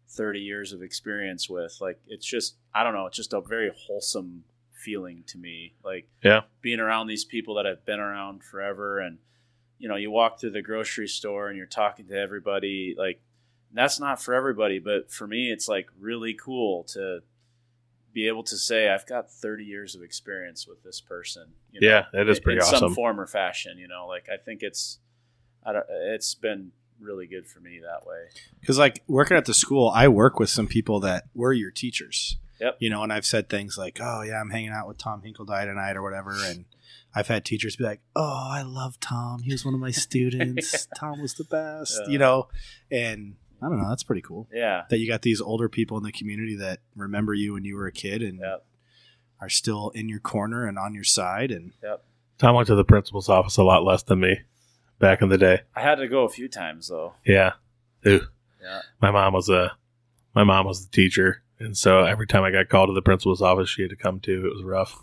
30 0.09 0.41
years 0.41 0.73
of 0.73 0.83
experience 0.83 1.51
with. 1.51 1.77
Like 1.81 2.01
it's 2.09 2.25
just 2.27 2.55
i 2.75 2.83
don't 2.83 2.95
know 2.95 3.07
it's 3.07 3.17
just 3.17 3.33
a 3.35 3.41
very 3.43 3.71
wholesome 3.77 4.45
feeling 4.73 5.23
to 5.27 5.37
me. 5.37 5.75
Like 5.85 6.09
Yeah. 6.25 6.43
being 6.63 6.81
around 6.81 7.09
these 7.09 7.25
people 7.25 7.55
that 7.57 7.67
i've 7.67 7.85
been 7.85 8.01
around 8.01 8.43
forever 8.43 8.99
and 9.01 9.19
you 9.81 9.89
know 9.89 9.97
you 9.97 10.11
walk 10.13 10.39
through 10.39 10.51
the 10.51 10.63
grocery 10.63 11.09
store 11.09 11.49
and 11.49 11.57
you're 11.57 11.67
talking 11.67 12.07
to 12.07 12.15
everybody 12.15 12.95
like 12.97 13.21
that's 13.73 13.99
not 13.99 14.23
for 14.23 14.35
everybody 14.35 14.79
but 14.79 15.11
for 15.11 15.27
me 15.27 15.51
it's 15.51 15.67
like 15.69 15.89
really 15.99 16.35
cool 16.35 16.85
to 16.85 17.21
be 18.13 18.29
able 18.29 18.43
to 18.45 18.57
say 18.57 18.89
i've 18.89 19.07
got 19.07 19.31
30 19.31 19.65
years 19.65 19.95
of 19.95 20.03
experience 20.03 20.67
with 20.69 20.83
this 20.85 21.01
person 21.01 21.47
you 21.73 21.81
know, 21.81 21.89
Yeah, 21.89 22.05
that 22.13 22.29
is 22.29 22.39
in- 22.39 22.45
pretty 22.45 22.59
in 22.61 22.65
some 22.67 22.75
awesome. 22.77 22.95
form 22.95 23.19
or 23.21 23.27
fashion 23.27 23.79
you 23.79 23.89
know 23.89 24.07
like 24.07 24.29
i 24.33 24.37
think 24.37 24.63
it's 24.63 24.99
I 25.65 25.73
don't, 25.75 25.85
it's 25.91 26.35
been 26.35 26.73
really 27.01 27.27
good 27.27 27.47
for 27.47 27.61
me 27.61 27.81
that 27.81 28.07
way 28.07 28.29
Because 28.61 28.79
like 28.79 29.03
working 29.07 29.37
at 29.37 29.45
the 29.45 29.53
school, 29.55 29.91
I 29.95 30.09
work 30.09 30.39
with 30.39 30.49
some 30.49 30.67
people 30.67 31.01
that 31.01 31.25
were 31.35 31.53
your 31.53 31.71
teachers. 31.71 32.39
Yep. 32.61 32.77
You 32.79 32.89
know, 32.91 33.03
and 33.03 33.13
I've 33.13 33.25
said 33.27 33.49
things 33.51 33.77
like, 33.79 33.99
"Oh 34.03 34.21
yeah, 34.23 34.39
I'm 34.41 34.49
hanging 34.51 34.71
out 34.71 34.87
with 34.89 34.97
Tom 34.99 35.23
Hinkledye 35.23 35.65
tonight" 35.67 35.97
or 35.97 36.03
whatever, 36.03 36.33
and 36.45 36.65
I've 37.15 37.29
had 37.29 37.45
teachers 37.45 37.77
be 37.77 37.85
like, 37.85 38.01
"Oh, 38.15 38.49
I 38.53 38.63
love 38.63 38.99
Tom. 39.01 39.43
He 39.43 39.53
was 39.53 39.65
one 39.65 39.75
of 39.75 39.81
my 39.81 39.91
students. 40.07 40.87
Tom 40.97 41.21
was 41.21 41.35
the 41.35 41.45
best." 41.45 42.01
Yeah. 42.07 42.13
You 42.13 42.19
know, 42.19 42.49
and 42.91 43.37
I 43.63 43.69
don't 43.69 43.81
know. 43.81 43.89
That's 43.89 44.03
pretty 44.05 44.23
cool 44.23 44.49
yeah 44.53 44.85
that 44.91 44.99
you 44.99 45.09
got 45.09 45.23
these 45.23 45.41
older 45.41 45.69
people 45.69 45.97
in 45.99 46.03
the 46.03 46.13
community 46.13 46.57
that 46.57 46.79
remember 46.97 47.35
you 47.35 47.53
when 47.55 47.65
you 47.65 47.77
were 47.77 47.87
a 47.87 47.93
kid 47.93 48.23
and 48.23 48.41
Yep. 48.41 48.65
are 49.41 49.49
still 49.51 49.91
in 49.91 50.09
your 50.09 50.21
corner 50.21 50.67
and 50.67 50.79
on 50.79 50.95
your 50.95 51.05
side. 51.05 51.51
And 51.51 51.73
Tom 52.39 52.55
went 52.55 52.69
to 52.69 52.75
the 52.75 52.85
principal's 52.85 53.29
office 53.29 53.57
a 53.59 53.63
lot 53.65 53.85
less 53.85 54.03
than 54.03 54.21
me 54.21 54.41
back 54.99 55.21
in 55.23 55.29
the 55.31 55.37
day. 55.39 55.61
i 55.77 55.81
had 55.81 55.97
to 55.97 56.09
go 56.09 56.25
a 56.25 56.29
few 56.29 56.49
times 56.49 56.89
though 56.89 57.15
Yeah. 57.27 57.53
Ooh. 58.07 58.23
yeah 58.63 58.81
My 59.01 59.11
mom 59.11 59.33
was 59.35 59.49
a 59.51 59.73
my 60.35 60.45
mom 60.45 60.65
was 60.67 60.87
the 60.87 60.91
teacher, 60.93 61.43
and 61.59 61.77
so 61.77 62.05
every 62.05 62.27
time 62.27 62.45
I 62.45 62.51
got 62.53 62.69
called 62.69 62.89
to 62.89 62.93
the 62.95 63.03
principal's 63.03 63.43
office, 63.43 63.69
she 63.69 63.83
had 63.83 63.91
to 63.91 63.97
come 63.97 64.21
too. 64.21 64.47
It 64.47 64.55
was 64.55 64.63
rough. 64.63 64.97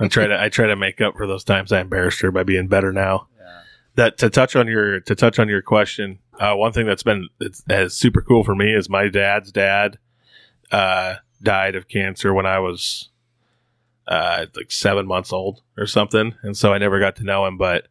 I 0.00 0.08
try 0.08 0.26
to 0.26 0.40
I 0.40 0.48
try 0.48 0.66
to 0.66 0.76
make 0.76 1.00
up 1.00 1.16
for 1.16 1.26
those 1.26 1.44
times 1.44 1.72
I 1.72 1.80
embarrassed 1.80 2.20
her 2.22 2.30
by 2.30 2.42
being 2.42 2.68
better 2.68 2.92
now. 2.92 3.28
yeah 3.38 3.60
That 3.96 4.18
to 4.18 4.30
touch 4.30 4.56
on 4.56 4.66
your 4.68 5.00
to 5.00 5.14
touch 5.14 5.38
on 5.38 5.48
your 5.48 5.62
question, 5.62 6.18
uh, 6.38 6.54
one 6.54 6.72
thing 6.72 6.86
that's 6.86 7.02
been 7.02 7.28
it's, 7.40 7.62
it's 7.68 7.96
super 7.96 8.20
cool 8.20 8.44
for 8.44 8.54
me 8.54 8.72
is 8.72 8.88
my 8.88 9.08
dad's 9.08 9.52
dad 9.52 9.98
uh, 10.70 11.16
died 11.42 11.76
of 11.76 11.88
cancer 11.88 12.34
when 12.34 12.46
I 12.46 12.58
was 12.58 13.10
uh, 14.06 14.46
like 14.54 14.70
seven 14.70 15.06
months 15.06 15.32
old 15.32 15.62
or 15.76 15.86
something, 15.86 16.34
and 16.42 16.56
so 16.56 16.72
I 16.72 16.78
never 16.78 16.98
got 16.98 17.16
to 17.16 17.24
know 17.24 17.46
him. 17.46 17.58
But 17.58 17.88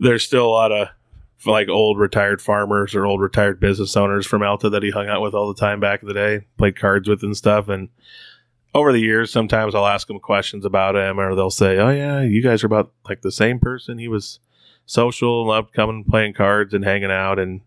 there's 0.00 0.24
still 0.24 0.46
a 0.46 0.48
lot 0.48 0.72
of 0.72 0.88
like 1.46 1.68
old 1.68 1.98
retired 1.98 2.40
farmers 2.40 2.94
or 2.94 3.04
old 3.04 3.20
retired 3.20 3.60
business 3.60 3.96
owners 3.96 4.26
from 4.26 4.42
Alta 4.42 4.70
that 4.70 4.82
he 4.82 4.90
hung 4.90 5.08
out 5.08 5.20
with 5.20 5.34
all 5.34 5.52
the 5.52 5.60
time 5.60 5.80
back 5.80 6.02
in 6.02 6.08
the 6.08 6.14
day, 6.14 6.46
played 6.56 6.78
cards 6.78 7.08
with 7.08 7.22
and 7.22 7.36
stuff. 7.36 7.68
And 7.68 7.88
over 8.74 8.92
the 8.92 9.00
years, 9.00 9.30
sometimes 9.30 9.74
I'll 9.74 9.86
ask 9.86 10.08
them 10.08 10.18
questions 10.18 10.64
about 10.64 10.96
him, 10.96 11.20
or 11.20 11.34
they'll 11.34 11.50
say, 11.50 11.78
"Oh 11.78 11.90
yeah, 11.90 12.22
you 12.22 12.42
guys 12.42 12.62
are 12.64 12.66
about 12.66 12.92
like 13.08 13.22
the 13.22 13.32
same 13.32 13.58
person. 13.58 13.98
He 13.98 14.08
was 14.08 14.40
social, 14.86 15.46
loved 15.46 15.72
coming, 15.72 16.04
playing 16.04 16.34
cards, 16.34 16.74
and 16.74 16.84
hanging 16.84 17.10
out, 17.10 17.38
and 17.38 17.60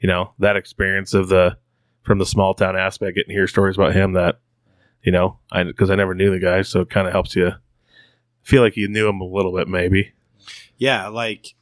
you 0.00 0.08
know 0.08 0.32
that 0.38 0.56
experience 0.56 1.14
of 1.14 1.28
the 1.28 1.58
from 2.02 2.18
the 2.18 2.26
small 2.26 2.54
town 2.54 2.76
aspect, 2.76 3.16
getting 3.16 3.30
to 3.30 3.34
hear 3.34 3.48
stories 3.48 3.76
about 3.76 3.92
him 3.92 4.12
that 4.12 4.38
you 5.02 5.12
know, 5.12 5.38
I 5.52 5.64
because 5.64 5.90
I 5.90 5.94
never 5.94 6.14
knew 6.14 6.30
the 6.30 6.38
guy, 6.38 6.62
so 6.62 6.80
it 6.80 6.90
kind 6.90 7.06
of 7.06 7.12
helps 7.12 7.34
you 7.34 7.52
feel 8.42 8.62
like 8.62 8.76
you 8.76 8.88
knew 8.88 9.08
him 9.08 9.20
a 9.20 9.24
little 9.24 9.54
bit, 9.54 9.68
maybe. 9.68 10.12
yeah, 10.78 11.08
like 11.08 11.55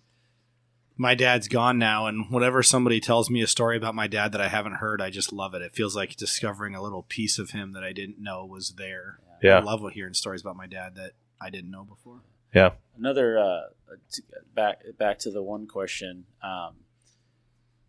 my 0.97 1.15
dad's 1.15 1.49
gone 1.49 1.79
now, 1.79 2.07
and 2.07 2.31
whenever 2.31 2.63
somebody 2.63 3.01
tells 3.01 3.29
me 3.29 3.43
a 3.43 3.47
story 3.47 3.77
about 3.77 3.95
my 3.95 4.07
dad 4.07 4.33
that 4.33 4.41
I 4.41 4.49
haven't 4.49 4.75
heard, 4.77 5.03
I 5.03 5.11
just 5.11 5.33
love 5.33 5.55
it. 5.55 5.63
It 5.63 5.75
feels 5.75 5.97
like 5.97 6.17
discovering 6.17 6.75
a 6.75 6.83
little 6.83 7.03
piece 7.03 7.39
of 7.39 7.51
him 7.51 7.73
that 7.73 7.83
I 7.83 7.93
didn't 7.93 8.23
know 8.23 8.45
was 8.45 8.75
there. 8.77 9.19
yeah 9.43 9.59
I 9.59 9.63
love 9.63 9.83
hearing 9.93 10.15
stories 10.15 10.41
about 10.41 10.57
my 10.57 10.67
dad 10.67 10.95
that 10.95 11.13
I 11.41 11.51
didn't 11.51 11.71
know 11.71 11.85
before. 11.85 12.21
Yeah. 12.55 12.71
Another 12.97 13.39
uh, 13.39 13.61
t- 14.13 14.23
back 14.55 14.83
back 14.97 15.19
to 15.21 15.31
the 15.31 15.43
one 15.43 15.67
question. 15.67 16.27
Um, 16.43 16.77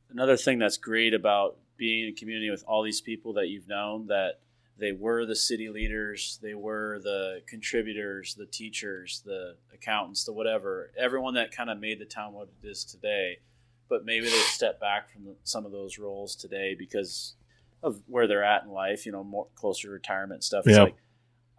another 0.10 0.36
thing 0.36 0.58
that's 0.58 0.78
great 0.78 1.14
about 1.14 1.58
being 1.78 2.08
in 2.08 2.10
a 2.10 2.16
community 2.16 2.50
with 2.50 2.64
all 2.68 2.82
these 2.82 3.02
people 3.02 3.34
that 3.34 3.48
you've 3.48 3.68
known 3.68 4.08
that 4.08 4.40
they 4.78 4.92
were 4.92 5.26
the 5.26 5.36
city 5.36 5.70
leaders, 5.70 6.40
they 6.42 6.54
were 6.54 7.00
the 7.00 7.42
contributors, 7.48 8.36
the 8.36 8.46
teachers, 8.46 9.22
the 9.26 9.56
accountants, 9.74 10.24
the 10.26 10.34
whatever, 10.34 10.92
everyone 10.98 11.34
that 11.36 11.52
kind 11.52 11.70
of 11.70 11.80
made 11.80 12.00
the 12.00 12.06
town 12.06 12.34
what 12.34 12.50
it 12.62 12.68
is 12.68 12.84
today. 12.84 13.40
But 13.88 14.04
maybe 14.04 14.26
they 14.26 14.32
step 14.32 14.80
back 14.80 15.12
from 15.12 15.26
the, 15.26 15.36
some 15.44 15.66
of 15.66 15.72
those 15.72 15.98
roles 16.00 16.36
today 16.36 16.76
because 16.78 17.36
of 17.84 18.02
where 18.08 18.28
they're 18.28 18.44
at 18.44 18.64
in 18.64 18.72
life. 18.72 19.06
You 19.06 19.12
know, 19.12 19.24
more 19.24 19.48
closer 19.56 19.88
to 19.88 19.92
retirement 19.92 20.44
stuff. 20.44 20.66
It's 20.66 20.76
Yeah. 20.76 20.84
like 20.84 20.96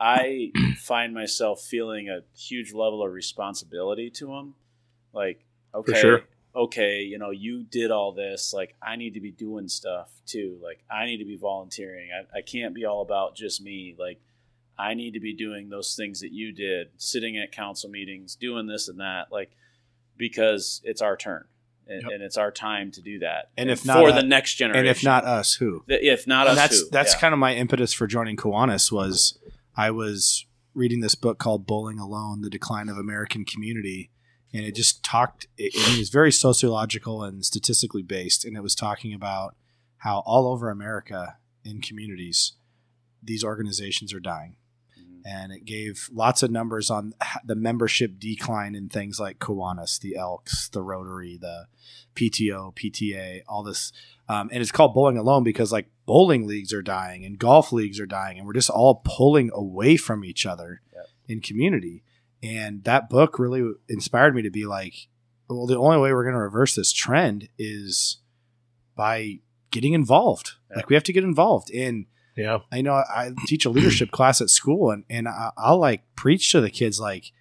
I 0.01 0.51
find 0.79 1.15
myself 1.15 1.63
feeling 1.63 2.09
a 2.11 2.21
huge 2.37 2.73
level 2.73 3.03
of 3.05 3.13
responsibility 3.13 4.11
to 4.11 4.27
them. 4.27 4.55
Like, 5.13 5.45
okay, 5.75 6.01
sure. 6.01 6.25
Okay, 6.57 7.03
you 7.03 7.19
know, 7.19 7.31
you 7.31 7.63
did 7.65 7.91
all 7.91 8.13
this. 8.13 8.53
Like, 8.55 8.75
I 8.83 8.97
need 8.97 9.15
to 9.15 9.21
be 9.21 9.31
doing 9.31 9.69
stuff 9.69 10.11
too. 10.27 10.59
Like, 10.63 10.83
I 10.91 11.05
need 11.05 11.19
to 11.19 11.25
be 11.27 11.37
volunteering. 11.37 12.09
I, 12.13 12.39
I 12.39 12.41
can't 12.43 12.75
be 12.75 12.85
all 12.87 13.03
about 13.03 13.37
just 13.37 13.61
me. 13.63 13.95
Like, 13.99 14.21
I 14.79 14.95
need 14.95 15.13
to 15.13 15.21
be 15.21 15.35
doing 15.35 15.69
those 15.69 15.95
things 15.95 16.21
that 16.21 16.33
you 16.33 16.53
did, 16.53 16.89
sitting 16.97 17.37
at 17.39 17.53
council 17.53 17.91
meetings, 17.91 18.37
doing 18.37 18.67
this 18.67 18.89
and 18.89 19.01
that. 19.01 19.31
Like, 19.31 19.51
because 20.17 20.81
it's 20.85 21.03
our 21.03 21.17
turn. 21.17 21.45
And, 21.89 22.03
Yep. 22.03 22.11
and 22.15 22.23
it's 22.25 22.37
our 22.37 22.51
time 22.51 22.91
to 22.93 23.01
do 23.01 23.21
that, 23.21 23.51
And 23.57 23.71
if 23.71 23.85
not 23.87 23.99
for 24.01 24.11
the 24.11 24.25
next 24.25 24.57
generation, 24.57 24.81
And 24.81 24.89
if 24.89 25.05
uh, 25.07 25.09
not 25.09 25.25
us, 25.25 25.55
who? 25.55 25.85
If 25.87 26.27
not 26.27 26.49
us, 26.49 26.57
that's 26.57 26.81
who? 26.81 26.91
that's 26.91 27.13
Yeah. 27.15 27.21
kind 27.21 27.33
of 27.33 27.39
my 27.39 27.55
impetus 27.55 27.93
for 27.93 28.09
joining 28.09 28.37
Kiwanis 28.37 28.91
was 28.91 29.39
I 29.77 29.93
was 29.93 30.47
reading 30.75 30.99
this 31.01 31.15
book 31.15 31.39
called 31.39 31.65
Bowling 31.65 32.01
Alone: 32.01 32.41
The 32.41 32.51
Decline 32.51 32.89
of 32.89 32.99
American 32.99 33.45
Community, 33.45 34.11
and 34.57 34.65
it 34.67 34.75
just 34.75 35.03
talked. 35.05 35.47
It, 35.57 35.73
it 35.75 35.99
was 35.99 36.09
very 36.11 36.33
sociological 36.33 37.23
and 37.23 37.45
statistically 37.45 38.03
based, 38.03 38.45
and 38.45 38.57
it 38.57 38.63
was 38.63 38.75
talking 38.75 39.13
about 39.15 39.55
how 39.99 40.23
all 40.27 40.47
over 40.47 40.71
America 40.71 41.37
in 41.65 41.81
communities 41.81 42.53
these 43.23 43.43
organizations 43.43 44.13
are 44.15 44.21
dying. 44.21 44.57
Mhm. 44.99 45.23
And 45.25 45.53
it 45.53 45.65
gave 45.65 46.09
lots 46.13 46.43
of 46.43 46.51
numbers 46.51 46.91
on 46.91 47.13
the 47.45 47.57
membership 47.57 48.19
decline 48.19 48.75
in 48.75 48.89
things 48.89 49.19
like 49.19 49.39
Kiwanis, 49.41 49.99
the 50.01 50.17
Elks, 50.17 50.69
the 50.69 50.83
Rotary, 50.83 51.37
the 51.37 51.67
PTO, 52.15 52.73
PTA, 52.75 53.43
all 53.49 53.63
this 53.63 53.93
um, 54.29 54.49
and 54.53 54.61
it's 54.61 54.73
called 54.73 54.93
bowling 54.95 55.19
alone 55.19 55.45
because 55.45 55.71
like 55.73 55.89
bowling 56.05 56.47
leagues 56.47 56.73
are 56.73 56.83
dying 56.83 57.25
and 57.25 57.39
golf 57.39 57.73
leagues 57.73 58.01
are 58.01 58.07
dying 58.07 58.39
and 58.39 58.47
we're 58.47 58.53
just 58.55 58.71
all 58.71 59.03
pulling 59.05 59.51
away 59.53 59.97
from 59.97 60.25
each 60.25 60.45
other 60.47 60.81
Yep. 60.95 61.07
in 61.29 61.41
community 61.41 62.03
and 62.47 62.85
that 62.85 63.09
book 63.11 63.39
really 63.39 63.73
inspired 63.89 64.35
me 64.35 64.43
to 64.43 64.51
be 64.51 64.65
like 64.67 65.09
well 65.49 65.67
the 65.67 65.77
only 65.77 65.99
way 65.99 66.13
we're 66.13 66.25
going 66.25 66.35
to 66.35 66.41
reverse 66.41 66.75
this 66.75 66.93
trend 66.93 67.49
is 67.59 68.19
by 68.97 69.39
getting 69.71 69.93
involved 69.93 70.53
Yep. 70.71 70.77
like 70.77 70.89
we 70.89 70.95
have 70.95 71.05
to 71.05 71.13
get 71.13 71.25
involved 71.25 71.71
and 71.73 72.07
yeah, 72.37 72.59
I 72.71 72.83
know 72.83 72.93
I 72.93 73.31
teach 73.47 73.65
a 73.65 73.71
leadership 73.71 74.11
class 74.19 74.43
at 74.43 74.51
school, 74.51 74.91
and 74.91 75.05
and 75.09 75.27
I, 75.27 75.53
I'll 75.57 75.79
like 75.79 76.03
preach 76.17 76.53
to 76.53 76.61
the 76.61 76.69
kids 76.69 77.01
like, 77.01 77.33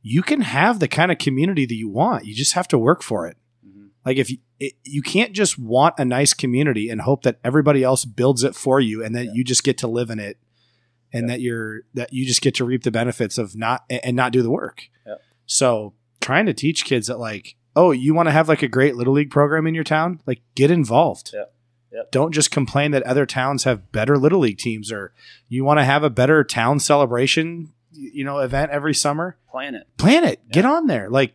you 0.00 0.22
can 0.22 0.40
have 0.40 0.80
the 0.80 0.88
kind 0.88 1.12
of 1.12 1.18
community 1.18 1.66
that 1.66 1.74
you 1.74 1.90
want. 1.90 2.24
You 2.24 2.34
just 2.34 2.54
have 2.54 2.66
to 2.68 2.78
work 2.78 3.02
for 3.02 3.26
it. 3.26 3.36
Mhm. 3.62 3.88
Like 4.06 4.16
if 4.16 4.30
you 4.30 4.38
it, 4.58 4.72
you 4.84 5.02
can't 5.02 5.34
just 5.34 5.58
want 5.58 5.96
a 5.98 6.04
nice 6.06 6.32
community 6.32 6.88
and 6.88 7.02
hope 7.02 7.24
that 7.24 7.38
everybody 7.44 7.84
else 7.84 8.06
builds 8.06 8.42
it 8.42 8.54
for 8.54 8.80
you, 8.80 9.04
and 9.04 9.14
that 9.14 9.26
Yeah. 9.26 9.32
you 9.34 9.44
just 9.44 9.64
get 9.64 9.76
to 9.78 9.86
live 9.86 10.08
in 10.08 10.18
it, 10.18 10.38
and 11.12 11.28
that 11.28 11.40
you're 11.40 11.82
that 11.94 12.12
you 12.12 12.26
just 12.26 12.42
get 12.42 12.54
to 12.56 12.64
reap 12.64 12.82
the 12.82 12.90
benefits 12.90 13.38
of 13.38 13.56
not 13.56 13.84
and 13.88 14.16
not 14.16 14.32
do 14.32 14.42
the 14.42 14.50
work. 14.50 14.88
Yeah. 15.06 15.14
So 15.46 15.94
trying 16.20 16.46
to 16.46 16.54
teach 16.54 16.84
kids 16.84 17.06
that 17.06 17.18
like, 17.18 17.56
oh, 17.74 17.90
you 17.90 18.14
want 18.14 18.28
to 18.28 18.32
have 18.32 18.48
like 18.48 18.62
a 18.62 18.68
great 18.68 18.96
little 18.96 19.14
league 19.14 19.30
program 19.30 19.66
in 19.66 19.74
your 19.74 19.84
town, 19.84 20.20
like 20.26 20.42
get 20.54 20.70
involved. 20.70 21.30
Yeah. 21.32 21.44
Yep. 21.90 22.10
Don't 22.10 22.32
just 22.32 22.50
complain 22.50 22.90
that 22.90 23.02
other 23.04 23.24
towns 23.24 23.64
have 23.64 23.90
better 23.92 24.18
little 24.18 24.40
league 24.40 24.58
teams, 24.58 24.92
or 24.92 25.14
you 25.48 25.64
want 25.64 25.80
to 25.80 25.84
have 25.84 26.02
a 26.02 26.10
better 26.10 26.44
town 26.44 26.80
celebration, 26.80 27.72
you 27.92 28.24
know, 28.24 28.38
event 28.38 28.70
every 28.70 28.94
summer 28.94 29.38
plan 29.50 29.74
it. 29.74 29.86
plan 29.96 30.24
it 30.24 30.46
get 30.50 30.66
on 30.66 30.86
there 30.86 31.08
like 31.08 31.34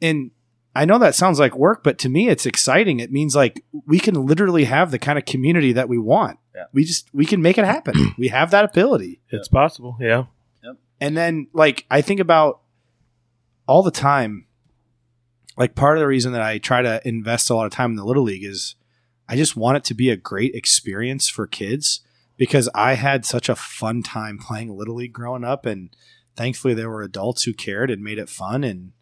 and 0.00 0.30
I 0.74 0.84
know 0.84 0.98
that 0.98 1.14
sounds 1.14 1.38
like 1.38 1.54
work, 1.56 1.82
but 1.84 1.98
to 1.98 2.08
me, 2.08 2.28
it's 2.28 2.46
exciting. 2.46 3.00
It 3.00 3.12
means 3.12 3.36
like 3.36 3.64
we 3.86 3.98
can 3.98 4.26
literally 4.26 4.64
have 4.64 4.90
the 4.90 4.98
kind 4.98 5.18
of 5.18 5.26
community 5.26 5.72
that 5.72 5.88
we 5.88 5.98
want. 5.98 6.38
Yeah. 6.54 6.64
We 6.72 6.84
just 6.84 7.08
we 7.12 7.26
can 7.26 7.42
make 7.42 7.58
it 7.58 7.64
happen. 7.64 8.14
we 8.18 8.28
have 8.28 8.50
that 8.52 8.64
ability. 8.64 9.20
It's 9.30 9.48
possible. 9.48 9.96
Yeah. 10.00 10.24
Yep. 10.64 10.76
And 11.00 11.16
then 11.16 11.48
like 11.52 11.84
I 11.90 12.00
think 12.00 12.20
about 12.20 12.60
all 13.66 13.82
the 13.82 13.90
time. 13.90 14.46
Like 15.58 15.74
part 15.74 15.98
of 15.98 16.00
the 16.00 16.06
reason 16.06 16.32
that 16.32 16.40
I 16.40 16.56
try 16.56 16.80
to 16.80 17.06
invest 17.06 17.50
a 17.50 17.54
lot 17.54 17.66
of 17.66 17.72
time 17.72 17.90
in 17.90 17.96
the 17.96 18.06
little 18.06 18.22
league 18.22 18.44
is 18.44 18.74
I 19.28 19.36
just 19.36 19.56
want 19.56 19.76
it 19.76 19.84
to 19.84 19.94
be 19.94 20.08
a 20.10 20.16
great 20.16 20.54
experience 20.54 21.28
for 21.28 21.46
kids 21.46 22.00
because 22.36 22.68
I 22.74 22.94
had 22.94 23.24
such 23.24 23.48
a 23.48 23.54
fun 23.54 24.02
time 24.02 24.38
playing 24.38 24.76
little 24.76 24.96
league 24.96 25.12
growing 25.12 25.44
up, 25.44 25.64
and 25.64 25.94
thankfully 26.36 26.74
there 26.74 26.90
were 26.90 27.02
adults 27.02 27.44
who 27.44 27.52
cared 27.52 27.90
and 27.90 28.02
made 28.02 28.18
it 28.18 28.28
fun. 28.28 28.64
And 28.64 28.92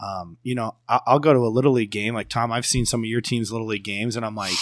um, 0.00 0.38
you 0.42 0.54
know, 0.54 0.76
I- 0.88 1.00
I'll 1.06 1.18
go 1.18 1.32
to 1.32 1.40
a 1.40 1.48
little 1.48 1.72
league 1.72 1.90
game 1.90 2.14
like 2.14 2.28
Tom. 2.28 2.52
I've 2.52 2.66
seen 2.66 2.86
some 2.86 3.00
of 3.00 3.06
your 3.06 3.20
team's 3.20 3.50
little 3.52 3.66
league 3.66 3.84
games, 3.84 4.16
and 4.16 4.24
I'm 4.24 4.34
like, 4.36 4.54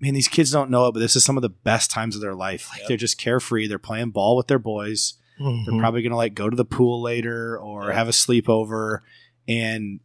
man, 0.00 0.14
these 0.14 0.28
kids 0.28 0.50
don't 0.50 0.70
know 0.70 0.86
it, 0.86 0.92
but 0.92 1.00
this 1.00 1.16
is 1.16 1.24
some 1.24 1.36
of 1.36 1.42
the 1.42 1.48
best 1.48 1.90
times 1.90 2.14
of 2.14 2.22
their 2.22 2.34
life. 2.34 2.68
Like 2.70 2.80
Yep. 2.80 2.88
they're 2.88 2.96
just 2.96 3.18
carefree. 3.18 3.66
They're 3.66 3.78
playing 3.78 4.10
ball 4.10 4.36
with 4.36 4.46
their 4.46 4.58
boys. 4.58 5.14
They're 5.38 5.46
Mhm. 5.48 5.78
probably 5.80 6.02
going 6.02 6.10
to 6.10 6.16
like 6.16 6.34
go 6.34 6.48
to 6.50 6.56
the 6.56 6.64
pool 6.64 7.00
later 7.02 7.58
or 7.58 7.88
Yeah. 7.88 7.94
have 7.94 8.08
a 8.08 8.12
sleepover. 8.12 9.00
And 9.48 10.00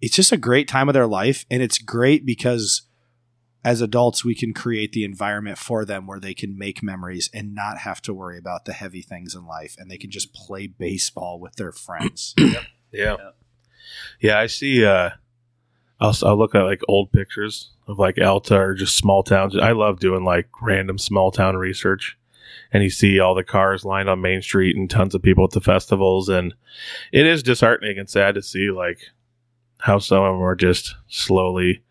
it's 0.00 0.16
just 0.16 0.32
a 0.32 0.36
great 0.36 0.68
time 0.68 0.88
of 0.88 0.94
their 0.94 1.06
life. 1.06 1.44
And 1.50 1.62
it's 1.62 1.78
great 1.78 2.26
because 2.26 2.82
as 3.64 3.80
adults, 3.80 4.24
we 4.24 4.34
can 4.34 4.52
create 4.52 4.92
the 4.92 5.04
environment 5.04 5.56
for 5.58 5.84
them 5.84 6.06
where 6.06 6.18
they 6.18 6.34
can 6.34 6.58
make 6.58 6.82
memories 6.82 7.30
and 7.32 7.54
not 7.54 7.78
have 7.78 8.02
to 8.02 8.12
worry 8.14 8.36
about 8.38 8.64
the 8.64 8.72
heavy 8.72 9.02
things 9.02 9.34
in 9.34 9.46
life. 9.46 9.76
And 9.78 9.90
they 9.90 9.98
can 9.98 10.10
just 10.10 10.32
play 10.34 10.66
baseball 10.66 11.38
with 11.38 11.56
their 11.56 11.72
friends. 11.72 12.34
Yeah. 12.38 12.64
Yeah. 12.92 13.16
Yeah, 14.20 14.38
I 14.38 14.46
see. 14.46 14.84
Uh, 14.84 15.10
I'll, 16.00 16.16
I'll 16.24 16.38
look 16.38 16.54
at 16.54 16.62
like 16.62 16.82
old 16.88 17.12
pictures 17.12 17.70
of 17.86 17.98
like 17.98 18.20
Alta 18.20 18.56
or 18.56 18.74
just 18.74 18.96
small 18.96 19.22
towns. 19.22 19.56
I 19.56 19.72
love 19.72 20.00
doing 20.00 20.24
like 20.24 20.48
random 20.60 20.98
small 20.98 21.30
town 21.30 21.56
research. 21.56 22.18
And 22.72 22.82
you 22.82 22.90
see 22.90 23.20
all 23.20 23.34
the 23.34 23.44
cars 23.44 23.84
lined 23.84 24.08
on 24.08 24.20
Main 24.20 24.42
Street 24.42 24.76
and 24.76 24.90
tons 24.90 25.14
of 25.14 25.22
people 25.22 25.44
at 25.44 25.50
the 25.50 25.60
festivals. 25.60 26.28
And 26.28 26.54
it 27.12 27.26
is 27.26 27.42
disheartening 27.42 27.98
and 27.98 28.08
sad 28.08 28.34
to 28.34 28.42
see 28.42 28.70
like 28.70 28.98
how 29.78 29.98
some 29.98 30.22
of 30.22 30.34
them 30.34 30.42
are 30.42 30.56
just 30.56 30.94
slowly 31.08 31.82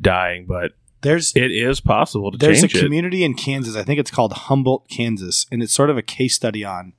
dying. 0.00 0.46
But 0.46 0.72
There's 1.02 1.32
it 1.34 1.50
is 1.50 1.80
possible 1.80 2.30
to 2.30 2.38
change. 2.38 2.40
There's 2.40 2.62
a 2.62 2.68
change 2.68 2.82
it. 2.82 2.86
community 2.86 3.24
in 3.24 3.34
Kansas. 3.34 3.76
I 3.76 3.82
think 3.82 4.00
it's 4.00 4.10
called 4.10 4.32
Humboldt, 4.32 4.88
Kansas, 4.88 5.46
and 5.50 5.62
it's 5.62 5.74
sort 5.74 5.90
of 5.90 5.98
a 5.98 6.02
case 6.02 6.34
study 6.34 6.64
on 6.64 6.94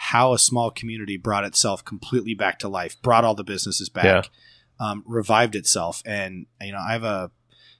how 0.00 0.32
a 0.32 0.38
small 0.38 0.70
community 0.70 1.16
brought 1.16 1.44
itself 1.44 1.84
completely 1.84 2.32
back 2.32 2.58
to 2.60 2.68
life, 2.68 2.96
brought 3.02 3.24
all 3.24 3.34
the 3.34 3.42
businesses 3.42 3.88
back, 3.88 4.04
um, 4.78 5.02
revived 5.06 5.56
itself. 5.56 6.02
And 6.06 6.46
you 6.60 6.70
know, 6.70 6.78
I 6.78 6.92
have 6.92 7.02
a 7.02 7.32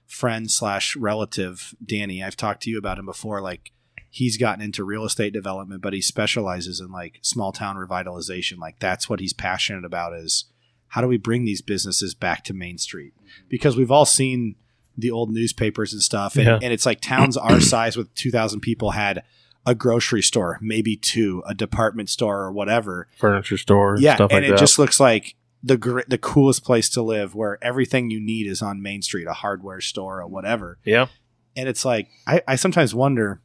friend 0.05 0.51
slash 0.51 0.95
relative, 0.97 1.73
Danny. 1.83 2.21
I've 2.21 2.35
talked 2.35 2.63
to 2.63 2.69
you 2.69 2.77
about 2.77 2.99
him 2.99 3.05
before. 3.05 3.39
Like 3.41 3.71
he's 4.09 4.37
gotten 4.37 4.61
into 4.61 4.83
real 4.83 5.05
estate 5.05 5.31
development, 5.31 5.81
but 5.81 5.93
he 5.93 6.01
specializes 6.01 6.81
in 6.81 6.91
like 6.91 7.19
small 7.21 7.53
town 7.53 7.77
revitalization. 7.77 8.57
Like 8.57 8.79
that's 8.79 9.07
what 9.09 9.21
he's 9.21 9.33
passionate 9.33 9.85
about. 9.85 10.13
Is 10.13 10.45
how 10.87 10.99
do 11.01 11.07
we 11.07 11.17
bring 11.17 11.45
these 11.45 11.61
businesses 11.61 12.13
back 12.13 12.43
to 12.45 12.53
Main 12.53 12.77
Street? 12.77 13.13
Because 13.47 13.77
we've 13.77 13.91
all 13.91 14.05
seen 14.05 14.55
the 14.97 15.11
old 15.11 15.31
newspapers 15.31 15.93
and 15.93 16.01
stuff, 16.01 16.35
and, 16.35 16.45
Yeah. 16.45 16.59
and 16.61 16.73
it's 16.73 16.85
like 16.85 16.99
towns 16.99 17.37
our 17.37 17.61
size 17.61 17.95
with 17.95 18.13
two 18.15 18.31
thousand 18.31 18.59
people 18.59 18.91
had 18.91 19.23
a 19.69 19.75
grocery 19.75 20.21
store, 20.23 20.57
maybe 20.61 20.95
two, 20.97 21.43
a 21.45 21.53
department 21.53 22.09
store 22.09 22.39
or 22.41 22.51
whatever. 22.51 23.07
Furniture 23.17 23.57
store, 23.57 23.97
Yeah, 23.99 24.15
stuff 24.15 24.31
and 24.31 24.41
like 24.41 24.47
it 24.49 24.51
that. 24.53 24.59
just 24.59 24.79
looks 24.79 24.99
like 24.99 25.35
the 25.61 25.77
gr- 25.77 26.07
the 26.07 26.17
coolest 26.17 26.63
place 26.63 26.89
to 26.89 27.01
live, 27.01 27.35
where 27.35 27.63
everything 27.63 28.09
you 28.09 28.19
need 28.19 28.47
is 28.47 28.61
on 28.61 28.81
Main 28.81 29.01
Street, 29.01 29.27
a 29.27 29.33
hardware 29.33 29.81
store 29.81 30.21
or 30.21 30.27
whatever. 30.27 30.77
yeah. 30.83 31.07
And 31.55 31.67
it's 31.67 31.83
like 31.83 32.07
I, 32.25 32.41
I 32.47 32.55
sometimes 32.55 32.95
wonder, 32.95 33.41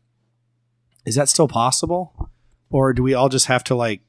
is 1.04 1.16
that 1.16 1.28
still 1.28 1.48
possible, 1.48 2.30
or 2.70 2.92
do 2.92 3.02
we 3.02 3.12
all 3.14 3.28
just 3.28 3.46
have 3.46 3.64
to 3.64 3.74
like 3.74 4.02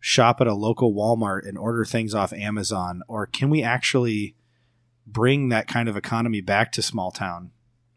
shop 0.00 0.40
at 0.40 0.46
a 0.46 0.54
local 0.54 0.94
Walmart 0.94 1.46
and 1.48 1.58
order 1.58 1.84
things 1.84 2.14
off 2.14 2.32
Amazon, 2.32 3.02
or 3.08 3.26
can 3.26 3.50
we 3.50 3.62
actually 3.62 4.36
bring 5.06 5.48
that 5.48 5.66
kind 5.66 5.88
of 5.88 5.96
economy 5.96 6.40
back 6.40 6.72
to 6.72 6.82
small 6.82 7.10
town 7.10 7.50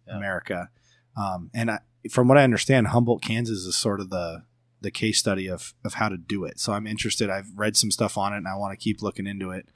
Yeah. 0.08 0.18
America? 0.18 0.70
Um, 1.16 1.49
and 1.53 1.70
I, 1.72 1.80
from 2.12 2.28
what 2.28 2.38
I 2.38 2.43
understand, 2.43 2.88
Humboldt, 2.88 3.22
Kansas 3.22 3.60
is 3.60 3.76
sort 3.76 3.99
of 3.99 4.10
the 4.10 4.43
the 4.82 4.91
case 4.91 5.18
study 5.18 5.47
of 5.47 5.74
of 5.84 5.95
how 5.95 6.10
to 6.10 6.18
do 6.18 6.43
it. 6.45 6.60
So 6.60 6.74
I'm 6.74 6.86
interested. 6.88 7.30
I've 7.30 7.47
read 7.56 7.76
some 7.78 7.91
stuff 7.91 8.18
on 8.18 8.34
it, 8.34 8.38
and 8.38 8.47
I 8.47 8.56
want 8.56 8.78
to 8.78 8.84
keep 8.84 9.01
looking 9.01 9.26
into 9.28 9.51
it. 9.51 9.68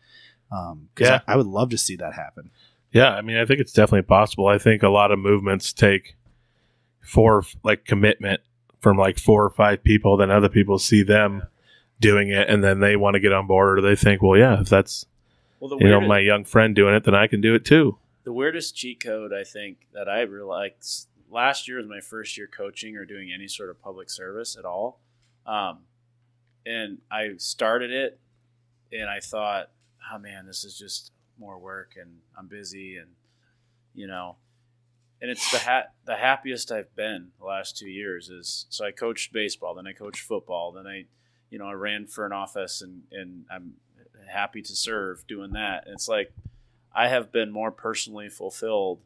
Um, 0.51 0.89
'cause 0.95 1.07
Yeah. 1.07 1.19
I, 1.27 1.33
I 1.33 1.35
would 1.35 1.45
love 1.47 1.69
to 1.69 1.77
see 1.77 1.95
that 1.97 2.13
happen. 2.13 2.49
Yeah, 2.91 3.11
I 3.11 3.21
mean, 3.21 3.37
I 3.37 3.45
think 3.45 3.59
it's 3.59 3.71
definitely 3.73 4.07
possible. 4.07 4.47
I 4.47 4.57
think 4.57 4.81
a 4.81 4.89
lot 4.89 5.11
of 5.11 5.19
movements 5.19 5.71
take 5.73 6.15
four 7.01 7.43
like 7.63 7.85
commitment 7.85 8.41
from 8.81 8.97
like 8.97 9.19
four 9.19 9.43
or 9.43 9.49
five 9.49 9.83
people. 9.83 10.17
Then 10.17 10.31
other 10.31 10.49
people 10.49 10.79
see 10.79 11.03
them 11.03 11.43
doing 11.99 12.29
it, 12.29 12.49
and 12.49 12.63
then 12.63 12.79
they 12.79 12.95
want 12.95 13.15
to 13.15 13.19
get 13.19 13.33
on 13.33 13.45
board, 13.47 13.77
or 13.79 13.81
they 13.81 13.95
think, 13.95 14.21
well, 14.21 14.37
yeah, 14.39 14.59
if 14.61 14.69
that's 14.69 15.05
Well, 15.59 15.69
the 15.69 15.77
you 15.83 15.89
know 15.89 16.01
my 16.01 16.19
young 16.19 16.45
friend 16.45 16.75
doing 16.75 16.95
it, 16.95 17.03
then 17.03 17.15
I 17.15 17.27
can 17.27 17.41
do 17.41 17.53
it 17.55 17.65
too. 17.65 17.97
the 18.23 18.33
weirdest 18.33 18.75
cheat 18.75 19.03
code 19.03 19.33
I 19.33 19.43
think 19.43 19.87
that 19.93 20.07
I 20.07 20.21
realized 20.21 21.07
last 21.29 21.67
year 21.67 21.77
was 21.77 21.87
my 21.87 22.01
first 22.01 22.37
year 22.37 22.47
coaching 22.47 22.95
or 22.95 23.05
doing 23.05 23.31
any 23.31 23.47
sort 23.47 23.69
of 23.69 23.81
public 23.81 24.09
service 24.09 24.55
at 24.57 24.65
all. 24.65 24.99
Um, 25.45 25.79
and 26.65 26.99
I 27.11 27.31
started 27.37 27.91
it 27.91 28.19
and 28.91 29.09
I 29.09 29.19
thought, 29.19 29.71
oh 30.11 30.19
man, 30.19 30.45
this 30.45 30.63
is 30.63 30.77
just 30.77 31.11
more 31.39 31.57
work 31.57 31.93
and 31.99 32.17
I'm 32.37 32.47
busy 32.47 32.97
and, 32.97 33.11
you 33.93 34.07
know, 34.07 34.37
and 35.21 35.29
it's 35.29 35.51
the 35.51 35.59
ha- 35.59 35.87
the 36.05 36.15
happiest 36.15 36.71
I've 36.71 36.95
been 36.95 37.29
the 37.39 37.45
last 37.45 37.77
two 37.77 37.89
years 37.89 38.29
is 38.29 38.65
so 38.69 38.85
I 38.85 38.91
coached 38.91 39.33
baseball, 39.33 39.75
then 39.75 39.87
I 39.87 39.93
coached 39.93 40.21
football, 40.21 40.71
then 40.71 40.87
I, 40.87 41.05
you 41.49 41.59
know, 41.59 41.67
I 41.67 41.73
ran 41.73 42.07
for 42.07 42.25
an 42.25 42.31
office 42.31 42.81
and, 42.81 43.03
and 43.11 43.45
I'm 43.51 43.73
happy 44.29 44.61
to 44.61 44.75
serve 44.75 45.25
doing 45.27 45.51
that. 45.53 45.85
And 45.85 45.95
it's 45.95 46.07
like, 46.07 46.31
I 46.93 47.07
have 47.07 47.31
been 47.31 47.51
more 47.51 47.71
personally 47.71 48.29
fulfilled 48.29 49.01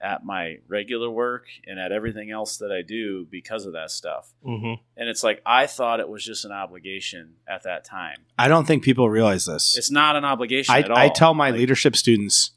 at 0.00 0.24
my 0.24 0.58
regular 0.68 1.10
work 1.10 1.46
and 1.66 1.78
at 1.78 1.92
everything 1.92 2.30
else 2.30 2.58
that 2.58 2.70
I 2.70 2.82
do 2.82 3.26
because 3.30 3.66
of 3.66 3.72
that 3.72 3.90
stuff. 3.90 4.32
Mm-hmm. 4.46 4.74
And 4.96 5.08
it's 5.08 5.22
like 5.24 5.42
I 5.44 5.66
thought 5.66 6.00
it 6.00 6.08
was 6.08 6.24
just 6.24 6.44
an 6.44 6.52
obligation 6.52 7.34
at 7.48 7.64
that 7.64 7.84
time. 7.84 8.18
I 8.38 8.48
don't 8.48 8.66
think 8.66 8.82
people 8.82 9.08
realize 9.10 9.44
this. 9.46 9.76
It's 9.76 9.90
not 9.90 10.16
an 10.16 10.24
obligation 10.24 10.74
I, 10.74 10.80
at 10.80 10.90
all. 10.90 10.96
I 10.96 11.08
tell 11.08 11.34
my 11.34 11.50
Like, 11.50 11.58
leadership 11.58 11.96
students 11.96 12.52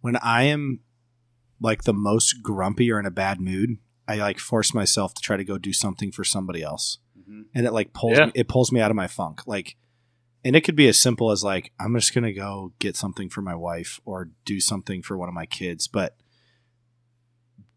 when 0.00 0.16
I 0.16 0.44
am 0.44 0.80
like 1.60 1.84
the 1.84 1.92
most 1.92 2.42
grumpy 2.42 2.90
or 2.92 3.00
in 3.00 3.06
a 3.06 3.10
bad 3.10 3.40
mood, 3.40 3.78
I 4.06 4.16
like 4.16 4.38
force 4.38 4.72
myself 4.74 5.14
to 5.14 5.22
try 5.22 5.36
to 5.36 5.44
go 5.44 5.58
do 5.58 5.72
something 5.72 6.12
for 6.12 6.22
somebody 6.22 6.62
else, 6.62 6.98
mhm. 7.18 7.46
and 7.54 7.66
it 7.66 7.72
like 7.72 7.92
pulls 7.92 8.18
Yeah. 8.18 8.26
me, 8.26 8.32
it 8.34 8.48
pulls 8.48 8.70
me 8.70 8.80
out 8.80 8.90
of 8.90 8.96
my 8.96 9.06
funk. 9.08 9.46
Like, 9.46 9.76
and 10.44 10.54
it 10.54 10.60
could 10.62 10.76
be 10.76 10.86
as 10.86 10.98
simple 10.98 11.30
as 11.32 11.42
like 11.42 11.72
I'm 11.80 11.94
just 11.94 12.14
gonna 12.14 12.32
go 12.32 12.72
get 12.78 12.94
something 12.96 13.28
for 13.28 13.42
my 13.42 13.54
wife 13.54 14.00
or 14.04 14.30
do 14.44 14.60
something 14.60 15.02
for 15.02 15.16
one 15.16 15.28
of 15.28 15.34
my 15.34 15.46
kids, 15.46 15.88
but 15.88 16.16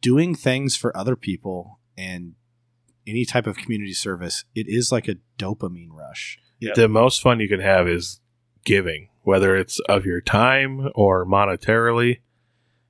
doing 0.02 0.36
things 0.36 0.76
for 0.76 0.96
other 0.96 1.16
people 1.16 1.80
and 1.98 2.36
any 3.06 3.26
type 3.26 3.48
of 3.48 3.58
community 3.58 3.94
service, 3.94 4.46
it 4.56 4.68
is 4.68 4.92
like 4.92 5.08
a 5.08 5.16
dopamine 5.38 5.92
rush. 5.92 6.40
Yeah. 6.60 6.74
The 6.76 6.88
most 6.88 7.22
fun 7.22 7.40
you 7.40 7.48
can 7.48 7.62
have 7.62 7.88
is 7.88 8.20
giving, 8.66 9.10
whether 9.24 9.56
it's 9.56 9.80
of 9.88 10.06
your 10.06 10.22
time 10.22 10.90
or 10.96 11.26
monetarily. 11.26 12.20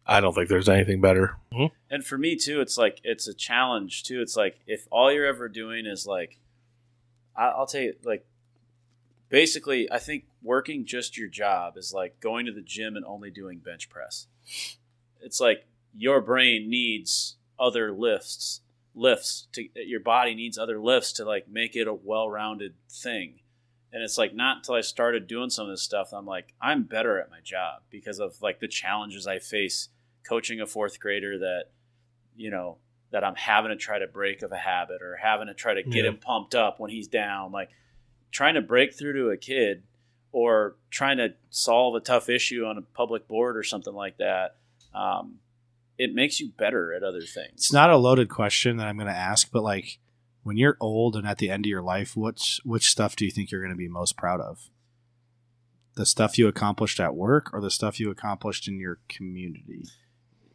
I 0.05 0.22
don't 0.22 0.34
think 0.34 0.49
there's 0.49 0.68
anything 0.70 1.01
better. 1.01 1.38
Mhm. 1.53 1.72
And 1.89 2.05
for 2.05 2.18
me 2.18 2.36
too, 2.36 2.62
it's 2.62 2.78
like 2.78 2.99
it's 3.03 3.28
a 3.28 3.34
challenge 3.34 4.03
too. 4.03 4.22
It's 4.22 4.36
like 4.36 4.60
if 4.66 4.88
all 4.91 5.12
you're 5.14 5.28
ever 5.28 5.47
doing 5.47 5.86
is 5.86 6.07
like, 6.07 6.39
I'll 7.36 7.68
tell 7.68 7.82
you, 7.82 7.93
like, 8.03 8.26
basically, 9.30 9.89
I 9.89 9.99
think 9.99 10.26
working 10.41 10.86
just 10.86 11.18
your 11.18 11.30
job 11.30 11.78
is 11.78 11.93
like 11.93 12.20
going 12.20 12.45
to 12.47 12.51
the 12.51 12.62
gym 12.62 12.97
and 12.97 13.05
only 13.05 13.30
doing 13.30 13.60
bench 13.60 13.88
press. 13.88 14.28
It's 15.22 15.39
like 15.39 15.66
your 15.96 16.22
brain 16.22 16.70
needs 16.70 17.36
other 17.60 17.92
lifts, 17.92 18.62
lifts 18.96 19.48
to 19.54 19.68
your 19.76 20.00
body 20.00 20.34
needs 20.36 20.58
other 20.58 20.80
lifts 20.80 21.12
to 21.14 21.26
like 21.26 21.48
make 21.50 21.76
it 21.76 21.88
a 21.88 21.94
well-rounded 21.94 22.74
thing. 22.90 23.40
And 23.92 24.04
it's 24.04 24.18
like 24.18 24.34
not 24.36 24.58
until 24.58 24.76
I 24.76 24.82
started 24.82 25.28
doing 25.28 25.50
some 25.50 25.66
of 25.66 25.72
this 25.72 25.82
stuff, 25.82 26.14
I'm 26.14 26.26
like, 26.26 26.54
I'm 26.62 26.84
better 26.84 27.20
at 27.20 27.32
my 27.32 27.40
job 27.44 27.82
because 27.90 28.20
of 28.20 28.42
like 28.42 28.60
the 28.60 28.68
challenges 28.68 29.26
I 29.26 29.40
face 29.40 29.90
coaching 30.28 30.62
a 30.62 30.68
fourth 30.68 31.00
grader 31.00 31.40
that, 31.40 31.66
you 32.36 32.52
know, 32.52 32.78
that 33.12 33.24
I'm 33.24 33.36
having 33.36 33.70
to 33.70 33.76
try 33.76 33.98
to 33.98 34.06
break 34.06 34.44
of 34.44 34.52
a 34.52 34.58
habit 34.58 35.02
or 35.02 35.16
having 35.16 35.48
to 35.48 35.56
try 35.56 35.74
to 35.74 35.82
get 35.82 36.04
Yeah. 36.04 36.12
him 36.12 36.18
pumped 36.18 36.54
up 36.54 36.80
when 36.80 36.92
he's 36.92 37.08
down. 37.08 37.52
Like 37.52 37.70
trying 38.32 38.54
to 38.54 38.62
break 38.62 38.94
through 38.94 39.14
to 39.14 39.30
a 39.32 39.38
kid 39.38 39.82
or 40.32 40.76
trying 40.92 41.18
to 41.18 41.34
solve 41.50 41.96
a 41.96 42.00
tough 42.00 42.30
issue 42.30 42.66
on 42.66 42.78
a 42.78 42.82
public 42.84 43.28
board 43.28 43.58
or 43.58 43.64
something 43.64 43.96
like 43.96 44.18
that. 44.18 44.58
Um, 44.94 45.40
it 46.00 46.16
makes 46.16 46.39
you 46.39 46.50
better 46.58 46.91
at 46.93 47.04
other 47.04 47.22
things. 47.22 47.52
it's 47.56 47.74
not 47.74 47.91
a 47.91 47.97
loaded 47.97 48.30
question 48.30 48.78
that 48.78 48.88
I'm 48.88 48.95
going 48.97 49.08
to 49.08 49.14
ask, 49.14 49.52
but 49.52 49.62
like 49.62 50.00
when 50.41 50.58
you're 50.58 50.78
old 50.80 51.16
and 51.16 51.28
at 51.28 51.38
the 51.38 51.50
end 51.52 51.66
of 51.66 51.70
your 51.70 51.82
life, 51.84 52.16
which 52.18 52.60
which 52.64 52.89
stuff 52.89 53.16
do 53.16 53.26
you 53.26 53.32
think 53.32 53.52
you're 53.52 53.62
going 53.62 53.74
to 53.74 53.78
be 53.78 53.88
most 53.88 54.18
proud 54.18 54.39
of? 54.41 54.70
the 55.95 56.06
stuff 56.06 56.38
you 56.38 56.47
accomplished 56.47 57.00
at 57.02 57.14
work 57.14 57.50
or 57.54 57.60
the 57.60 57.70
stuff 57.72 58.00
you 58.00 58.10
accomplished 58.10 58.70
in 58.70 58.80
your 58.80 59.00
community? 59.10 59.84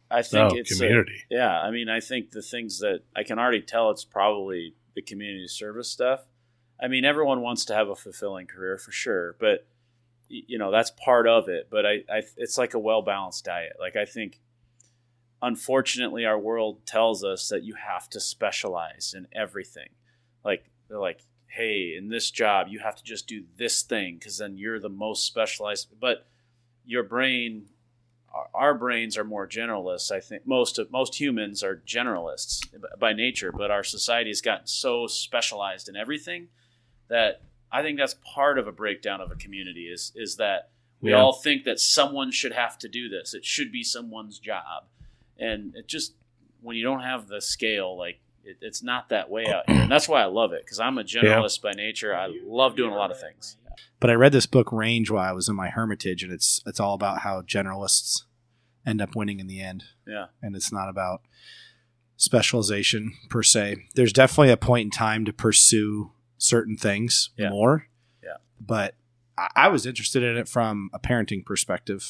I 0.09 0.23
think 0.23 0.53
Oh, 0.53 0.55
it's 0.55 0.71
a- 0.71 0.75
community. 0.83 1.23
yeah, 1.29 1.59
I 1.61 1.69
mean, 1.69 1.87
I 1.87 1.99
think 1.99 2.31
the 2.31 2.41
things 2.41 2.79
that 2.79 3.01
I 3.15 3.21
can 3.23 3.37
already 3.37 3.61
tell 3.61 3.91
it's 3.91 4.05
probably 4.05 4.73
the 4.95 5.03
community 5.03 5.47
service 5.47 5.89
stuff. 5.89 6.21
I 6.81 6.87
mean, 6.87 7.05
everyone 7.05 7.41
wants 7.41 7.63
to 7.65 7.75
have 7.75 7.89
a 7.89 7.95
fulfilling 7.95 8.47
career 8.47 8.77
for 8.79 8.91
sure, 8.91 9.35
but 9.39 9.67
you 10.29 10.57
know 10.57 10.71
that's 10.71 10.89
part 10.91 11.27
of 11.27 11.47
it. 11.47 11.67
But 11.69 11.85
I, 11.85 11.91
I 12.11 12.23
it's 12.37 12.57
like 12.57 12.73
a 12.73 12.79
well 12.79 13.03
balanced 13.03 13.45
diet. 13.45 13.73
Like 13.79 13.95
I 13.95 14.05
think, 14.05 14.39
unfortunately, 15.45 16.25
our 16.25 16.39
world 16.39 16.85
tells 16.85 17.23
us 17.23 17.49
that 17.49 17.63
you 17.63 17.75
have 17.75 18.09
to 18.09 18.19
specialize 18.19 19.13
in 19.15 19.27
everything. 19.31 19.89
Like 20.43 20.69
they're 20.87 20.99
like, 20.99 21.21
hey, 21.47 21.95
in 21.97 22.09
this 22.09 22.31
job, 22.31 22.67
you 22.69 22.79
have 22.79 22.95
to 22.95 23.03
just 23.03 23.27
do 23.27 23.43
this 23.57 23.81
thing 23.83 24.15
because 24.17 24.37
then 24.39 24.57
you're 24.57 24.79
the 24.79 24.89
most 24.89 25.25
specialized. 25.25 25.87
But 25.99 26.27
your 26.85 27.03
brain 27.03 27.67
our- 28.53 28.73
brains 28.73 29.17
are 29.17 29.23
more 29.23 29.47
generalists. 29.47 30.11
I 30.11 30.19
think 30.19 30.45
most 30.45 30.77
of 30.77 30.91
most 30.91 31.17
humans 31.21 31.63
are 31.63 31.81
generalists 31.87 32.59
by 32.99 33.13
nature, 33.13 33.49
but 33.53 33.71
our 33.71 33.83
society 33.83 34.29
has 34.29 34.41
gotten 34.41 34.67
so 34.67 35.07
specialized 35.07 35.87
in 35.87 35.95
everything 35.95 36.49
that 37.07 37.43
I 37.71 37.81
think 37.81 37.97
that's 37.97 38.15
part 38.35 38.59
of 38.59 38.67
a 38.67 38.73
breakdown 38.73 39.21
of 39.21 39.31
a 39.31 39.35
community. 39.35 39.87
Is 39.89 40.11
is 40.15 40.35
that 40.35 40.71
we 40.99 41.11
Yeah. 41.11 41.21
all 41.21 41.31
think 41.33 41.63
that 41.63 41.79
someone 41.79 42.29
should 42.31 42.51
have 42.51 42.77
to 42.79 42.89
do 42.89 43.07
this. 43.07 43.33
It 43.33 43.45
should 43.45 43.71
be 43.71 43.83
someone's 43.83 44.37
job, 44.39 44.87
and 45.39 45.75
it 45.75 45.87
just 45.87 46.13
when 46.61 46.75
you 46.77 46.83
don't 46.83 47.01
have 47.01 47.27
the 47.27 47.41
scale, 47.41 47.97
like 47.97 48.19
it, 48.43 48.57
it's 48.61 48.81
not 48.83 49.09
that 49.09 49.29
way 49.29 49.45
out 49.47 49.63
here. 49.69 49.81
And 49.81 49.91
that's 49.91 50.07
why 50.09 50.21
I 50.21 50.25
love 50.25 50.53
it 50.53 50.63
because 50.63 50.79
I'm 50.79 50.97
a 50.97 51.03
generalist 51.03 51.61
by 51.61 51.71
nature. 51.71 52.15
I 52.15 52.29
love 52.45 52.75
doing 52.75 52.91
a 52.91 52.95
lot 52.95 53.11
of 53.11 53.19
things. 53.19 53.57
But 53.99 54.09
I 54.09 54.13
read 54.13 54.31
this 54.33 54.45
book 54.45 54.71
Range 54.71 55.09
while 55.09 55.27
I 55.27 55.31
was 55.31 55.47
in 55.49 55.55
my 55.55 55.69
hermitage, 55.69 56.23
and 56.23 56.31
it's 56.31 56.61
it's 56.65 56.79
all 56.79 56.93
about 56.93 57.19
how 57.21 57.41
generalists 57.41 58.23
end 58.85 59.01
up 59.01 59.15
winning 59.15 59.39
in 59.39 59.47
the 59.47 59.61
end. 59.61 59.83
Yeah. 60.07 60.27
and 60.41 60.55
it's 60.55 60.71
not 60.71 60.89
about 60.89 61.21
specialization 62.17 63.13
per 63.29 63.43
se. 63.43 63.77
There's 63.95 64.13
definitely 64.13 64.51
a 64.51 64.57
point 64.57 64.85
in 64.85 64.91
time 64.91 65.25
to 65.25 65.33
pursue 65.33 66.11
certain 66.37 66.77
things 66.77 67.31
Yeah. 67.37 67.49
more. 67.49 67.87
Yeah. 68.23 68.37
but 68.59 68.95
I, 69.37 69.49
I 69.55 69.67
was 69.69 69.85
interested 69.85 70.23
in 70.23 70.37
it 70.37 70.47
from 70.47 70.89
a 70.93 70.99
parenting 70.99 71.45
perspective, 71.45 72.07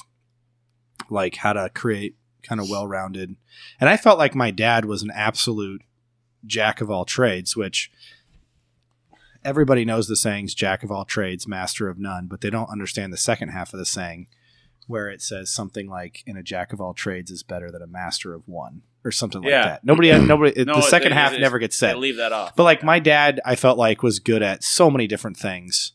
like 1.10 1.38
how 1.38 1.54
to 1.54 1.70
create 1.74 2.16
kind 2.48 2.62
of 2.62 2.70
well-rounded. 2.70 3.36
And 3.80 3.90
I 3.90 3.98
felt 3.98 4.20
like 4.20 4.36
my 4.36 4.52
dad 4.52 4.86
was 4.86 5.02
an 5.02 5.12
absolute 5.14 5.82
jack 6.46 6.82
of 6.82 6.90
all 6.90 7.06
trades, 7.06 7.56
which 7.56 7.92
everybody 9.44 9.86
knows 9.86 10.08
the 10.08 10.16
sayings 10.16 10.54
jack 10.54 10.84
of 10.84 10.92
all 10.92 11.06
trades, 11.06 11.48
master 11.48 11.90
of 11.90 12.00
none, 12.00 12.28
but 12.28 12.42
they 12.42 12.50
don't 12.50 12.70
understand 12.70 13.12
the 13.12 13.18
second 13.18 13.50
half 13.50 13.74
of 13.74 13.80
the 13.80 13.86
saying 13.86 14.28
where 14.88 15.10
it 15.10 15.22
says 15.22 15.50
something 15.50 15.90
like 15.90 16.24
in 16.26 16.38
a 16.38 16.44
jack 16.44 16.72
of 16.72 16.80
all 16.80 16.94
trades 16.94 17.32
is 17.32 17.44
better 17.44 17.72
than 17.72 17.82
a 17.82 17.88
master 17.88 18.34
of 18.34 18.48
one 18.48 18.84
or 19.04 19.12
something 19.12 19.42
like 19.42 19.52
that. 19.52 19.84
Nobody 19.84 20.12
nobody 20.20 20.64
No, 20.64 20.76
the 20.76 20.82
second 20.82 21.14
half 21.14 21.38
never 21.38 21.60
gets 21.60 21.76
said. 21.76 21.98
leave 21.98 22.18
that 22.18 22.32
off. 22.34 22.56
But 22.56 22.64
like 22.64 22.84
my 22.84 23.00
dad, 23.00 23.42
I 23.46 23.56
felt 23.56 23.78
like 23.78 24.04
was 24.04 24.20
good 24.20 24.42
at 24.44 24.64
so 24.64 24.90
many 24.92 25.08
different 25.08 25.38
things, 25.38 25.94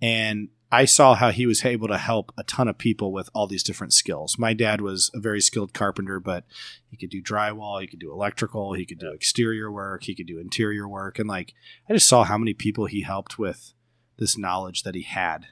and 0.00 0.48
I 0.72 0.84
saw 0.84 1.14
how 1.14 1.30
he 1.30 1.46
was 1.46 1.64
able 1.64 1.88
to 1.88 1.98
help 1.98 2.32
a 2.38 2.44
ton 2.44 2.68
of 2.68 2.78
people 2.78 3.12
with 3.12 3.28
all 3.34 3.48
these 3.48 3.64
different 3.64 3.92
skills. 3.92 4.38
My 4.38 4.54
dad 4.54 4.80
was 4.80 5.10
a 5.12 5.18
very 5.18 5.40
skilled 5.40 5.74
carpenter, 5.74 6.20
but 6.20 6.44
he 6.88 6.96
could 6.96 7.10
do 7.10 7.20
drywall, 7.22 7.80
he 7.80 7.88
could 7.88 7.98
do 7.98 8.12
electrical, 8.12 8.74
he 8.74 8.86
could 8.86 9.00
do 9.00 9.10
exterior 9.10 9.70
work, 9.70 10.04
he 10.04 10.14
could 10.14 10.28
do 10.28 10.38
interior 10.38 10.86
work, 10.86 11.18
and 11.18 11.28
like 11.28 11.54
I 11.88 11.94
just 11.94 12.08
saw 12.08 12.22
how 12.22 12.38
many 12.38 12.54
people 12.54 12.86
he 12.86 13.02
helped 13.02 13.38
with 13.38 13.72
this 14.18 14.38
knowledge 14.38 14.84
that 14.84 14.94
he 14.94 15.02
had. 15.02 15.46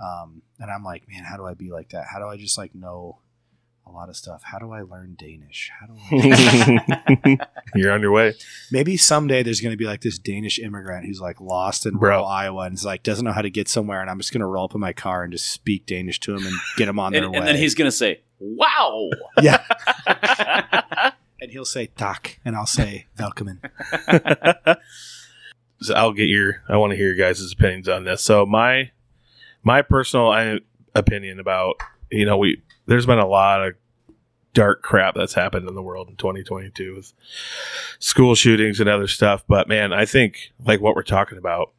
Um, 0.00 0.42
and 0.58 0.70
I'm 0.70 0.84
like, 0.84 1.08
man, 1.08 1.24
how 1.24 1.36
do 1.36 1.46
I 1.46 1.54
be 1.54 1.70
like 1.70 1.90
that? 1.90 2.06
How 2.12 2.18
do 2.18 2.26
I 2.26 2.36
just 2.36 2.58
like 2.58 2.74
know 2.74 3.20
a 3.86 3.92
lot 3.92 4.08
of 4.08 4.16
stuff? 4.16 4.42
How 4.42 4.58
do 4.58 4.72
I 4.72 4.82
learn 4.82 5.16
Danish? 5.16 5.70
How 5.78 5.86
do 5.86 5.94
I 5.96 7.38
You're 7.74 7.92
on 7.92 8.00
your 8.00 8.10
way. 8.10 8.34
Maybe 8.72 8.96
someday 8.96 9.42
there's 9.42 9.60
going 9.60 9.72
to 9.72 9.76
be 9.76 9.84
like 9.84 10.00
this 10.00 10.18
Danish 10.18 10.58
immigrant 10.58 11.06
who's 11.06 11.20
like 11.20 11.40
lost 11.40 11.86
in 11.86 11.96
Bro. 11.96 12.10
rural 12.10 12.26
Iowa 12.26 12.62
and 12.62 12.74
is 12.74 12.84
like 12.84 13.02
doesn't 13.02 13.24
know 13.24 13.32
how 13.32 13.42
to 13.42 13.50
get 13.50 13.68
somewhere, 13.68 14.00
and 14.00 14.10
I'm 14.10 14.18
just 14.18 14.32
going 14.32 14.40
to 14.40 14.46
roll 14.46 14.64
up 14.64 14.74
in 14.74 14.80
my 14.80 14.92
car 14.92 15.22
and 15.22 15.32
just 15.32 15.50
speak 15.50 15.86
Danish 15.86 16.18
to 16.20 16.34
him 16.34 16.44
and 16.44 16.54
get 16.76 16.88
him 16.88 16.98
on 16.98 17.14
and, 17.14 17.22
their 17.22 17.30
way. 17.30 17.38
and 17.38 17.46
then 17.46 17.56
he's 17.56 17.74
gonna 17.74 17.92
say, 17.92 18.22
"Wow." 18.38 19.08
yeah, 19.40 19.62
and 21.40 21.50
he'll 21.52 21.64
say 21.64 21.86
"tak," 21.86 22.40
and 22.44 22.56
I'll 22.56 22.66
say 22.66 23.06
"Velkommen." 23.16 23.60
so 25.80 25.94
I'll 25.94 26.12
get 26.12 26.24
your. 26.24 26.62
I 26.68 26.76
want 26.76 26.90
to 26.90 26.96
hear 26.96 27.12
your 27.12 27.26
guys' 27.26 27.52
opinions 27.52 27.88
on 27.88 28.04
this. 28.04 28.22
So 28.22 28.46
my 28.46 28.90
my 29.62 29.82
personal 29.82 30.30
uh, 30.30 30.58
opinion 30.94 31.38
about 31.38 31.76
you 32.10 32.26
know 32.26 32.36
we 32.36 32.62
there's 32.86 33.06
been 33.06 33.18
a 33.18 33.26
lot 33.26 33.66
of 33.66 33.74
dark 34.56 34.82
crap 34.82 35.14
that's 35.14 35.34
happened 35.34 35.68
in 35.68 35.74
the 35.74 35.82
world 35.82 36.08
in 36.08 36.16
2022 36.16 36.94
with 36.94 37.12
school 37.98 38.34
shootings 38.34 38.80
and 38.80 38.88
other 38.88 39.06
stuff. 39.06 39.44
But 39.46 39.68
man, 39.68 39.92
I 39.92 40.06
think 40.06 40.52
like 40.64 40.80
what 40.80 40.96
we're 40.96 41.02
talking 41.02 41.36
about, 41.36 41.72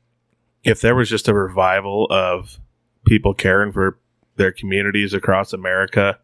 if 0.63 0.81
there 0.81 0.95
was 0.95 1.09
just 1.09 1.27
a 1.27 1.33
revival 1.33 2.07
of 2.11 2.59
people 3.05 3.33
caring 3.33 3.71
for 3.71 3.97
their 4.35 4.51
communities 4.51 5.13
across 5.13 5.53
America, 5.53 6.19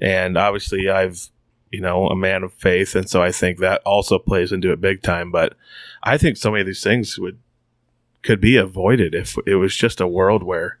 and 0.00 0.38
obviously 0.38 0.88
I've 0.88 1.28
you 1.70 1.80
know 1.80 2.06
a 2.08 2.16
man 2.16 2.42
of 2.42 2.52
faith, 2.52 2.94
and 2.94 3.08
so 3.08 3.22
I 3.22 3.32
think 3.32 3.58
that 3.58 3.82
also 3.84 4.18
plays 4.18 4.52
into 4.52 4.72
it 4.72 4.80
big 4.80 5.02
time. 5.02 5.30
But 5.30 5.54
I 6.02 6.18
think 6.18 6.36
so 6.36 6.50
many 6.50 6.60
of 6.60 6.66
these 6.66 6.82
things 6.82 7.18
would 7.18 7.38
could 8.22 8.40
be 8.40 8.56
avoided 8.56 9.14
if 9.14 9.36
it 9.46 9.56
was 9.56 9.74
just 9.74 10.00
a 10.00 10.06
world 10.06 10.42
where 10.42 10.78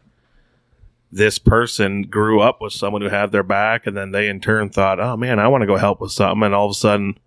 this 1.12 1.38
person 1.38 2.02
grew 2.02 2.40
up 2.40 2.60
with 2.60 2.72
someone 2.72 3.02
who 3.02 3.08
had 3.08 3.32
their 3.32 3.42
back 3.42 3.86
and 3.86 3.96
then 3.96 4.10
they 4.12 4.28
in 4.28 4.40
turn 4.40 4.70
thought, 4.70 5.00
"Oh 5.00 5.16
man, 5.16 5.38
I 5.38 5.48
want 5.48 5.62
to 5.62 5.66
go 5.66 5.76
help 5.76 6.00
with 6.00 6.12
something." 6.12 6.42
And 6.44 6.54
all 6.54 6.66
of 6.66 6.70
a 6.70 6.74
sudden, 6.74 7.18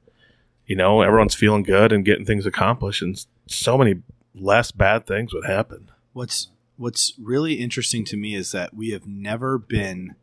you 0.65 0.75
know, 0.75 1.01
everyone's 1.01 1.35
feeling 1.35 1.63
good 1.63 1.91
and 1.91 2.05
getting 2.05 2.25
things 2.25 2.45
accomplished 2.45 3.01
and 3.01 3.23
so 3.47 3.77
many 3.77 4.01
less 4.33 4.71
bad 4.71 5.05
things 5.05 5.33
would 5.33 5.45
happen. 5.45 5.91
What's 6.13 6.49
What's 6.75 7.13
really 7.21 7.53
interesting 7.55 8.03
to 8.05 8.17
me 8.17 8.33
is 8.33 8.51
that 8.51 8.73
we 8.73 8.89
have 8.89 9.05
never 9.05 9.59
been 9.59 10.15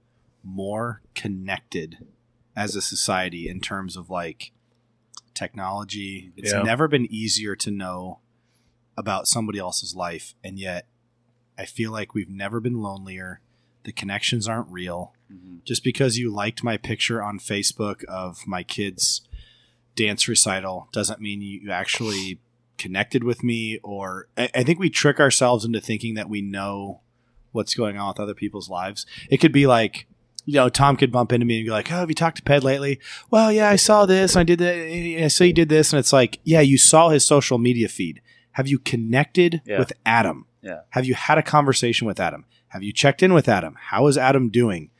more 0.42 1.00
connected 1.14 1.98
as 2.56 2.74
a 2.74 2.82
society 2.82 3.48
in 3.48 3.61
terms 3.61 3.96
of 3.96 4.11
like 4.11 4.50
technology. 5.32 6.32
It's 6.36 6.52
Yeah. 6.52 6.62
never 6.62 6.88
been 6.88 7.06
easier 7.11 7.54
to 7.56 7.70
know 7.70 8.18
about 8.96 9.28
somebody 9.28 9.58
else's 9.61 9.94
life, 9.94 10.34
and 10.42 10.58
yet 10.58 10.88
I 11.56 11.66
feel 11.66 11.92
like 11.92 12.14
we've 12.14 12.28
never 12.28 12.58
been 12.61 12.80
lonelier. 12.82 13.40
The 13.85 13.93
connections 13.93 14.47
aren't 14.49 14.68
real. 14.70 15.14
Mhm. 15.33 15.64
Just 15.64 15.83
because 15.85 16.18
you 16.18 16.31
liked 16.33 16.62
my 16.64 16.76
picture 16.76 17.22
on 17.22 17.39
Facebook 17.39 18.05
of 18.05 18.47
my 18.47 18.62
kids' 18.62 19.22
dance 19.97 20.28
recital 20.28 20.89
doesn't 20.93 21.20
mean 21.20 21.41
you 21.43 21.70
actually 21.70 22.41
connected 22.78 23.22
with 23.24 23.43
me 23.45 23.78
or 23.83 24.28
I, 24.39 24.49
I 24.55 24.62
think 24.64 24.78
we 24.78 24.89
trick 24.91 25.20
ourselves 25.20 25.64
into 25.64 25.81
thinking 25.81 26.14
that 26.14 26.28
we 26.31 26.41
know 26.41 27.01
what's 27.53 27.74
going 27.74 27.99
on 27.99 28.09
with 28.09 28.20
other 28.20 28.35
people's 28.35 28.70
lives. 28.70 29.05
It 29.28 29.39
could 29.39 29.53
be 29.53 29.66
like, 29.66 30.07
you 30.47 30.55
know, 30.55 30.68
Tom 30.70 30.97
could 30.97 31.12
bump 31.12 31.33
into 31.33 31.45
me 31.45 31.59
and 31.59 31.66
be 31.66 31.70
like, 31.70 31.93
"Oh, 31.93 31.97
have 31.97 32.09
you 32.09 32.14
talked 32.14 32.39
to 32.39 32.43
Ped 32.43 32.62
lately?" 32.64 32.99
Well, 33.31 33.53
yeah, 33.53 33.68
I 33.68 33.76
saw 33.76 34.07
this. 34.07 34.35
And 34.35 34.41
I 34.41 34.45
did 34.45 34.59
that. 34.61 35.24
I 35.24 35.28
saw 35.28 35.45
you 35.45 35.53
did 35.53 35.68
this, 35.68 35.93
and 35.93 36.01
it's 36.01 36.12
like, 36.14 36.39
yeah, 36.45 36.61
you 36.61 36.78
saw 36.78 37.11
his 37.11 37.26
social 37.26 37.59
media 37.59 37.89
feed. 37.89 38.22
Have 38.53 38.66
you 38.66 38.78
connected 38.78 39.61
Yeah. 39.66 39.78
with 39.78 39.93
Adam? 40.07 40.47
Yeah. 40.62 40.80
Have 40.90 41.04
you 41.06 41.14
had 41.14 41.38
a 41.38 41.42
conversation 41.42 42.06
with 42.06 42.20
Adam? 42.20 42.44
Have 42.68 42.82
you 42.82 42.92
checked 42.92 43.22
in 43.22 43.32
with 43.32 43.48
Adam? 43.48 43.76
How 43.78 44.06
is 44.06 44.16
Adam 44.18 44.48
doing? 44.50 44.90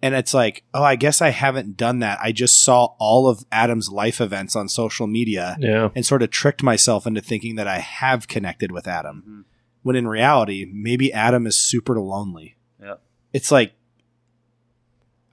And 0.00 0.14
it's 0.14 0.32
like, 0.32 0.62
oh, 0.72 0.82
I 0.84 0.94
guess 0.94 1.20
I 1.20 1.30
haven't 1.30 1.76
done 1.76 1.98
that. 1.98 2.18
I 2.22 2.30
just 2.30 2.62
saw 2.62 2.94
all 3.00 3.28
of 3.28 3.44
Adam's 3.50 3.90
life 3.90 4.20
events 4.20 4.54
on 4.54 4.68
social 4.68 5.08
media 5.08 5.56
Yeah. 5.60 5.88
and 5.96 6.06
sort 6.06 6.22
of 6.22 6.30
tricked 6.30 6.62
myself 6.62 7.04
into 7.06 7.20
thinking 7.20 7.56
that 7.56 7.66
I 7.66 7.78
have 7.80 8.28
connected 8.28 8.70
with 8.70 8.86
Adam. 8.86 9.24
Mhm. 9.28 9.44
When 9.82 9.96
in 9.96 10.06
reality, 10.06 10.66
maybe 10.72 11.12
Adam 11.12 11.46
is 11.48 11.58
super 11.58 11.98
lonely. 12.00 12.56
Yeah. 12.80 12.94
It's 13.32 13.50
like 13.50 13.72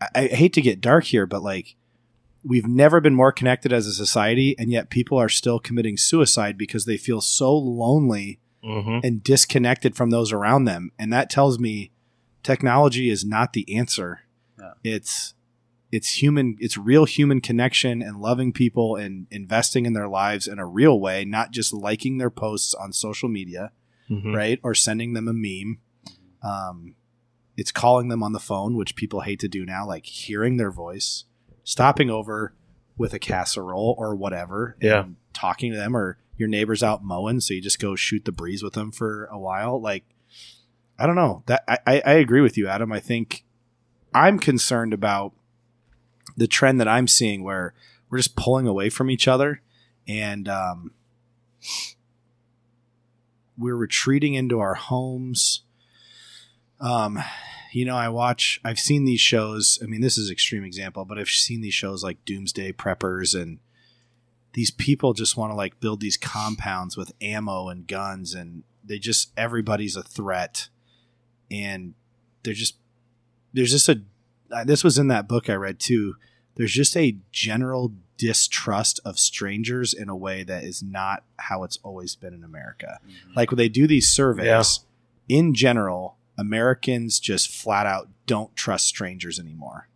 I, 0.01 0.07
I 0.15 0.27
hate 0.27 0.53
to 0.53 0.61
get 0.61 0.81
dark 0.81 1.05
here, 1.05 1.25
but 1.25 1.43
like 1.43 1.75
we've 2.43 2.67
never 2.67 2.99
been 3.01 3.15
more 3.15 3.31
connected 3.31 3.71
as 3.73 3.87
a 3.87 3.93
society, 3.93 4.55
and 4.59 4.71
yet 4.71 4.89
people 4.89 5.17
are 5.17 5.29
still 5.29 5.59
committing 5.59 5.97
suicide 5.97 6.57
because 6.57 6.85
they 6.85 6.97
feel 6.97 7.21
so 7.21 7.55
lonely 7.55 8.39
hmm 8.65 8.99
and 9.03 9.23
disconnected 9.23 9.95
from 9.95 10.09
those 10.09 10.31
around 10.33 10.63
them. 10.65 10.91
And 10.97 11.13
that 11.13 11.29
tells 11.29 11.59
me 11.59 11.91
technology 12.43 13.09
is 13.09 13.23
not 13.23 13.53
the 13.53 13.77
answer. 13.77 14.21
Yeah. 14.59 14.73
It's 14.83 15.33
it's 15.91 16.21
human 16.21 16.57
it's 16.59 16.77
real 16.77 17.05
human 17.05 17.41
connection 17.41 18.01
and 18.01 18.19
loving 18.19 18.51
people 18.51 18.95
and 18.95 19.27
investing 19.31 19.85
in 19.85 19.93
their 19.93 20.07
lives 20.07 20.47
in 20.47 20.59
a 20.59 20.65
real 20.65 20.99
way, 20.99 21.23
not 21.25 21.51
just 21.51 21.73
liking 21.73 22.17
their 22.17 22.29
posts 22.31 22.73
on 22.73 22.91
social 22.91 23.29
media, 23.29 23.71
hmm 24.07 24.33
right? 24.33 24.59
Or 24.63 24.73
sending 24.73 25.13
them 25.13 25.27
a 25.27 25.33
meme. 25.33 25.79
Um 26.43 26.95
it's 27.57 27.71
calling 27.71 28.09
them 28.09 28.21
on 28.23 28.33
the 28.33 28.39
phone, 28.39 28.75
which 28.75 28.95
people 28.97 29.21
hate 29.21 29.39
to 29.39 29.47
do 29.47 29.63
now, 29.65 29.87
like 29.87 30.05
hearing 30.05 30.57
their 30.57 30.71
voice, 30.71 31.23
stopping 31.63 32.09
over 32.09 32.53
with 32.97 33.13
a 33.13 33.19
casserole 33.19 33.95
or 33.97 34.13
whatever, 34.15 34.75
Yeah. 34.81 35.03
and 35.05 35.15
talking 35.33 35.71
to 35.71 35.77
them, 35.77 35.95
or 35.95 36.17
your 36.37 36.47
neighbor's 36.47 36.83
out 36.83 37.03
mowing, 37.03 37.39
so 37.39 37.53
you 37.53 37.61
just 37.61 37.79
go 37.79 37.95
shoot 37.95 38.25
the 38.25 38.31
breeze 38.31 38.63
with 38.63 38.73
them 38.73 38.91
for 38.91 39.25
a 39.25 39.39
while. 39.39 39.81
Like, 39.81 40.03
I 40.97 41.05
don't 41.05 41.15
know 41.15 41.43
that 41.47 41.63
I, 41.67 42.01
I, 42.05 42.13
agree 42.13 42.41
with 42.41 42.57
you, 42.57 42.67
Adam. 42.67 42.91
I 42.91 42.99
think 42.99 43.43
I'm 44.13 44.39
concerned 44.39 44.93
about 44.93 45.33
the 46.37 46.47
trend 46.47 46.79
that 46.79 46.87
I'm 46.87 47.07
seeing 47.07 47.43
where 47.43 47.73
we're 48.09 48.19
just 48.19 48.35
pulling 48.35 48.67
away 48.67 48.89
from 48.89 49.09
each 49.09 49.27
other 49.27 49.61
and 50.07 50.47
um, 50.47 50.91
we're 53.57 53.75
retreating 53.75 54.33
into 54.33 54.59
our 54.59 54.75
homes. 54.75 55.63
Um, 56.79 57.21
you 57.71 57.83
know, 57.83 57.95
I 57.95 58.07
watch, 58.09 58.61
I've 58.63 58.79
seen 58.79 59.03
these 59.03 59.19
shows. 59.19 59.79
I 59.83 59.85
mean, 59.85 60.01
this 60.01 60.17
is 60.17 60.31
extreme 60.31 60.63
example, 60.63 61.03
but 61.03 61.17
I've 61.17 61.27
seen 61.27 61.61
these 61.61 61.73
shows 61.73 62.03
like 62.03 62.23
Doomsday 62.25 62.73
Preppers 62.73 63.39
and 63.39 63.59
these 64.55 64.71
people 64.71 65.13
just 65.13 65.35
want 65.35 65.51
to 65.51 65.55
like 65.55 65.79
build 65.81 65.99
these 65.99 66.15
compounds 66.17 66.95
with 66.95 67.11
ammo 67.21 67.67
and 67.67 67.87
guns 67.87 68.33
and 68.33 68.63
they 68.83 68.97
just, 68.97 69.31
everybody's 69.35 69.97
a 69.97 70.03
threat. 70.03 70.69
And 71.51 71.93
they're 72.43 72.53
just, 72.53 72.75
there's 73.53 73.71
just 73.71 73.89
a, 73.89 74.01
this 74.65 74.81
was 74.81 74.97
in 74.97 75.09
that 75.09 75.27
book 75.27 75.49
I 75.49 75.55
read 75.55 75.79
too. 75.79 76.15
There's 76.55 76.71
just 76.71 76.95
a 76.95 77.17
general 77.33 77.91
distrust 78.17 79.01
of 79.03 79.19
strangers 79.19 79.93
in 79.93 80.07
a 80.07 80.15
way 80.15 80.43
that 80.43 80.63
is 80.63 80.81
not 80.81 81.23
how 81.37 81.63
it's 81.63 81.77
always 81.83 82.15
been 82.15 82.33
in 82.33 82.43
America. 82.45 82.99
Mhm. 83.05 83.35
Like 83.35 83.51
when 83.51 83.57
they 83.57 83.67
do 83.67 83.87
these 83.87 84.07
surveys, 84.07 84.45
in 85.27 85.53
general, 85.53 86.15
Americans 86.37 87.19
just 87.19 87.49
flat 87.49 87.85
out 87.85 88.07
don't 88.25 88.55
trust 88.55 88.85
strangers 88.85 89.37
anymore. 89.37 89.89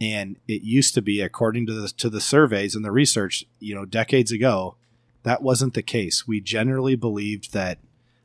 And 0.00 0.36
it 0.46 0.62
used 0.62 0.94
to 0.94 1.02
be, 1.02 1.20
according 1.20 1.66
to 1.66 1.72
the 1.72 1.88
to 1.88 2.08
the 2.08 2.20
surveys 2.20 2.76
and 2.76 2.84
the 2.84 2.92
research, 2.92 3.44
you 3.58 3.74
know, 3.74 3.84
decades 3.84 4.30
ago, 4.30 4.76
that 5.24 5.42
wasn't 5.42 5.74
the 5.74 5.82
case. 5.82 6.26
We 6.26 6.40
generally 6.40 6.94
believed 6.94 7.52
that 7.52 7.78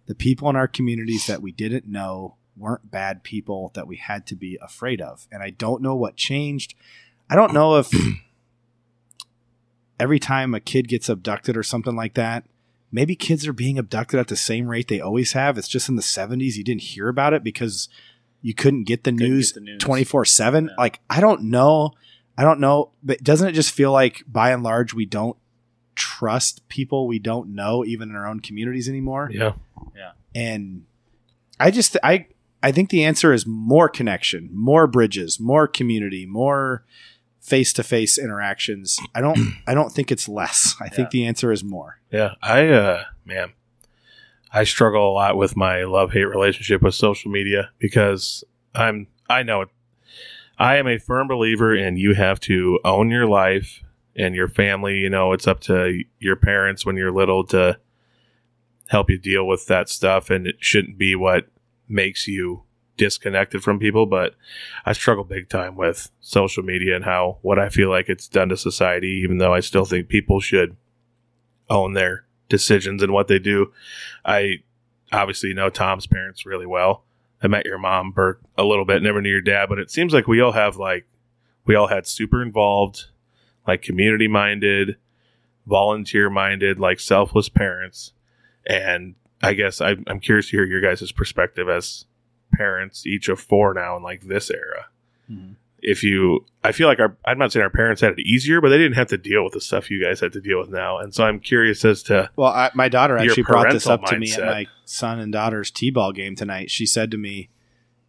the 0.05 0.15
people 0.15 0.49
in 0.49 0.55
our 0.55 0.67
communities 0.67 1.27
that 1.27 1.41
we 1.41 1.51
didn't 1.51 1.87
know 1.87 2.35
weren't 2.55 2.91
bad 2.91 3.23
people 3.23 3.71
that 3.73 3.87
we 3.87 3.95
had 3.95 4.27
to 4.27 4.35
be 4.35 4.59
afraid 4.61 5.01
of. 5.01 5.27
And 5.31 5.41
I 5.41 5.49
don't 5.49 5.81
know 5.81 5.95
what 5.95 6.15
changed. 6.15 6.75
I 7.29 7.35
don't 7.35 7.53
know 7.53 7.77
if 7.77 7.91
every 9.99 10.19
time 10.19 10.53
a 10.53 10.59
kid 10.59 10.87
gets 10.87 11.09
abducted 11.09 11.57
or 11.57 11.63
something 11.63 11.95
like 11.95 12.13
that, 12.13 12.45
maybe 12.91 13.15
kids 13.15 13.47
are 13.47 13.53
being 13.53 13.79
abducted 13.79 14.19
at 14.19 14.27
the 14.27 14.35
same 14.35 14.67
rate 14.67 14.87
they 14.87 15.01
always 15.01 15.33
have. 15.33 15.57
It's 15.57 15.67
just 15.67 15.89
in 15.89 15.95
the 15.95 16.01
70s 16.01 16.55
you 16.55 16.63
didn't 16.63 16.81
hear 16.81 17.07
about 17.09 17.33
it 17.33 17.43
because 17.43 17.89
you 18.43 18.53
couldn't 18.53 18.83
get 18.83 19.03
the 19.03 19.11
Couldn't 19.11 19.27
news 19.27 19.51
get 19.53 19.61
the 19.61 19.65
news. 19.65 19.81
24 19.81 20.25
7. 20.25 20.65
Yeah. 20.65 20.71
Like, 20.77 20.99
I 21.09 21.19
don't 21.19 21.45
know. 21.45 21.93
I 22.37 22.43
don't 22.43 22.59
know. 22.59 22.91
But 23.01 23.23
doesn't 23.23 23.47
it 23.47 23.53
just 23.53 23.71
feel 23.71 23.91
like 23.91 24.23
by 24.27 24.51
and 24.51 24.61
large 24.61 24.93
we 24.93 25.05
don't 25.07 25.37
trust 25.95 26.67
people 26.69 27.07
we 27.07 27.17
don't 27.19 27.55
know, 27.55 27.83
even 27.85 28.09
in 28.11 28.15
our 28.15 28.27
own 28.27 28.39
communities 28.41 28.87
anymore? 28.87 29.29
Yeah. 29.33 29.53
Yeah. 29.95 30.11
And 30.35 30.85
i 31.59 31.69
just 31.69 31.95
i 32.03 32.25
i 32.63 32.71
think 32.71 32.89
the 32.89 33.03
answer 33.03 33.31
is 33.31 33.45
more 33.45 33.87
connection 33.87 34.49
more 34.51 34.87
bridges 34.87 35.39
more 35.39 35.67
community 35.67 36.25
more 36.25 36.83
face-to-face 37.41 38.17
interactions 38.17 38.99
i 39.13 39.21
don't 39.21 39.37
i 39.67 39.73
don't 39.75 39.91
think 39.91 40.11
it's 40.11 40.27
less 40.27 40.75
i 40.81 40.89
think 40.89 41.11
the 41.11 41.25
answer 41.27 41.51
is 41.51 41.63
more 41.63 41.99
Yeah, 42.11 42.33
I 42.41 42.67
uh 42.69 43.03
man, 43.23 43.53
I 44.53 44.63
struggle 44.65 45.09
a 45.09 45.11
lot 45.11 45.35
with 45.35 45.57
my 45.57 45.83
love 45.83 46.11
hate 46.11 46.25
relationship 46.25 46.83
with 46.83 46.93
social 46.93 47.31
media 47.31 47.71
because 47.79 48.43
I'm 48.75 49.07
I 49.27 49.41
know 49.41 49.61
it. 49.61 49.69
I 50.59 50.75
am 50.75 50.87
a 50.87 50.99
firm 50.99 51.27
believer 51.27 51.75
in 51.75 51.97
you 51.97 52.13
have 52.13 52.39
to 52.41 52.79
own 52.85 53.09
your 53.09 53.25
life 53.25 53.83
and 54.15 54.35
your 54.35 54.47
family. 54.47 54.97
You 54.97 55.09
know, 55.09 55.33
it's 55.33 55.47
up 55.47 55.59
to 55.61 56.03
your 56.19 56.35
parents 56.35 56.85
when 56.85 56.95
you're 56.95 57.11
little 57.11 57.43
to 57.45 57.79
help 58.87 59.09
you 59.09 59.17
deal 59.17 59.47
with 59.47 59.65
that 59.67 59.89
stuff, 59.89 60.29
and 60.29 60.45
it 60.45 60.57
shouldn't 60.59 60.99
be 60.99 61.15
what 61.15 61.47
makes 61.89 62.27
you 62.27 62.63
disconnected 62.95 63.63
from 63.63 63.79
people. 63.79 64.05
But 64.05 64.35
I 64.85 64.93
struggle 64.93 65.23
big 65.23 65.49
time 65.49 65.75
with 65.75 66.11
social 66.21 66.61
media 66.61 66.95
and 66.95 67.05
how 67.05 67.39
what 67.41 67.57
I 67.57 67.69
feel 67.69 67.89
like 67.89 68.07
it's 68.07 68.27
done 68.27 68.49
to 68.49 68.57
society. 68.57 69.21
Even 69.23 69.39
though 69.39 69.53
I 69.53 69.61
still 69.61 69.85
think 69.85 70.09
people 70.09 70.39
should 70.39 70.77
own 71.71 71.93
their 71.93 72.25
decisions 72.49 73.01
and 73.01 73.13
what 73.13 73.27
they 73.27 73.39
do. 73.39 73.71
I 74.25 74.59
obviously 75.11 75.53
know 75.53 75.69
Tom's 75.69 76.07
parents 76.07 76.45
really 76.45 76.65
well. 76.65 77.03
I 77.41 77.47
met 77.47 77.65
your 77.65 77.77
mom, 77.77 78.11
Burk, 78.11 78.41
a 78.57 78.63
little 78.63 78.85
bit. 78.85 79.03
Never 79.03 79.21
knew 79.21 79.29
your 79.29 79.41
dad, 79.41 79.67
but 79.69 79.79
it 79.79 79.91
seems 79.91 80.13
like 80.13 80.27
we 80.27 80.39
all 80.39 80.53
have 80.53 80.77
like 80.77 81.05
we 81.65 81.75
all 81.75 81.87
had 81.87 82.07
super 82.07 82.41
involved, 82.41 83.05
like 83.67 83.81
community 83.81 84.27
minded, 84.27 84.97
volunteer 85.65 86.29
minded, 86.29 86.79
like 86.79 86.99
selfless 86.99 87.49
parents. 87.49 88.13
And 88.65 89.15
I 89.41 89.53
guess 89.53 89.81
I, 89.81 89.97
I'm 90.07 90.19
curious 90.19 90.49
to 90.49 90.57
hear 90.57 90.65
your 90.65 90.81
guys' 90.81 91.11
perspective 91.11 91.67
as 91.67 92.05
parents, 92.53 93.05
each 93.05 93.27
of 93.27 93.39
four 93.39 93.73
now 93.73 93.97
in 93.97 94.03
like 94.03 94.21
this 94.21 94.49
era. 94.49 94.85
Mm-hmm. 95.29 95.53
If 95.85 96.01
you, 96.01 96.45
I 96.63 96.71
feel 96.71 96.87
like 96.87 96.99
our, 96.99 97.17
I'm 97.25 97.37
not 97.37 97.51
saying 97.51 97.63
our 97.63 97.69
parents 97.69 98.01
had 98.01 98.13
it 98.13 98.19
easier, 98.25 98.61
but 98.61 98.69
they 98.69 98.77
didn't 98.77 98.95
have 98.95 99.07
to 99.07 99.17
deal 99.17 99.43
with 99.43 99.53
the 99.53 99.61
stuff 99.61 99.91
you 99.91 100.01
guys 100.03 100.21
had 100.21 100.31
to 100.33 100.41
deal 100.41 100.59
with 100.59 100.69
now. 100.69 100.97
And 100.97 101.13
so 101.13 101.25
I'm 101.25 101.39
curious 101.39 101.83
as 101.83 102.01
to, 102.03 102.29
well 102.35 102.51
I, 102.51 102.71
my 102.73 102.89
daughter 102.89 103.17
actually 103.17 103.43
brought 103.43 103.71
this 103.71 103.85
up 103.87 104.03
to 104.05 104.17
me 104.17 104.31
at 104.33 104.39
my 104.39 104.67
son 104.85 105.19
and 105.19 105.31
daughter's 105.31 105.69
t-ball 105.71 106.13
game 106.13 106.35
tonight. 106.35 106.71
She 106.71 106.85
said 106.85 107.11
to 107.11 107.17
me 107.17 107.49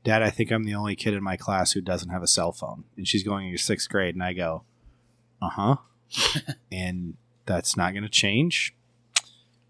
dad 0.04 0.22
i 0.22 0.28
think 0.28 0.50
i'm 0.50 0.64
the 0.64 0.74
only 0.74 0.94
kid 0.94 1.14
in 1.14 1.22
my 1.22 1.34
class 1.34 1.72
who 1.72 1.80
doesn't 1.80 2.10
have 2.10 2.22
a 2.22 2.26
cell 2.26 2.52
phone. 2.52 2.84
And 2.96 3.08
she's 3.08 3.22
going 3.22 3.46
into 3.46 3.58
sixth 3.58 3.88
grade 3.88 4.14
and 4.14 4.22
i 4.22 4.32
go 4.32 4.64
uh-huh. 5.42 5.76
And 6.72 7.14
that's 7.46 7.76
not 7.76 7.92
going 7.92 8.04
to 8.04 8.08
change. 8.08 8.74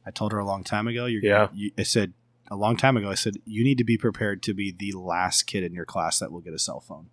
I 0.07 0.11
told 0.11 0.33
her 0.33 0.39
a 0.39 0.45
long 0.45 0.63
time 0.65 0.87
ago 0.87 1.07
you're 1.07 1.23
Yeah. 1.25 1.49
you, 1.55 1.71
i 1.79 1.83
said 1.85 2.13
a 2.51 2.57
long 2.57 2.77
time 2.77 2.97
ago 2.97 3.11
i 3.11 3.15
said 3.15 3.37
you 3.47 3.65
need 3.65 3.79
to 3.79 3.85
be 3.85 3.97
prepared 3.97 4.43
to 4.43 4.53
be 4.53 4.71
the 4.71 4.93
last 4.93 5.45
kid 5.45 5.65
in 5.65 5.73
your 5.73 5.87
class 5.87 6.19
that 6.19 6.31
will 6.31 6.41
get 6.41 6.53
a 6.53 6.59
cell 6.59 6.81
phone 6.81 7.07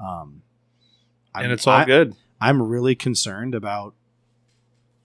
um 0.00 0.42
and 1.34 1.44
I'm- 1.46 1.50
it's 1.52 1.66
all 1.66 1.78
I- 1.78 1.84
good. 1.84 2.14
I'm 2.40 2.62
really 2.62 2.94
concerned 2.94 3.54
about 3.54 3.94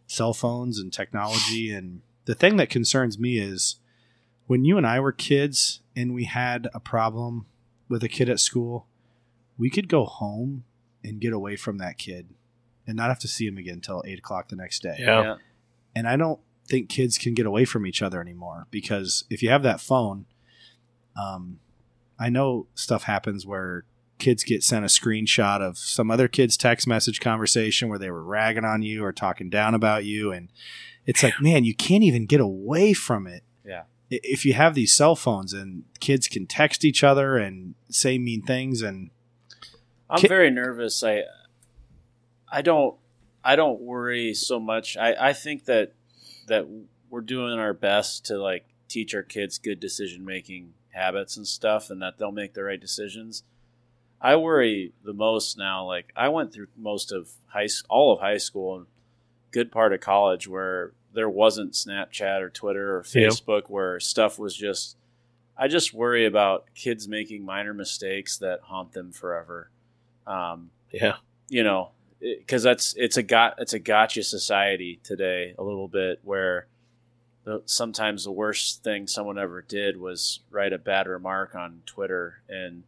cell 0.08 0.34
phones 0.34 0.80
and 0.80 0.92
technology. 0.94 1.72
And 1.76 2.02
the 2.26 2.36
thing 2.36 2.58
that 2.58 2.70
concerns 2.70 3.18
me 3.20 3.38
is 3.40 3.78
when 4.48 4.66
you 4.66 4.78
and 4.78 4.86
I 4.88 5.00
were 5.00 5.12
kids 5.12 5.82
and 5.96 6.14
we 6.14 6.26
had 6.26 6.70
a 6.74 6.80
problem 6.80 7.46
with 7.90 8.04
a 8.04 8.10
kid 8.10 8.30
at 8.30 8.40
school, 8.40 8.88
we 9.58 9.70
could 9.70 9.88
go 9.88 10.06
home 10.06 10.64
and 11.04 11.20
get 11.20 11.34
away 11.34 11.56
from 11.56 11.78
that 11.80 11.98
kid 11.98 12.28
and 12.88 12.96
not 12.96 13.10
have 13.10 13.20
to 13.20 13.28
see 13.28 13.46
him 13.48 13.58
again 13.58 13.76
until 13.76 14.04
eight 14.06 14.20
o'clock 14.20 14.50
the 14.50 14.56
next 14.56 14.82
day. 14.82 14.96
Yeah. 15.00 15.36
And 15.96 16.08
I 16.08 16.16
don't 16.16 16.40
think 16.68 16.90
kids 16.90 17.18
can 17.18 17.34
get 17.34 17.46
away 17.46 17.66
from 17.66 17.86
each 17.86 18.02
other 18.02 18.22
anymore 18.22 18.68
because 18.72 19.26
if 19.30 19.44
you 19.44 19.50
have 19.50 19.64
that 19.64 19.82
phone, 19.82 20.26
um, 21.16 21.60
I 22.20 22.30
know 22.30 22.68
stuff 22.76 23.04
happens 23.04 23.46
where 23.46 23.84
kids 24.20 24.44
get 24.44 24.64
sent 24.64 24.86
a 24.86 24.88
screenshot 24.88 25.62
of 25.62 25.78
some 25.78 26.10
other 26.10 26.28
kid's 26.28 26.58
text 26.58 26.88
message 26.88 27.20
conversation 27.20 27.90
where 27.90 28.00
they 28.00 28.12
were 28.12 28.24
ragging 28.24 28.66
on 28.66 28.82
you 28.82 29.04
or 29.04 29.12
talking 29.12 29.50
down 29.50 29.74
about 29.74 30.06
you. 30.06 30.32
And 30.32 30.50
it's 31.06 31.24
like, 31.24 31.42
man, 31.42 31.64
you 31.64 31.76
can't 31.76 32.04
even 32.04 32.26
get 32.26 32.40
away 32.40 32.94
from 32.94 33.28
it. 33.28 33.44
Yeah. 33.66 33.84
If 34.10 34.46
you 34.46 34.54
have 34.54 34.76
these 34.76 34.96
cell 34.96 35.16
phones 35.16 35.54
and 35.54 35.84
kids 36.00 36.28
can 36.28 36.46
text 36.46 36.86
each 36.86 37.04
other 37.04 37.38
and 37.38 37.76
say 37.90 38.18
mean 38.18 38.44
things 38.44 38.82
and 38.82 39.10
I'm 40.10 40.20
Ki- 40.20 40.28
very 40.28 40.52
nervous. 40.52 41.04
I 41.04 41.24
I 42.52 42.62
don't 42.62 42.96
I 43.44 43.56
don't 43.56 43.82
worry 43.82 44.34
so 44.34 44.60
much. 44.60 44.96
I, 44.96 45.30
I 45.30 45.34
think 45.34 45.66
that 45.66 45.94
that 46.48 46.68
we're 47.10 47.22
doing 47.22 47.58
our 47.58 47.74
best 47.74 48.26
to 48.26 48.38
like 48.38 48.66
teach 48.88 49.16
our 49.16 49.24
kids 49.24 49.58
good 49.58 49.80
decision 49.80 50.24
making 50.24 50.74
habits 50.92 51.36
and 51.36 51.48
stuff 51.48 51.90
and 51.90 52.02
that 52.02 52.18
they'll 52.18 52.32
make 52.32 52.54
the 52.54 52.64
right 52.64 52.80
decisions. 52.80 53.44
I 54.24 54.38
worry 54.38 54.94
the 55.04 55.14
most 55.14 55.58
now 55.58 55.86
like 55.86 56.12
I 56.16 56.30
went 56.30 56.54
through 56.54 56.68
most 56.78 57.12
of 57.12 57.30
high 57.48 57.68
all 57.90 58.14
of 58.14 58.22
high 58.22 58.38
school 58.38 58.78
and 58.78 58.86
good 59.52 59.72
part 59.72 59.94
of 59.94 60.00
college 60.00 60.48
where 60.48 60.94
there 61.14 61.30
wasn't 61.30 61.74
Snapchat 61.74 62.42
or 62.42 62.50
Twitter 62.50 62.96
or 62.98 63.04
Yeah. 63.14 63.28
Facebook 63.28 63.64
where 63.70 64.00
stuff 64.00 64.40
was 64.40 64.56
just 64.56 64.96
I 65.58 65.68
just 65.68 65.94
worry 65.94 66.26
about 66.26 66.66
kids 66.74 67.08
making 67.08 67.46
minor 67.46 67.74
mistakes 67.74 68.38
that 68.38 68.62
haunt 68.64 68.94
them 68.94 69.12
forever 69.12 69.70
um, 70.26 70.72
Yeah. 70.92 71.18
you 71.50 71.64
know, 71.64 71.92
because 72.22 72.64
that's 72.64 72.94
it's 72.98 73.18
a 73.18 73.24
got 73.24 73.56
it's 73.60 73.74
a 73.74 73.80
gotcha 73.80 74.24
society 74.24 75.00
today 75.04 75.54
a 75.60 75.64
little 75.64 75.90
bit 75.90 76.22
where 76.24 76.68
the, 77.44 77.62
sometimes 77.66 78.24
the 78.24 78.32
worst 78.32 78.84
thing 78.84 79.06
someone 79.06 79.38
ever 79.38 79.62
did 79.62 79.98
was 79.98 80.40
write 80.50 80.72
a 80.72 80.78
bad 80.78 81.08
remark 81.08 81.54
on 81.56 81.82
Twitter 81.86 82.42
and 82.48 82.84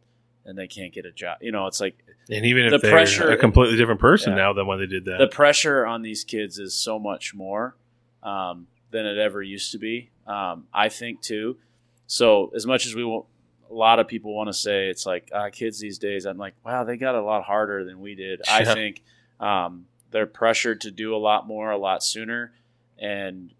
and 0.46 0.56
they 0.56 0.66
can't 0.68 0.92
get 0.92 1.04
a 1.04 1.12
job. 1.12 1.38
You 1.42 1.52
know, 1.52 1.66
it's 1.66 1.80
like 1.80 1.96
And 2.30 2.46
even 2.46 2.64
if 2.64 2.70
The 2.72 2.78
they're 2.78 2.90
pressure- 2.90 3.30
a 3.30 3.36
completely 3.36 3.76
different 3.76 4.00
person 4.00 4.32
Yeah. 4.32 4.36
now 4.44 4.52
than 4.52 4.66
when 4.66 4.78
they 4.78 4.86
did 4.86 5.04
that. 5.04 5.18
the 5.18 5.26
pressure 5.28 5.84
on 5.84 6.02
these 6.02 6.24
kids 6.24 6.58
is 6.58 6.74
so 6.74 6.98
much 6.98 7.34
more 7.34 7.76
um, 8.22 8.66
than 8.90 9.06
it 9.06 9.18
ever 9.18 9.42
used 9.42 9.72
to 9.72 9.78
be. 9.78 10.10
Um, 10.26 10.66
I 10.72 10.88
think 10.88 11.20
too. 11.20 11.58
So 12.06 12.52
as 12.54 12.66
much 12.66 12.86
as 12.86 12.94
we 12.94 13.04
want, 13.04 13.26
a 13.70 13.74
lot 13.74 13.98
of 13.98 14.06
people 14.08 14.34
want 14.34 14.48
to 14.48 14.52
say 14.52 14.88
it's 14.88 15.04
like 15.06 15.28
uh, 15.32 15.50
kids 15.50 15.78
these 15.80 15.98
days. 15.98 16.24
I'm 16.24 16.38
like, 16.38 16.54
wow, 16.64 16.84
they 16.84 16.96
got 16.96 17.14
a 17.16 17.22
lot 17.22 17.42
harder 17.44 17.84
than 17.84 18.00
we 18.00 18.14
did. 18.14 18.40
I 18.48 18.64
think 18.64 19.02
um, 19.40 19.86
they're 20.12 20.26
pressured 20.26 20.80
to 20.82 20.90
do 20.92 21.14
a 21.14 21.18
lot 21.18 21.46
more, 21.48 21.70
a 21.70 21.76
lot 21.78 22.02
sooner, 22.04 22.52
and 22.98 23.50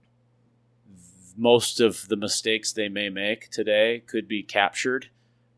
most 1.37 1.81
of 1.81 2.09
the 2.09 2.17
mistakes 2.17 2.73
they 2.73 2.89
may 2.89 3.09
make 3.11 3.51
today 3.51 4.03
could 4.07 4.27
be 4.27 4.43
captured 4.43 5.09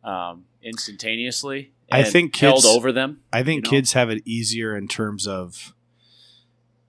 um, 0.05 0.45
instantaneously. 0.63 1.73
I 1.91 2.03
think 2.05 2.37
held 2.37 2.57
kids- 2.57 2.67
over 2.67 2.93
them. 2.93 3.21
I 3.33 3.43
think 3.43 3.67
you 3.67 3.71
know? 3.71 3.77
kids 3.77 3.93
have 3.95 4.11
it 4.11 4.23
easier 4.27 4.77
in 4.77 4.89
terms 4.89 5.27
of 5.27 5.75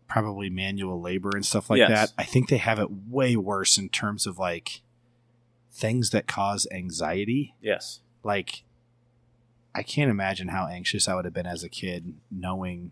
probably 0.08 0.50
manual 0.50 1.00
labor 1.00 1.30
and 1.34 1.46
stuff 1.46 1.70
like 1.70 1.78
Yes. 1.80 1.90
that. 1.90 2.14
I 2.18 2.24
think 2.26 2.50
they 2.50 2.58
have 2.58 2.80
it 2.80 2.90
way 2.92 3.36
worse 3.36 3.78
in 3.78 3.90
terms 3.90 4.26
of 4.26 4.38
like 4.40 4.82
things 5.72 6.10
that 6.10 6.28
cause 6.28 6.68
anxiety. 6.72 7.56
Yes. 7.62 8.02
Like 8.24 8.64
I 9.74 9.84
can't 9.84 10.10
imagine 10.10 10.50
how 10.50 10.68
anxious 10.68 11.08
I 11.08 11.14
would 11.16 11.26
have 11.26 11.34
been 11.34 11.46
as 11.46 11.64
a 11.64 11.70
kid 11.70 12.16
knowing 12.32 12.92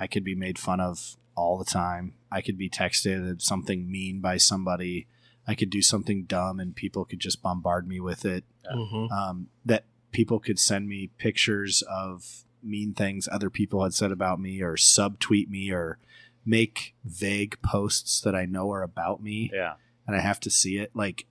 I 0.00 0.06
could 0.06 0.24
be 0.24 0.34
made 0.34 0.58
fun 0.58 0.80
of 0.80 1.16
all 1.36 1.58
the 1.58 1.64
time. 1.66 2.14
I 2.32 2.40
could 2.40 2.56
be 2.58 2.70
texted 2.70 3.40
something 3.42 3.90
mean 3.90 4.20
by 4.20 4.38
somebody. 4.38 5.06
I 5.46 5.54
could 5.54 5.70
do 5.70 5.82
something 5.82 6.24
dumb 6.24 6.58
and 6.58 6.74
people 6.74 7.04
could 7.04 7.20
just 7.20 7.42
bombard 7.42 7.86
me 7.86 8.00
with 8.00 8.24
it 8.24 8.44
Mhm. 8.76 9.10
um, 9.10 9.48
that 9.64 9.84
people 10.12 10.38
could 10.40 10.58
send 10.58 10.88
me 10.88 11.08
pictures 11.18 11.82
of 11.82 12.44
mean 12.62 12.92
things 12.94 13.28
other 13.30 13.50
people 13.50 13.82
had 13.82 13.94
said 13.94 14.10
about 14.12 14.40
me 14.40 14.60
or 14.62 14.74
subtweet 14.76 15.48
me 15.48 15.70
or 15.70 15.98
make 16.44 16.94
vague 17.04 17.60
posts 17.62 18.20
that 18.22 18.34
I 18.34 18.46
know 18.46 18.70
are 18.72 18.82
about 18.82 19.22
me 19.22 19.50
Yeah. 19.52 19.74
and 20.06 20.16
I 20.16 20.20
have 20.20 20.40
to 20.40 20.50
see 20.50 20.78
it. 20.78 20.90
Like 20.94 21.26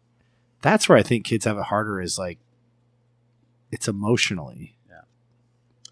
that's 0.62 0.88
where 0.88 0.98
I 0.98 1.04
think 1.04 1.26
kids 1.26 1.46
have 1.46 1.58
it 1.58 1.64
harder 1.66 2.00
is 2.02 2.18
like 2.18 2.40
it's 3.72 3.88
emotionally. 3.88 4.78
Yeah. 4.90 5.02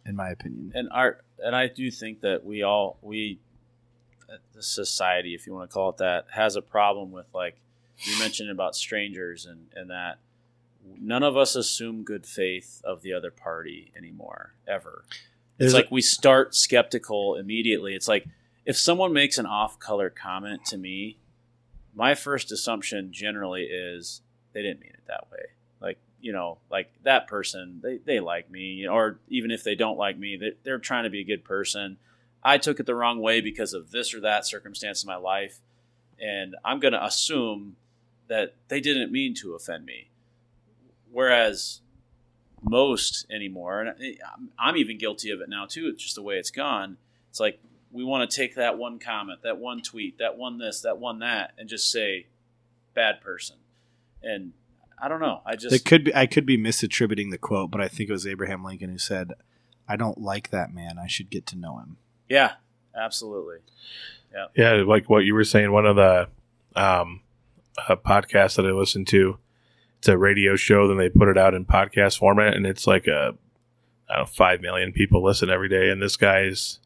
In 0.06 0.16
my 0.16 0.30
opinion. 0.30 0.72
and 0.76 0.88
art 0.92 1.24
and 1.44 1.54
i 1.56 1.68
do 1.68 1.92
think 1.92 2.22
that 2.22 2.46
we 2.46 2.64
all 2.64 2.98
we 3.02 3.40
uh, 4.30 4.38
the 4.54 4.64
society 4.64 5.34
if 5.36 5.46
you 5.46 5.54
want 5.54 5.70
to 5.70 5.74
call 5.74 5.90
it 5.90 5.98
that 5.98 6.26
has 6.32 6.56
a 6.56 6.62
problem 6.62 7.12
with 7.12 7.26
like 7.34 7.60
you 8.04 8.18
mentioned 8.20 8.50
about 8.50 8.76
strangers 8.76 9.46
and 9.46 9.68
and 9.76 9.90
that 9.90 10.18
none 11.00 11.24
of 11.24 11.38
us 11.38 11.56
assume 11.56 12.04
good 12.04 12.26
faith 12.26 12.82
of 12.84 13.02
the 13.02 13.14
other 13.14 13.32
party 13.32 13.92
anymore 13.98 14.54
ever. 14.68 15.06
There's 15.58 15.72
it's 15.72 15.74
a- 15.74 15.84
like 15.84 15.92
we 15.92 16.02
start 16.02 16.56
skeptical 16.56 17.36
immediately. 17.36 17.96
It's 17.96 18.08
like 18.08 18.26
if 18.66 18.78
someone 18.78 19.14
makes 19.14 19.38
an 19.38 19.46
off-color 19.46 20.10
comment 20.10 20.66
to 20.66 20.78
me 20.78 21.18
my 21.94 22.14
first 22.14 22.52
assumption 22.52 23.14
generally 23.14 23.64
is 23.64 24.22
they 24.52 24.62
didn't 24.62 24.82
mean 24.82 24.92
it 24.94 25.08
that 25.08 25.28
way. 25.32 25.46
Like 25.80 25.98
you 26.20 26.34
know 26.34 26.58
like 26.70 26.92
that 27.04 27.28
person 27.28 27.80
they, 27.84 27.98
they 27.98 28.20
like 28.20 28.50
me 28.52 28.62
you 28.62 28.88
know, 28.88 28.94
or 28.94 29.20
even 29.30 29.52
if 29.52 29.64
they 29.64 29.76
don't 29.76 29.98
like 29.98 30.18
me 30.18 30.38
they, 30.38 30.52
they're 30.64 30.80
trying 30.80 31.06
to 31.06 31.10
be 31.10 31.22
a 31.22 31.26
good 31.26 31.44
person. 31.44 31.98
I 32.44 32.58
took 32.60 32.80
it 32.80 32.86
the 32.86 32.94
wrong 32.96 33.20
way 33.22 33.42
because 33.42 33.74
of 33.74 33.92
this 33.92 34.14
or 34.14 34.22
that 34.22 34.46
circumstance 34.46 35.04
in 35.04 35.08
my 35.08 35.16
life 35.16 35.62
and 36.20 36.56
i'm 36.64 36.80
going 36.80 36.94
to 36.94 37.06
assume 37.06 37.76
that 38.28 38.56
they 38.68 38.80
didn't 38.80 39.12
mean 39.12 39.34
to 39.36 39.54
offend 39.54 39.86
me 39.86 40.10
whereas 41.16 41.82
most 42.62 43.26
anymore 43.32 43.82
and 43.82 43.90
I- 43.90 44.18
I'm- 44.32 44.52
i'm 44.60 44.78
even 44.78 44.98
guilty 44.98 45.30
of 45.32 45.40
it 45.42 45.50
now 45.50 45.66
too 45.66 45.88
it's 45.88 46.02
just 46.04 46.16
the 46.16 46.22
way 46.24 46.36
it's 46.36 46.52
gone 46.52 46.98
it's 47.30 47.40
like 47.40 47.60
we 47.92 48.04
want 48.04 48.30
to 48.30 48.36
take 48.36 48.56
that 48.56 48.78
one 48.78 49.00
comment 49.00 49.42
that 49.44 49.58
one 49.58 49.82
tweet 49.82 50.18
that 50.18 50.38
one 50.38 50.58
this 50.58 50.82
that 50.82 50.98
one 50.98 51.20
that 51.20 51.54
and 51.58 51.70
just 51.70 51.92
say 51.92 52.28
bad 52.94 53.22
person 53.22 53.58
and 54.24 54.54
i 55.02 55.08
don't 55.08 55.20
know 55.20 55.42
i 55.46 55.56
just 55.56 55.76
it 55.76 55.86
could 55.86 56.04
be 56.06 56.16
I 56.16 56.26
could 56.26 56.46
be 56.46 56.58
misattributing 56.58 57.30
the 57.32 57.38
quote, 57.38 57.70
but 57.72 57.82
I 57.82 57.88
think 57.88 58.10
it 58.10 58.14
was 58.14 58.26
Abraham 58.26 58.64
Lincoln 58.64 58.90
who 58.90 58.98
said, 58.98 59.34
I 59.88 59.96
don't 59.98 60.20
like 60.20 60.50
that 60.52 60.74
man. 60.74 60.98
I 60.98 61.08
should 61.08 61.30
get 61.30 61.46
to 61.48 61.58
know 61.58 61.78
him. 61.78 61.98
yeah 62.30 62.54
absolutely 62.96 63.58
Yeah, 64.34 64.48
yeah. 64.56 64.84
like 64.84 65.10
what 65.10 65.26
you 65.26 65.34
were 65.36 65.44
saying, 65.44 65.72
one 65.72 65.86
of 65.86 65.96
the 65.98 66.30
um, 66.76 67.22
uh, 67.88 67.96
podcasts 67.98 68.56
that 68.56 68.66
I 68.66 68.72
listened 68.72 69.08
to, 69.10 69.38
a 70.08 70.18
radio 70.18 70.56
show. 70.56 70.88
Then 70.88 70.98
they 70.98 71.10
put 71.10 71.28
it 71.28 71.38
out 71.38 71.54
in 71.54 71.66
podcast 71.66 72.18
format, 72.18 72.56
and 72.56 72.66
it's 72.66 72.88
like 72.88 73.08
a 73.08 73.36
I 74.10 74.16
don't 74.16 74.24
know, 74.24 74.26
five 74.26 74.62
million 74.62 74.92
people 74.92 75.24
listen 75.24 75.50
every 75.50 75.70
day. 75.70 75.90
And 75.90 76.02
this 76.02 76.16
guy's, 76.18 76.80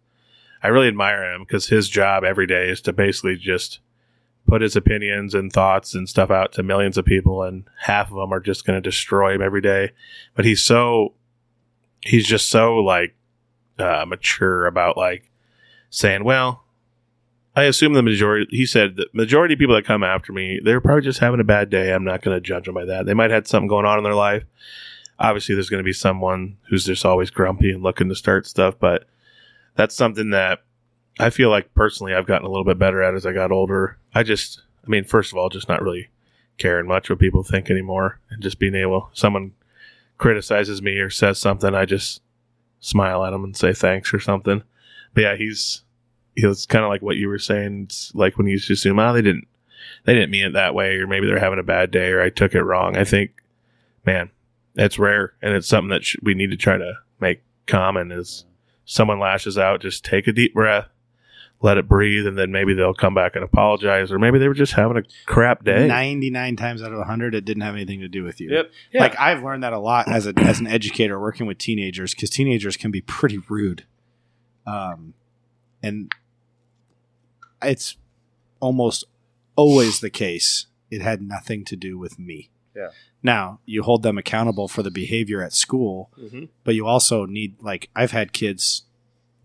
I 0.64 0.68
really 0.68 0.88
admire 0.88 1.34
him 1.34 1.44
because 1.44 1.68
his 1.68 1.90
job 1.90 2.24
every 2.24 2.48
day 2.48 2.70
is 2.70 2.82
to 2.82 2.94
basically 2.94 3.36
just 3.36 3.80
put 4.48 4.62
his 4.62 4.76
opinions 4.76 5.34
and 5.34 5.52
thoughts 5.52 5.94
and 5.94 6.08
stuff 6.10 6.32
out 6.32 6.54
to 6.54 6.64
millions 6.64 6.98
of 6.98 7.06
people, 7.06 7.44
and 7.44 7.66
half 7.82 8.10
of 8.10 8.18
them 8.18 8.34
are 8.34 8.40
just 8.40 8.66
going 8.66 8.82
to 8.82 8.90
destroy 8.90 9.36
him 9.36 9.42
every 9.42 9.62
day. 9.62 9.92
But 10.36 10.46
he's 10.46 10.64
so, 10.64 11.14
he's 12.02 12.26
just 12.26 12.50
so 12.50 12.78
like 12.78 13.16
uh, 13.78 14.06
mature 14.08 14.66
about 14.66 14.98
like 14.98 15.30
saying, 15.90 16.24
well, 16.24 16.64
I 17.60 17.64
assume 17.66 17.92
the 17.92 18.02
majority. 18.02 18.48
He 18.56 18.66
said 18.66 18.96
the 18.96 19.08
majority 19.12 19.54
of 19.54 19.60
people 19.60 19.76
that 19.76 19.84
come 19.84 20.02
after 20.02 20.32
me, 20.32 20.62
they're 20.64 20.80
probably 20.80 21.02
just 21.02 21.20
having 21.20 21.42
a 21.42 21.44
bad 21.44 21.70
day. 21.70 21.92
I'm 21.94 22.06
not 22.06 22.22
going 22.22 22.36
to 22.36 22.42
judge 22.42 22.66
them 22.66 22.76
by 22.76 22.86
that. 22.86 23.06
They 23.06 23.14
might 23.14 23.32
have 23.32 23.48
something 23.48 23.68
going 23.68 23.86
on 23.86 23.98
in 23.98 24.06
their 24.06 24.16
life. 24.16 24.44
Obviously, 25.20 25.56
there's 25.56 25.70
going 25.70 25.84
to 25.84 25.88
be 25.88 25.92
someone 25.92 26.56
who's 26.70 26.86
just 26.86 27.06
always 27.06 27.30
grumpy 27.30 27.72
and 27.72 27.84
looking 27.84 28.08
to 28.08 28.16
start 28.16 28.48
stuff, 28.48 28.76
but 28.80 29.10
that's 29.76 29.94
something 29.94 30.30
that 30.30 30.60
I 31.20 31.32
feel 31.32 31.50
like 31.50 31.74
personally 31.74 32.14
I've 32.14 32.26
gotten 32.26 32.48
a 32.48 32.50
little 32.50 32.64
bit 32.64 32.80
better 32.80 33.04
at 33.04 33.14
as 33.14 33.26
I 33.26 33.34
got 33.34 33.52
older. 33.52 33.98
I 34.16 34.24
just, 34.24 34.62
I 34.86 34.88
mean, 34.88 35.04
first 35.04 35.34
of 35.34 35.38
all, 35.38 35.50
just 35.50 35.68
not 35.68 35.82
really 35.82 36.08
caring 36.58 36.88
much 36.88 37.10
what 37.10 37.20
people 37.20 37.44
think 37.44 37.70
anymore, 37.70 38.22
and 38.30 38.42
just 38.42 38.60
being 38.60 38.76
able. 38.76 39.10
Someone 39.12 39.52
criticizes 40.18 40.82
me 40.82 40.98
or 41.00 41.10
says 41.10 41.40
something, 41.40 41.76
I 41.76 41.84
just 41.84 42.22
smile 42.80 43.26
at 43.26 43.32
them 43.32 43.44
and 43.44 43.58
say 43.58 43.74
thanks 43.74 44.14
or 44.14 44.22
something. 44.22 44.64
But 45.14 45.22
yeah, 45.22 45.36
he's 45.36 45.84
he 46.40 46.48
was 46.48 46.66
kind 46.66 46.84
of 46.84 46.90
like 46.90 47.02
what 47.02 47.18
you 47.18 47.28
were 47.28 47.40
saying. 47.40 47.84
It's 47.86 48.14
like 48.16 48.38
when 48.38 48.48
you 48.48 48.58
just 48.58 48.70
assume, 48.70 49.00
oh, 49.00 49.14
they 49.14 49.22
didn't, 49.22 49.48
they 50.06 50.14
didn't 50.14 50.32
mean 50.32 50.46
it 50.46 50.54
that 50.54 50.76
way, 50.76 50.96
or 50.96 51.08
maybe 51.08 51.28
they're 51.28 51.40
having 51.40 51.60
a 51.60 51.64
bad 51.64 51.92
day, 51.92 52.12
or 52.12 52.22
I 52.22 52.30
took 52.30 52.56
it 52.56 52.64
wrong. 52.64 52.98
I 52.98 53.04
think, 53.04 53.32
man, 54.06 54.30
that's 54.76 55.00
rare, 55.00 55.34
and 55.42 55.54
it's 55.54 55.68
something 55.68 55.90
that 55.90 56.06
sh- 56.06 56.18
we 56.22 56.34
need 56.34 56.52
to 56.52 56.58
try 56.58 56.78
to 56.78 56.94
make 57.20 57.42
common. 57.68 58.12
Is 58.12 58.46
someone 58.86 59.20
lashes 59.20 59.58
out, 59.58 59.82
just 59.82 60.06
take 60.06 60.28
a 60.28 60.32
deep 60.32 60.54
breath, 60.54 60.88
let 61.62 61.78
it 61.78 61.88
breathe, 61.88 62.26
and 62.26 62.38
then 62.38 62.52
maybe 62.52 62.74
they'll 62.74 62.94
come 62.94 63.14
back 63.14 63.36
and 63.36 63.44
apologize, 63.44 64.12
or 64.12 64.20
maybe 64.20 64.40
they 64.40 64.48
were 64.48 64.54
just 64.54 64.74
having 64.74 64.98
a 64.98 65.04
crap 65.26 65.64
day. 65.66 65.88
Ninety 65.88 66.30
nine 66.30 66.56
times 66.56 66.82
out 66.82 66.94
of 66.94 67.06
hundred, 67.06 67.36
it 67.36 67.46
didn't 67.46 67.64
have 67.64 67.76
anything 67.76 68.00
to 68.00 68.08
do 68.08 68.24
with 68.24 68.40
you. 68.40 68.52
Yep. 68.52 68.72
Yeah. 68.94 69.02
Like 69.02 69.20
I've 69.20 69.44
learned 69.44 69.64
that 69.64 69.74
a 69.74 69.80
lot 69.80 70.10
as 70.10 70.26
a 70.26 70.34
as 70.38 70.60
an 70.60 70.68
educator 70.68 71.20
working 71.20 71.46
with 71.46 71.58
teenagers 71.58 72.14
because 72.16 72.30
teenagers 72.30 72.78
can 72.78 72.92
be 72.92 73.02
pretty 73.02 73.40
rude, 73.50 73.86
um, 74.66 75.14
and 75.84 76.12
it's 77.64 77.98
almost 78.60 79.04
always 79.56 80.00
the 80.00 80.10
case. 80.10 80.68
It 80.90 81.02
had 81.02 81.22
nothing 81.22 81.66
to 81.66 81.76
do 81.76 81.98
with 81.98 82.18
me. 82.20 82.50
Yeah. 82.76 82.90
Now 83.22 83.60
you 83.66 83.84
hold 83.84 84.04
them 84.04 84.18
accountable 84.18 84.68
for 84.68 84.82
the 84.84 84.92
behavior 84.92 85.44
at 85.44 85.54
school, 85.54 86.12
Mhm. 86.18 86.50
but 86.64 86.76
you 86.76 86.86
also 86.88 87.26
need 87.26 87.56
like 87.62 87.90
I've 87.96 88.12
had 88.12 88.32
kids 88.34 88.84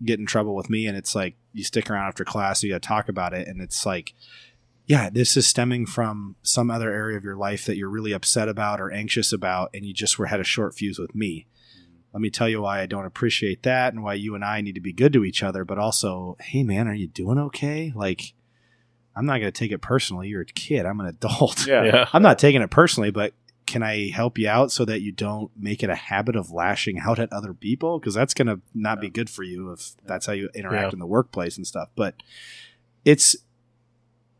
get 0.03 0.19
in 0.19 0.25
trouble 0.25 0.55
with 0.55 0.69
me, 0.69 0.85
and 0.87 0.97
it's 0.97 1.15
like 1.15 1.35
you 1.53 1.63
stick 1.63 1.89
around 1.89 2.07
after 2.07 2.23
class, 2.25 2.63
you 2.63 2.69
got 2.71 2.81
to 2.81 2.87
talk 2.87 3.09
about 3.09 3.33
it, 3.33 3.47
and 3.47 3.61
it's 3.61 3.85
like 3.85 4.13
yeah, 4.87 5.09
this 5.09 5.35
is 5.35 5.47
stemming 5.47 5.87
from 5.87 6.35
some 6.43 6.69
other 6.69 6.91
area 6.93 7.17
of 7.17 7.23
your 7.23 7.35
life 7.35 7.65
that 7.65 7.75
you're 7.75 7.89
really 7.89 8.11
upset 8.11 8.47
about 8.47 8.79
or 8.79 8.91
anxious 8.91 9.33
about, 9.33 9.71
and 9.73 9.83
you 9.83 9.91
just 9.93 10.19
were 10.19 10.27
had 10.27 10.39
a 10.39 10.43
short 10.43 10.75
fuse 10.75 10.99
with 10.99 11.15
me. 11.15 11.47
Let 12.15 12.21
me 12.21 12.29
tell 12.29 12.47
you 12.47 12.61
why 12.61 12.79
I 12.79 12.85
don't 12.85 13.05
appreciate 13.05 13.63
that 13.63 13.93
and 13.93 14.01
why 14.01 14.13
you 14.13 14.35
and 14.35 14.45
I 14.45 14.61
need 14.61 14.75
to 14.75 14.81
be 14.81 14.93
good 14.93 15.11
to 15.13 15.25
each 15.25 15.43
other, 15.43 15.65
but 15.65 15.77
also, 15.77 16.37
hey 16.39 16.63
man, 16.63 16.87
are 16.87 16.93
you 16.93 17.07
doing 17.07 17.37
okay? 17.37 17.91
Like, 17.93 18.33
I'm 19.17 19.25
not 19.25 19.39
going 19.39 19.51
to 19.51 19.59
take 19.59 19.73
it 19.73 19.79
personally. 19.81 20.29
You're 20.29 20.43
a 20.43 20.45
kid. 20.45 20.85
I'm 20.85 21.01
an 21.01 21.07
adult. 21.07 21.67
Yeah. 21.67 21.83
Yeah. 21.83 22.09
I'm 22.13 22.21
not 22.21 22.39
taking 22.39 22.61
it 22.61 22.69
personally, 22.71 23.11
but 23.11 23.33
can 23.65 23.83
I 23.83 24.11
help 24.11 24.37
you 24.37 24.47
out 24.47 24.71
so 24.71 24.85
that 24.85 25.01
you 25.01 25.11
don't 25.11 25.51
make 25.57 25.83
it 25.83 25.89
a 25.89 25.95
habit 25.95 26.37
of 26.37 26.51
lashing 26.51 26.99
out 26.99 27.19
at 27.19 27.33
other 27.33 27.53
people? 27.53 27.99
Because 27.99 28.13
that's 28.13 28.33
going 28.33 28.47
to 28.47 28.61
not 28.73 29.01
be 29.01 29.09
good 29.09 29.29
for 29.29 29.43
you 29.43 29.73
if 29.73 29.95
that's 30.05 30.25
how 30.25 30.31
you 30.33 30.49
interact 30.55 30.91
Yeah. 30.91 30.93
in 30.93 30.99
the 30.99 31.05
workplace 31.05 31.57
and 31.57 31.67
stuff. 31.67 31.89
But 31.97 32.15
it's, 33.03 33.35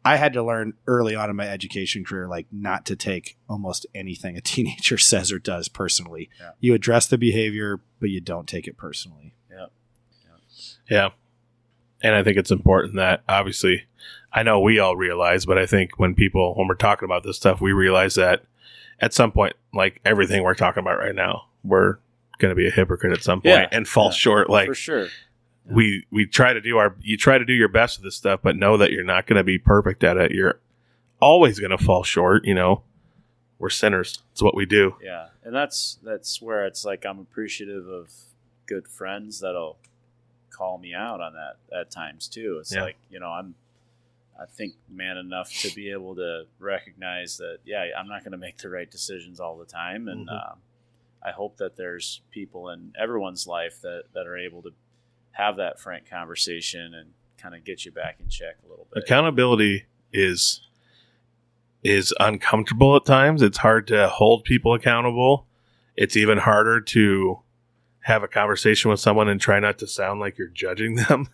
I 0.05 0.17
had 0.17 0.33
to 0.33 0.43
learn 0.43 0.75
early 0.87 1.15
on 1.15 1.29
in 1.31 1.35
my 1.35 1.47
education 1.47 2.05
career, 2.05 2.27
like 2.27 2.45
not 2.51 2.85
to 2.85 2.95
take 2.95 3.37
almost 3.49 3.85
anything 3.95 4.37
a 4.37 4.41
teenager 4.53 4.97
says 4.97 5.31
or 5.31 5.39
does 5.39 5.67
personally. 5.67 6.29
Yeah. 6.39 6.51
You 6.59 6.73
address 6.75 7.07
the 7.07 7.17
behavior, 7.17 7.79
but 7.99 8.09
you 8.11 8.21
don't 8.21 8.47
take 8.47 8.67
it 8.67 8.77
personally. 8.77 9.33
Yeah. 9.51 9.65
Yeah. 10.89 11.09
And 12.01 12.13
I 12.15 12.23
think 12.23 12.37
it's 12.37 12.51
important 12.51 12.95
that 12.97 13.23
obviously 13.27 13.85
I 14.31 14.43
know 14.43 14.59
we 14.59 14.79
all 14.79 14.95
realize, 14.95 15.45
but 15.45 15.57
I 15.57 15.65
think 15.65 15.97
when 15.97 16.13
people 16.13 16.53
when 16.55 16.67
we're 16.67 16.75
talking 16.75 17.05
about 17.05 17.23
this 17.23 17.37
stuff, 17.37 17.61
we 17.61 17.71
realize 17.73 18.15
that 18.15 18.43
at 18.99 19.13
some 19.13 19.31
point, 19.31 19.55
like 19.73 19.99
everything 20.05 20.43
we're 20.43 20.53
talking 20.55 20.81
about 20.81 20.99
right 20.99 21.15
now, 21.15 21.45
we're 21.63 21.97
gonna 22.37 22.53
be 22.55 22.67
a 22.67 22.71
hypocrite 22.71 23.13
at 23.13 23.23
some 23.23 23.39
point 23.41 23.45
Yeah. 23.55 23.67
and 23.71 23.87
fall 23.87 24.07
Yeah. 24.07 24.11
short. 24.11 24.49
Like 24.49 24.67
for 24.67 24.75
sure. 24.75 25.07
We 25.69 26.05
we 26.11 26.25
try 26.25 26.53
to 26.53 26.61
do 26.61 26.77
our 26.77 26.95
you 27.01 27.17
try 27.17 27.37
to 27.37 27.45
do 27.45 27.53
your 27.53 27.67
best 27.69 27.97
with 27.99 28.03
this 28.05 28.15
stuff, 28.15 28.39
but 28.43 28.55
know 28.55 28.77
that 28.77 28.91
you're 28.91 29.03
not 29.03 29.25
gonna 29.27 29.43
be 29.43 29.57
perfect 29.57 30.03
at 30.03 30.17
it. 30.17 30.31
You're 30.31 30.59
always 31.19 31.59
gonna 31.59 31.77
fall 31.77 32.03
short, 32.03 32.45
you 32.45 32.53
know. 32.53 32.83
We're 33.57 33.69
sinners. 33.69 34.21
It's 34.33 34.41
what 34.43 34.53
we 34.55 34.65
do. 34.65 34.95
Yeah, 35.01 35.27
and 35.43 35.55
that's 35.55 35.97
that's 36.03 36.41
where 36.41 36.65
it's 36.65 36.83
like 36.85 37.05
I'm 37.05 37.19
appreciative 37.19 37.87
of 37.87 38.11
good 38.65 38.87
friends 38.87 39.39
that'll 39.39 39.77
call 40.49 40.77
me 40.77 40.93
out 40.93 41.21
on 41.21 41.33
that 41.33 41.57
at 41.77 41.89
times 41.91 42.27
too. 42.27 42.57
It's 42.59 42.73
Yeah. 42.75 42.83
like 42.83 42.97
you 43.09 43.19
know 43.19 43.29
I'm 43.29 43.55
I 44.39 44.45
think 44.45 44.73
man 44.89 45.15
enough 45.17 45.49
to 45.61 45.73
be 45.73 45.89
able 45.91 46.15
to 46.15 46.45
recognize 46.59 47.37
that 47.37 47.59
yeah, 47.63 47.85
I'm 47.97 48.07
not 48.09 48.23
going 48.23 48.33
to 48.33 48.37
make 48.37 48.57
the 48.57 48.69
right 48.69 48.89
decisions 48.91 49.39
all 49.39 49.57
the 49.57 49.65
time, 49.65 50.09
and 50.09 50.27
Mhm. 50.27 50.51
um, 50.51 50.59
I 51.23 51.31
hope 51.31 51.55
that 51.57 51.77
there's 51.77 52.21
people 52.31 52.69
in 52.69 52.93
everyone's 52.99 53.47
life 53.47 53.79
that 53.81 54.03
that 54.13 54.27
are 54.27 54.37
able 54.37 54.61
to 54.63 54.73
have 55.35 55.57
that 55.57 55.79
frank 55.79 56.09
conversation 56.09 56.93
and 56.93 57.11
kind 57.37 57.55
of 57.55 57.63
get 57.63 57.85
you 57.85 57.91
back 57.91 58.17
in 58.19 58.29
check 58.29 58.55
a 58.65 58.69
little 58.69 58.87
bit. 58.91 59.03
accountability 59.03 59.85
is 60.11 60.61
is 61.83 62.13
uncomfortable 62.19 62.95
at 62.95 63.05
times. 63.05 63.43
It's 63.43 63.59
hard 63.59 63.87
to 63.87 64.07
hold 64.07 64.43
people 64.43 64.73
accountable. 64.73 65.45
It's 65.95 66.17
even 66.17 66.39
harder 66.39 66.81
to 66.81 67.41
have 67.99 68.23
a 68.23 68.27
conversation 68.27 68.89
with 68.89 68.99
someone 68.99 69.29
and 69.29 69.39
try 69.39 69.59
not 69.59 69.77
to 69.79 69.87
sound 69.87 70.19
like 70.19 70.37
you're 70.37 70.47
judging 70.47 70.95
them 71.09 71.27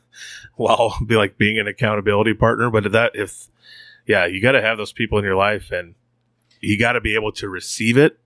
while 0.56 0.98
be 1.06 1.16
like 1.16 1.38
being 1.38 1.58
an 1.58 1.68
accountability 1.68 2.34
partner. 2.34 2.70
But 2.70 2.92
that 2.92 3.12
if 3.16 3.48
yeah, 4.06 4.26
you 4.26 4.42
got 4.42 4.54
to 4.54 4.62
have 4.62 4.78
those 4.78 4.92
people 4.92 5.20
in 5.20 5.24
your 5.24 5.36
life 5.36 5.72
and 5.72 5.96
you 6.60 6.78
got 6.78 6.94
to 6.94 7.02
be 7.02 7.16
able 7.16 7.32
to 7.34 7.48
receive 7.48 7.98
it 7.98 8.20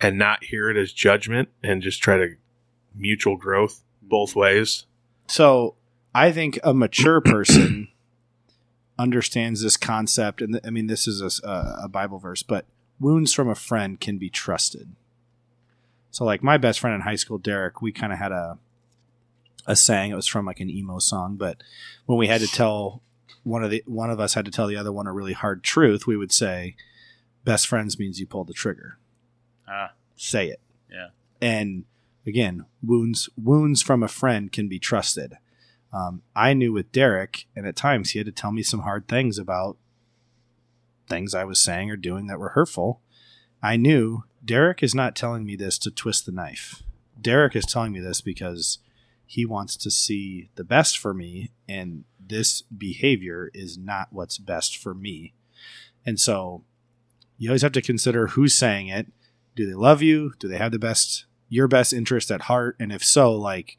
and 0.00 0.18
not 0.18 0.44
hear 0.44 0.70
it 0.70 0.76
as 0.76 0.92
judgment 0.92 1.48
and 1.62 1.82
just 1.82 2.02
try 2.02 2.16
to 2.16 2.36
mutual 2.94 3.36
growth 3.36 3.82
both 4.02 4.36
ways. 4.36 4.86
So 5.26 5.74
I 6.14 6.32
think 6.32 6.58
a 6.62 6.74
mature 6.74 7.20
person 7.20 7.88
understands 8.98 9.62
this 9.62 9.76
concept, 9.76 10.40
and 10.40 10.54
th- 10.54 10.64
I 10.66 10.70
mean 10.70 10.86
this 10.86 11.06
is 11.06 11.40
a 11.44 11.88
Bible 11.88 12.18
verse, 12.18 12.42
but 12.42 12.66
wounds 13.00 13.32
from 13.32 13.48
a 13.48 13.54
friend 13.54 14.00
can 14.00 14.18
be 14.18 14.30
trusted. 14.30 14.94
So, 16.10 16.24
like 16.24 16.42
my 16.42 16.58
best 16.58 16.78
friend 16.78 16.94
in 16.94 17.00
high 17.00 17.16
school, 17.16 17.38
Derek, 17.38 17.82
we 17.82 17.90
kind 17.90 18.12
of 18.12 18.18
had 18.18 18.30
a 18.32 18.58
a 19.66 19.74
saying. 19.74 20.12
It 20.12 20.16
was 20.16 20.28
from 20.28 20.46
like 20.46 20.60
an 20.60 20.70
emo 20.70 20.98
song, 20.98 21.36
but 21.36 21.62
when 22.06 22.18
we 22.18 22.28
had 22.28 22.40
to 22.40 22.46
tell 22.46 23.02
one 23.42 23.64
of 23.64 23.70
the 23.70 23.82
one 23.86 24.10
of 24.10 24.20
us 24.20 24.34
had 24.34 24.44
to 24.44 24.50
tell 24.50 24.68
the 24.68 24.76
other 24.76 24.92
one 24.92 25.06
a 25.06 25.12
really 25.12 25.32
hard 25.32 25.64
truth, 25.64 26.06
we 26.06 26.16
would 26.16 26.30
say, 26.32 26.76
"Best 27.44 27.66
friends 27.66 27.98
means 27.98 28.20
you 28.20 28.26
pulled 28.26 28.46
the 28.46 28.52
trigger." 28.54 28.98
Ah, 29.66 29.92
Say 30.14 30.48
it. 30.48 30.60
Yeah. 30.90 31.08
And 31.40 31.84
again, 32.26 32.66
wounds 32.82 33.28
wounds 33.36 33.82
from 33.82 34.02
a 34.02 34.08
friend 34.08 34.52
can 34.52 34.68
be 34.68 34.78
trusted. 34.78 35.38
Um, 35.92 36.22
I 36.34 36.54
knew 36.54 36.72
with 36.72 36.92
Derek, 36.92 37.46
and 37.54 37.66
at 37.66 37.76
times 37.76 38.10
he 38.10 38.18
had 38.18 38.26
to 38.26 38.32
tell 38.32 38.50
me 38.50 38.62
some 38.62 38.80
hard 38.80 39.06
things 39.06 39.38
about 39.38 39.76
things 41.08 41.34
I 41.34 41.44
was 41.44 41.60
saying 41.60 41.90
or 41.90 41.96
doing 41.96 42.26
that 42.26 42.38
were 42.38 42.50
hurtful. 42.50 43.00
I 43.62 43.76
knew 43.76 44.24
Derek 44.44 44.82
is 44.82 44.94
not 44.94 45.14
telling 45.14 45.44
me 45.44 45.56
this 45.56 45.78
to 45.78 45.90
twist 45.90 46.26
the 46.26 46.32
knife. 46.32 46.82
Derek 47.20 47.54
is 47.54 47.64
telling 47.64 47.92
me 47.92 48.00
this 48.00 48.20
because 48.20 48.78
he 49.26 49.46
wants 49.46 49.76
to 49.76 49.90
see 49.90 50.50
the 50.56 50.64
best 50.64 50.98
for 50.98 51.14
me, 51.14 51.50
and 51.68 52.04
this 52.18 52.62
behavior 52.62 53.50
is 53.54 53.78
not 53.78 54.08
what's 54.10 54.38
best 54.38 54.76
for 54.76 54.94
me. 54.94 55.32
And 56.04 56.18
so 56.18 56.64
you 57.38 57.50
always 57.50 57.62
have 57.62 57.72
to 57.72 57.82
consider 57.82 58.28
who's 58.28 58.54
saying 58.54 58.88
it. 58.88 59.06
Do 59.56 59.66
they 59.66 59.74
love 59.74 60.02
you? 60.02 60.32
Do 60.38 60.48
they 60.48 60.58
have 60.58 60.72
the 60.72 60.78
best 60.78 61.26
your 61.54 61.68
best 61.68 61.92
interest 61.92 62.30
at 62.30 62.42
heart? 62.42 62.76
And 62.80 62.92
if 62.92 63.04
so, 63.04 63.32
like 63.32 63.78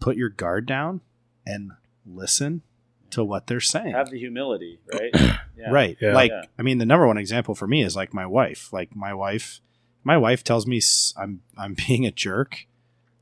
put 0.00 0.16
your 0.16 0.28
guard 0.28 0.64
down 0.66 1.00
and 1.46 1.72
listen 2.06 2.62
to 3.10 3.24
what 3.24 3.46
they're 3.46 3.58
saying. 3.60 3.92
have 3.94 4.10
the 4.10 4.18
humility, 4.18 4.78
right? 4.92 5.10
Yeah. 5.56 5.70
Right. 5.70 5.96
Yeah. 6.00 6.12
Like, 6.14 6.30
Yeah. 6.30 6.42
I 6.58 6.62
mean, 6.62 6.78
the 6.78 6.86
number 6.86 7.06
one 7.06 7.18
example 7.18 7.54
for 7.54 7.66
me 7.66 7.82
is 7.82 7.96
like 7.96 8.12
my 8.14 8.26
wife. 8.26 8.72
Like 8.72 8.94
my 8.94 9.12
wife, 9.14 9.60
my 10.04 10.16
wife 10.16 10.44
tells 10.44 10.66
me 10.66 10.80
i'm 11.16 11.40
I'm 11.56 11.74
being 11.88 12.06
a 12.06 12.10
jerk. 12.12 12.66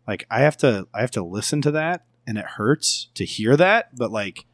Like 0.07 0.27
I 0.31 0.41
have 0.41 0.57
to 0.59 0.87
I 0.93 1.01
have 1.01 1.11
to 1.13 1.23
listen 1.25 1.63
to 1.63 1.71
that, 1.73 2.05
and 2.27 2.37
it 2.39 2.45
hurts 2.45 3.09
to 3.15 3.25
hear 3.25 3.57
that. 3.57 3.97
But 3.97 4.11
like, 4.11 4.45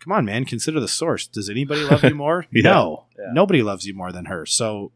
come 0.00 0.12
on, 0.12 0.24
man, 0.24 0.44
consider 0.44 0.80
the 0.80 0.88
source. 0.88 1.26
Does 1.26 1.50
anybody 1.50 1.82
love 1.82 2.02
you 2.04 2.14
more? 2.24 2.46
Yeah. 2.52 2.62
No, 2.62 3.04
Yeah. 3.18 3.32
nobody 3.32 3.62
loves 3.62 3.86
you 3.86 3.94
more 3.94 4.12
than 4.12 4.24
her. 4.26 4.46
So 4.46 4.92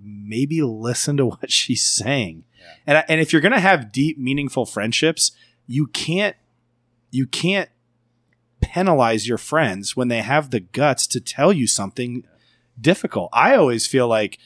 maybe 0.00 0.62
listen 0.62 1.16
to 1.16 1.26
what 1.32 1.50
she's 1.50 1.84
saying. 1.84 2.44
Yeah. 2.62 2.74
And 2.86 3.04
and 3.08 3.20
if 3.20 3.32
you're 3.32 3.42
gonna 3.42 3.60
have 3.60 3.92
deep, 3.92 4.18
meaningful 4.18 4.66
friendships, 4.66 5.32
you 5.66 5.86
can't 5.88 6.36
you 7.10 7.26
can't 7.26 7.68
penalize 8.60 9.26
your 9.28 9.38
friends 9.38 9.96
when 9.96 10.08
they 10.08 10.22
have 10.22 10.50
the 10.50 10.60
guts 10.60 11.06
to 11.08 11.20
tell 11.20 11.52
you 11.52 11.66
something 11.66 12.24
difficult. 12.80 13.28
I 13.32 13.56
always 13.56 13.86
feel 13.86 14.08
like, 14.08 14.38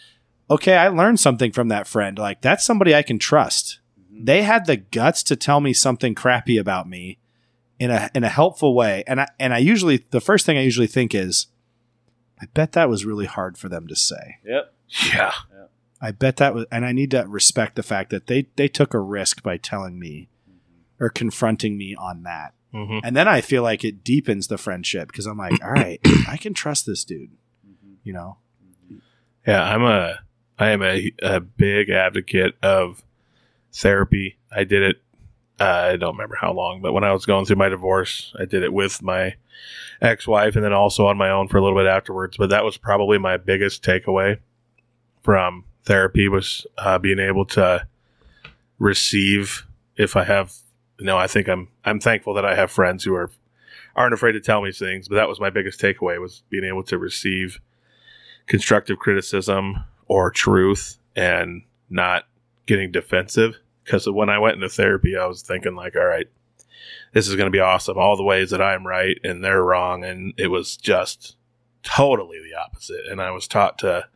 okay, 0.50 0.76
I 0.76 0.88
learned 0.88 1.20
something 1.20 1.52
from 1.52 1.68
that 1.68 1.86
friend. 1.86 2.18
Like 2.18 2.40
that's 2.40 2.64
somebody 2.64 2.94
I 2.94 3.02
can 3.02 3.18
trust. 3.18 3.80
Mhm. 4.00 4.26
They 4.26 4.42
had 4.42 4.66
the 4.66 4.76
guts 4.78 5.22
to 5.24 5.36
tell 5.36 5.60
me 5.60 5.72
something 5.72 6.14
crappy 6.14 6.56
about 6.58 6.88
me 6.88 7.18
in 7.78 7.90
a 7.90 8.10
in 8.14 8.24
a 8.24 8.28
helpful 8.28 8.74
way. 8.74 9.04
And 9.06 9.20
I 9.20 9.28
and 9.38 9.52
I 9.54 9.58
usually 9.58 10.04
the 10.10 10.20
first 10.20 10.46
thing 10.46 10.56
I 10.56 10.62
usually 10.62 10.86
think 10.86 11.14
is, 11.14 11.46
I 12.40 12.46
bet 12.54 12.72
that 12.72 12.88
was 12.88 13.04
really 13.04 13.26
hard 13.26 13.58
for 13.58 13.68
them 13.68 13.86
to 13.86 13.96
say. 13.96 14.38
Yep. 14.44 14.72
Yeah. 15.12 15.32
I 16.00 16.10
bet 16.10 16.36
that 16.36 16.54
was 16.54 16.66
and 16.70 16.84
I 16.84 16.92
need 16.92 17.10
to 17.12 17.24
respect 17.26 17.74
the 17.76 17.82
fact 17.82 18.10
that 18.10 18.26
they 18.26 18.46
they 18.56 18.68
took 18.68 18.92
a 18.94 18.98
risk 19.00 19.42
by 19.42 19.56
telling 19.56 19.98
me 19.98 20.28
Mhm. 20.48 20.54
or 21.04 21.08
confronting 21.08 21.76
me 21.78 21.94
on 21.94 22.22
that. 22.24 22.52
hmm 22.72 22.98
And 23.02 23.16
then 23.16 23.26
I 23.28 23.40
feel 23.40 23.62
like 23.62 23.84
it 23.84 24.04
deepens 24.04 24.48
the 24.48 24.58
friendship 24.58 25.08
because 25.08 25.26
I'm 25.26 25.38
like, 25.38 25.62
all 25.64 25.70
right, 25.72 26.00
I 26.28 26.36
can 26.36 26.52
trust 26.54 26.84
this 26.86 27.04
dude, 27.04 27.30
Mhm. 27.66 27.94
you 28.04 28.12
know? 28.12 28.36
Mhm. 28.92 29.00
Yeah, 29.46 29.62
I'm 29.64 29.82
a 29.84 30.20
I 30.58 30.68
am 30.70 30.82
a, 30.82 31.12
a 31.22 31.40
big 31.40 31.90
advocate 31.90 32.56
of 32.62 33.02
therapy. 33.72 34.36
I 34.50 34.64
did 34.64 34.82
it 34.82 35.02
uh, 35.58 35.64
I 35.92 35.96
don't 35.96 36.14
remember 36.14 36.36
how 36.38 36.52
long, 36.52 36.82
but 36.82 36.92
when 36.92 37.04
I 37.04 37.12
was 37.12 37.24
going 37.24 37.46
through 37.46 37.56
my 37.56 37.70
divorce, 37.70 38.34
I 38.38 38.44
did 38.44 38.62
it 38.62 38.74
with 38.74 39.00
my 39.02 39.36
ex-wife 40.02 40.54
and 40.54 40.62
then 40.62 40.74
also 40.74 41.06
on 41.06 41.16
my 41.16 41.30
own 41.30 41.48
for 41.48 41.56
a 41.56 41.62
little 41.62 41.78
bit 41.78 41.86
afterwards, 41.86 42.36
but 42.36 42.50
that 42.50 42.62
was 42.64 42.76
probably 42.76 43.16
my 43.16 43.38
biggest 43.38 43.82
takeaway 43.82 44.38
from 45.22 45.64
therapy 45.86 46.28
was 46.28 46.66
uh, 46.76 46.98
being 46.98 47.18
able 47.18 47.46
to 47.46 47.86
receive 48.78 49.66
if 49.96 50.16
I 50.16 50.24
have 50.24 50.52
you 50.98 51.06
know, 51.06 51.18
I 51.18 51.26
think 51.26 51.48
I'm 51.48 51.68
I'm 51.84 52.00
thankful 52.00 52.34
that 52.34 52.44
I 52.44 52.54
have 52.54 52.70
friends 52.70 53.04
who 53.04 53.14
are 53.14 53.30
aren't 53.94 54.14
afraid 54.14 54.32
to 54.32 54.40
tell 54.40 54.62
me 54.62 54.72
things, 54.72 55.08
but 55.08 55.16
that 55.16 55.28
was 55.28 55.40
my 55.40 55.50
biggest 55.50 55.80
takeaway 55.80 56.20
was 56.20 56.42
being 56.50 56.64
able 56.64 56.82
to 56.84 56.98
receive 56.98 57.60
constructive 58.46 58.98
criticism 58.98 59.84
or 60.06 60.30
truth 60.30 60.98
and 61.14 61.62
not 61.88 62.24
getting 62.66 62.92
defensive. 62.92 63.56
Because 63.84 64.08
when 64.08 64.28
I 64.28 64.38
went 64.38 64.56
into 64.56 64.68
therapy, 64.68 65.16
I 65.16 65.26
was 65.26 65.42
thinking 65.42 65.76
like, 65.76 65.96
all 65.96 66.04
right, 66.04 66.26
this 67.12 67.28
is 67.28 67.36
going 67.36 67.46
to 67.46 67.56
be 67.56 67.60
awesome. 67.60 67.96
All 67.96 68.16
the 68.16 68.24
ways 68.24 68.50
that 68.50 68.60
I'm 68.60 68.86
right 68.86 69.18
and 69.22 69.42
they're 69.42 69.62
wrong, 69.62 70.04
and 70.04 70.34
it 70.36 70.48
was 70.48 70.76
just 70.76 71.36
totally 71.82 72.38
the 72.38 72.58
opposite. 72.58 73.06
And 73.10 73.20
I 73.20 73.30
was 73.30 73.46
taught 73.46 73.78
to, 73.78 74.06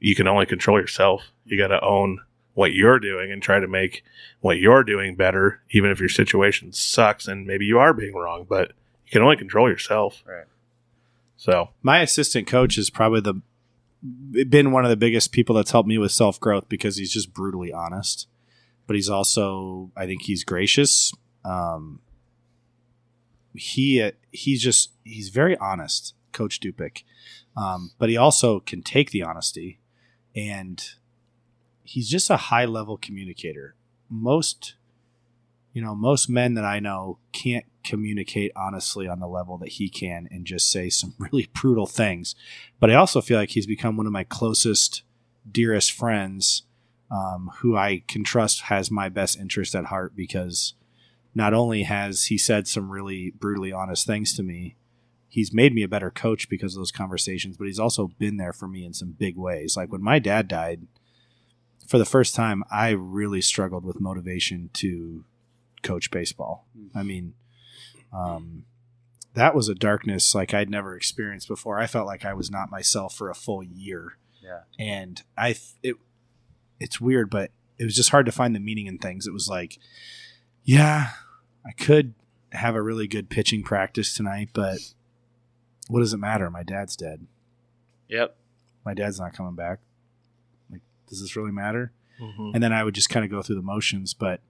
you 0.00 0.14
can 0.14 0.28
only 0.28 0.46
control 0.46 0.80
yourself. 0.80 1.22
You 1.44 1.58
got 1.58 1.68
to 1.68 1.84
own 1.84 2.20
what 2.54 2.72
you're 2.72 2.98
doing 2.98 3.30
and 3.30 3.42
try 3.42 3.60
to 3.60 3.68
make 3.68 4.02
what 4.40 4.58
you're 4.58 4.84
doing 4.84 5.14
better, 5.14 5.62
even 5.70 5.90
if 5.90 6.00
your 6.00 6.08
situation 6.08 6.72
sucks 6.72 7.28
and 7.28 7.46
maybe 7.46 7.64
you 7.64 7.78
are 7.78 7.94
being 7.94 8.14
wrong. 8.14 8.46
But 8.48 8.72
you 9.06 9.12
can 9.12 9.22
only 9.22 9.36
control 9.36 9.68
yourself. 9.68 10.22
Right. 10.26 10.46
So 11.36 11.70
My 11.82 12.00
assistant 12.00 12.46
coach 12.46 12.76
is 12.76 12.90
probably 12.90 13.20
the 13.20 13.40
been 14.48 14.70
one 14.70 14.84
of 14.84 14.90
the 14.90 14.96
biggest 14.96 15.32
people 15.32 15.56
that's 15.56 15.72
helped 15.72 15.88
me 15.88 15.98
with 15.98 16.12
self 16.12 16.38
growth 16.38 16.68
because 16.68 16.96
he's 16.96 17.12
just 17.12 17.32
brutally 17.32 17.72
honest, 17.72 18.28
but 18.86 18.96
he's 18.96 19.08
also 19.08 19.90
I 19.96 20.06
think 20.06 20.22
he's 20.22 20.44
gracious. 20.44 21.12
Um, 21.44 22.00
he 23.54 24.10
he's 24.30 24.62
just 24.62 24.92
he's 25.04 25.30
very 25.30 25.56
honest, 25.58 26.14
Coach 26.32 26.60
Dupik, 26.60 27.02
um, 27.56 27.92
but 27.98 28.08
he 28.08 28.16
also 28.16 28.60
can 28.60 28.82
take 28.82 29.10
the 29.10 29.22
honesty, 29.22 29.78
and 30.34 30.82
he's 31.82 32.08
just 32.08 32.30
a 32.30 32.36
high 32.36 32.64
level 32.64 32.96
communicator. 32.96 33.74
Most 34.08 34.74
you 35.72 35.84
know, 35.84 35.94
most 35.94 36.28
men 36.28 36.54
that 36.54 36.64
I 36.64 36.80
know 36.80 37.18
can't 37.32 37.64
communicate 37.84 38.50
honestly 38.56 39.06
on 39.06 39.20
the 39.20 39.28
level 39.28 39.58
that 39.58 39.68
he 39.68 39.88
can 39.88 40.26
and 40.30 40.44
just 40.44 40.72
say 40.72 40.90
some 40.90 41.14
really 41.18 41.48
brutal 41.54 41.86
things. 41.86 42.34
But 42.80 42.90
I 42.90 42.94
also 42.94 43.20
feel 43.20 43.38
like 43.38 43.50
he's 43.50 43.66
become 43.66 43.96
one 43.96 44.06
of 44.06 44.12
my 44.12 44.24
closest, 44.24 45.02
dearest 45.50 45.92
friends 45.92 46.62
um, 47.10 47.50
who 47.58 47.76
I 47.76 48.02
can 48.08 48.24
trust 48.24 48.62
has 48.62 48.90
my 48.90 49.08
best 49.08 49.38
interest 49.38 49.74
at 49.74 49.86
heart 49.86 50.16
because 50.16 50.74
not 51.34 51.54
only 51.54 51.84
has 51.84 52.24
he 52.24 52.38
said 52.38 52.66
some 52.66 52.90
really 52.90 53.30
brutally 53.38 53.72
honest 53.72 54.06
things 54.06 54.34
to 54.34 54.42
me, 54.42 54.76
he's 55.28 55.52
made 55.52 55.74
me 55.74 55.82
a 55.82 55.88
better 55.88 56.10
coach 56.10 56.48
because 56.48 56.74
of 56.74 56.80
those 56.80 56.90
conversations, 56.92 57.56
but 57.56 57.66
he's 57.66 57.78
also 57.78 58.08
been 58.18 58.36
there 58.38 58.52
for 58.52 58.66
me 58.66 58.84
in 58.84 58.94
some 58.94 59.10
big 59.12 59.36
ways. 59.36 59.76
Like 59.76 59.92
when 59.92 60.02
my 60.02 60.18
dad 60.18 60.48
died, 60.48 60.86
for 61.86 61.98
the 61.98 62.04
first 62.04 62.34
time, 62.34 62.64
I 62.70 62.90
really 62.90 63.40
struggled 63.40 63.84
with 63.84 64.00
motivation 64.00 64.70
to 64.74 65.24
coach 65.82 66.10
baseball. 66.10 66.66
I 66.94 67.02
mean, 67.02 67.34
um, 68.12 68.64
that 69.34 69.54
was 69.54 69.68
a 69.68 69.74
darkness 69.74 70.34
like 70.34 70.52
I'd 70.52 70.70
never 70.70 70.96
experienced 70.96 71.48
before. 71.48 71.78
I 71.78 71.86
felt 71.86 72.06
like 72.06 72.24
I 72.24 72.34
was 72.34 72.50
not 72.50 72.70
myself 72.70 73.14
for 73.14 73.30
a 73.30 73.34
full 73.34 73.62
year, 73.62 74.18
Yeah. 74.42 74.60
and 74.78 75.22
I 75.36 75.52
th- 75.52 75.74
it 75.82 75.96
it's 76.80 77.00
weird, 77.00 77.28
but 77.30 77.50
it 77.78 77.84
was 77.84 77.94
just 77.96 78.10
hard 78.10 78.26
to 78.26 78.32
find 78.32 78.54
the 78.54 78.60
meaning 78.60 78.86
in 78.86 78.98
things. 78.98 79.26
It 79.26 79.32
was 79.32 79.48
like, 79.48 79.78
yeah, 80.64 81.10
I 81.66 81.72
could 81.72 82.14
have 82.52 82.74
a 82.74 82.82
really 82.82 83.06
good 83.06 83.28
pitching 83.30 83.62
practice 83.62 84.14
tonight, 84.14 84.50
but 84.52 84.78
what 85.88 86.00
does 86.00 86.12
it 86.14 86.18
matter? 86.18 86.48
My 86.50 86.62
dad's 86.62 86.94
dead. 86.96 87.26
Yep. 88.08 88.36
My 88.84 88.94
dad's 88.94 89.18
not 89.20 89.32
coming 89.34 89.54
back. 89.54 89.80
Like, 90.70 90.80
does 91.08 91.20
this 91.20 91.34
really 91.36 91.52
matter? 91.52 91.92
Mhm. 92.20 92.50
and 92.52 92.60
then 92.62 92.72
I 92.72 92.82
would 92.82 92.96
just 92.96 93.10
kind 93.10 93.24
of 93.24 93.30
go 93.30 93.42
through 93.42 93.54
the 93.56 93.62
motions. 93.62 94.12
But 94.12 94.40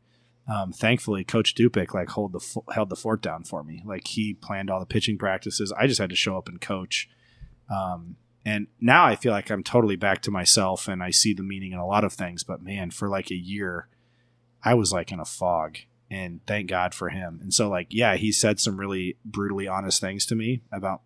um, 0.47 0.73
thankfully, 0.73 1.25
Coach 1.25 1.55
Dupic 1.55 1.93
like 1.93 2.09
hold 2.09 2.33
the 2.33 2.41
fo- 2.41 2.65
held 2.73 2.89
the 2.89 2.97
fort 2.97 3.21
down 3.21 3.45
for 3.45 3.63
me. 3.63 3.83
Like 3.85 4.07
he 4.07 4.33
planned 4.33 4.71
all 4.71 4.81
the 4.81 4.87
pitching 4.87 5.19
practices. 5.19 5.71
I 5.73 5.87
just 5.87 6.01
had 6.01 6.09
to 6.11 6.17
show 6.17 6.39
up 6.39 6.49
and 6.49 6.61
coach. 6.63 7.11
Um, 7.69 8.17
and 8.45 8.69
now 8.81 9.05
I 9.05 9.17
feel 9.17 9.33
like 9.33 9.51
I'm 9.51 9.63
totally 9.63 9.97
back 9.97 10.23
to 10.23 10.31
myself, 10.31 10.89
and 10.89 11.03
I 11.03 11.11
see 11.11 11.35
the 11.35 11.43
meaning 11.43 11.73
in 11.73 11.79
a 11.79 11.87
lot 11.87 12.05
of 12.05 12.15
things. 12.15 12.43
But 12.43 12.63
man, 12.63 12.91
for 12.91 13.07
like 13.07 13.31
a 13.31 13.35
year, 13.37 13.89
I 14.65 14.73
was 14.73 14.91
like 14.91 15.13
in 15.13 15.21
a 15.21 15.27
fog. 15.27 15.77
And 16.11 16.41
thank 16.47 16.71
God 16.71 16.95
for 16.95 17.11
him. 17.11 17.39
And 17.43 17.53
so, 17.53 17.69
like, 17.69 17.89
yeah, 17.91 18.17
he 18.17 18.33
said 18.33 18.59
some 18.61 18.81
really 18.81 19.19
brutally 19.27 19.69
honest 19.69 20.01
things 20.01 20.25
to 20.25 20.35
me 20.35 20.63
about 20.73 21.03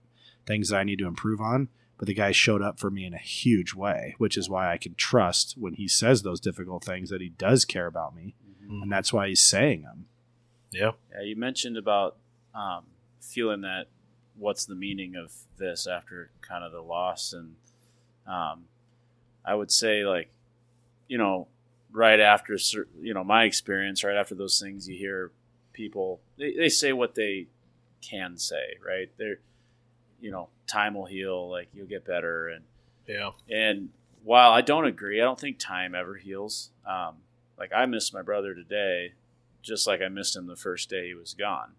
things 0.47 0.69
that 0.69 0.79
I 0.79 0.85
need 0.85 0.99
to 0.99 1.07
improve 1.07 1.41
on 1.41 1.69
but 1.99 2.09
the 2.09 2.15
guy 2.15 2.33
showed 2.33 2.63
up 2.63 2.81
for 2.81 2.91
me 2.91 3.05
in 3.05 3.15
a 3.15 3.19
huge 3.19 3.75
way, 3.75 4.17
which 4.19 4.37
is 4.37 4.51
why 4.51 4.73
I 4.73 4.77
can 4.77 4.97
trust 4.97 5.55
when 5.57 5.75
he 5.75 5.87
says 5.87 6.23
those 6.23 6.41
difficult 6.41 6.83
things 6.83 7.11
that 7.11 7.21
he 7.21 7.29
does 7.29 7.65
care 7.65 7.87
about 7.87 8.13
me, 8.13 8.35
Mhm. 8.61 8.83
and 8.83 8.91
that's 8.91 9.13
why 9.13 9.29
he's 9.29 9.41
saying 9.45 9.83
them. 9.83 10.09
Yeah. 10.73 10.93
Yeah, 11.13 11.21
you 11.23 11.37
mentioned 11.37 11.77
about 11.77 12.17
um, 12.55 12.87
feeling 13.21 13.61
that 13.61 13.87
what's 14.37 14.65
the 14.67 14.75
meaning 14.75 15.15
of 15.15 15.33
this 15.59 15.87
after 15.87 16.33
kind 16.41 16.65
of 16.65 16.73
the 16.73 16.83
loss, 16.83 17.33
and 17.33 17.55
um, 18.27 18.65
I 19.45 19.55
would 19.55 19.71
say 19.71 20.05
like, 20.05 20.33
you 21.07 21.19
know, 21.19 21.47
right 21.93 22.19
after 22.19 22.57
you 23.01 23.15
know 23.15 23.23
my 23.23 23.45
experience, 23.45 24.03
right 24.03 24.17
after 24.17 24.35
those 24.35 24.59
things, 24.59 24.89
you 24.89 24.97
hear 24.99 25.31
people 25.73 26.21
they, 26.37 26.53
they 26.55 26.69
say 26.69 26.93
what 26.93 27.15
they 27.15 27.47
can 28.01 28.37
say, 28.39 28.77
right? 28.85 29.09
They're 29.19 29.39
you 30.23 30.31
know 30.31 30.49
time 30.67 30.95
will 30.95 31.05
heal, 31.05 31.51
like 31.51 31.69
you'll 31.75 31.87
get 31.87 32.07
better, 32.07 32.49
and 32.49 32.65
Yeah. 33.07 33.33
and 33.51 33.91
while 34.25 34.53
I 34.53 34.63
don't 34.63 34.87
agree, 34.87 35.21
I 35.21 35.25
don't 35.25 35.39
think 35.39 35.59
time 35.59 35.95
ever 35.95 36.15
heals. 36.15 36.71
Um, 36.87 37.17
like 37.59 37.73
I 37.75 37.85
miss 37.87 38.13
my 38.13 38.23
brother 38.23 38.55
today, 38.55 39.13
just 39.61 39.87
like 39.87 40.01
I 40.01 40.09
missed 40.09 40.35
him 40.37 40.47
the 40.47 40.57
first 40.57 40.89
day 40.89 41.09
he 41.09 41.15
was 41.15 41.35
gone. 41.35 41.73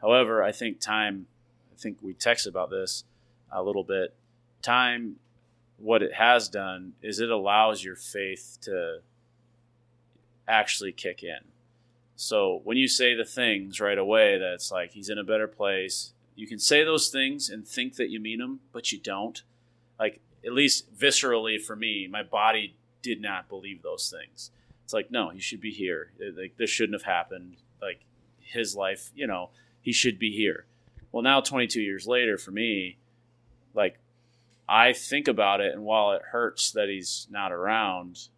However, 0.00 0.42
I 0.42 0.50
think 0.52 0.80
time. 0.80 1.26
I 1.72 1.78
think 1.78 1.98
we 2.02 2.14
text 2.14 2.46
about 2.46 2.70
this 2.70 3.04
a 3.52 3.62
little 3.62 3.84
bit. 3.84 4.14
Time, 4.62 5.16
what 5.76 6.02
it 6.02 6.14
has 6.14 6.48
done 6.48 6.94
is 7.02 7.20
it 7.20 7.30
allows 7.30 7.84
your 7.84 7.96
faith 7.96 8.56
to 8.62 9.00
actually 10.48 10.92
kick 10.92 11.22
in. 11.22 11.40
So 12.14 12.62
when 12.64 12.78
you 12.78 12.88
say 12.88 13.14
the 13.14 13.24
things 13.26 13.78
right 13.80 13.98
away, 13.98 14.38
that's 14.38 14.70
like 14.72 14.92
he's 14.92 15.10
in 15.10 15.18
a 15.18 15.24
better 15.24 15.46
place. 15.46 16.14
You 16.36 16.46
can 16.46 16.58
say 16.58 16.84
those 16.84 17.08
things 17.08 17.48
and 17.48 17.66
think 17.66 17.96
that 17.96 18.10
you 18.10 18.20
mean 18.20 18.38
them, 18.38 18.60
but 18.72 18.92
you 18.92 19.00
don't. 19.00 19.42
Like 19.98 20.20
at 20.44 20.52
least 20.52 20.94
viscerally 20.94 21.60
for 21.60 21.74
me, 21.74 22.06
my 22.06 22.22
body 22.22 22.76
did 23.02 23.20
not 23.20 23.48
believe 23.48 23.82
those 23.82 24.14
things. 24.14 24.50
It's 24.84 24.92
like 24.92 25.10
no, 25.10 25.30
he 25.30 25.40
should 25.40 25.60
be 25.60 25.72
here. 25.72 26.12
Uh, 26.20 26.38
like 26.40 26.56
this 26.56 26.70
shouldn't 26.70 27.00
have 27.00 27.10
happened. 27.10 27.56
Like 27.80 28.00
his 28.38 28.76
life, 28.76 29.10
you 29.14 29.26
know, 29.26 29.50
he 29.80 29.92
should 29.92 30.18
be 30.18 30.30
here. 30.30 30.66
Well, 31.10 31.22
now 31.22 31.40
22 31.40 31.80
years 31.80 32.06
later, 32.06 32.36
for 32.36 32.50
me, 32.50 32.98
like 33.74 33.98
I 34.68 34.92
think 34.92 35.28
about 35.28 35.60
it, 35.60 35.72
and 35.72 35.84
while 35.84 36.12
it 36.12 36.22
hurts 36.32 36.72
that 36.72 36.88
he's 36.88 37.26
not 37.30 37.52
around, 37.52 38.28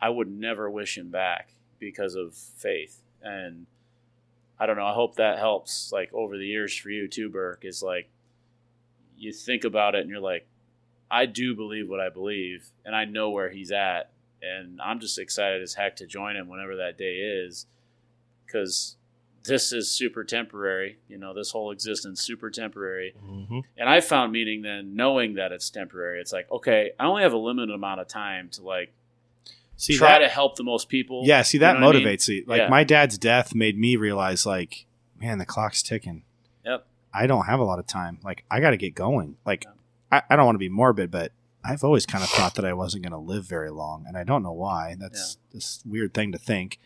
I 0.00 0.08
would 0.08 0.30
never 0.30 0.70
wish 0.70 0.96
him 0.96 1.10
back 1.10 1.54
because 1.78 2.14
of 2.14 2.34
faith. 2.34 3.00
And 3.22 3.66
I 4.62 4.66
don't 4.66 4.76
know. 4.76 4.86
I 4.86 4.94
hope 4.94 5.16
that 5.16 5.40
helps. 5.40 5.90
Like 5.90 6.14
over 6.14 6.38
the 6.38 6.46
years 6.46 6.72
for 6.76 6.88
you 6.88 7.08
too, 7.08 7.28
Burk. 7.28 7.64
Is 7.64 7.82
like 7.82 8.08
you 9.16 9.32
think 9.32 9.64
about 9.64 9.96
it, 9.96 10.02
and 10.02 10.08
you're 10.10 10.20
like, 10.20 10.46
I 11.10 11.26
do 11.26 11.56
believe 11.56 11.88
what 11.88 11.98
I 11.98 12.10
believe, 12.10 12.68
and 12.84 12.94
I 12.94 13.04
know 13.04 13.30
where 13.30 13.50
he's 13.50 13.72
at, 13.72 14.12
and 14.40 14.80
I'm 14.80 15.00
just 15.00 15.18
excited 15.18 15.62
as 15.62 15.74
heck 15.74 15.96
to 15.96 16.06
join 16.06 16.36
him 16.36 16.48
whenever 16.48 16.76
that 16.76 16.96
day 16.96 17.16
is, 17.16 17.66
because 18.46 18.94
this 19.42 19.72
is 19.72 19.90
super 19.90 20.22
temporary. 20.22 20.98
You 21.08 21.18
know, 21.18 21.34
this 21.34 21.50
whole 21.50 21.72
existence 21.72 22.22
super 22.22 22.48
temporary. 22.48 23.14
hmm 23.20 23.60
And 23.76 23.88
I 23.88 24.00
found 24.00 24.30
meaning 24.30 24.62
then 24.62 24.94
knowing 24.94 25.34
that 25.34 25.50
it's 25.50 25.70
temporary. 25.70 26.20
It's 26.20 26.32
like, 26.32 26.48
okay, 26.52 26.92
I 27.00 27.06
only 27.06 27.24
have 27.24 27.32
a 27.32 27.36
limited 27.38 27.74
amount 27.74 28.00
of 28.00 28.06
time 28.06 28.48
to 28.50 28.62
like 28.62 28.92
See 29.82 29.96
try 29.96 30.12
that, 30.12 30.18
to 30.20 30.28
help 30.28 30.56
the 30.56 30.62
most 30.64 30.88
people. 30.88 31.22
yeah, 31.24 31.42
see 31.42 31.58
that 31.58 31.74
You 31.74 31.80
know 31.80 31.86
what 31.86 31.96
I 31.96 31.98
mean? 31.98 32.08
motivates 32.08 32.28
me. 32.28 32.44
Like 32.46 32.58
Yeah. 32.60 32.68
my 32.68 32.84
dad's 32.84 33.18
death 33.18 33.54
made 33.54 33.76
me 33.76 33.96
realize, 33.96 34.46
like, 34.46 34.86
man, 35.20 35.38
the 35.38 35.46
clock's 35.46 35.82
ticking. 35.82 36.22
Yep. 36.64 36.86
I 37.12 37.26
don't 37.26 37.46
have 37.46 37.58
a 37.58 37.64
lot 37.64 37.78
of 37.80 37.86
time. 37.86 38.18
Like, 38.22 38.44
I 38.50 38.60
got 38.60 38.70
to 38.70 38.76
get 38.76 38.94
going. 38.94 39.36
Like, 39.44 39.64
Yeah. 39.64 39.72
I, 40.12 40.22
I 40.30 40.36
don't 40.36 40.46
want 40.46 40.54
to 40.54 40.60
be 40.60 40.68
morbid, 40.68 41.10
but 41.10 41.32
I've 41.64 41.82
always 41.84 42.06
kind 42.06 42.22
of 42.22 42.30
thought 42.30 42.54
that 42.56 42.64
I 42.64 42.72
wasn't 42.74 43.02
going 43.02 43.12
to 43.12 43.18
live 43.18 43.44
very 43.44 43.70
long, 43.70 44.04
and 44.06 44.16
I 44.16 44.24
don't 44.24 44.42
know 44.42 44.52
why. 44.52 44.96
That's 44.98 45.38
this 45.52 45.82
weird 45.86 46.12
thing 46.14 46.32
to 46.32 46.38
think. 46.38 46.78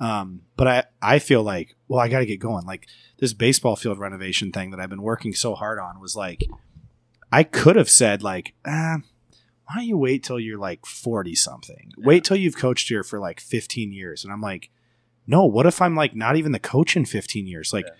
Um, 0.00 0.42
but 0.56 0.66
I, 0.66 0.84
I 1.02 1.18
feel 1.18 1.42
like, 1.42 1.76
well, 1.88 2.00
I 2.00 2.08
got 2.08 2.20
to 2.20 2.26
get 2.26 2.40
going. 2.40 2.64
Like 2.66 2.86
this 3.18 3.32
baseball 3.32 3.76
field 3.76 3.98
renovation 3.98 4.50
thing 4.50 4.70
that 4.70 4.80
I've 4.80 4.88
been 4.90 5.02
working 5.02 5.34
so 5.34 5.54
hard 5.54 5.78
on 5.78 6.00
was 6.00 6.16
like, 6.16 6.44
I 7.32 7.42
could 7.44 7.76
have 7.76 7.90
said 7.90 8.22
like, 8.22 8.54
ah, 8.66 8.98
why 9.70 9.76
don't 9.82 9.86
you 9.86 9.96
wait 9.96 10.24
till 10.24 10.40
you're 10.40 10.58
like 10.58 10.84
40 10.84 11.34
something? 11.36 11.92
Yeah. 11.96 12.04
Wait 12.06 12.24
till 12.24 12.36
you've 12.36 12.56
coached 12.56 12.88
here 12.88 13.04
for 13.04 13.20
like 13.20 13.38
15 13.38 13.92
years. 13.92 14.24
And 14.24 14.32
I'm 14.32 14.40
like, 14.40 14.68
no, 15.28 15.44
what 15.46 15.64
if 15.66 15.80
I'm 15.80 15.94
like 15.94 16.14
not 16.16 16.34
even 16.34 16.50
the 16.50 16.58
coach 16.58 16.96
in 16.96 17.04
15 17.04 17.46
years? 17.46 17.72
Like, 17.72 17.84
Yeah. 17.86 17.94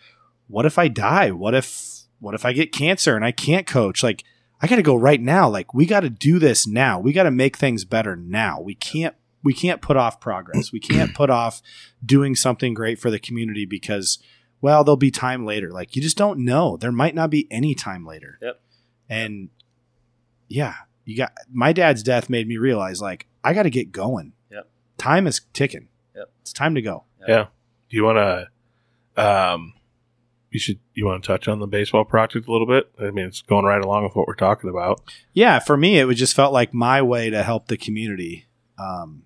what 0.49 0.67
if 0.67 0.79
I 0.79 0.89
die? 0.89 1.31
What 1.31 1.55
if, 1.55 2.01
what 2.19 2.35
if 2.35 2.45
I 2.45 2.53
get 2.53 2.73
cancer 2.73 3.15
and 3.15 3.25
I 3.25 3.31
can't 3.31 3.69
coach? 3.69 4.03
Like, 4.03 4.25
I 4.61 4.67
got 4.67 4.77
to 4.77 4.83
go 4.83 4.97
right 4.97 5.21
now. 5.21 5.49
Like, 5.49 5.73
we 5.73 5.87
got 5.87 6.01
to 6.01 6.11
do 6.11 6.41
this 6.41 6.67
now. 6.67 6.99
We 6.99 7.13
got 7.13 7.23
to 7.23 7.31
make 7.31 7.57
things 7.57 7.85
better 7.85 8.17
now. 8.17 8.61
We 8.61 8.75
can't, 8.75 9.15
we 9.45 9.55
can't 9.55 9.81
put 9.81 9.97
off 9.97 10.21
progress. 10.21 10.73
We 10.73 10.81
can't 10.81 11.15
put 11.15 11.31
off 11.31 11.63
doing 12.05 12.35
something 12.35 12.75
great 12.75 12.99
for 12.99 13.11
the 13.13 13.21
community 13.21 13.65
because, 13.65 14.19
well, 14.61 14.83
there'll 14.83 14.97
be 14.99 15.11
time 15.13 15.47
later. 15.47 15.71
Like, 15.71 15.95
you 15.95 16.03
just 16.03 16.17
don't 16.19 16.41
know. 16.45 16.77
There 16.77 16.93
might 16.93 17.15
not 17.15 17.31
be 17.31 17.47
any 17.51 17.75
time 17.75 18.05
later. 18.05 18.39
Yep. 18.43 18.61
And 19.09 19.49
yeah, 20.49 20.75
you 21.11 21.17
got 21.17 21.33
my 21.53 21.73
dad's 21.73 22.05
death 22.05 22.31
made 22.31 22.47
me 22.47 22.57
realize 22.57 23.03
like 23.03 23.27
I 23.43 23.53
got 23.53 23.65
to 23.65 23.71
get 23.71 23.91
going. 23.91 24.33
Yep. 24.51 24.69
Time 24.97 25.27
is 25.27 25.41
ticking. 25.53 25.89
Yep. 26.15 26.31
It's 26.43 26.53
time 26.53 26.77
to 26.77 26.83
go. 26.83 27.05
Yeah. 27.27 27.47
Do 27.89 27.97
you 27.97 28.05
want 28.05 28.19
to? 29.17 29.21
Um, 29.21 29.75
you 30.53 30.61
should. 30.61 30.79
You 30.95 31.07
want 31.07 31.25
to 31.25 31.27
touch 31.27 31.49
on 31.49 31.59
the 31.59 31.67
baseball 31.67 32.05
project 32.05 32.47
a 32.47 32.53
little 32.53 32.67
bit? 32.67 32.93
I 33.01 33.11
mean, 33.11 33.27
it's 33.27 33.43
going 33.43 33.65
right 33.65 33.83
along 33.83 34.05
with 34.05 34.15
what 34.15 34.29
we're 34.29 34.37
talking 34.37 34.71
about. 34.71 35.03
Yeah, 35.33 35.59
for 35.59 35.77
me, 35.77 35.99
it 35.99 36.05
would 36.05 36.17
just 36.17 36.37
felt 36.37 36.53
like 36.53 36.73
my 36.73 37.03
way 37.03 37.29
to 37.29 37.43
help 37.43 37.67
the 37.67 37.77
community. 37.77 38.47
Um, 38.79 39.25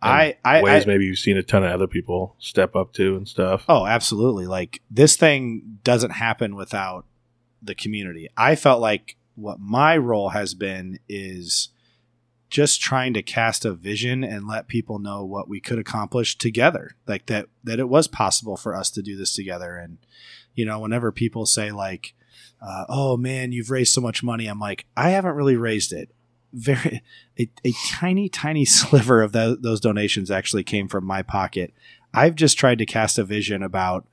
I, 0.00 0.36
I, 0.44 0.62
ways 0.62 0.84
I 0.84 0.86
maybe 0.86 1.06
you've 1.06 1.18
seen 1.18 1.36
a 1.36 1.42
ton 1.42 1.64
of 1.64 1.72
other 1.72 1.86
people 1.88 2.36
step 2.38 2.76
up 2.76 2.92
to 2.94 3.16
and 3.16 3.26
stuff. 3.26 3.64
Oh, 3.68 3.86
absolutely. 3.86 4.46
Like 4.46 4.82
this 4.88 5.16
thing 5.16 5.78
doesn't 5.82 6.10
happen 6.10 6.54
without 6.54 7.06
the 7.62 7.74
community. 7.74 8.28
I 8.36 8.54
felt 8.54 8.80
like 8.80 9.16
what 9.34 9.58
my 9.60 9.96
role 9.96 10.30
has 10.30 10.54
been 10.54 10.98
is 11.08 11.70
just 12.50 12.80
trying 12.80 13.12
to 13.14 13.22
cast 13.22 13.64
a 13.64 13.72
vision 13.74 14.22
and 14.22 14.46
let 14.46 14.68
people 14.68 14.98
know 14.98 15.24
what 15.24 15.48
we 15.48 15.60
could 15.60 15.78
accomplish 15.78 16.38
together. 16.38 16.94
Like 17.06 17.26
that 17.26 17.46
that 17.64 17.80
it 17.80 17.88
was 17.88 18.06
possible 18.06 18.56
for 18.56 18.74
us 18.74 18.90
to 18.90 19.02
do 19.02 19.16
this 19.16 19.34
together 19.34 19.76
and 19.76 19.98
you 20.54 20.64
know, 20.64 20.78
whenever 20.78 21.10
people 21.10 21.46
say 21.46 21.72
like 21.72 22.14
uh, 22.62 22.84
oh 22.88 23.16
man, 23.16 23.52
you've 23.52 23.70
raised 23.70 23.92
so 23.92 24.00
much 24.00 24.22
money. 24.22 24.46
I'm 24.46 24.60
like, 24.60 24.86
I 24.96 25.10
haven't 25.10 25.34
really 25.34 25.56
raised 25.56 25.92
it. 25.92 26.10
Very 26.52 27.02
a, 27.38 27.50
a 27.64 27.72
tiny, 27.90 28.28
tiny 28.28 28.64
sliver 28.64 29.20
of 29.20 29.32
tho- 29.32 29.56
those 29.56 29.80
donations 29.80 30.30
actually 30.30 30.62
came 30.62 30.88
from 30.88 31.04
my 31.04 31.22
pocket. 31.22 31.74
I've 32.12 32.36
just 32.36 32.56
tried 32.56 32.78
to 32.78 32.86
cast 32.86 33.18
a 33.18 33.24
vision 33.24 33.62
about 33.62 34.06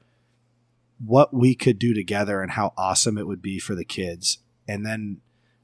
what 1.04 1.34
we 1.34 1.56
could 1.56 1.80
do 1.80 1.94
together 1.94 2.42
and 2.42 2.52
how 2.52 2.74
awesome 2.78 3.18
it 3.18 3.28
would 3.28 3.42
be 3.42 3.60
for 3.60 3.76
the 3.76 3.86
kids. 3.86 4.40
And 4.68 4.86
then 4.86 5.22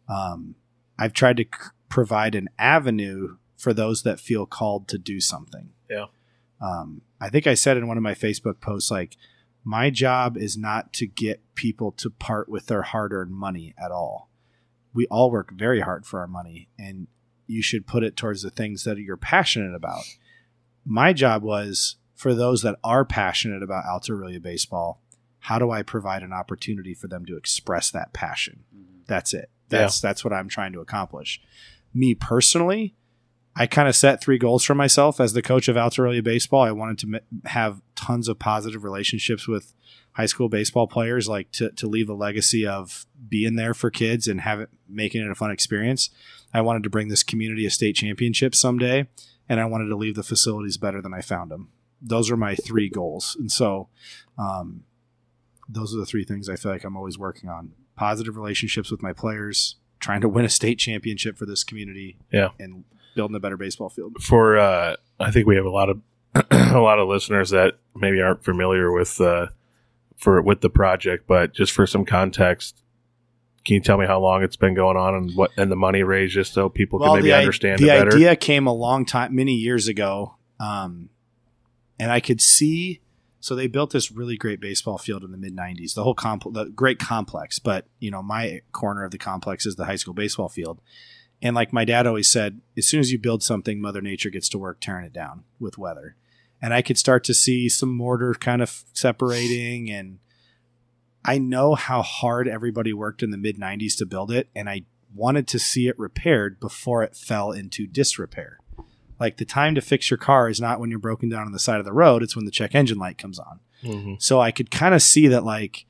um, 0.07 0.55
I've 0.97 1.13
tried 1.13 1.37
to 1.37 1.43
c- 1.43 1.69
provide 1.89 2.35
an 2.35 2.49
avenue 2.57 3.37
for 3.55 3.73
those 3.73 4.03
that 4.03 4.19
feel 4.19 4.45
called 4.45 4.87
to 4.89 4.97
do 4.97 5.19
something. 5.19 5.69
Yeah. 5.89 6.05
Um, 6.61 7.01
I 7.19 7.29
think 7.29 7.47
I 7.47 7.53
said 7.53 7.77
in 7.77 7.87
one 7.87 7.97
of 7.97 8.03
my 8.03 8.13
Facebook 8.13 8.59
posts, 8.59 8.91
like, 8.91 9.17
my 9.63 9.89
job 9.89 10.37
is 10.37 10.57
not 10.57 10.93
to 10.93 11.05
get 11.05 11.41
people 11.53 11.91
to 11.93 12.09
part 12.09 12.47
with 12.47 12.67
their 12.67 12.83
hard 12.83 13.11
earned 13.11 13.33
money 13.33 13.75
at 13.77 13.91
all. 13.91 14.29
We 14.93 15.07
all 15.07 15.29
work 15.29 15.51
very 15.51 15.81
hard 15.81 16.05
for 16.05 16.21
our 16.21 16.27
money, 16.27 16.69
and 16.79 17.07
you 17.47 17.61
should 17.61 17.85
put 17.85 18.03
it 18.03 18.15
towards 18.15 18.43
the 18.43 18.49
things 18.49 18.85
that 18.85 18.97
you're 18.97 19.17
passionate 19.17 19.75
about. 19.75 20.03
My 20.85 21.11
job 21.11 21.43
was 21.43 21.97
for 22.15 22.33
those 22.33 22.61
that 22.61 22.79
are 22.81 23.03
passionate 23.03 23.61
about 23.61 23.85
Alta 23.85 24.13
Aurelia 24.13 24.39
baseball, 24.39 25.01
how 25.39 25.59
do 25.59 25.71
I 25.71 25.81
provide 25.83 26.23
an 26.23 26.33
opportunity 26.33 26.93
for 26.93 27.07
them 27.07 27.25
to 27.25 27.37
express 27.37 27.91
that 27.91 28.13
passion? 28.13 28.63
Mhm. 28.75 29.05
That's 29.07 29.33
it. 29.33 29.49
That's 29.69 30.01
that's 30.01 30.23
what 30.23 30.33
I'm 30.33 30.47
trying 30.49 30.73
to 30.73 30.79
accomplish. 30.79 31.41
Me 31.93 32.15
personally, 32.15 32.95
I 33.55 33.65
kind 33.67 33.87
of 33.87 33.95
set 33.95 34.21
three 34.21 34.37
goals 34.37 34.63
for 34.63 34.75
myself 34.75 35.19
as 35.19 35.33
the 35.33 35.41
coach 35.41 35.67
of 35.67 35.75
Alta 35.77 36.21
baseball. 36.21 36.61
I 36.61 36.71
wanted 36.71 36.99
to 36.99 37.15
m- 37.15 37.41
have 37.45 37.81
tons 37.95 38.27
of 38.27 38.37
positive 38.39 38.83
relationships 38.83 39.47
with 39.47 39.73
high 40.13 40.25
school 40.27 40.47
baseball 40.49 40.87
players, 40.87 41.27
like 41.27 41.51
to, 41.53 41.71
to 41.71 41.87
leave 41.87 42.09
a 42.09 42.13
legacy 42.13 42.65
of 42.67 43.05
being 43.29 43.55
there 43.55 43.73
for 43.73 43.89
kids 43.89 44.27
and 44.27 44.41
have 44.41 44.59
it 44.59 44.69
making 44.87 45.23
it 45.23 45.29
a 45.31 45.35
fun 45.35 45.51
experience. 45.51 46.09
I 46.53 46.61
wanted 46.61 46.83
to 46.83 46.89
bring 46.89 47.07
this 47.07 47.23
community 47.23 47.65
a 47.65 47.71
state 47.71 47.95
championship 47.95 48.53
someday, 48.55 49.07
and 49.49 49.59
I 49.59 49.65
wanted 49.65 49.87
to 49.89 49.95
leave 49.95 50.15
the 50.15 50.23
facilities 50.23 50.77
better 50.77 51.01
than 51.01 51.13
I 51.13 51.21
found 51.21 51.51
them. 51.51 51.69
Those 52.01 52.29
are 52.31 52.37
my 52.37 52.55
three 52.55 52.89
goals, 52.89 53.35
and 53.39 53.51
so 53.51 53.89
um, 54.37 54.83
those 55.69 55.93
are 55.93 55.97
the 55.97 56.05
three 56.05 56.23
things 56.23 56.49
I 56.49 56.55
feel 56.55 56.71
like 56.71 56.83
I'm 56.83 56.95
always 56.97 57.17
working 57.17 57.49
on: 57.49 57.73
positive 57.95 58.35
relationships 58.37 58.89
with 58.91 59.01
my 59.01 59.13
players, 59.13 59.75
trying 59.99 60.21
to 60.21 60.29
win 60.29 60.45
a 60.45 60.49
state 60.49 60.79
championship 60.79 61.37
for 61.37 61.45
this 61.45 61.63
community, 61.63 62.17
Yeah. 62.31 62.49
and 62.59 62.83
building 63.15 63.35
a 63.35 63.39
better 63.39 63.57
baseball 63.57 63.89
field. 63.89 64.17
For 64.21 64.57
uh, 64.57 64.95
I 65.19 65.31
think 65.31 65.47
we 65.47 65.55
have 65.55 65.65
a 65.65 65.69
lot 65.69 65.89
of 65.89 66.01
a 66.51 66.79
lot 66.79 66.99
of 66.99 67.07
listeners 67.07 67.49
that 67.51 67.75
maybe 67.95 68.21
aren't 68.21 68.43
familiar 68.43 68.91
with 68.91 69.19
uh, 69.19 69.47
for 70.15 70.41
with 70.41 70.61
the 70.61 70.69
project, 70.69 71.25
but 71.27 71.53
just 71.53 71.71
for 71.71 71.87
some 71.87 72.05
context, 72.05 72.81
can 73.65 73.73
you 73.75 73.81
tell 73.81 73.97
me 73.97 74.05
how 74.05 74.19
long 74.19 74.43
it's 74.43 74.55
been 74.55 74.73
going 74.75 74.97
on 74.97 75.15
and 75.15 75.31
what 75.35 75.51
and 75.57 75.71
the 75.71 75.75
money 75.75 76.03
raised, 76.03 76.33
just 76.33 76.53
so 76.53 76.69
people 76.69 76.99
can 76.99 77.13
maybe 77.15 77.29
the, 77.29 77.35
understand 77.35 77.79
the 77.79 77.85
it 77.85 77.87
better? 77.99 78.15
idea 78.15 78.35
came 78.35 78.67
a 78.67 78.73
long 78.73 79.05
time, 79.05 79.35
many 79.35 79.53
years 79.55 79.87
ago, 79.87 80.35
um, 80.59 81.09
and 81.99 82.11
I 82.11 82.19
could 82.19 82.39
see. 82.41 83.01
So 83.47 83.55
they 83.55 83.67
built 83.67 83.91
this 83.91 84.11
really 84.11 84.35
great 84.35 84.59
baseball 84.59 84.97
field 84.97 85.23
in 85.23 85.31
the 85.31 85.37
mid 85.37 85.55
'90s. 85.55 85.93
The 85.93 86.03
whole 86.03 86.13
comp, 86.13 86.43
the 86.51 86.65
great 86.65 86.99
complex, 86.99 87.59
but 87.59 87.85
you 87.97 88.11
know, 88.11 88.21
my 88.21 88.59
corner 88.73 89.05
of 89.05 89.11
the 89.11 89.17
complex 89.17 89.65
is 89.65 89.77
the 89.77 89.85
high 89.85 89.95
school 89.95 90.13
baseball 90.13 90.49
field. 90.49 90.81
And 91.41 91.55
like 91.55 91.71
my 91.71 91.85
dad 91.85 92.05
always 92.05 92.29
said, 92.29 92.59
as 92.77 92.87
soon 92.87 92.99
as 92.99 93.09
you 93.09 93.17
build 93.17 93.41
something, 93.41 93.79
Mother 93.79 94.01
Nature 94.01 94.31
gets 94.31 94.49
to 94.49 94.57
work 94.57 94.81
tearing 94.81 95.05
it 95.05 95.13
down 95.13 95.45
with 95.61 95.77
weather. 95.77 96.17
And 96.61 96.73
I 96.73 96.81
could 96.81 96.97
start 96.97 97.23
to 97.23 97.33
see 97.33 97.69
some 97.69 97.95
mortar 97.95 98.33
kind 98.33 98.61
of 98.61 98.83
separating. 98.91 99.89
And 99.89 100.19
I 101.23 101.37
know 101.37 101.75
how 101.75 102.01
hard 102.01 102.49
everybody 102.49 102.91
worked 102.91 103.23
in 103.23 103.29
the 103.29 103.37
mid 103.37 103.57
90s 103.57 103.97
to 103.99 104.05
build 104.05 104.29
it. 104.29 104.49
And 104.57 104.69
I 104.69 104.81
wanted 105.15 105.47
to 105.47 105.57
see 105.57 105.87
it 105.87 105.97
repaired 105.97 106.59
before 106.59 107.01
it 107.01 107.15
fell 107.15 107.53
into 107.53 107.87
disrepair. 107.87 108.59
Like 109.19 109.37
the 109.37 109.45
time 109.45 109.75
to 109.75 109.81
fix 109.81 110.09
your 110.09 110.17
car 110.17 110.49
is 110.49 110.61
not 110.61 110.79
when 110.79 110.89
you're 110.89 110.99
broken 110.99 111.29
down 111.29 111.45
on 111.45 111.51
the 111.51 111.59
side 111.59 111.79
of 111.79 111.85
the 111.85 111.93
road, 111.93 112.21
it's 112.23 112.35
when 112.35 112.45
the 112.45 112.51
check 112.51 112.75
engine 112.75 112.97
light 112.99 113.17
comes 113.17 113.39
on. 113.39 113.59
Mhm. 113.83 114.21
So 114.21 114.39
I 114.39 114.51
could 114.51 114.71
kind 114.71 114.93
of 114.95 115.01
see 115.01 115.27
that, 115.27 115.43
like, 115.43 115.85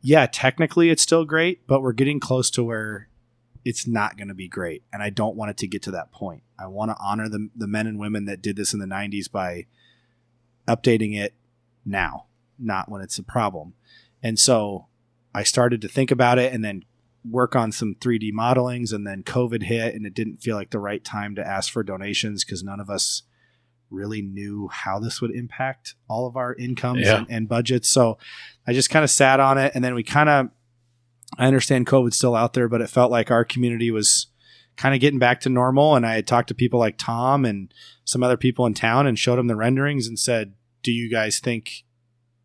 yeah, 0.00 0.26
technically 0.26 0.90
it's 0.90 1.02
still 1.02 1.24
great, 1.24 1.66
but 1.66 1.82
we're 1.82 1.92
getting 1.92 2.20
close 2.20 2.50
to 2.50 2.62
where 2.62 3.08
it's 3.64 3.86
not 3.86 4.16
going 4.16 4.28
to 4.28 4.34
be 4.34 4.48
great. 4.48 4.82
And 4.92 5.02
I 5.02 5.10
don't 5.10 5.36
want 5.36 5.50
it 5.50 5.56
to 5.58 5.66
get 5.66 5.82
to 5.82 5.90
that 5.90 6.12
point. 6.12 6.42
I 6.58 6.66
want 6.68 6.90
to 6.90 6.96
honor 7.00 7.28
the, 7.28 7.50
the 7.54 7.66
men 7.66 7.86
and 7.86 7.98
women 7.98 8.24
that 8.26 8.40
did 8.40 8.56
this 8.56 8.72
in 8.72 8.80
the 8.80 8.86
90s 8.86 9.30
by 9.30 9.66
updating 10.66 11.16
it 11.16 11.34
now, 11.84 12.26
not 12.58 12.88
when 12.88 13.02
it's 13.02 13.18
a 13.18 13.22
problem. 13.22 13.74
And 14.22 14.38
so 14.38 14.86
I 15.34 15.42
started 15.42 15.80
to 15.82 15.88
think 15.88 16.10
about 16.10 16.38
it 16.38 16.52
and 16.52 16.64
then 16.64 16.84
work 17.30 17.54
on 17.56 17.72
some 17.72 17.94
3D 18.00 18.32
modelings. 18.32 18.92
And 18.92 19.06
then 19.06 19.22
COVID 19.22 19.62
hit, 19.64 19.94
and 19.94 20.06
it 20.06 20.14
didn't 20.14 20.38
feel 20.38 20.56
like 20.56 20.70
the 20.70 20.78
right 20.78 21.02
time 21.04 21.34
to 21.36 21.46
ask 21.46 21.72
for 21.72 21.82
donations 21.82 22.44
because 22.44 22.62
none 22.62 22.80
of 22.80 22.88
us 22.90 23.22
really 23.90 24.20
knew 24.20 24.68
how 24.70 24.98
this 24.98 25.20
would 25.20 25.30
impact 25.30 25.94
all 26.08 26.26
of 26.26 26.36
our 26.36 26.54
incomes 26.54 27.00
Yeah. 27.06 27.18
and, 27.18 27.26
and 27.30 27.48
budgets. 27.48 27.88
So 27.88 28.18
I 28.66 28.72
just 28.74 28.90
kind 28.90 29.02
of 29.02 29.10
sat 29.10 29.40
on 29.40 29.56
it. 29.56 29.72
And 29.74 29.82
then 29.82 29.94
we 29.94 30.02
kind 30.02 30.28
of, 30.28 30.50
I 31.38 31.46
understand 31.46 31.86
COVID's 31.86 32.16
still 32.16 32.34
out 32.34 32.52
there, 32.52 32.68
but 32.68 32.80
it 32.82 32.90
felt 32.90 33.10
like 33.10 33.30
our 33.30 33.44
community 33.44 33.90
was 33.90 34.26
kind 34.76 34.94
of 34.94 35.00
getting 35.00 35.18
back 35.18 35.40
to 35.40 35.48
normal. 35.48 35.96
And 35.96 36.04
I 36.06 36.14
had 36.14 36.26
talked 36.26 36.48
to 36.48 36.54
people 36.54 36.78
like 36.78 36.96
Tom 36.98 37.44
and 37.44 37.72
some 38.04 38.22
other 38.22 38.36
people 38.36 38.66
in 38.66 38.74
town 38.74 39.06
and 39.06 39.18
showed 39.18 39.36
them 39.36 39.46
the 39.46 39.56
renderings 39.56 40.06
and 40.06 40.18
said, 40.18 40.52
Do 40.82 40.92
you 40.92 41.10
guys 41.10 41.38
think 41.38 41.84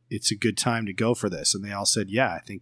it's 0.10 0.32
a 0.32 0.36
good 0.36 0.58
time 0.58 0.86
to 0.86 0.94
go 0.94 1.14
for 1.14 1.30
this? 1.30 1.54
And 1.54 1.64
they 1.64 1.72
all 1.74 1.86
said, 1.86 2.10
Yeah, 2.10 2.34
I 2.34 2.40
think. 2.40 2.62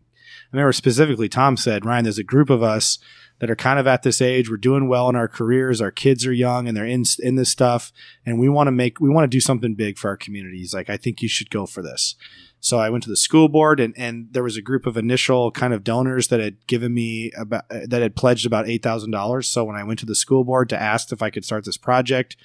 I 0.51 0.55
remember 0.55 0.73
specifically 0.73 1.29
Tom 1.29 1.57
said, 1.57 1.85
Ryan, 1.85 2.03
there's 2.03 2.17
a 2.17 2.23
group 2.23 2.49
of 2.49 2.63
us 2.63 2.99
that 3.41 3.49
are 3.49 3.55
kind 3.55 3.79
of 3.79 3.87
at 3.87 4.03
this 4.03 4.21
age. 4.21 4.49
We're 4.49 4.57
doing 4.57 4.87
well 4.87 5.09
in 5.09 5.15
our 5.15 5.27
careers. 5.27 5.81
Our 5.81 5.91
kids 5.91 6.27
are 6.27 6.33
young 6.33 6.67
and 6.67 6.77
they're 6.77 6.85
in 6.85 7.03
in 7.19 7.35
this 7.35 7.49
stuff, 7.49 7.91
and 8.23 8.39
we 8.39 8.47
want 8.47 8.67
to 8.67 8.71
make 8.71 8.99
we 8.99 9.09
want 9.09 9.23
to 9.23 9.35
do 9.35 9.41
something 9.41 9.73
big 9.73 9.97
for 9.97 10.09
our 10.09 10.17
communities. 10.17 10.73
Like 10.73 10.89
I 10.89 10.97
think 10.97 11.21
you 11.21 11.27
should 11.27 11.49
go 11.49 11.65
for 11.65 11.81
this. 11.81 12.15
So 12.59 12.77
I 12.77 12.91
went 12.91 13.03
to 13.03 13.09
the 13.09 13.17
school 13.17 13.49
board, 13.49 13.79
and 13.79 13.95
and 13.97 14.27
there 14.31 14.43
was 14.43 14.57
a 14.57 14.61
group 14.61 14.85
of 14.85 14.95
initial 14.95 15.49
kind 15.51 15.73
of 15.73 15.83
donors 15.83 16.27
that 16.27 16.39
had 16.39 16.67
given 16.67 16.93
me 16.93 17.31
about 17.35 17.67
that 17.69 18.03
had 18.03 18.15
pledged 18.15 18.45
about 18.45 18.69
eight 18.69 18.83
thousand 18.83 19.09
dollars. 19.09 19.47
So 19.47 19.63
when 19.63 19.75
I 19.75 19.83
went 19.83 19.99
to 19.99 20.05
the 20.05 20.15
school 20.15 20.43
board 20.43 20.69
to 20.69 20.79
ask 20.79 21.11
if 21.11 21.23
I 21.23 21.31
could 21.31 21.43
start 21.43 21.65
this 21.65 21.77
project, 21.77 22.37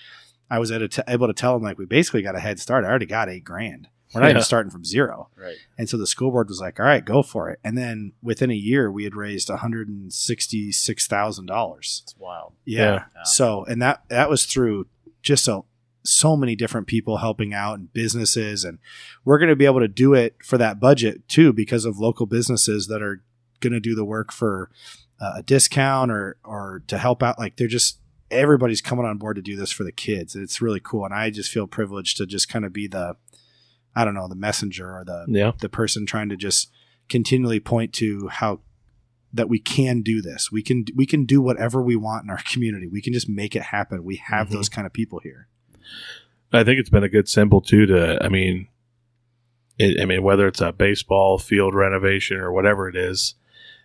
I 0.50 0.58
was 0.58 0.72
able 0.72 1.26
to 1.26 1.34
tell 1.34 1.52
them 1.52 1.62
like 1.62 1.78
we 1.78 1.84
basically 1.84 2.22
got 2.22 2.36
a 2.36 2.40
head 2.40 2.58
start. 2.58 2.86
I 2.86 2.88
already 2.88 3.06
got 3.06 3.28
eight 3.28 3.44
grand. 3.44 3.88
We're 4.16 4.22
not 4.22 4.26
Yeah. 4.28 4.32
even 4.32 4.42
starting 4.42 4.70
from 4.70 4.84
zero. 4.84 5.28
Right. 5.36 5.56
And 5.78 5.88
so 5.88 5.96
the 5.96 6.06
school 6.06 6.30
board 6.30 6.48
was 6.48 6.60
like, 6.60 6.80
"All 6.80 6.86
right, 6.86 7.04
go 7.04 7.22
for 7.22 7.50
it." 7.50 7.60
And 7.62 7.76
then 7.78 8.12
within 8.22 8.50
a 8.50 8.54
year, 8.54 8.90
we 8.90 9.04
had 9.04 9.14
raised 9.14 9.48
one 9.48 9.58
hundred 9.58 9.88
and 9.88 10.12
sixty-six 10.12 11.06
thousand 11.06 11.46
dollars. 11.46 12.02
It's 12.04 12.16
wild. 12.16 12.52
Yeah. 12.64 13.04
Yeah. 13.14 13.22
So, 13.24 13.64
and 13.64 13.80
that 13.82 14.02
that 14.08 14.28
was 14.30 14.44
through 14.44 14.86
just 15.22 15.48
a 15.48 15.62
so 16.04 16.36
many 16.36 16.54
different 16.54 16.86
people 16.86 17.16
helping 17.16 17.52
out 17.52 17.78
and 17.78 17.92
businesses, 17.92 18.64
and 18.64 18.78
we're 19.24 19.38
going 19.38 19.48
to 19.48 19.56
be 19.56 19.66
able 19.66 19.80
to 19.80 19.88
do 19.88 20.14
it 20.14 20.36
for 20.44 20.56
that 20.56 20.78
budget 20.78 21.26
too 21.28 21.52
because 21.52 21.84
of 21.84 21.98
local 21.98 22.26
businesses 22.26 22.86
that 22.86 23.02
are 23.02 23.22
going 23.60 23.72
to 23.72 23.80
do 23.80 23.94
the 23.94 24.04
work 24.04 24.30
for 24.32 24.70
uh, 25.20 25.32
a 25.38 25.42
discount 25.42 26.10
or 26.12 26.36
or 26.44 26.82
to 26.86 26.98
help 26.98 27.22
out. 27.24 27.38
Like 27.38 27.56
they're 27.56 27.66
just 27.66 27.98
everybody's 28.30 28.80
coming 28.80 29.04
on 29.04 29.18
board 29.18 29.36
to 29.36 29.42
do 29.42 29.56
this 29.56 29.70
for 29.72 29.82
the 29.84 29.90
kids. 29.92 30.36
It's 30.36 30.60
really 30.62 30.80
cool, 30.80 31.04
and 31.04 31.14
I 31.14 31.30
just 31.30 31.50
feel 31.50 31.66
privileged 31.66 32.16
to 32.18 32.26
just 32.26 32.48
kind 32.48 32.64
of 32.64 32.72
be 32.72 32.86
the 32.86 33.16
I 33.96 34.04
don't 34.04 34.14
know 34.14 34.28
the 34.28 34.34
messenger 34.36 34.88
or 34.96 35.04
the 35.04 35.24
Yeah. 35.28 35.52
the 35.60 35.68
person 35.70 36.06
trying 36.06 36.28
to 36.28 36.36
just 36.36 36.70
continually 37.08 37.58
point 37.60 37.92
to 37.94 38.28
how 38.28 38.60
that 39.32 39.48
we 39.48 39.58
can 39.58 40.02
do 40.02 40.20
this. 40.22 40.52
We 40.52 40.62
can 40.62 40.84
we 40.94 41.06
can 41.06 41.24
do 41.24 41.40
whatever 41.40 41.82
we 41.82 41.96
want 41.96 42.24
in 42.24 42.30
our 42.30 42.40
community. 42.50 42.86
We 42.86 43.00
can 43.02 43.12
just 43.12 43.28
make 43.28 43.56
it 43.56 43.62
happen. 43.62 44.04
We 44.04 44.16
have 44.16 44.48
Mhm. 44.48 44.52
those 44.52 44.68
kind 44.68 44.86
of 44.86 44.92
people 44.92 45.20
here. 45.20 45.48
I 46.52 46.62
think 46.62 46.78
it's 46.78 46.90
been 46.90 47.02
a 47.04 47.08
good 47.08 47.28
symbol 47.28 47.60
too. 47.60 47.86
To 47.86 48.22
I 48.24 48.28
mean, 48.28 48.68
it, 49.78 50.00
I 50.00 50.04
mean 50.04 50.22
whether 50.22 50.46
it's 50.46 50.60
a 50.60 50.72
baseball 50.72 51.38
field 51.38 51.74
renovation 51.74 52.36
or 52.36 52.52
whatever 52.52 52.88
it 52.88 52.96
is, 52.96 53.34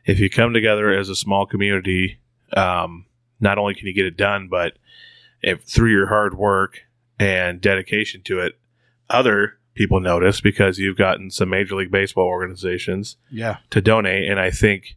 if 0.05 0.19
you 0.19 0.29
come 0.29 0.53
together 0.53 0.91
as 0.91 1.09
a 1.09 1.15
small 1.15 1.45
community, 1.45 2.19
um, 2.53 3.05
not 3.39 3.57
only 3.57 3.73
can 3.75 3.87
you 3.87 3.93
get 3.93 4.05
it 4.05 4.17
done, 4.17 4.47
but 4.49 4.77
if 5.41 5.63
through 5.63 5.91
your 5.91 6.07
hard 6.07 6.33
work 6.35 6.81
and 7.19 7.59
dedication 7.61 8.21
to 8.23 8.39
it, 8.39 8.59
other 9.09 9.57
people 9.73 9.99
notice 9.99 10.41
because 10.41 10.77
you've 10.79 10.97
gotten 10.97 11.29
some 11.31 11.49
major 11.49 11.75
league 11.75 11.91
baseball 11.91 12.25
organizations 12.25 13.17
Yeah. 13.29 13.57
to 13.69 13.81
donate, 13.81 14.29
and 14.29 14.39
I 14.39 14.51
think 14.51 14.95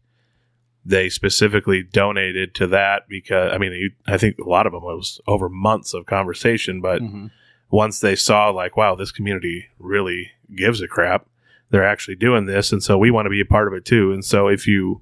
they 0.86 1.08
specifically 1.08 1.82
donated 1.82 2.54
to 2.56 2.66
that 2.66 3.08
because 3.08 3.52
I 3.52 3.58
mean, 3.58 3.72
you, 3.72 3.90
I 4.06 4.18
think 4.18 4.38
a 4.38 4.48
lot 4.48 4.66
of 4.66 4.72
them 4.72 4.82
was 4.82 5.20
over 5.26 5.48
months 5.48 5.94
of 5.94 6.04
conversation, 6.06 6.80
but 6.82 7.00
Mhm. 7.00 7.30
once 7.70 8.00
they 8.00 8.14
saw 8.16 8.50
like, 8.50 8.76
wow, 8.76 8.94
this 8.94 9.10
community 9.10 9.66
really 9.78 10.32
gives 10.54 10.80
a 10.82 10.88
crap, 10.88 11.26
they're 11.70 11.86
actually 11.86 12.16
doing 12.16 12.44
this, 12.46 12.70
and 12.72 12.82
so 12.82 12.98
we 12.98 13.10
want 13.10 13.26
to 13.26 13.30
be 13.30 13.40
a 13.40 13.44
part 13.46 13.66
of 13.66 13.72
it 13.74 13.84
too. 13.84 14.12
And 14.12 14.24
so 14.24 14.48
if 14.48 14.66
you 14.66 15.00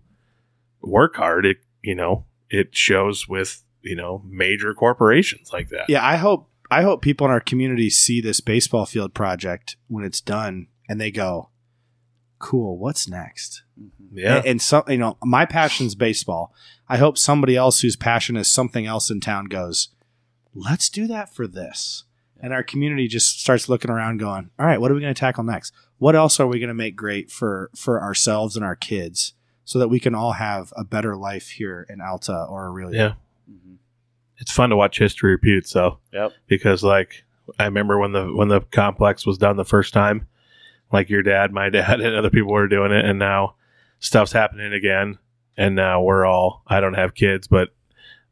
work 0.82 1.16
hard, 1.16 1.44
it 1.46 1.58
you 1.82 1.94
know 1.94 2.26
it 2.50 2.76
shows 2.76 3.26
with 3.28 3.62
you 3.82 3.96
know 3.96 4.22
major 4.24 4.72
corporations 4.74 5.52
like 5.52 5.68
that. 5.70 5.88
Yeah, 5.88 6.06
I 6.06 6.16
hope 6.16 6.48
I 6.72 6.82
hope 6.82 7.02
people 7.02 7.26
in 7.26 7.30
our 7.30 7.40
community 7.40 7.90
see 7.90 8.20
this 8.20 8.40
baseball 8.40 8.86
field 8.86 9.14
project 9.14 9.76
when 9.88 10.04
it's 10.04 10.20
done 10.20 10.68
and 10.88 11.00
they 11.00 11.10
go, 11.10 11.50
"Cool, 12.38 12.78
what's 12.78 13.08
next?" 13.08 13.62
Mhm. 13.80 13.90
yeah, 14.12 14.36
And, 14.38 14.46
and 14.46 14.62
some, 14.62 14.84
you 14.88 14.96
know, 14.98 15.16
my 15.22 15.44
passion's 15.44 15.94
baseball. 15.94 16.54
I 16.88 16.96
hope 16.96 17.16
somebody 17.18 17.56
else 17.56 17.80
whose 17.80 17.96
passion 17.96 18.36
is 18.36 18.48
something 18.48 18.86
else 18.86 19.10
in 19.10 19.20
town 19.20 19.46
goes, 19.46 19.88
"Let's 20.54 20.88
do 20.88 21.06
that 21.08 21.34
for 21.34 21.46
this." 21.46 22.04
And 22.40 22.52
our 22.52 22.62
community 22.62 23.06
just 23.06 23.40
starts 23.40 23.68
looking 23.68 23.90
around, 23.90 24.16
going, 24.18 24.50
"All 24.58 24.66
right, 24.66 24.80
what 24.80 24.90
are 24.90 24.94
we 24.94 25.00
going 25.00 25.14
to 25.14 25.18
tackle 25.18 25.44
next? 25.44 25.72
What 25.98 26.16
else 26.16 26.40
are 26.40 26.46
we 26.46 26.58
going 26.58 26.68
to 26.68 26.74
make 26.74 26.96
great 26.96 27.30
for 27.30 27.70
for 27.76 28.02
ourselves 28.02 28.56
and 28.56 28.64
our 28.64 28.76
kids, 28.76 29.34
so 29.64 29.78
that 29.78 29.88
we 29.88 30.00
can 30.00 30.14
all 30.14 30.32
have 30.32 30.72
a 30.76 30.84
better 30.84 31.16
life 31.16 31.50
here 31.50 31.86
in 31.88 32.00
Alta 32.00 32.44
or 32.48 32.66
Aurelia?" 32.68 33.16
yeah. 33.48 33.54
Mhm. 33.54 33.76
It's 34.38 34.50
fun 34.52 34.70
to 34.70 34.76
watch 34.76 34.98
history 34.98 35.30
repeat 35.30 35.56
itself. 35.56 35.98
Yep. 36.12 36.32
because 36.46 36.82
like 36.82 37.24
I 37.58 37.64
remember 37.64 37.98
when 37.98 38.12
the 38.12 38.32
when 38.34 38.48
the 38.48 38.60
complex 38.60 39.26
was 39.26 39.38
done 39.38 39.56
the 39.56 39.64
first 39.64 39.92
time, 39.92 40.26
like 40.92 41.08
your 41.10 41.22
dad, 41.22 41.52
my 41.52 41.70
dad, 41.70 42.00
and 42.02 42.14
other 42.16 42.30
people 42.30 42.52
were 42.52 42.68
doing 42.68 42.92
it, 42.92 43.04
and 43.04 43.18
now 43.18 43.54
stuff's 43.98 44.32
happening 44.32 44.72
again, 44.72 45.18
and 45.56 45.74
now 45.74 46.02
we're 46.02 46.24
all. 46.24 46.62
I 46.66 46.80
don't 46.80 46.94
have 46.94 47.14
kids, 47.14 47.46
but 47.48 47.70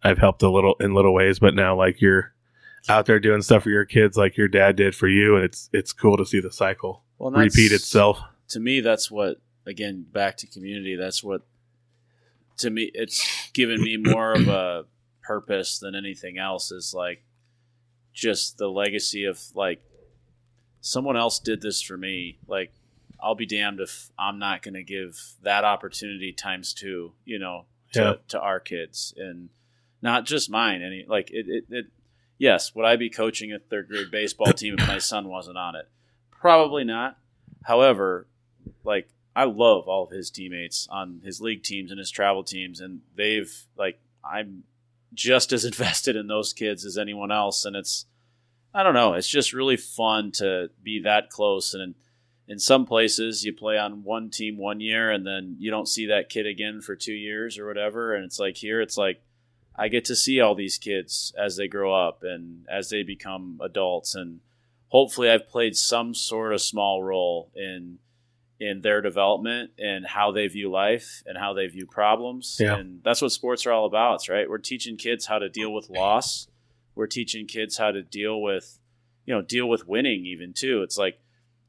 I've 0.03 0.19
helped 0.19 0.43
a 0.43 0.51
little 0.51 0.75
in 0.81 0.95
little 0.95 1.13
ways. 1.15 1.39
But 1.39 1.55
now, 1.55 1.77
like 1.77 2.01
you're 2.01 2.33
out 2.89 3.07
there 3.07 3.21
doing 3.21 3.43
stuff 3.43 3.65
for 3.65 3.71
your 3.71 3.85
kids, 3.85 4.17
like 4.17 4.37
your 4.37 4.49
dad 4.49 4.75
did 4.77 4.95
for 4.95 5.09
you, 5.09 5.37
and 5.37 5.45
it's 5.45 5.69
it's 5.73 5.93
cool 5.93 6.17
to 6.17 6.25
see 6.25 6.41
the 6.41 6.51
cycle 6.53 7.05
Well, 7.19 7.31
repeat 7.31 7.73
itself. 7.73 8.19
to 8.49 8.59
me 8.61 8.81
that's 8.81 9.11
what 9.11 9.37
again 9.67 10.07
back 10.11 10.39
to 10.39 10.47
community 10.47 10.97
that's 10.97 11.23
what 11.23 11.43
to 12.57 12.71
me 12.71 12.91
it's 12.95 13.51
given 13.53 13.83
me 13.83 13.99
more 13.99 14.33
of 14.33 14.49
a 14.49 14.87
purpose 15.31 15.79
than 15.79 15.95
anything 15.95 16.39
else 16.39 16.73
is 16.73 16.93
like 16.93 17.23
just 18.13 18.59
the 18.59 18.67
legacy 18.69 19.25
of 19.27 19.41
like 19.55 19.81
someone 20.81 21.17
else 21.17 21.39
did 21.39 21.61
this 21.63 21.81
for 21.81 21.97
me. 21.97 22.39
Like 22.49 22.73
I'll 23.23 23.37
be 23.37 23.47
damned 23.47 23.79
if 23.79 24.11
I'm 24.19 24.41
not 24.41 24.63
going 24.63 24.75
to 24.75 24.83
give 24.83 25.17
that 25.43 25.63
opportunity 25.63 26.33
times 26.33 26.75
two, 26.75 27.13
you 27.25 27.39
know, 27.39 27.67
to, 27.93 28.01
Yeah. 28.01 28.15
to 28.29 28.41
our 28.41 28.59
kids 28.59 29.15
and 29.17 29.51
not 30.03 30.27
just 30.27 30.51
mine. 30.51 30.83
Any 30.83 31.05
like 31.07 31.31
it, 31.31 31.47
it, 31.49 31.65
it, 31.71 31.87
yes, 32.37 32.75
would 32.75 32.85
I 32.85 32.97
be 32.97 33.09
coaching 33.09 33.53
a 33.53 33.61
third 33.61 33.87
grade 33.89 34.11
baseball 34.11 34.53
team 34.53 34.75
if 34.81 34.89
my 34.89 34.99
son 35.13 35.29
wasn't 35.29 35.59
on 35.59 35.77
it? 35.77 35.89
Probably 36.33 36.83
not. 36.83 37.19
However, 37.63 38.27
like 38.83 39.09
I 39.37 39.45
love 39.45 39.87
all 39.87 40.03
of 40.03 40.11
his 40.11 40.29
teammates 40.33 40.89
on 40.91 41.21
his 41.25 41.41
league 41.41 41.63
teams 41.63 41.93
and 41.93 42.01
his 42.01 42.11
travel 42.11 42.43
teams, 42.43 42.81
and 42.81 43.03
they've 43.17 43.53
like 43.77 44.01
I'm 44.25 44.65
just 45.15 45.53
as 45.53 45.65
invested 45.65 46.17
in 46.17 46.27
those 46.27 46.53
kids 46.53 46.85
as 46.85 46.99
anyone 46.99 47.31
else, 47.31 47.65
and 47.65 47.77
it's 47.77 48.07
I 48.73 48.83
don't 48.83 48.95
know, 48.95 49.15
it's 49.15 49.29
just 49.29 49.53
really 49.53 49.77
fun 49.77 50.31
to 50.33 50.71
be 50.83 51.01
that 51.03 51.29
close. 51.29 51.75
And 51.75 51.95
in, 52.47 52.59
some 52.59 52.87
places, 52.87 53.45
you 53.45 53.53
play 53.53 53.77
on 53.79 54.05
one 54.05 54.31
team 54.31 54.59
one 54.59 54.81
year, 54.81 55.11
and 55.11 55.27
then 55.27 55.57
you 55.59 55.71
don't 55.71 55.89
see 55.89 56.07
that 56.07 56.29
kid 56.29 56.47
again 56.47 56.81
for 56.81 56.95
two 56.95 57.13
years 57.13 57.59
or 57.59 57.67
whatever. 57.67 58.15
And 58.15 58.25
it's 58.25 58.39
like 58.39 58.57
here, 58.57 58.81
it's 58.81 58.97
like 58.97 59.23
I 59.77 59.89
get 59.89 60.05
to 60.07 60.17
see 60.17 60.41
all 60.41 60.55
these 60.55 60.79
kids 60.79 61.33
as 61.39 61.57
they 61.57 61.67
grow 61.67 61.93
up 61.93 62.23
and 62.23 62.65
as 62.69 62.91
they 62.91 63.03
become 63.03 63.59
adults, 63.63 64.15
and 64.15 64.41
hopefully, 64.89 65.31
I've 65.31 65.49
played 65.49 65.77
some 65.77 66.15
sort 66.15 66.53
of 66.53 66.61
small 66.61 67.03
role 67.03 67.51
in 67.57 67.99
in 68.61 68.83
their 68.83 69.01
development 69.01 69.71
and 69.79 70.07
how 70.07 70.31
they 70.31 70.47
view 70.47 70.71
life 70.71 71.23
and 71.25 71.39
how 71.39 71.55
they 71.55 71.67
view 71.67 71.87
problems. 71.87 72.59
Yeah. 72.61 72.77
And 72.77 73.01
that's 73.03 73.23
what 73.23 73.33
sports 73.33 73.65
are 73.67 73.73
all 73.73 73.87
about, 73.87 74.29
right? 74.29 74.49
We're 74.49 74.59
teaching 74.59 74.99
kids 74.99 75.27
how 75.27 75.39
to 75.39 75.49
deal 75.49 75.73
with 75.73 75.89
loss. 75.89 76.47
We're 76.95 77.07
teaching 77.07 77.47
kids 77.47 77.79
how 77.79 77.91
to 77.91 78.03
deal 78.03 78.41
with, 78.41 78.79
you 79.25 79.35
know, 79.35 79.41
deal 79.41 79.67
with 79.67 79.89
winning 79.89 80.27
even 80.27 80.53
too. 80.53 80.83
It's 80.83 80.99
like 80.99 81.21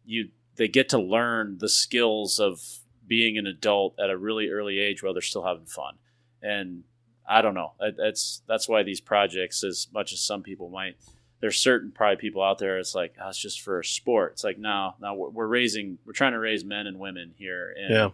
you 0.05 0.29
they 0.57 0.67
get 0.67 0.89
to 0.89 0.99
learn 0.99 1.57
the 1.59 1.69
skills 1.69 2.39
of 2.39 2.59
being 3.07 3.37
an 3.37 3.47
adult 3.47 3.97
at 3.97 4.09
a 4.09 4.17
really 4.17 4.49
early 4.49 4.79
age 4.79 5.01
while 5.01 5.13
they're 5.13 5.21
still 5.21 5.45
having 5.45 5.65
fun. 5.65 5.95
And 6.41 6.83
I 7.27 7.41
don't 7.41 7.53
know. 7.53 7.73
That's 7.97 8.41
that's 8.47 8.67
why 8.67 8.83
these 8.83 8.99
projects, 8.99 9.63
as 9.63 9.87
much 9.93 10.11
as 10.11 10.19
some 10.19 10.43
people 10.43 10.69
might, 10.69 10.97
there's 11.41 11.57
certain 11.59 11.91
probably 11.91 12.17
people 12.17 12.41
out 12.43 12.57
there. 12.59 12.79
It's 12.79 12.95
like 12.95 13.15
oh, 13.21 13.29
it's 13.29 13.37
just 13.41 13.61
for 13.61 13.79
a 13.79 13.85
sport. 13.85 14.33
It's 14.33 14.43
like 14.43 14.57
no, 14.57 14.93
no, 15.01 15.13
we're, 15.15 15.29
we're 15.29 15.47
raising, 15.47 15.97
we're 16.05 16.13
trying 16.13 16.33
to 16.33 16.39
raise 16.39 16.63
men 16.63 16.87
and 16.87 16.99
women 16.99 17.33
here, 17.37 17.73
and 17.77 17.93
Yeah. 17.93 18.09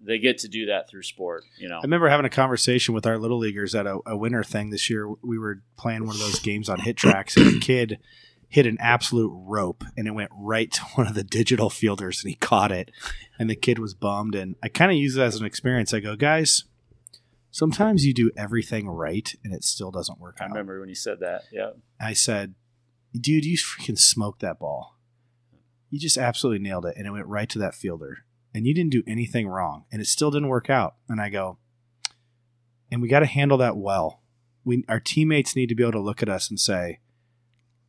they 0.00 0.18
get 0.18 0.38
to 0.38 0.48
do 0.48 0.66
that 0.66 0.88
through 0.88 1.02
sport. 1.02 1.44
You 1.58 1.68
know, 1.68 1.78
I 1.78 1.82
remember 1.82 2.08
having 2.08 2.26
a 2.26 2.30
conversation 2.30 2.94
with 2.94 3.06
our 3.06 3.18
little 3.18 3.38
leaguers 3.38 3.74
at 3.74 3.86
a, 3.86 3.98
a 4.06 4.16
winter 4.16 4.44
thing 4.44 4.70
this 4.70 4.88
year. 4.90 5.08
We 5.22 5.38
were 5.38 5.62
playing 5.76 6.06
one 6.06 6.14
of 6.16 6.20
those 6.20 6.38
games 6.40 6.68
on 6.68 6.78
HitTrax, 6.78 7.36
and 7.36 7.56
a 7.56 7.60
kid 7.60 7.98
hit 8.48 8.66
an 8.66 8.76
absolute 8.80 9.32
rope, 9.32 9.84
and 9.96 10.08
it 10.08 10.10
went 10.10 10.30
right 10.34 10.72
to 10.72 10.82
one 10.96 11.06
of 11.06 11.14
the 11.14 11.22
digital 11.24 11.70
fielders, 11.70 12.22
and 12.22 12.30
he 12.30 12.34
caught 12.36 12.72
it, 12.72 12.90
and 13.38 13.48
the 13.48 13.54
kid 13.56 13.78
was 13.78 13.94
bummed. 13.94 14.34
And 14.34 14.56
I 14.62 14.68
kind 14.68 14.90
of 14.90 14.96
use 14.98 15.16
it 15.16 15.22
as 15.22 15.36
an 15.36 15.46
experience. 15.46 15.94
I 15.94 16.00
go, 16.00 16.16
guys, 16.16 16.64
sometimes 17.50 18.04
you 18.04 18.14
do 18.14 18.30
everything 18.36 18.88
right, 18.88 19.34
and 19.44 19.52
it 19.52 19.64
still 19.64 19.90
doesn't 19.90 20.20
work 20.20 20.38
out. 20.40 20.44
I 20.44 20.46
out. 20.46 20.50
remember 20.50 20.80
when 20.80 20.88
you 20.88 20.94
said 20.94 21.20
that. 21.20 21.44
Yeah, 21.52 21.70
I 22.00 22.12
said, 22.12 22.54
dude, 23.18 23.44
you 23.44 23.56
freaking 23.56 23.98
smoked 23.98 24.40
that 24.40 24.58
ball. 24.58 24.96
You 25.90 25.98
just 25.98 26.18
absolutely 26.18 26.62
nailed 26.62 26.86
it. 26.86 26.94
And 26.96 27.06
it 27.06 27.10
went 27.10 27.26
right 27.26 27.48
to 27.48 27.58
that 27.58 27.74
fielder. 27.74 28.18
And 28.54 28.66
you 28.66 28.74
didn't 28.74 28.92
do 28.92 29.02
anything 29.06 29.48
wrong. 29.48 29.84
And 29.90 30.00
it 30.00 30.06
still 30.06 30.30
didn't 30.30 30.48
work 30.48 30.70
out. 30.70 30.94
And 31.08 31.20
I 31.20 31.28
go, 31.28 31.58
and 32.90 33.02
we 33.02 33.08
got 33.08 33.20
to 33.20 33.26
handle 33.26 33.58
that 33.58 33.76
well. 33.76 34.22
We, 34.64 34.84
our 34.88 35.00
teammates 35.00 35.56
need 35.56 35.68
to 35.68 35.74
be 35.74 35.82
able 35.82 35.92
to 35.92 36.00
look 36.00 36.22
at 36.22 36.28
us 36.28 36.48
and 36.48 36.60
say, 36.60 37.00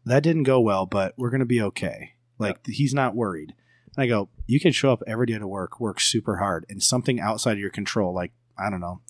that 0.06 0.24
didn't 0.24 0.44
go 0.44 0.60
well, 0.60 0.86
but 0.86 1.14
we're 1.18 1.30
going 1.30 1.42
to 1.42 1.46
be 1.46 1.62
okay. 1.62 2.14
Like 2.40 2.66
he's 2.66 2.94
not 2.94 3.16
worried. 3.16 3.54
And 3.96 4.04
I 4.04 4.08
go, 4.08 4.30
you 4.48 4.60
can 4.60 4.72
show 4.72 4.92
up 4.92 5.04
every 5.06 5.28
day 5.28 5.38
to 5.38 5.48
work, 5.48 5.80
work 5.80 6.00
super 6.00 6.38
hard, 6.38 6.66
and 6.70 6.82
something 6.82 7.20
outside 7.20 7.54
of 7.54 7.60
your 7.60 7.70
control, 7.70 8.14
like, 8.14 8.32
I 8.58 8.70
don't 8.70 8.82
know, 8.82 9.02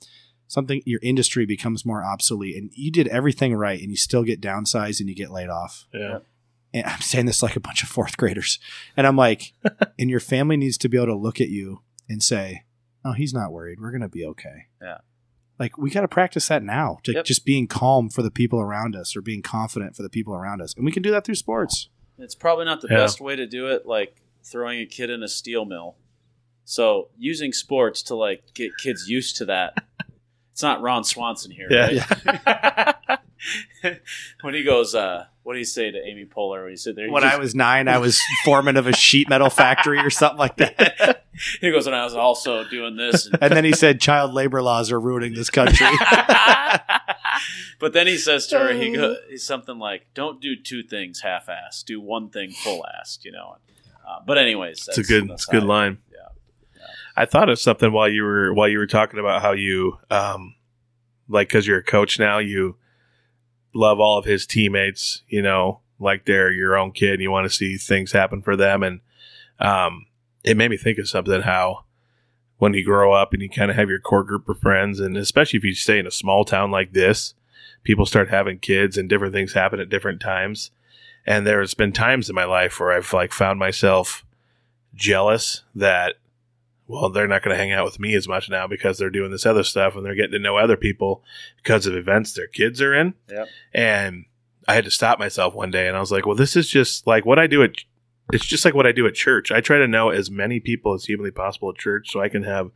something 0.52 0.82
your 0.86 1.00
industry 1.02 1.46
becomes 1.46 1.86
more 1.86 2.04
obsolete 2.04 2.58
and 2.58 2.70
you 2.76 2.92
did 2.92 3.08
everything 3.08 3.56
right 3.56 3.80
and 3.80 3.90
you 3.90 3.96
still 3.96 4.24
get 4.24 4.42
downsized 4.42 5.00
and 5.00 5.08
you 5.08 5.16
get 5.16 5.32
laid 5.32 5.48
off. 5.48 5.86
Yeah. 5.94 6.20
And 6.74 6.86
I'm 6.86 7.00
saying 7.00 7.26
this 7.26 7.42
like 7.42 7.56
a 7.56 7.62
bunch 7.62 7.84
of 7.84 7.88
fourth 7.90 8.18
graders. 8.18 8.60
And 8.98 9.08
I'm 9.08 9.16
like, 9.16 9.54
and 10.00 10.10
your 10.10 10.20
family 10.20 10.58
needs 10.58 10.78
to 10.80 10.90
be 10.90 10.98
able 10.98 11.08
to 11.08 11.16
look 11.16 11.40
at 11.40 11.48
you 11.48 11.84
and 12.10 12.22
say, 12.22 12.66
Oh, 13.06 13.14
he's 13.14 13.34
not 13.34 13.54
worried. 13.54 13.80
We're 13.80 13.92
gonna 13.94 14.10
be 14.10 14.26
okay. 14.26 14.66
Yeah. 14.82 14.98
Like 15.58 15.78
we 15.78 15.90
gotta 15.90 16.10
practice 16.10 16.50
that 16.50 16.64
now. 16.64 16.98
Ju- 17.04 17.14
Yep. 17.14 17.24
Just 17.26 17.46
being 17.46 17.66
calm 17.68 18.10
for 18.10 18.22
the 18.22 18.30
people 18.32 18.60
around 18.60 18.94
us 18.94 19.16
or 19.16 19.22
being 19.22 19.42
confident 19.42 19.96
for 19.96 20.04
the 20.04 20.10
people 20.10 20.34
around 20.36 20.62
us. 20.62 20.74
And 20.76 20.84
we 20.86 20.92
can 20.92 21.02
do 21.02 21.12
that 21.12 21.24
through 21.24 21.36
sports. 21.36 21.88
it's 22.18 22.36
probably 22.36 22.66
not 22.66 22.82
the 22.82 22.90
Yeah. 22.92 22.98
best 22.98 23.22
way 23.22 23.38
to 23.38 23.48
do 23.48 23.68
it. 23.68 23.86
Like 23.86 24.18
throwing 24.44 24.82
a 24.82 24.86
kid 24.86 25.10
in 25.10 25.24
a 25.24 25.30
steel 25.30 25.64
mill. 25.64 25.96
So 26.66 27.10
using 27.18 27.54
sports 27.54 28.02
to 28.04 28.16
like 28.16 28.54
get 28.54 28.72
kids 28.78 29.08
used 29.10 29.38
to 29.38 29.46
that. 29.46 29.86
It's 30.52 30.64
not 30.64 30.82
Ron 30.82 31.04
Swanson 31.04 31.52
here, 31.52 31.68
Yeah. 31.70 32.06
right? 32.26 33.20
when 34.42 34.54
he 34.54 34.64
goes, 34.64 34.94
uh, 34.94 35.26
what 35.44 35.54
do 35.54 35.60
you 35.60 35.66
say 35.66 35.90
to 35.90 35.98
Amy 36.08 36.26
Poehler 36.26 36.62
when 36.62 36.70
he 36.72 36.76
said 36.78 36.96
there? 36.96 37.10
When 37.10 37.24
just- 37.24 37.36
I 37.36 37.40
was 37.40 37.56
nine, 37.56 37.88
I 37.88 37.98
was 37.98 38.22
foreman 38.46 38.78
of 38.78 38.86
a 38.88 38.94
sheet 38.94 39.28
metal 39.30 39.50
factory 39.50 40.00
or 40.00 40.10
something 40.10 40.38
like 40.38 40.58
that. 40.58 41.26
he 41.62 41.72
goes, 41.72 41.88
and 41.88 41.96
I 41.96 42.04
was 42.04 42.14
also 42.14 42.64
doing 42.70 42.96
this. 42.98 43.26
And, 43.26 43.42
And 43.42 43.54
then 43.56 43.64
he 43.66 43.74
said 43.74 44.00
child 44.00 44.34
labor 44.34 44.62
laws 44.62 44.92
are 44.92 45.00
ruining 45.00 45.34
this 45.34 45.50
country. 45.50 45.88
but 47.80 47.94
then 47.94 48.08
he 48.08 48.18
says 48.18 48.48
to 48.48 48.60
her, 48.60 48.74
he 48.74 48.92
goes, 48.96 49.18
he's 49.30 49.46
something 49.46 49.80
like, 49.80 50.06
"Don't 50.14 50.40
do 50.42 50.56
two 50.56 50.84
things 50.84 51.22
half-assed. 51.22 51.86
Do 51.86 52.00
one 52.00 52.30
thing 52.30 52.52
full-assed." 52.52 53.24
You 53.24 53.32
know. 53.32 53.58
Uh, 54.08 54.20
but 54.26 54.38
anyways, 54.38 54.88
It's 54.90 54.98
a 54.98 55.04
good, 55.04 55.30
it's 55.32 55.48
a 55.48 55.52
good 55.52 55.64
line. 55.64 56.00
I 57.16 57.26
thought 57.26 57.50
of 57.50 57.60
something 57.60 57.92
while 57.92 58.10
you 58.10 58.24
were 58.24 58.54
while 58.54 58.70
you 58.70 58.78
were 58.78 58.88
talking 58.88 59.20
about 59.20 59.42
how 59.42 59.52
you, 59.52 59.98
um, 60.10 60.56
like, 61.28 61.50
because 61.50 61.68
you're 61.68 61.80
a 61.80 61.84
coach 61.84 62.20
now, 62.20 62.40
you 62.40 62.78
love 63.74 64.00
all 64.00 64.18
of 64.18 64.26
his 64.26 64.46
teammates. 64.46 65.24
You 65.28 65.42
know, 65.42 65.82
like 66.00 66.26
they're 66.26 66.52
your 66.52 66.78
own 66.78 66.92
kid. 66.92 67.14
And 67.14 67.22
you 67.22 67.32
want 67.32 67.50
to 67.50 67.56
see 67.56 67.78
things 67.78 68.12
happen 68.12 68.42
for 68.42 68.56
them, 68.56 68.84
and 68.84 69.02
um, 69.60 70.06
it 70.44 70.58
made 70.58 70.72
me 70.72 70.78
think 70.78 70.98
of 70.98 71.10
something. 71.10 71.42
How 71.42 71.86
when 72.58 72.74
you 72.74 72.86
grow 72.86 73.12
up 73.12 73.34
and 73.34 73.42
you 73.42 73.50
kind 73.50 73.72
of 73.72 73.78
have 73.78 73.90
your 73.90 74.00
core 74.00 74.24
group 74.24 74.48
of 74.48 74.60
friends, 74.60 75.00
and 75.00 75.18
especially 75.18 75.58
if 75.58 75.64
you 75.64 75.74
stay 75.74 76.00
in 76.00 76.08
a 76.08 76.12
small 76.12 76.46
town 76.46 76.72
like 76.72 76.94
this, 76.94 77.34
people 77.84 78.06
start 78.06 78.30
having 78.30 78.60
kids 78.60 78.98
and 78.98 79.10
different 79.10 79.34
things 79.34 79.54
happen 79.54 79.80
at 79.80 79.90
different 79.90 80.22
times. 80.22 80.72
And 81.26 81.46
there's 81.46 81.74
been 81.74 81.92
times 81.92 82.30
in 82.30 82.36
my 82.36 82.46
life 82.46 82.80
where 82.80 82.92
I've 82.92 83.12
like 83.14 83.32
found 83.32 83.60
myself 83.60 84.26
jealous 84.94 85.64
that 85.76 86.16
well, 86.92 87.10
they're 87.10 87.28
not 87.28 87.42
going 87.42 87.56
to 87.56 87.62
hang 87.62 87.72
out 87.72 87.86
with 87.86 88.00
me 88.00 88.16
as 88.16 88.28
much 88.28 88.50
now 88.50 88.68
because 88.68 88.98
they're 88.98 89.10
doing 89.10 89.32
this 89.32 89.46
other 89.46 89.64
stuff 89.64 89.96
and 89.96 90.06
they're 90.06 90.16
getting 90.16 90.34
to 90.34 90.40
know 90.40 90.58
other 90.58 90.76
people 90.76 91.24
because 91.58 91.86
of 91.86 91.96
events 91.96 92.34
their 92.34 92.48
kids 92.48 92.82
are 92.82 92.94
in. 92.94 93.14
Yep. 93.30 93.48
And 93.74 94.26
I 94.68 94.76
had 94.76 94.84
to 94.86 94.92
stop 94.92 95.18
myself 95.18 95.54
one 95.54 95.72
day 95.72 95.88
and 95.88 95.96
I 95.96 96.02
was 96.02 96.12
like, 96.12 96.26
well, 96.26 96.36
this 96.36 96.56
is 96.56 96.68
just 96.68 97.08
like 97.08 97.26
what 97.26 97.40
I 97.40 97.48
do 97.48 97.64
at 97.64 97.76
it's 98.34 98.46
just 98.46 98.64
like 98.64 98.74
what 98.74 98.88
I 98.88 98.92
do 98.92 99.08
at 99.08 99.14
church. 99.14 99.52
I 99.52 99.60
try 99.60 99.78
to 99.78 99.88
know 99.88 100.10
as 100.10 100.32
many 100.32 100.60
people 100.60 100.94
as 100.94 101.06
humanly 101.06 101.32
possible 101.32 101.70
at 101.70 101.78
church 101.78 102.12
so 102.12 102.22
I 102.22 102.30
can 102.30 102.44
have 102.44 102.72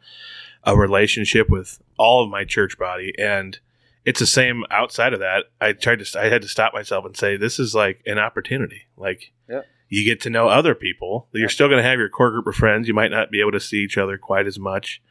a 0.63 0.75
relationship 0.75 1.49
with 1.49 1.79
all 1.97 2.23
of 2.23 2.29
my 2.29 2.43
church 2.43 2.77
body 2.77 3.13
and 3.19 3.59
it's 4.05 4.19
the 4.19 4.27
same 4.27 4.63
outside 4.69 5.13
of 5.13 5.19
that. 5.19 5.45
I 5.59 5.73
tried 5.73 5.99
to 5.99 6.19
I 6.19 6.29
had 6.29 6.41
to 6.41 6.47
stop 6.47 6.73
myself 6.73 7.05
and 7.05 7.17
say 7.17 7.37
this 7.37 7.59
is 7.59 7.75
like 7.75 8.01
an 8.05 8.19
opportunity. 8.19 8.83
Like 8.95 9.33
Yep. 9.49 9.65
You 9.95 10.03
get 10.03 10.21
to 10.21 10.29
know 10.29 10.49
other 10.49 10.75
people. 10.75 11.27
You're 11.31 11.47
still 11.47 11.69
going 11.69 11.81
to 11.81 11.87
have 11.87 11.99
your 11.99 12.09
core 12.09 12.31
group 12.31 12.47
of 12.47 12.55
friends. 12.55 12.87
You 12.87 12.93
might 12.93 13.11
not 13.11 13.31
be 13.31 13.39
able 13.39 13.53
to 13.53 13.59
see 13.59 13.77
each 13.77 13.97
other 13.97 14.17
quite 14.17 14.45
as 14.45 14.59
much, 14.59 15.01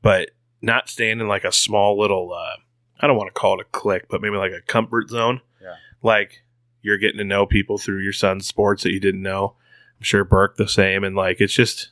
but 0.00 0.30
not 0.62 0.88
staying 0.88 1.20
in 1.20 1.28
like 1.28 1.44
a 1.44 1.52
small 1.52 1.98
little 1.98 2.32
uh, 2.32 2.56
I 3.00 3.06
don't 3.06 3.16
want 3.16 3.28
to 3.28 3.38
call 3.38 3.60
it 3.60 3.66
a 3.66 3.78
clique, 3.78 4.06
but 4.08 4.20
maybe 4.20 4.36
like 4.36 4.52
a 4.52 4.60
comfort 4.62 5.10
zone. 5.10 5.40
Yeah. 5.60 5.74
Like 6.02 6.42
you're 6.82 6.98
getting 6.98 7.18
to 7.18 7.24
know 7.24 7.44
people 7.46 7.76
through 7.76 8.00
your 8.00 8.12
son's 8.12 8.46
sports 8.46 8.82
that 8.82 8.92
you 8.92 9.00
didn't 9.00 9.22
know. 9.22 9.56
I'm 9.98 10.04
sure 10.04 10.24
Burk 10.24 10.56
the 10.56 10.68
same 10.68 11.04
and 11.04 11.14
like 11.14 11.40
it's 11.40 11.52
just 11.52 11.90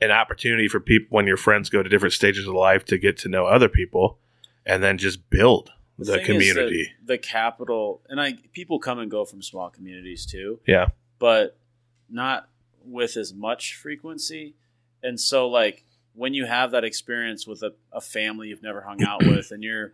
an 0.00 0.10
opportunity 0.10 0.68
for 0.68 0.78
people 0.78 1.08
when 1.10 1.26
your 1.26 1.36
friends 1.36 1.70
go 1.70 1.82
to 1.82 1.88
different 1.88 2.12
stages 2.12 2.46
of 2.46 2.54
life 2.54 2.84
to 2.84 2.98
get 2.98 3.16
to 3.18 3.28
know 3.28 3.46
other 3.46 3.68
people 3.68 4.18
and 4.64 4.82
then 4.82 4.98
just 4.98 5.30
build 5.30 5.70
the, 5.98 6.20
is 6.20 6.26
community. 6.26 6.92
that 7.00 7.06
the 7.06 7.18
capital, 7.18 8.02
and 8.08 8.20
I 8.20 8.34
people 8.52 8.78
come 8.78 8.98
and 8.98 9.10
go 9.10 9.24
from 9.24 9.42
small 9.42 9.70
communities 9.70 10.26
too. 10.26 10.60
Yeah. 10.66 10.88
But 11.18 11.56
not 12.08 12.48
with 12.84 13.16
as 13.16 13.32
much 13.32 13.74
frequency. 13.74 14.54
And 15.02 15.20
so, 15.20 15.48
like, 15.48 15.84
when 16.14 16.34
you 16.34 16.46
have 16.46 16.70
that 16.70 16.84
experience 16.84 17.46
with 17.46 17.62
a, 17.62 17.72
a 17.92 18.00
family 18.00 18.48
you've 18.48 18.62
never 18.62 18.82
hung 18.82 19.02
out 19.02 19.24
with, 19.24 19.50
and 19.50 19.62
you're 19.62 19.92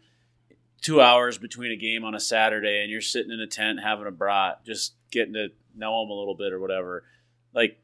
two 0.81 1.01
hours 1.01 1.39
between 1.39 1.73
a 1.73 1.77
game 1.77 2.05
on 2.05 2.15
a 2.15 2.21
Saturday, 2.21 2.81
and 2.83 2.91
you're 2.91 3.01
sitting 3.01 3.33
in 3.33 3.41
a 3.41 3.47
tent 3.47 3.81
having 3.83 4.07
a 4.07 4.11
brat, 4.11 4.65
just 4.65 4.95
getting 5.11 5.35
to 5.35 5.49
know 5.75 6.03
them 6.03 6.11
a 6.11 6.15
little 6.15 6.35
bit 6.35 6.53
or 6.53 6.61
whatever, 6.61 7.05
like, 7.55 7.79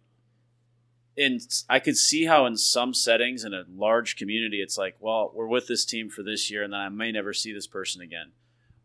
in 1.16 1.40
I 1.69 1.81
could 1.81 1.97
see 1.97 2.27
how 2.27 2.47
in 2.47 2.56
some 2.56 2.94
settings 2.94 3.44
in 3.44 3.52
a 3.52 3.65
large 3.74 4.15
community, 4.15 4.62
it's 4.62 4.78
like, 4.78 4.97
well, 5.01 5.32
we're 5.35 5.48
with 5.48 5.66
this 5.66 5.85
team 5.85 6.09
for 6.09 6.23
this 6.23 6.48
year, 6.48 6.62
and 6.62 6.73
then 6.73 6.81
I 6.81 6.89
may 6.89 7.10
never 7.10 7.32
see 7.32 7.52
this 7.52 7.66
person 7.66 8.01
again. 8.01 8.31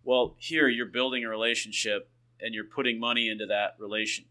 Well, 0.04 0.36
here 0.40 0.68
you're 0.68 0.88
building 0.88 1.24
a 1.24 1.30
relationship 1.30 2.10
and 2.42 2.54
you're 2.54 2.66
putting 2.66 3.00
money 3.00 3.30
into 3.30 3.46
that 3.46 3.76
relation. 3.80 4.26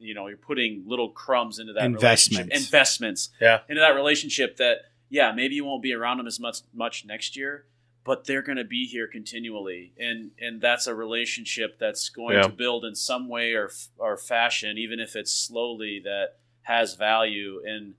You 0.00 0.14
know, 0.14 0.26
you're 0.28 0.36
putting 0.36 0.84
little 0.86 1.10
crumbs 1.10 1.58
into 1.58 1.72
that 1.74 1.84
Investments. 1.84 2.54
investments 2.56 3.30
Yeah. 3.40 3.60
into 3.68 3.80
that 3.80 3.94
relationship. 3.94 4.56
That 4.58 4.78
yeah, 5.08 5.32
maybe 5.32 5.54
you 5.54 5.64
won't 5.64 5.82
be 5.82 5.92
around 5.92 6.18
them 6.18 6.26
as 6.26 6.38
much 6.40 6.58
much 6.72 7.04
next 7.04 7.36
year, 7.36 7.66
but 8.04 8.24
they're 8.26 8.42
going 8.42 8.58
to 8.58 8.64
be 8.64 8.86
here 8.86 9.06
continually, 9.06 9.92
and 9.98 10.30
and 10.40 10.60
that's 10.60 10.86
a 10.86 10.94
relationship 10.94 11.78
that's 11.78 12.08
going 12.08 12.36
Yeah. 12.36 12.42
to 12.42 12.48
build 12.50 12.84
in 12.84 12.94
some 12.94 13.28
way 13.28 13.52
or 13.54 13.70
or 13.96 14.16
fashion, 14.16 14.78
even 14.78 15.00
if 15.00 15.16
it's 15.16 15.32
slowly, 15.32 16.00
that 16.04 16.38
has 16.62 16.94
value. 16.94 17.62
And 17.66 17.94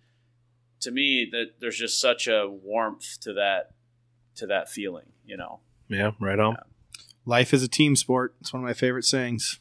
to 0.82 0.92
me, 0.92 1.28
that 1.32 1.60
there's 1.60 1.78
just 1.78 2.00
such 2.00 2.28
a 2.28 2.48
warmth 2.48 3.20
to 3.22 3.34
that 3.34 3.72
to 4.36 4.48
that 4.48 4.70
feeling. 4.70 5.08
You 5.26 5.38
know. 5.38 5.60
Yeah, 5.90 6.12
right 6.20 6.40
on. 6.40 6.56
Life 7.26 7.54
is 7.54 7.62
a 7.64 7.68
team 7.68 7.96
sport. 7.96 8.36
It's 8.42 8.54
one 8.54 8.64
of 8.64 8.68
my 8.68 8.74
favorite 8.74 9.06
sayings. 9.06 9.60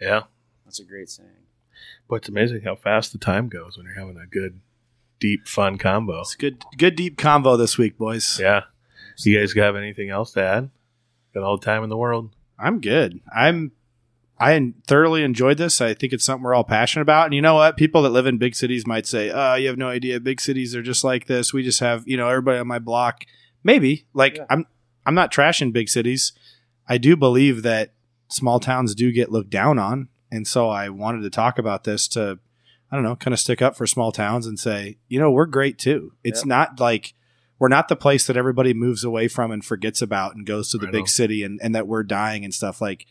Yeah. 0.00 0.22
That's 0.64 0.78
a 0.78 0.84
great 0.84 1.08
saying. 1.10 1.28
But 2.08 2.16
it's 2.16 2.28
amazing 2.28 2.62
how 2.62 2.76
fast 2.76 3.12
the 3.12 3.18
time 3.18 3.48
goes 3.48 3.76
when 3.76 3.86
you're 3.86 3.98
having 3.98 4.16
a 4.16 4.26
good, 4.26 4.60
deep, 5.20 5.46
fun 5.46 5.78
combo. 5.78 6.20
It's 6.20 6.34
good, 6.34 6.64
good 6.76 6.96
deep 6.96 7.16
convo 7.18 7.58
this 7.58 7.76
week, 7.76 7.98
boys. 7.98 8.38
Yeah. 8.40 8.62
You 9.18 9.38
guys 9.38 9.52
have 9.54 9.76
anything 9.76 10.10
else 10.10 10.32
to 10.32 10.42
add? 10.42 10.70
Got 11.34 11.42
all 11.42 11.58
the 11.58 11.64
time 11.64 11.82
in 11.82 11.90
the 11.90 11.96
world. 11.96 12.30
I'm 12.58 12.80
good. 12.80 13.20
I'm 13.34 13.72
I 14.40 14.72
thoroughly 14.86 15.24
enjoyed 15.24 15.58
this. 15.58 15.80
I 15.80 15.94
think 15.94 16.12
it's 16.12 16.24
something 16.24 16.44
we're 16.44 16.54
all 16.54 16.64
passionate 16.64 17.02
about. 17.02 17.26
And 17.26 17.34
you 17.34 17.42
know 17.42 17.54
what? 17.54 17.76
People 17.76 18.02
that 18.02 18.10
live 18.10 18.26
in 18.26 18.38
big 18.38 18.54
cities 18.54 18.86
might 18.86 19.06
say, 19.06 19.30
"Oh, 19.30 19.54
you 19.54 19.66
have 19.66 19.76
no 19.76 19.88
idea. 19.88 20.20
Big 20.20 20.40
cities 20.40 20.76
are 20.76 20.82
just 20.82 21.02
like 21.02 21.26
this. 21.26 21.52
We 21.52 21.64
just 21.64 21.80
have, 21.80 22.06
you 22.06 22.16
know, 22.16 22.28
everybody 22.28 22.58
on 22.58 22.68
my 22.68 22.78
block." 22.78 23.24
Maybe. 23.64 24.06
Like 24.14 24.36
Yeah. 24.36 24.46
I'm 24.48 24.66
I'm 25.04 25.14
not 25.14 25.32
trashing 25.32 25.72
big 25.72 25.88
cities. 25.88 26.32
I 26.86 26.98
do 26.98 27.16
believe 27.16 27.62
that 27.64 27.92
small 28.28 28.60
towns 28.60 28.94
do 28.94 29.10
get 29.10 29.32
looked 29.32 29.50
down 29.50 29.78
on, 29.78 30.08
and 30.30 30.46
so 30.46 30.68
I 30.68 30.88
wanted 30.88 31.22
to 31.22 31.30
talk 31.30 31.58
about 31.58 31.84
this 31.84 32.08
to 32.08 32.38
I 32.90 32.96
don't 32.96 33.04
know, 33.04 33.16
kind 33.16 33.34
of 33.34 33.40
stick 33.40 33.60
up 33.60 33.76
for 33.76 33.86
small 33.86 34.12
towns 34.12 34.46
and 34.46 34.58
say, 34.58 34.96
you 35.08 35.20
know, 35.20 35.30
we're 35.30 35.44
great 35.44 35.78
too. 35.78 36.12
It's 36.24 36.40
Yep. 36.40 36.46
not 36.46 36.80
like 36.80 37.12
we're 37.58 37.68
not 37.68 37.88
the 37.88 37.96
place 37.96 38.26
that 38.26 38.36
everybody 38.36 38.72
moves 38.72 39.04
away 39.04 39.28
from 39.28 39.50
and 39.50 39.62
forgets 39.64 40.00
about 40.00 40.34
and 40.34 40.46
goes 40.46 40.70
to 40.70 40.78
the 40.78 40.86
Right 40.86 40.92
big 40.92 41.00
on. 41.02 41.06
city 41.08 41.42
and, 41.42 41.60
and 41.62 41.74
that 41.74 41.86
we're 41.86 42.02
dying 42.04 42.44
and 42.44 42.54
stuff 42.54 42.80
like 42.80 43.04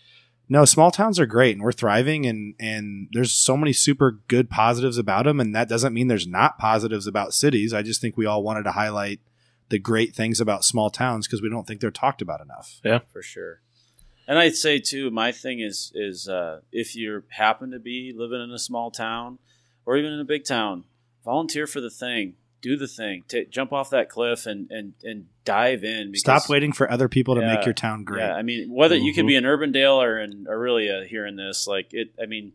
no 0.49 0.63
small 0.65 0.89
towns 0.89 1.19
are 1.19 1.25
great 1.25 1.55
and 1.55 1.63
we're 1.63 1.71
thriving 1.73 2.25
and 2.25 2.55
and 2.59 3.09
there's 3.11 3.33
so 3.33 3.55
many 3.57 3.73
super 3.73 4.19
good 4.29 4.49
positives 4.49 4.97
about 4.97 5.25
them 5.25 5.39
and 5.41 5.53
that 5.53 5.67
doesn't 5.67 5.93
mean 5.93 6.07
there's 6.07 6.25
not 6.25 6.57
positives 6.57 7.05
about 7.05 7.33
cities 7.33 7.73
i 7.73 7.81
just 7.81 7.99
think 7.99 8.15
we 8.15 8.25
all 8.25 8.41
wanted 8.41 8.63
to 8.63 8.71
highlight 8.71 9.19
the 9.69 9.77
great 9.77 10.15
things 10.15 10.39
about 10.39 10.63
small 10.63 10.89
towns 10.89 11.27
because 11.27 11.41
we 11.41 11.49
don't 11.49 11.67
think 11.67 11.81
they're 11.81 11.91
talked 11.91 12.21
about 12.21 12.39
enough 12.39 12.79
Yeah, 12.85 12.99
for 13.11 13.21
sure. 13.21 13.59
And 14.27 14.37
I'd 14.37 14.55
say 14.55 14.79
too, 14.79 15.09
my 15.09 15.31
thing 15.31 15.59
is 15.59 15.91
is 15.95 16.27
uh, 16.27 16.61
if 16.71 16.95
you 16.95 17.23
happen 17.29 17.71
to 17.71 17.79
be 17.79 18.13
living 18.15 18.41
in 18.41 18.51
a 18.51 18.59
small 18.59 18.91
town 18.91 19.39
or 19.85 19.95
even 19.97 20.11
in 20.11 20.19
a 20.19 20.25
big 20.25 20.43
town, 20.43 20.83
volunteer 21.23 21.65
for 21.65 21.79
the 21.79 21.89
thing, 21.89 22.35
do 22.61 22.75
the 22.75 22.87
thing, 22.87 23.23
Ta 23.29 23.39
jump 23.49 23.71
off 23.71 23.89
that 23.91 24.09
cliff 24.09 24.45
and 24.45 24.69
and 24.69 24.93
and 25.03 25.27
dive 25.45 25.83
in. 25.83 26.07
Because, 26.11 26.19
stop 26.21 26.49
waiting 26.49 26.73
for 26.73 26.91
other 26.91 27.07
people 27.07 27.35
to 27.35 27.41
Yeah, 27.41 27.55
make 27.55 27.65
your 27.65 27.73
town 27.73 28.03
great 28.03 28.21
Yeah, 28.23 28.33
I 28.33 28.41
mean, 28.41 28.69
whether 28.69 28.97
you 28.97 29.13
could 29.13 29.23
Mhm. 29.23 29.27
be 29.27 29.35
in 29.35 29.43
Urbandale 29.45 30.03
or 30.03 30.19
in 30.19 30.45
Aurelia 30.49 31.05
hearing 31.05 31.37
this, 31.37 31.65
like 31.67 31.93
it. 31.93 32.09
I 32.21 32.25
mean, 32.25 32.51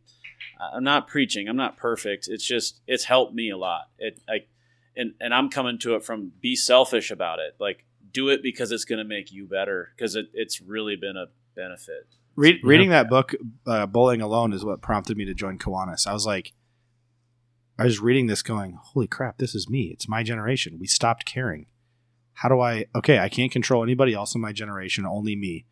I'm 0.61 0.85
not 0.85 1.09
preaching. 1.09 1.49
I'm 1.49 1.57
not 1.57 1.77
perfect. 1.77 2.29
It's 2.29 2.45
just 2.47 2.81
it's 2.87 3.05
helped 3.05 3.35
me 3.35 3.49
a 3.51 3.57
lot. 3.57 3.89
It 3.99 4.21
like, 4.29 4.49
and 4.95 5.15
and 5.21 5.33
I'm 5.33 5.49
coming 5.49 5.79
to 5.79 5.95
it 5.95 6.05
from 6.05 6.33
be 6.41 6.55
selfish 6.55 7.11
about 7.11 7.39
it. 7.39 7.57
Like 7.59 7.85
do 8.13 8.29
it 8.29 8.43
because 8.43 8.73
it's 8.73 8.85
going 8.85 8.99
to 8.99 9.05
make 9.05 9.33
you 9.33 9.47
better 9.47 9.91
because 9.97 10.17
it, 10.17 10.27
it's 10.35 10.61
really 10.61 10.97
been 10.97 11.17
a 11.17 11.29
benefit. 11.55 12.07
Read, 12.35 12.61
reading 12.63 12.89
that 12.91 13.11
book, 13.11 13.35
uh, 13.67 13.87
Bowling 13.87 14.23
Alone, 14.23 14.53
is 14.53 14.65
what 14.65 14.81
prompted 14.81 15.17
me 15.17 15.25
to 15.27 15.35
join 15.35 15.59
Kiwanis. 15.59 16.07
I 16.07 16.13
was 16.13 16.25
like, 16.27 16.53
I 17.79 17.85
was 17.85 18.01
reading 18.01 18.27
this 18.27 18.43
going, 18.43 18.79
holy 18.81 19.07
crap, 19.07 19.39
this 19.39 19.55
is 19.55 19.69
me. 19.69 19.91
It's 19.93 20.09
my 20.09 20.23
generation. 20.23 20.79
We 20.79 20.87
stopped 20.87 21.25
caring. 21.25 21.67
How 22.35 22.49
do 22.49 22.61
I, 22.61 22.87
okay, 22.95 23.19
I 23.19 23.29
can't 23.29 23.53
control 23.53 23.83
anybody 23.83 24.15
else 24.15 24.35
in 24.35 24.41
my 24.41 24.53
generation, 24.53 25.05
only 25.05 25.37
me. 25.37 25.67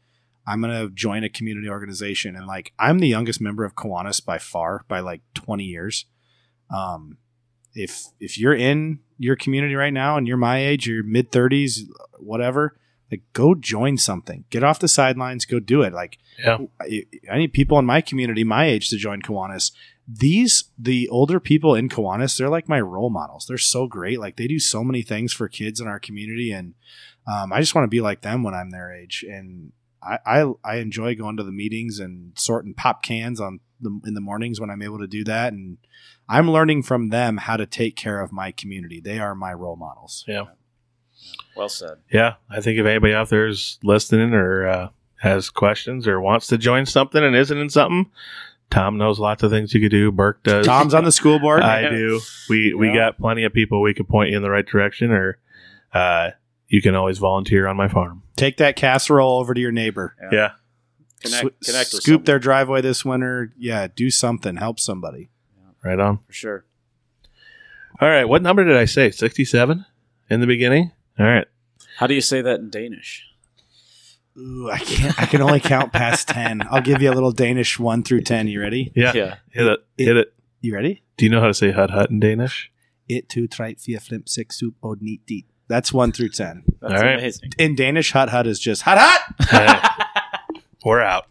I'm 0.47 0.61
going 0.61 0.73
to 0.73 0.93
join 0.93 1.25
a 1.25 1.29
community 1.29 1.69
organization. 1.69 2.37
And 2.37 2.47
like, 2.47 2.73
I'm 2.79 2.99
the 2.99 3.09
youngest 3.09 3.41
member 3.41 3.65
of 3.65 3.75
Kiwanis 3.75 4.25
by 4.25 4.39
far, 4.39 4.85
by 4.89 5.01
like 5.01 5.23
20 5.35 5.65
years. 5.65 6.07
Um, 6.75 7.19
if, 7.75 8.07
if 8.19 8.39
you're 8.39 8.55
in 8.55 9.01
your 9.19 9.37
community 9.37 9.75
right 9.75 9.93
now 9.93 10.17
and 10.17 10.27
you're 10.27 10.37
my 10.37 10.59
age, 10.59 10.87
you're 10.87 11.05
mid 11.05 11.31
30s, 11.31 11.81
whatever, 12.19 12.79
like 13.11 13.23
go 13.33 13.55
join 13.55 13.97
something. 13.97 14.45
Get 14.51 14.63
off 14.63 14.79
the 14.79 14.89
sidelines, 14.89 15.45
go 15.45 15.59
do 15.59 15.83
it. 15.83 15.93
Like, 15.93 16.19
Yeah. 16.43 16.59
I, 16.81 17.05
I 17.31 17.39
need 17.39 17.53
people 17.53 17.79
in 17.79 17.85
my 17.85 18.01
community, 18.01 18.45
my 18.45 18.67
age, 18.67 18.89
to 18.91 18.97
join 18.97 19.23
Kiwanis. 19.23 19.73
These 20.07 20.65
the 20.79 21.09
older 21.09 21.39
people 21.39 21.75
in 21.75 21.89
Kiwanis, 21.89 22.37
they're 22.37 22.49
like 22.49 22.69
my 22.69 22.81
role 22.81 23.11
models. 23.11 23.47
They're 23.47 23.59
so 23.59 23.87
great. 23.87 24.19
Like 24.19 24.37
they 24.37 24.47
do 24.47 24.59
so 24.59 24.83
many 24.83 25.03
things 25.03 25.33
for 25.33 25.49
kids 25.49 25.81
in 25.81 25.87
our 25.87 26.01
community, 26.01 26.51
and 26.51 26.75
um, 27.27 27.53
I 27.53 27.61
just 27.61 27.75
want 27.75 27.85
to 27.85 27.89
be 27.89 28.01
like 28.01 28.23
them 28.23 28.43
when 28.43 28.55
I'm 28.55 28.71
their 28.71 28.93
age. 28.93 29.25
And 29.29 29.73
I, 30.03 30.19
I 30.27 30.53
I 30.65 30.75
enjoy 30.77 31.15
going 31.15 31.37
to 31.37 31.45
the 31.45 31.53
meetings 31.53 32.01
and 32.01 32.33
sorting 32.37 32.75
pop 32.75 33.03
cans 33.05 33.41
on 33.41 33.61
the 33.81 34.01
in 34.05 34.15
the 34.15 34.21
mornings 34.21 34.61
when 34.61 34.71
I'm 34.71 34.83
able 34.83 34.99
to 34.99 35.07
do 35.07 35.23
that. 35.25 35.53
And 35.53 35.79
I'm 36.29 36.51
learning 36.51 36.83
from 36.85 37.11
them 37.11 37.37
how 37.37 37.57
to 37.57 37.67
take 37.67 37.97
care 37.97 38.21
of 38.21 38.33
my 38.33 38.51
community. 38.53 39.01
They 39.01 39.19
are 39.19 39.35
my 39.35 39.53
role 39.53 39.77
models. 39.77 40.25
Yeah. 40.27 40.47
Well 41.57 41.69
said. 41.69 41.99
Yeah. 42.13 42.35
I 42.49 42.61
think 42.61 42.79
if 42.79 42.87
anybody 42.87 43.13
out 43.15 43.29
there 43.29 43.47
is 43.47 43.79
listening 43.83 44.33
or 44.35 44.67
uh, 44.67 44.89
has 45.21 45.51
questions 45.51 46.07
or 46.09 46.21
wants 46.21 46.47
to 46.49 46.59
join 46.59 46.87
something 46.87 47.23
and 47.23 47.35
isn't 47.37 47.57
in 47.59 47.69
something, 47.71 48.11
Tom 48.71 48.97
knows 48.99 49.19
lots 49.19 49.43
of 49.43 49.51
things 49.51 49.75
you 49.75 49.81
could 49.81 49.91
do. 49.91 50.13
Burk 50.13 50.43
does. 50.45 50.65
Tom's 50.65 50.95
on 50.95 51.05
the 51.05 51.13
school 51.13 51.39
board. 51.41 51.63
I 51.63 51.89
do. 51.91 52.21
We 52.49 52.73
we 52.73 52.89
Yeah. 52.89 52.95
got 52.95 53.19
plenty 53.19 53.45
of 53.45 53.53
people 53.53 53.83
we 53.83 53.93
could 53.95 54.09
point 54.09 54.31
you 54.31 54.37
in 54.37 54.43
the 54.43 54.51
right 54.51 54.65
direction, 54.67 55.11
or 55.11 55.39
uh, 55.93 56.31
you 56.69 56.81
can 56.81 56.95
always 56.95 57.19
volunteer 57.19 57.67
on 57.67 57.77
my 57.77 57.89
farm. 57.89 58.23
Take 58.37 58.59
that 58.59 58.77
casserole 58.77 59.39
over 59.41 59.55
to 59.55 59.61
your 59.61 59.73
neighbor. 59.73 60.15
Yeah. 60.31 60.53
Connect, 61.21 61.45
Sw- 61.63 61.67
connect 61.67 61.93
with 61.93 62.03
scoop 62.03 62.25
their 62.27 62.39
driveway 62.39 62.81
this 62.81 63.05
winter. 63.05 63.53
Yeah, 63.59 63.89
do 63.95 64.09
something. 64.09 64.57
Help 64.57 64.79
somebody. 64.81 65.31
Right 65.85 65.99
on. 65.99 66.19
for 66.27 66.33
sure. 66.33 66.65
All 68.01 68.09
right. 68.09 68.25
What 68.25 68.43
number 68.43 68.65
did 68.65 68.77
I 68.77 68.85
say? 68.85 69.11
67 69.11 69.85
in 70.31 70.41
the 70.41 70.47
beginning? 70.47 70.93
All 71.21 71.27
right. 71.27 71.47
How 71.99 72.07
do 72.07 72.15
you 72.15 72.21
say 72.23 72.41
that 72.41 72.61
in 72.61 72.71
Danish? 72.71 73.27
Ooh, 74.39 74.71
I 74.71 74.79
can't. 74.79 75.21
I 75.21 75.27
can 75.27 75.43
only 75.43 75.61
count 75.61 75.93
past 75.93 76.29
ten. 76.29 76.63
I'll 76.71 76.81
give 76.81 77.03
you 77.03 77.11
a 77.11 77.15
little 77.15 77.33
Danish 77.33 77.79
one 77.79 78.03
through 78.03 78.23
ten. 78.23 78.49
You 78.49 78.61
ready? 78.61 78.91
Yeah. 78.97 79.13
Yeah. 79.15 79.35
Hit 79.51 79.67
it. 79.67 79.81
Hit 79.99 80.17
it. 80.17 80.33
You 80.63 80.75
ready? 80.75 81.03
Do 81.19 81.27
you 81.27 81.31
know 81.31 81.41
how 81.41 81.49
to 81.49 81.55
say 81.55 81.73
hut 81.73 81.91
hut 81.91 82.11
in 82.11 82.21
Danish? 82.21 82.71
It 83.09 83.29
two 83.29 83.47
trite 83.49 83.79
vier 83.79 84.01
flim 84.01 84.23
six 84.27 84.57
soup 84.59 84.77
od 84.83 85.03
neat 85.03 85.27
deet. 85.27 85.47
That's 85.69 85.93
one 85.93 86.13
through 86.13 86.31
ten. 86.31 86.65
That's 86.81 86.95
All 86.95 87.01
right. 87.01 87.19
amazing. 87.19 87.51
In 87.59 87.75
Danish, 87.75 88.13
hut 88.13 88.31
hut 88.31 88.47
is 88.47 88.59
just 88.59 88.83
hut 88.83 88.99
hut. 88.99 90.07
We're 90.85 91.03
out. 91.03 91.27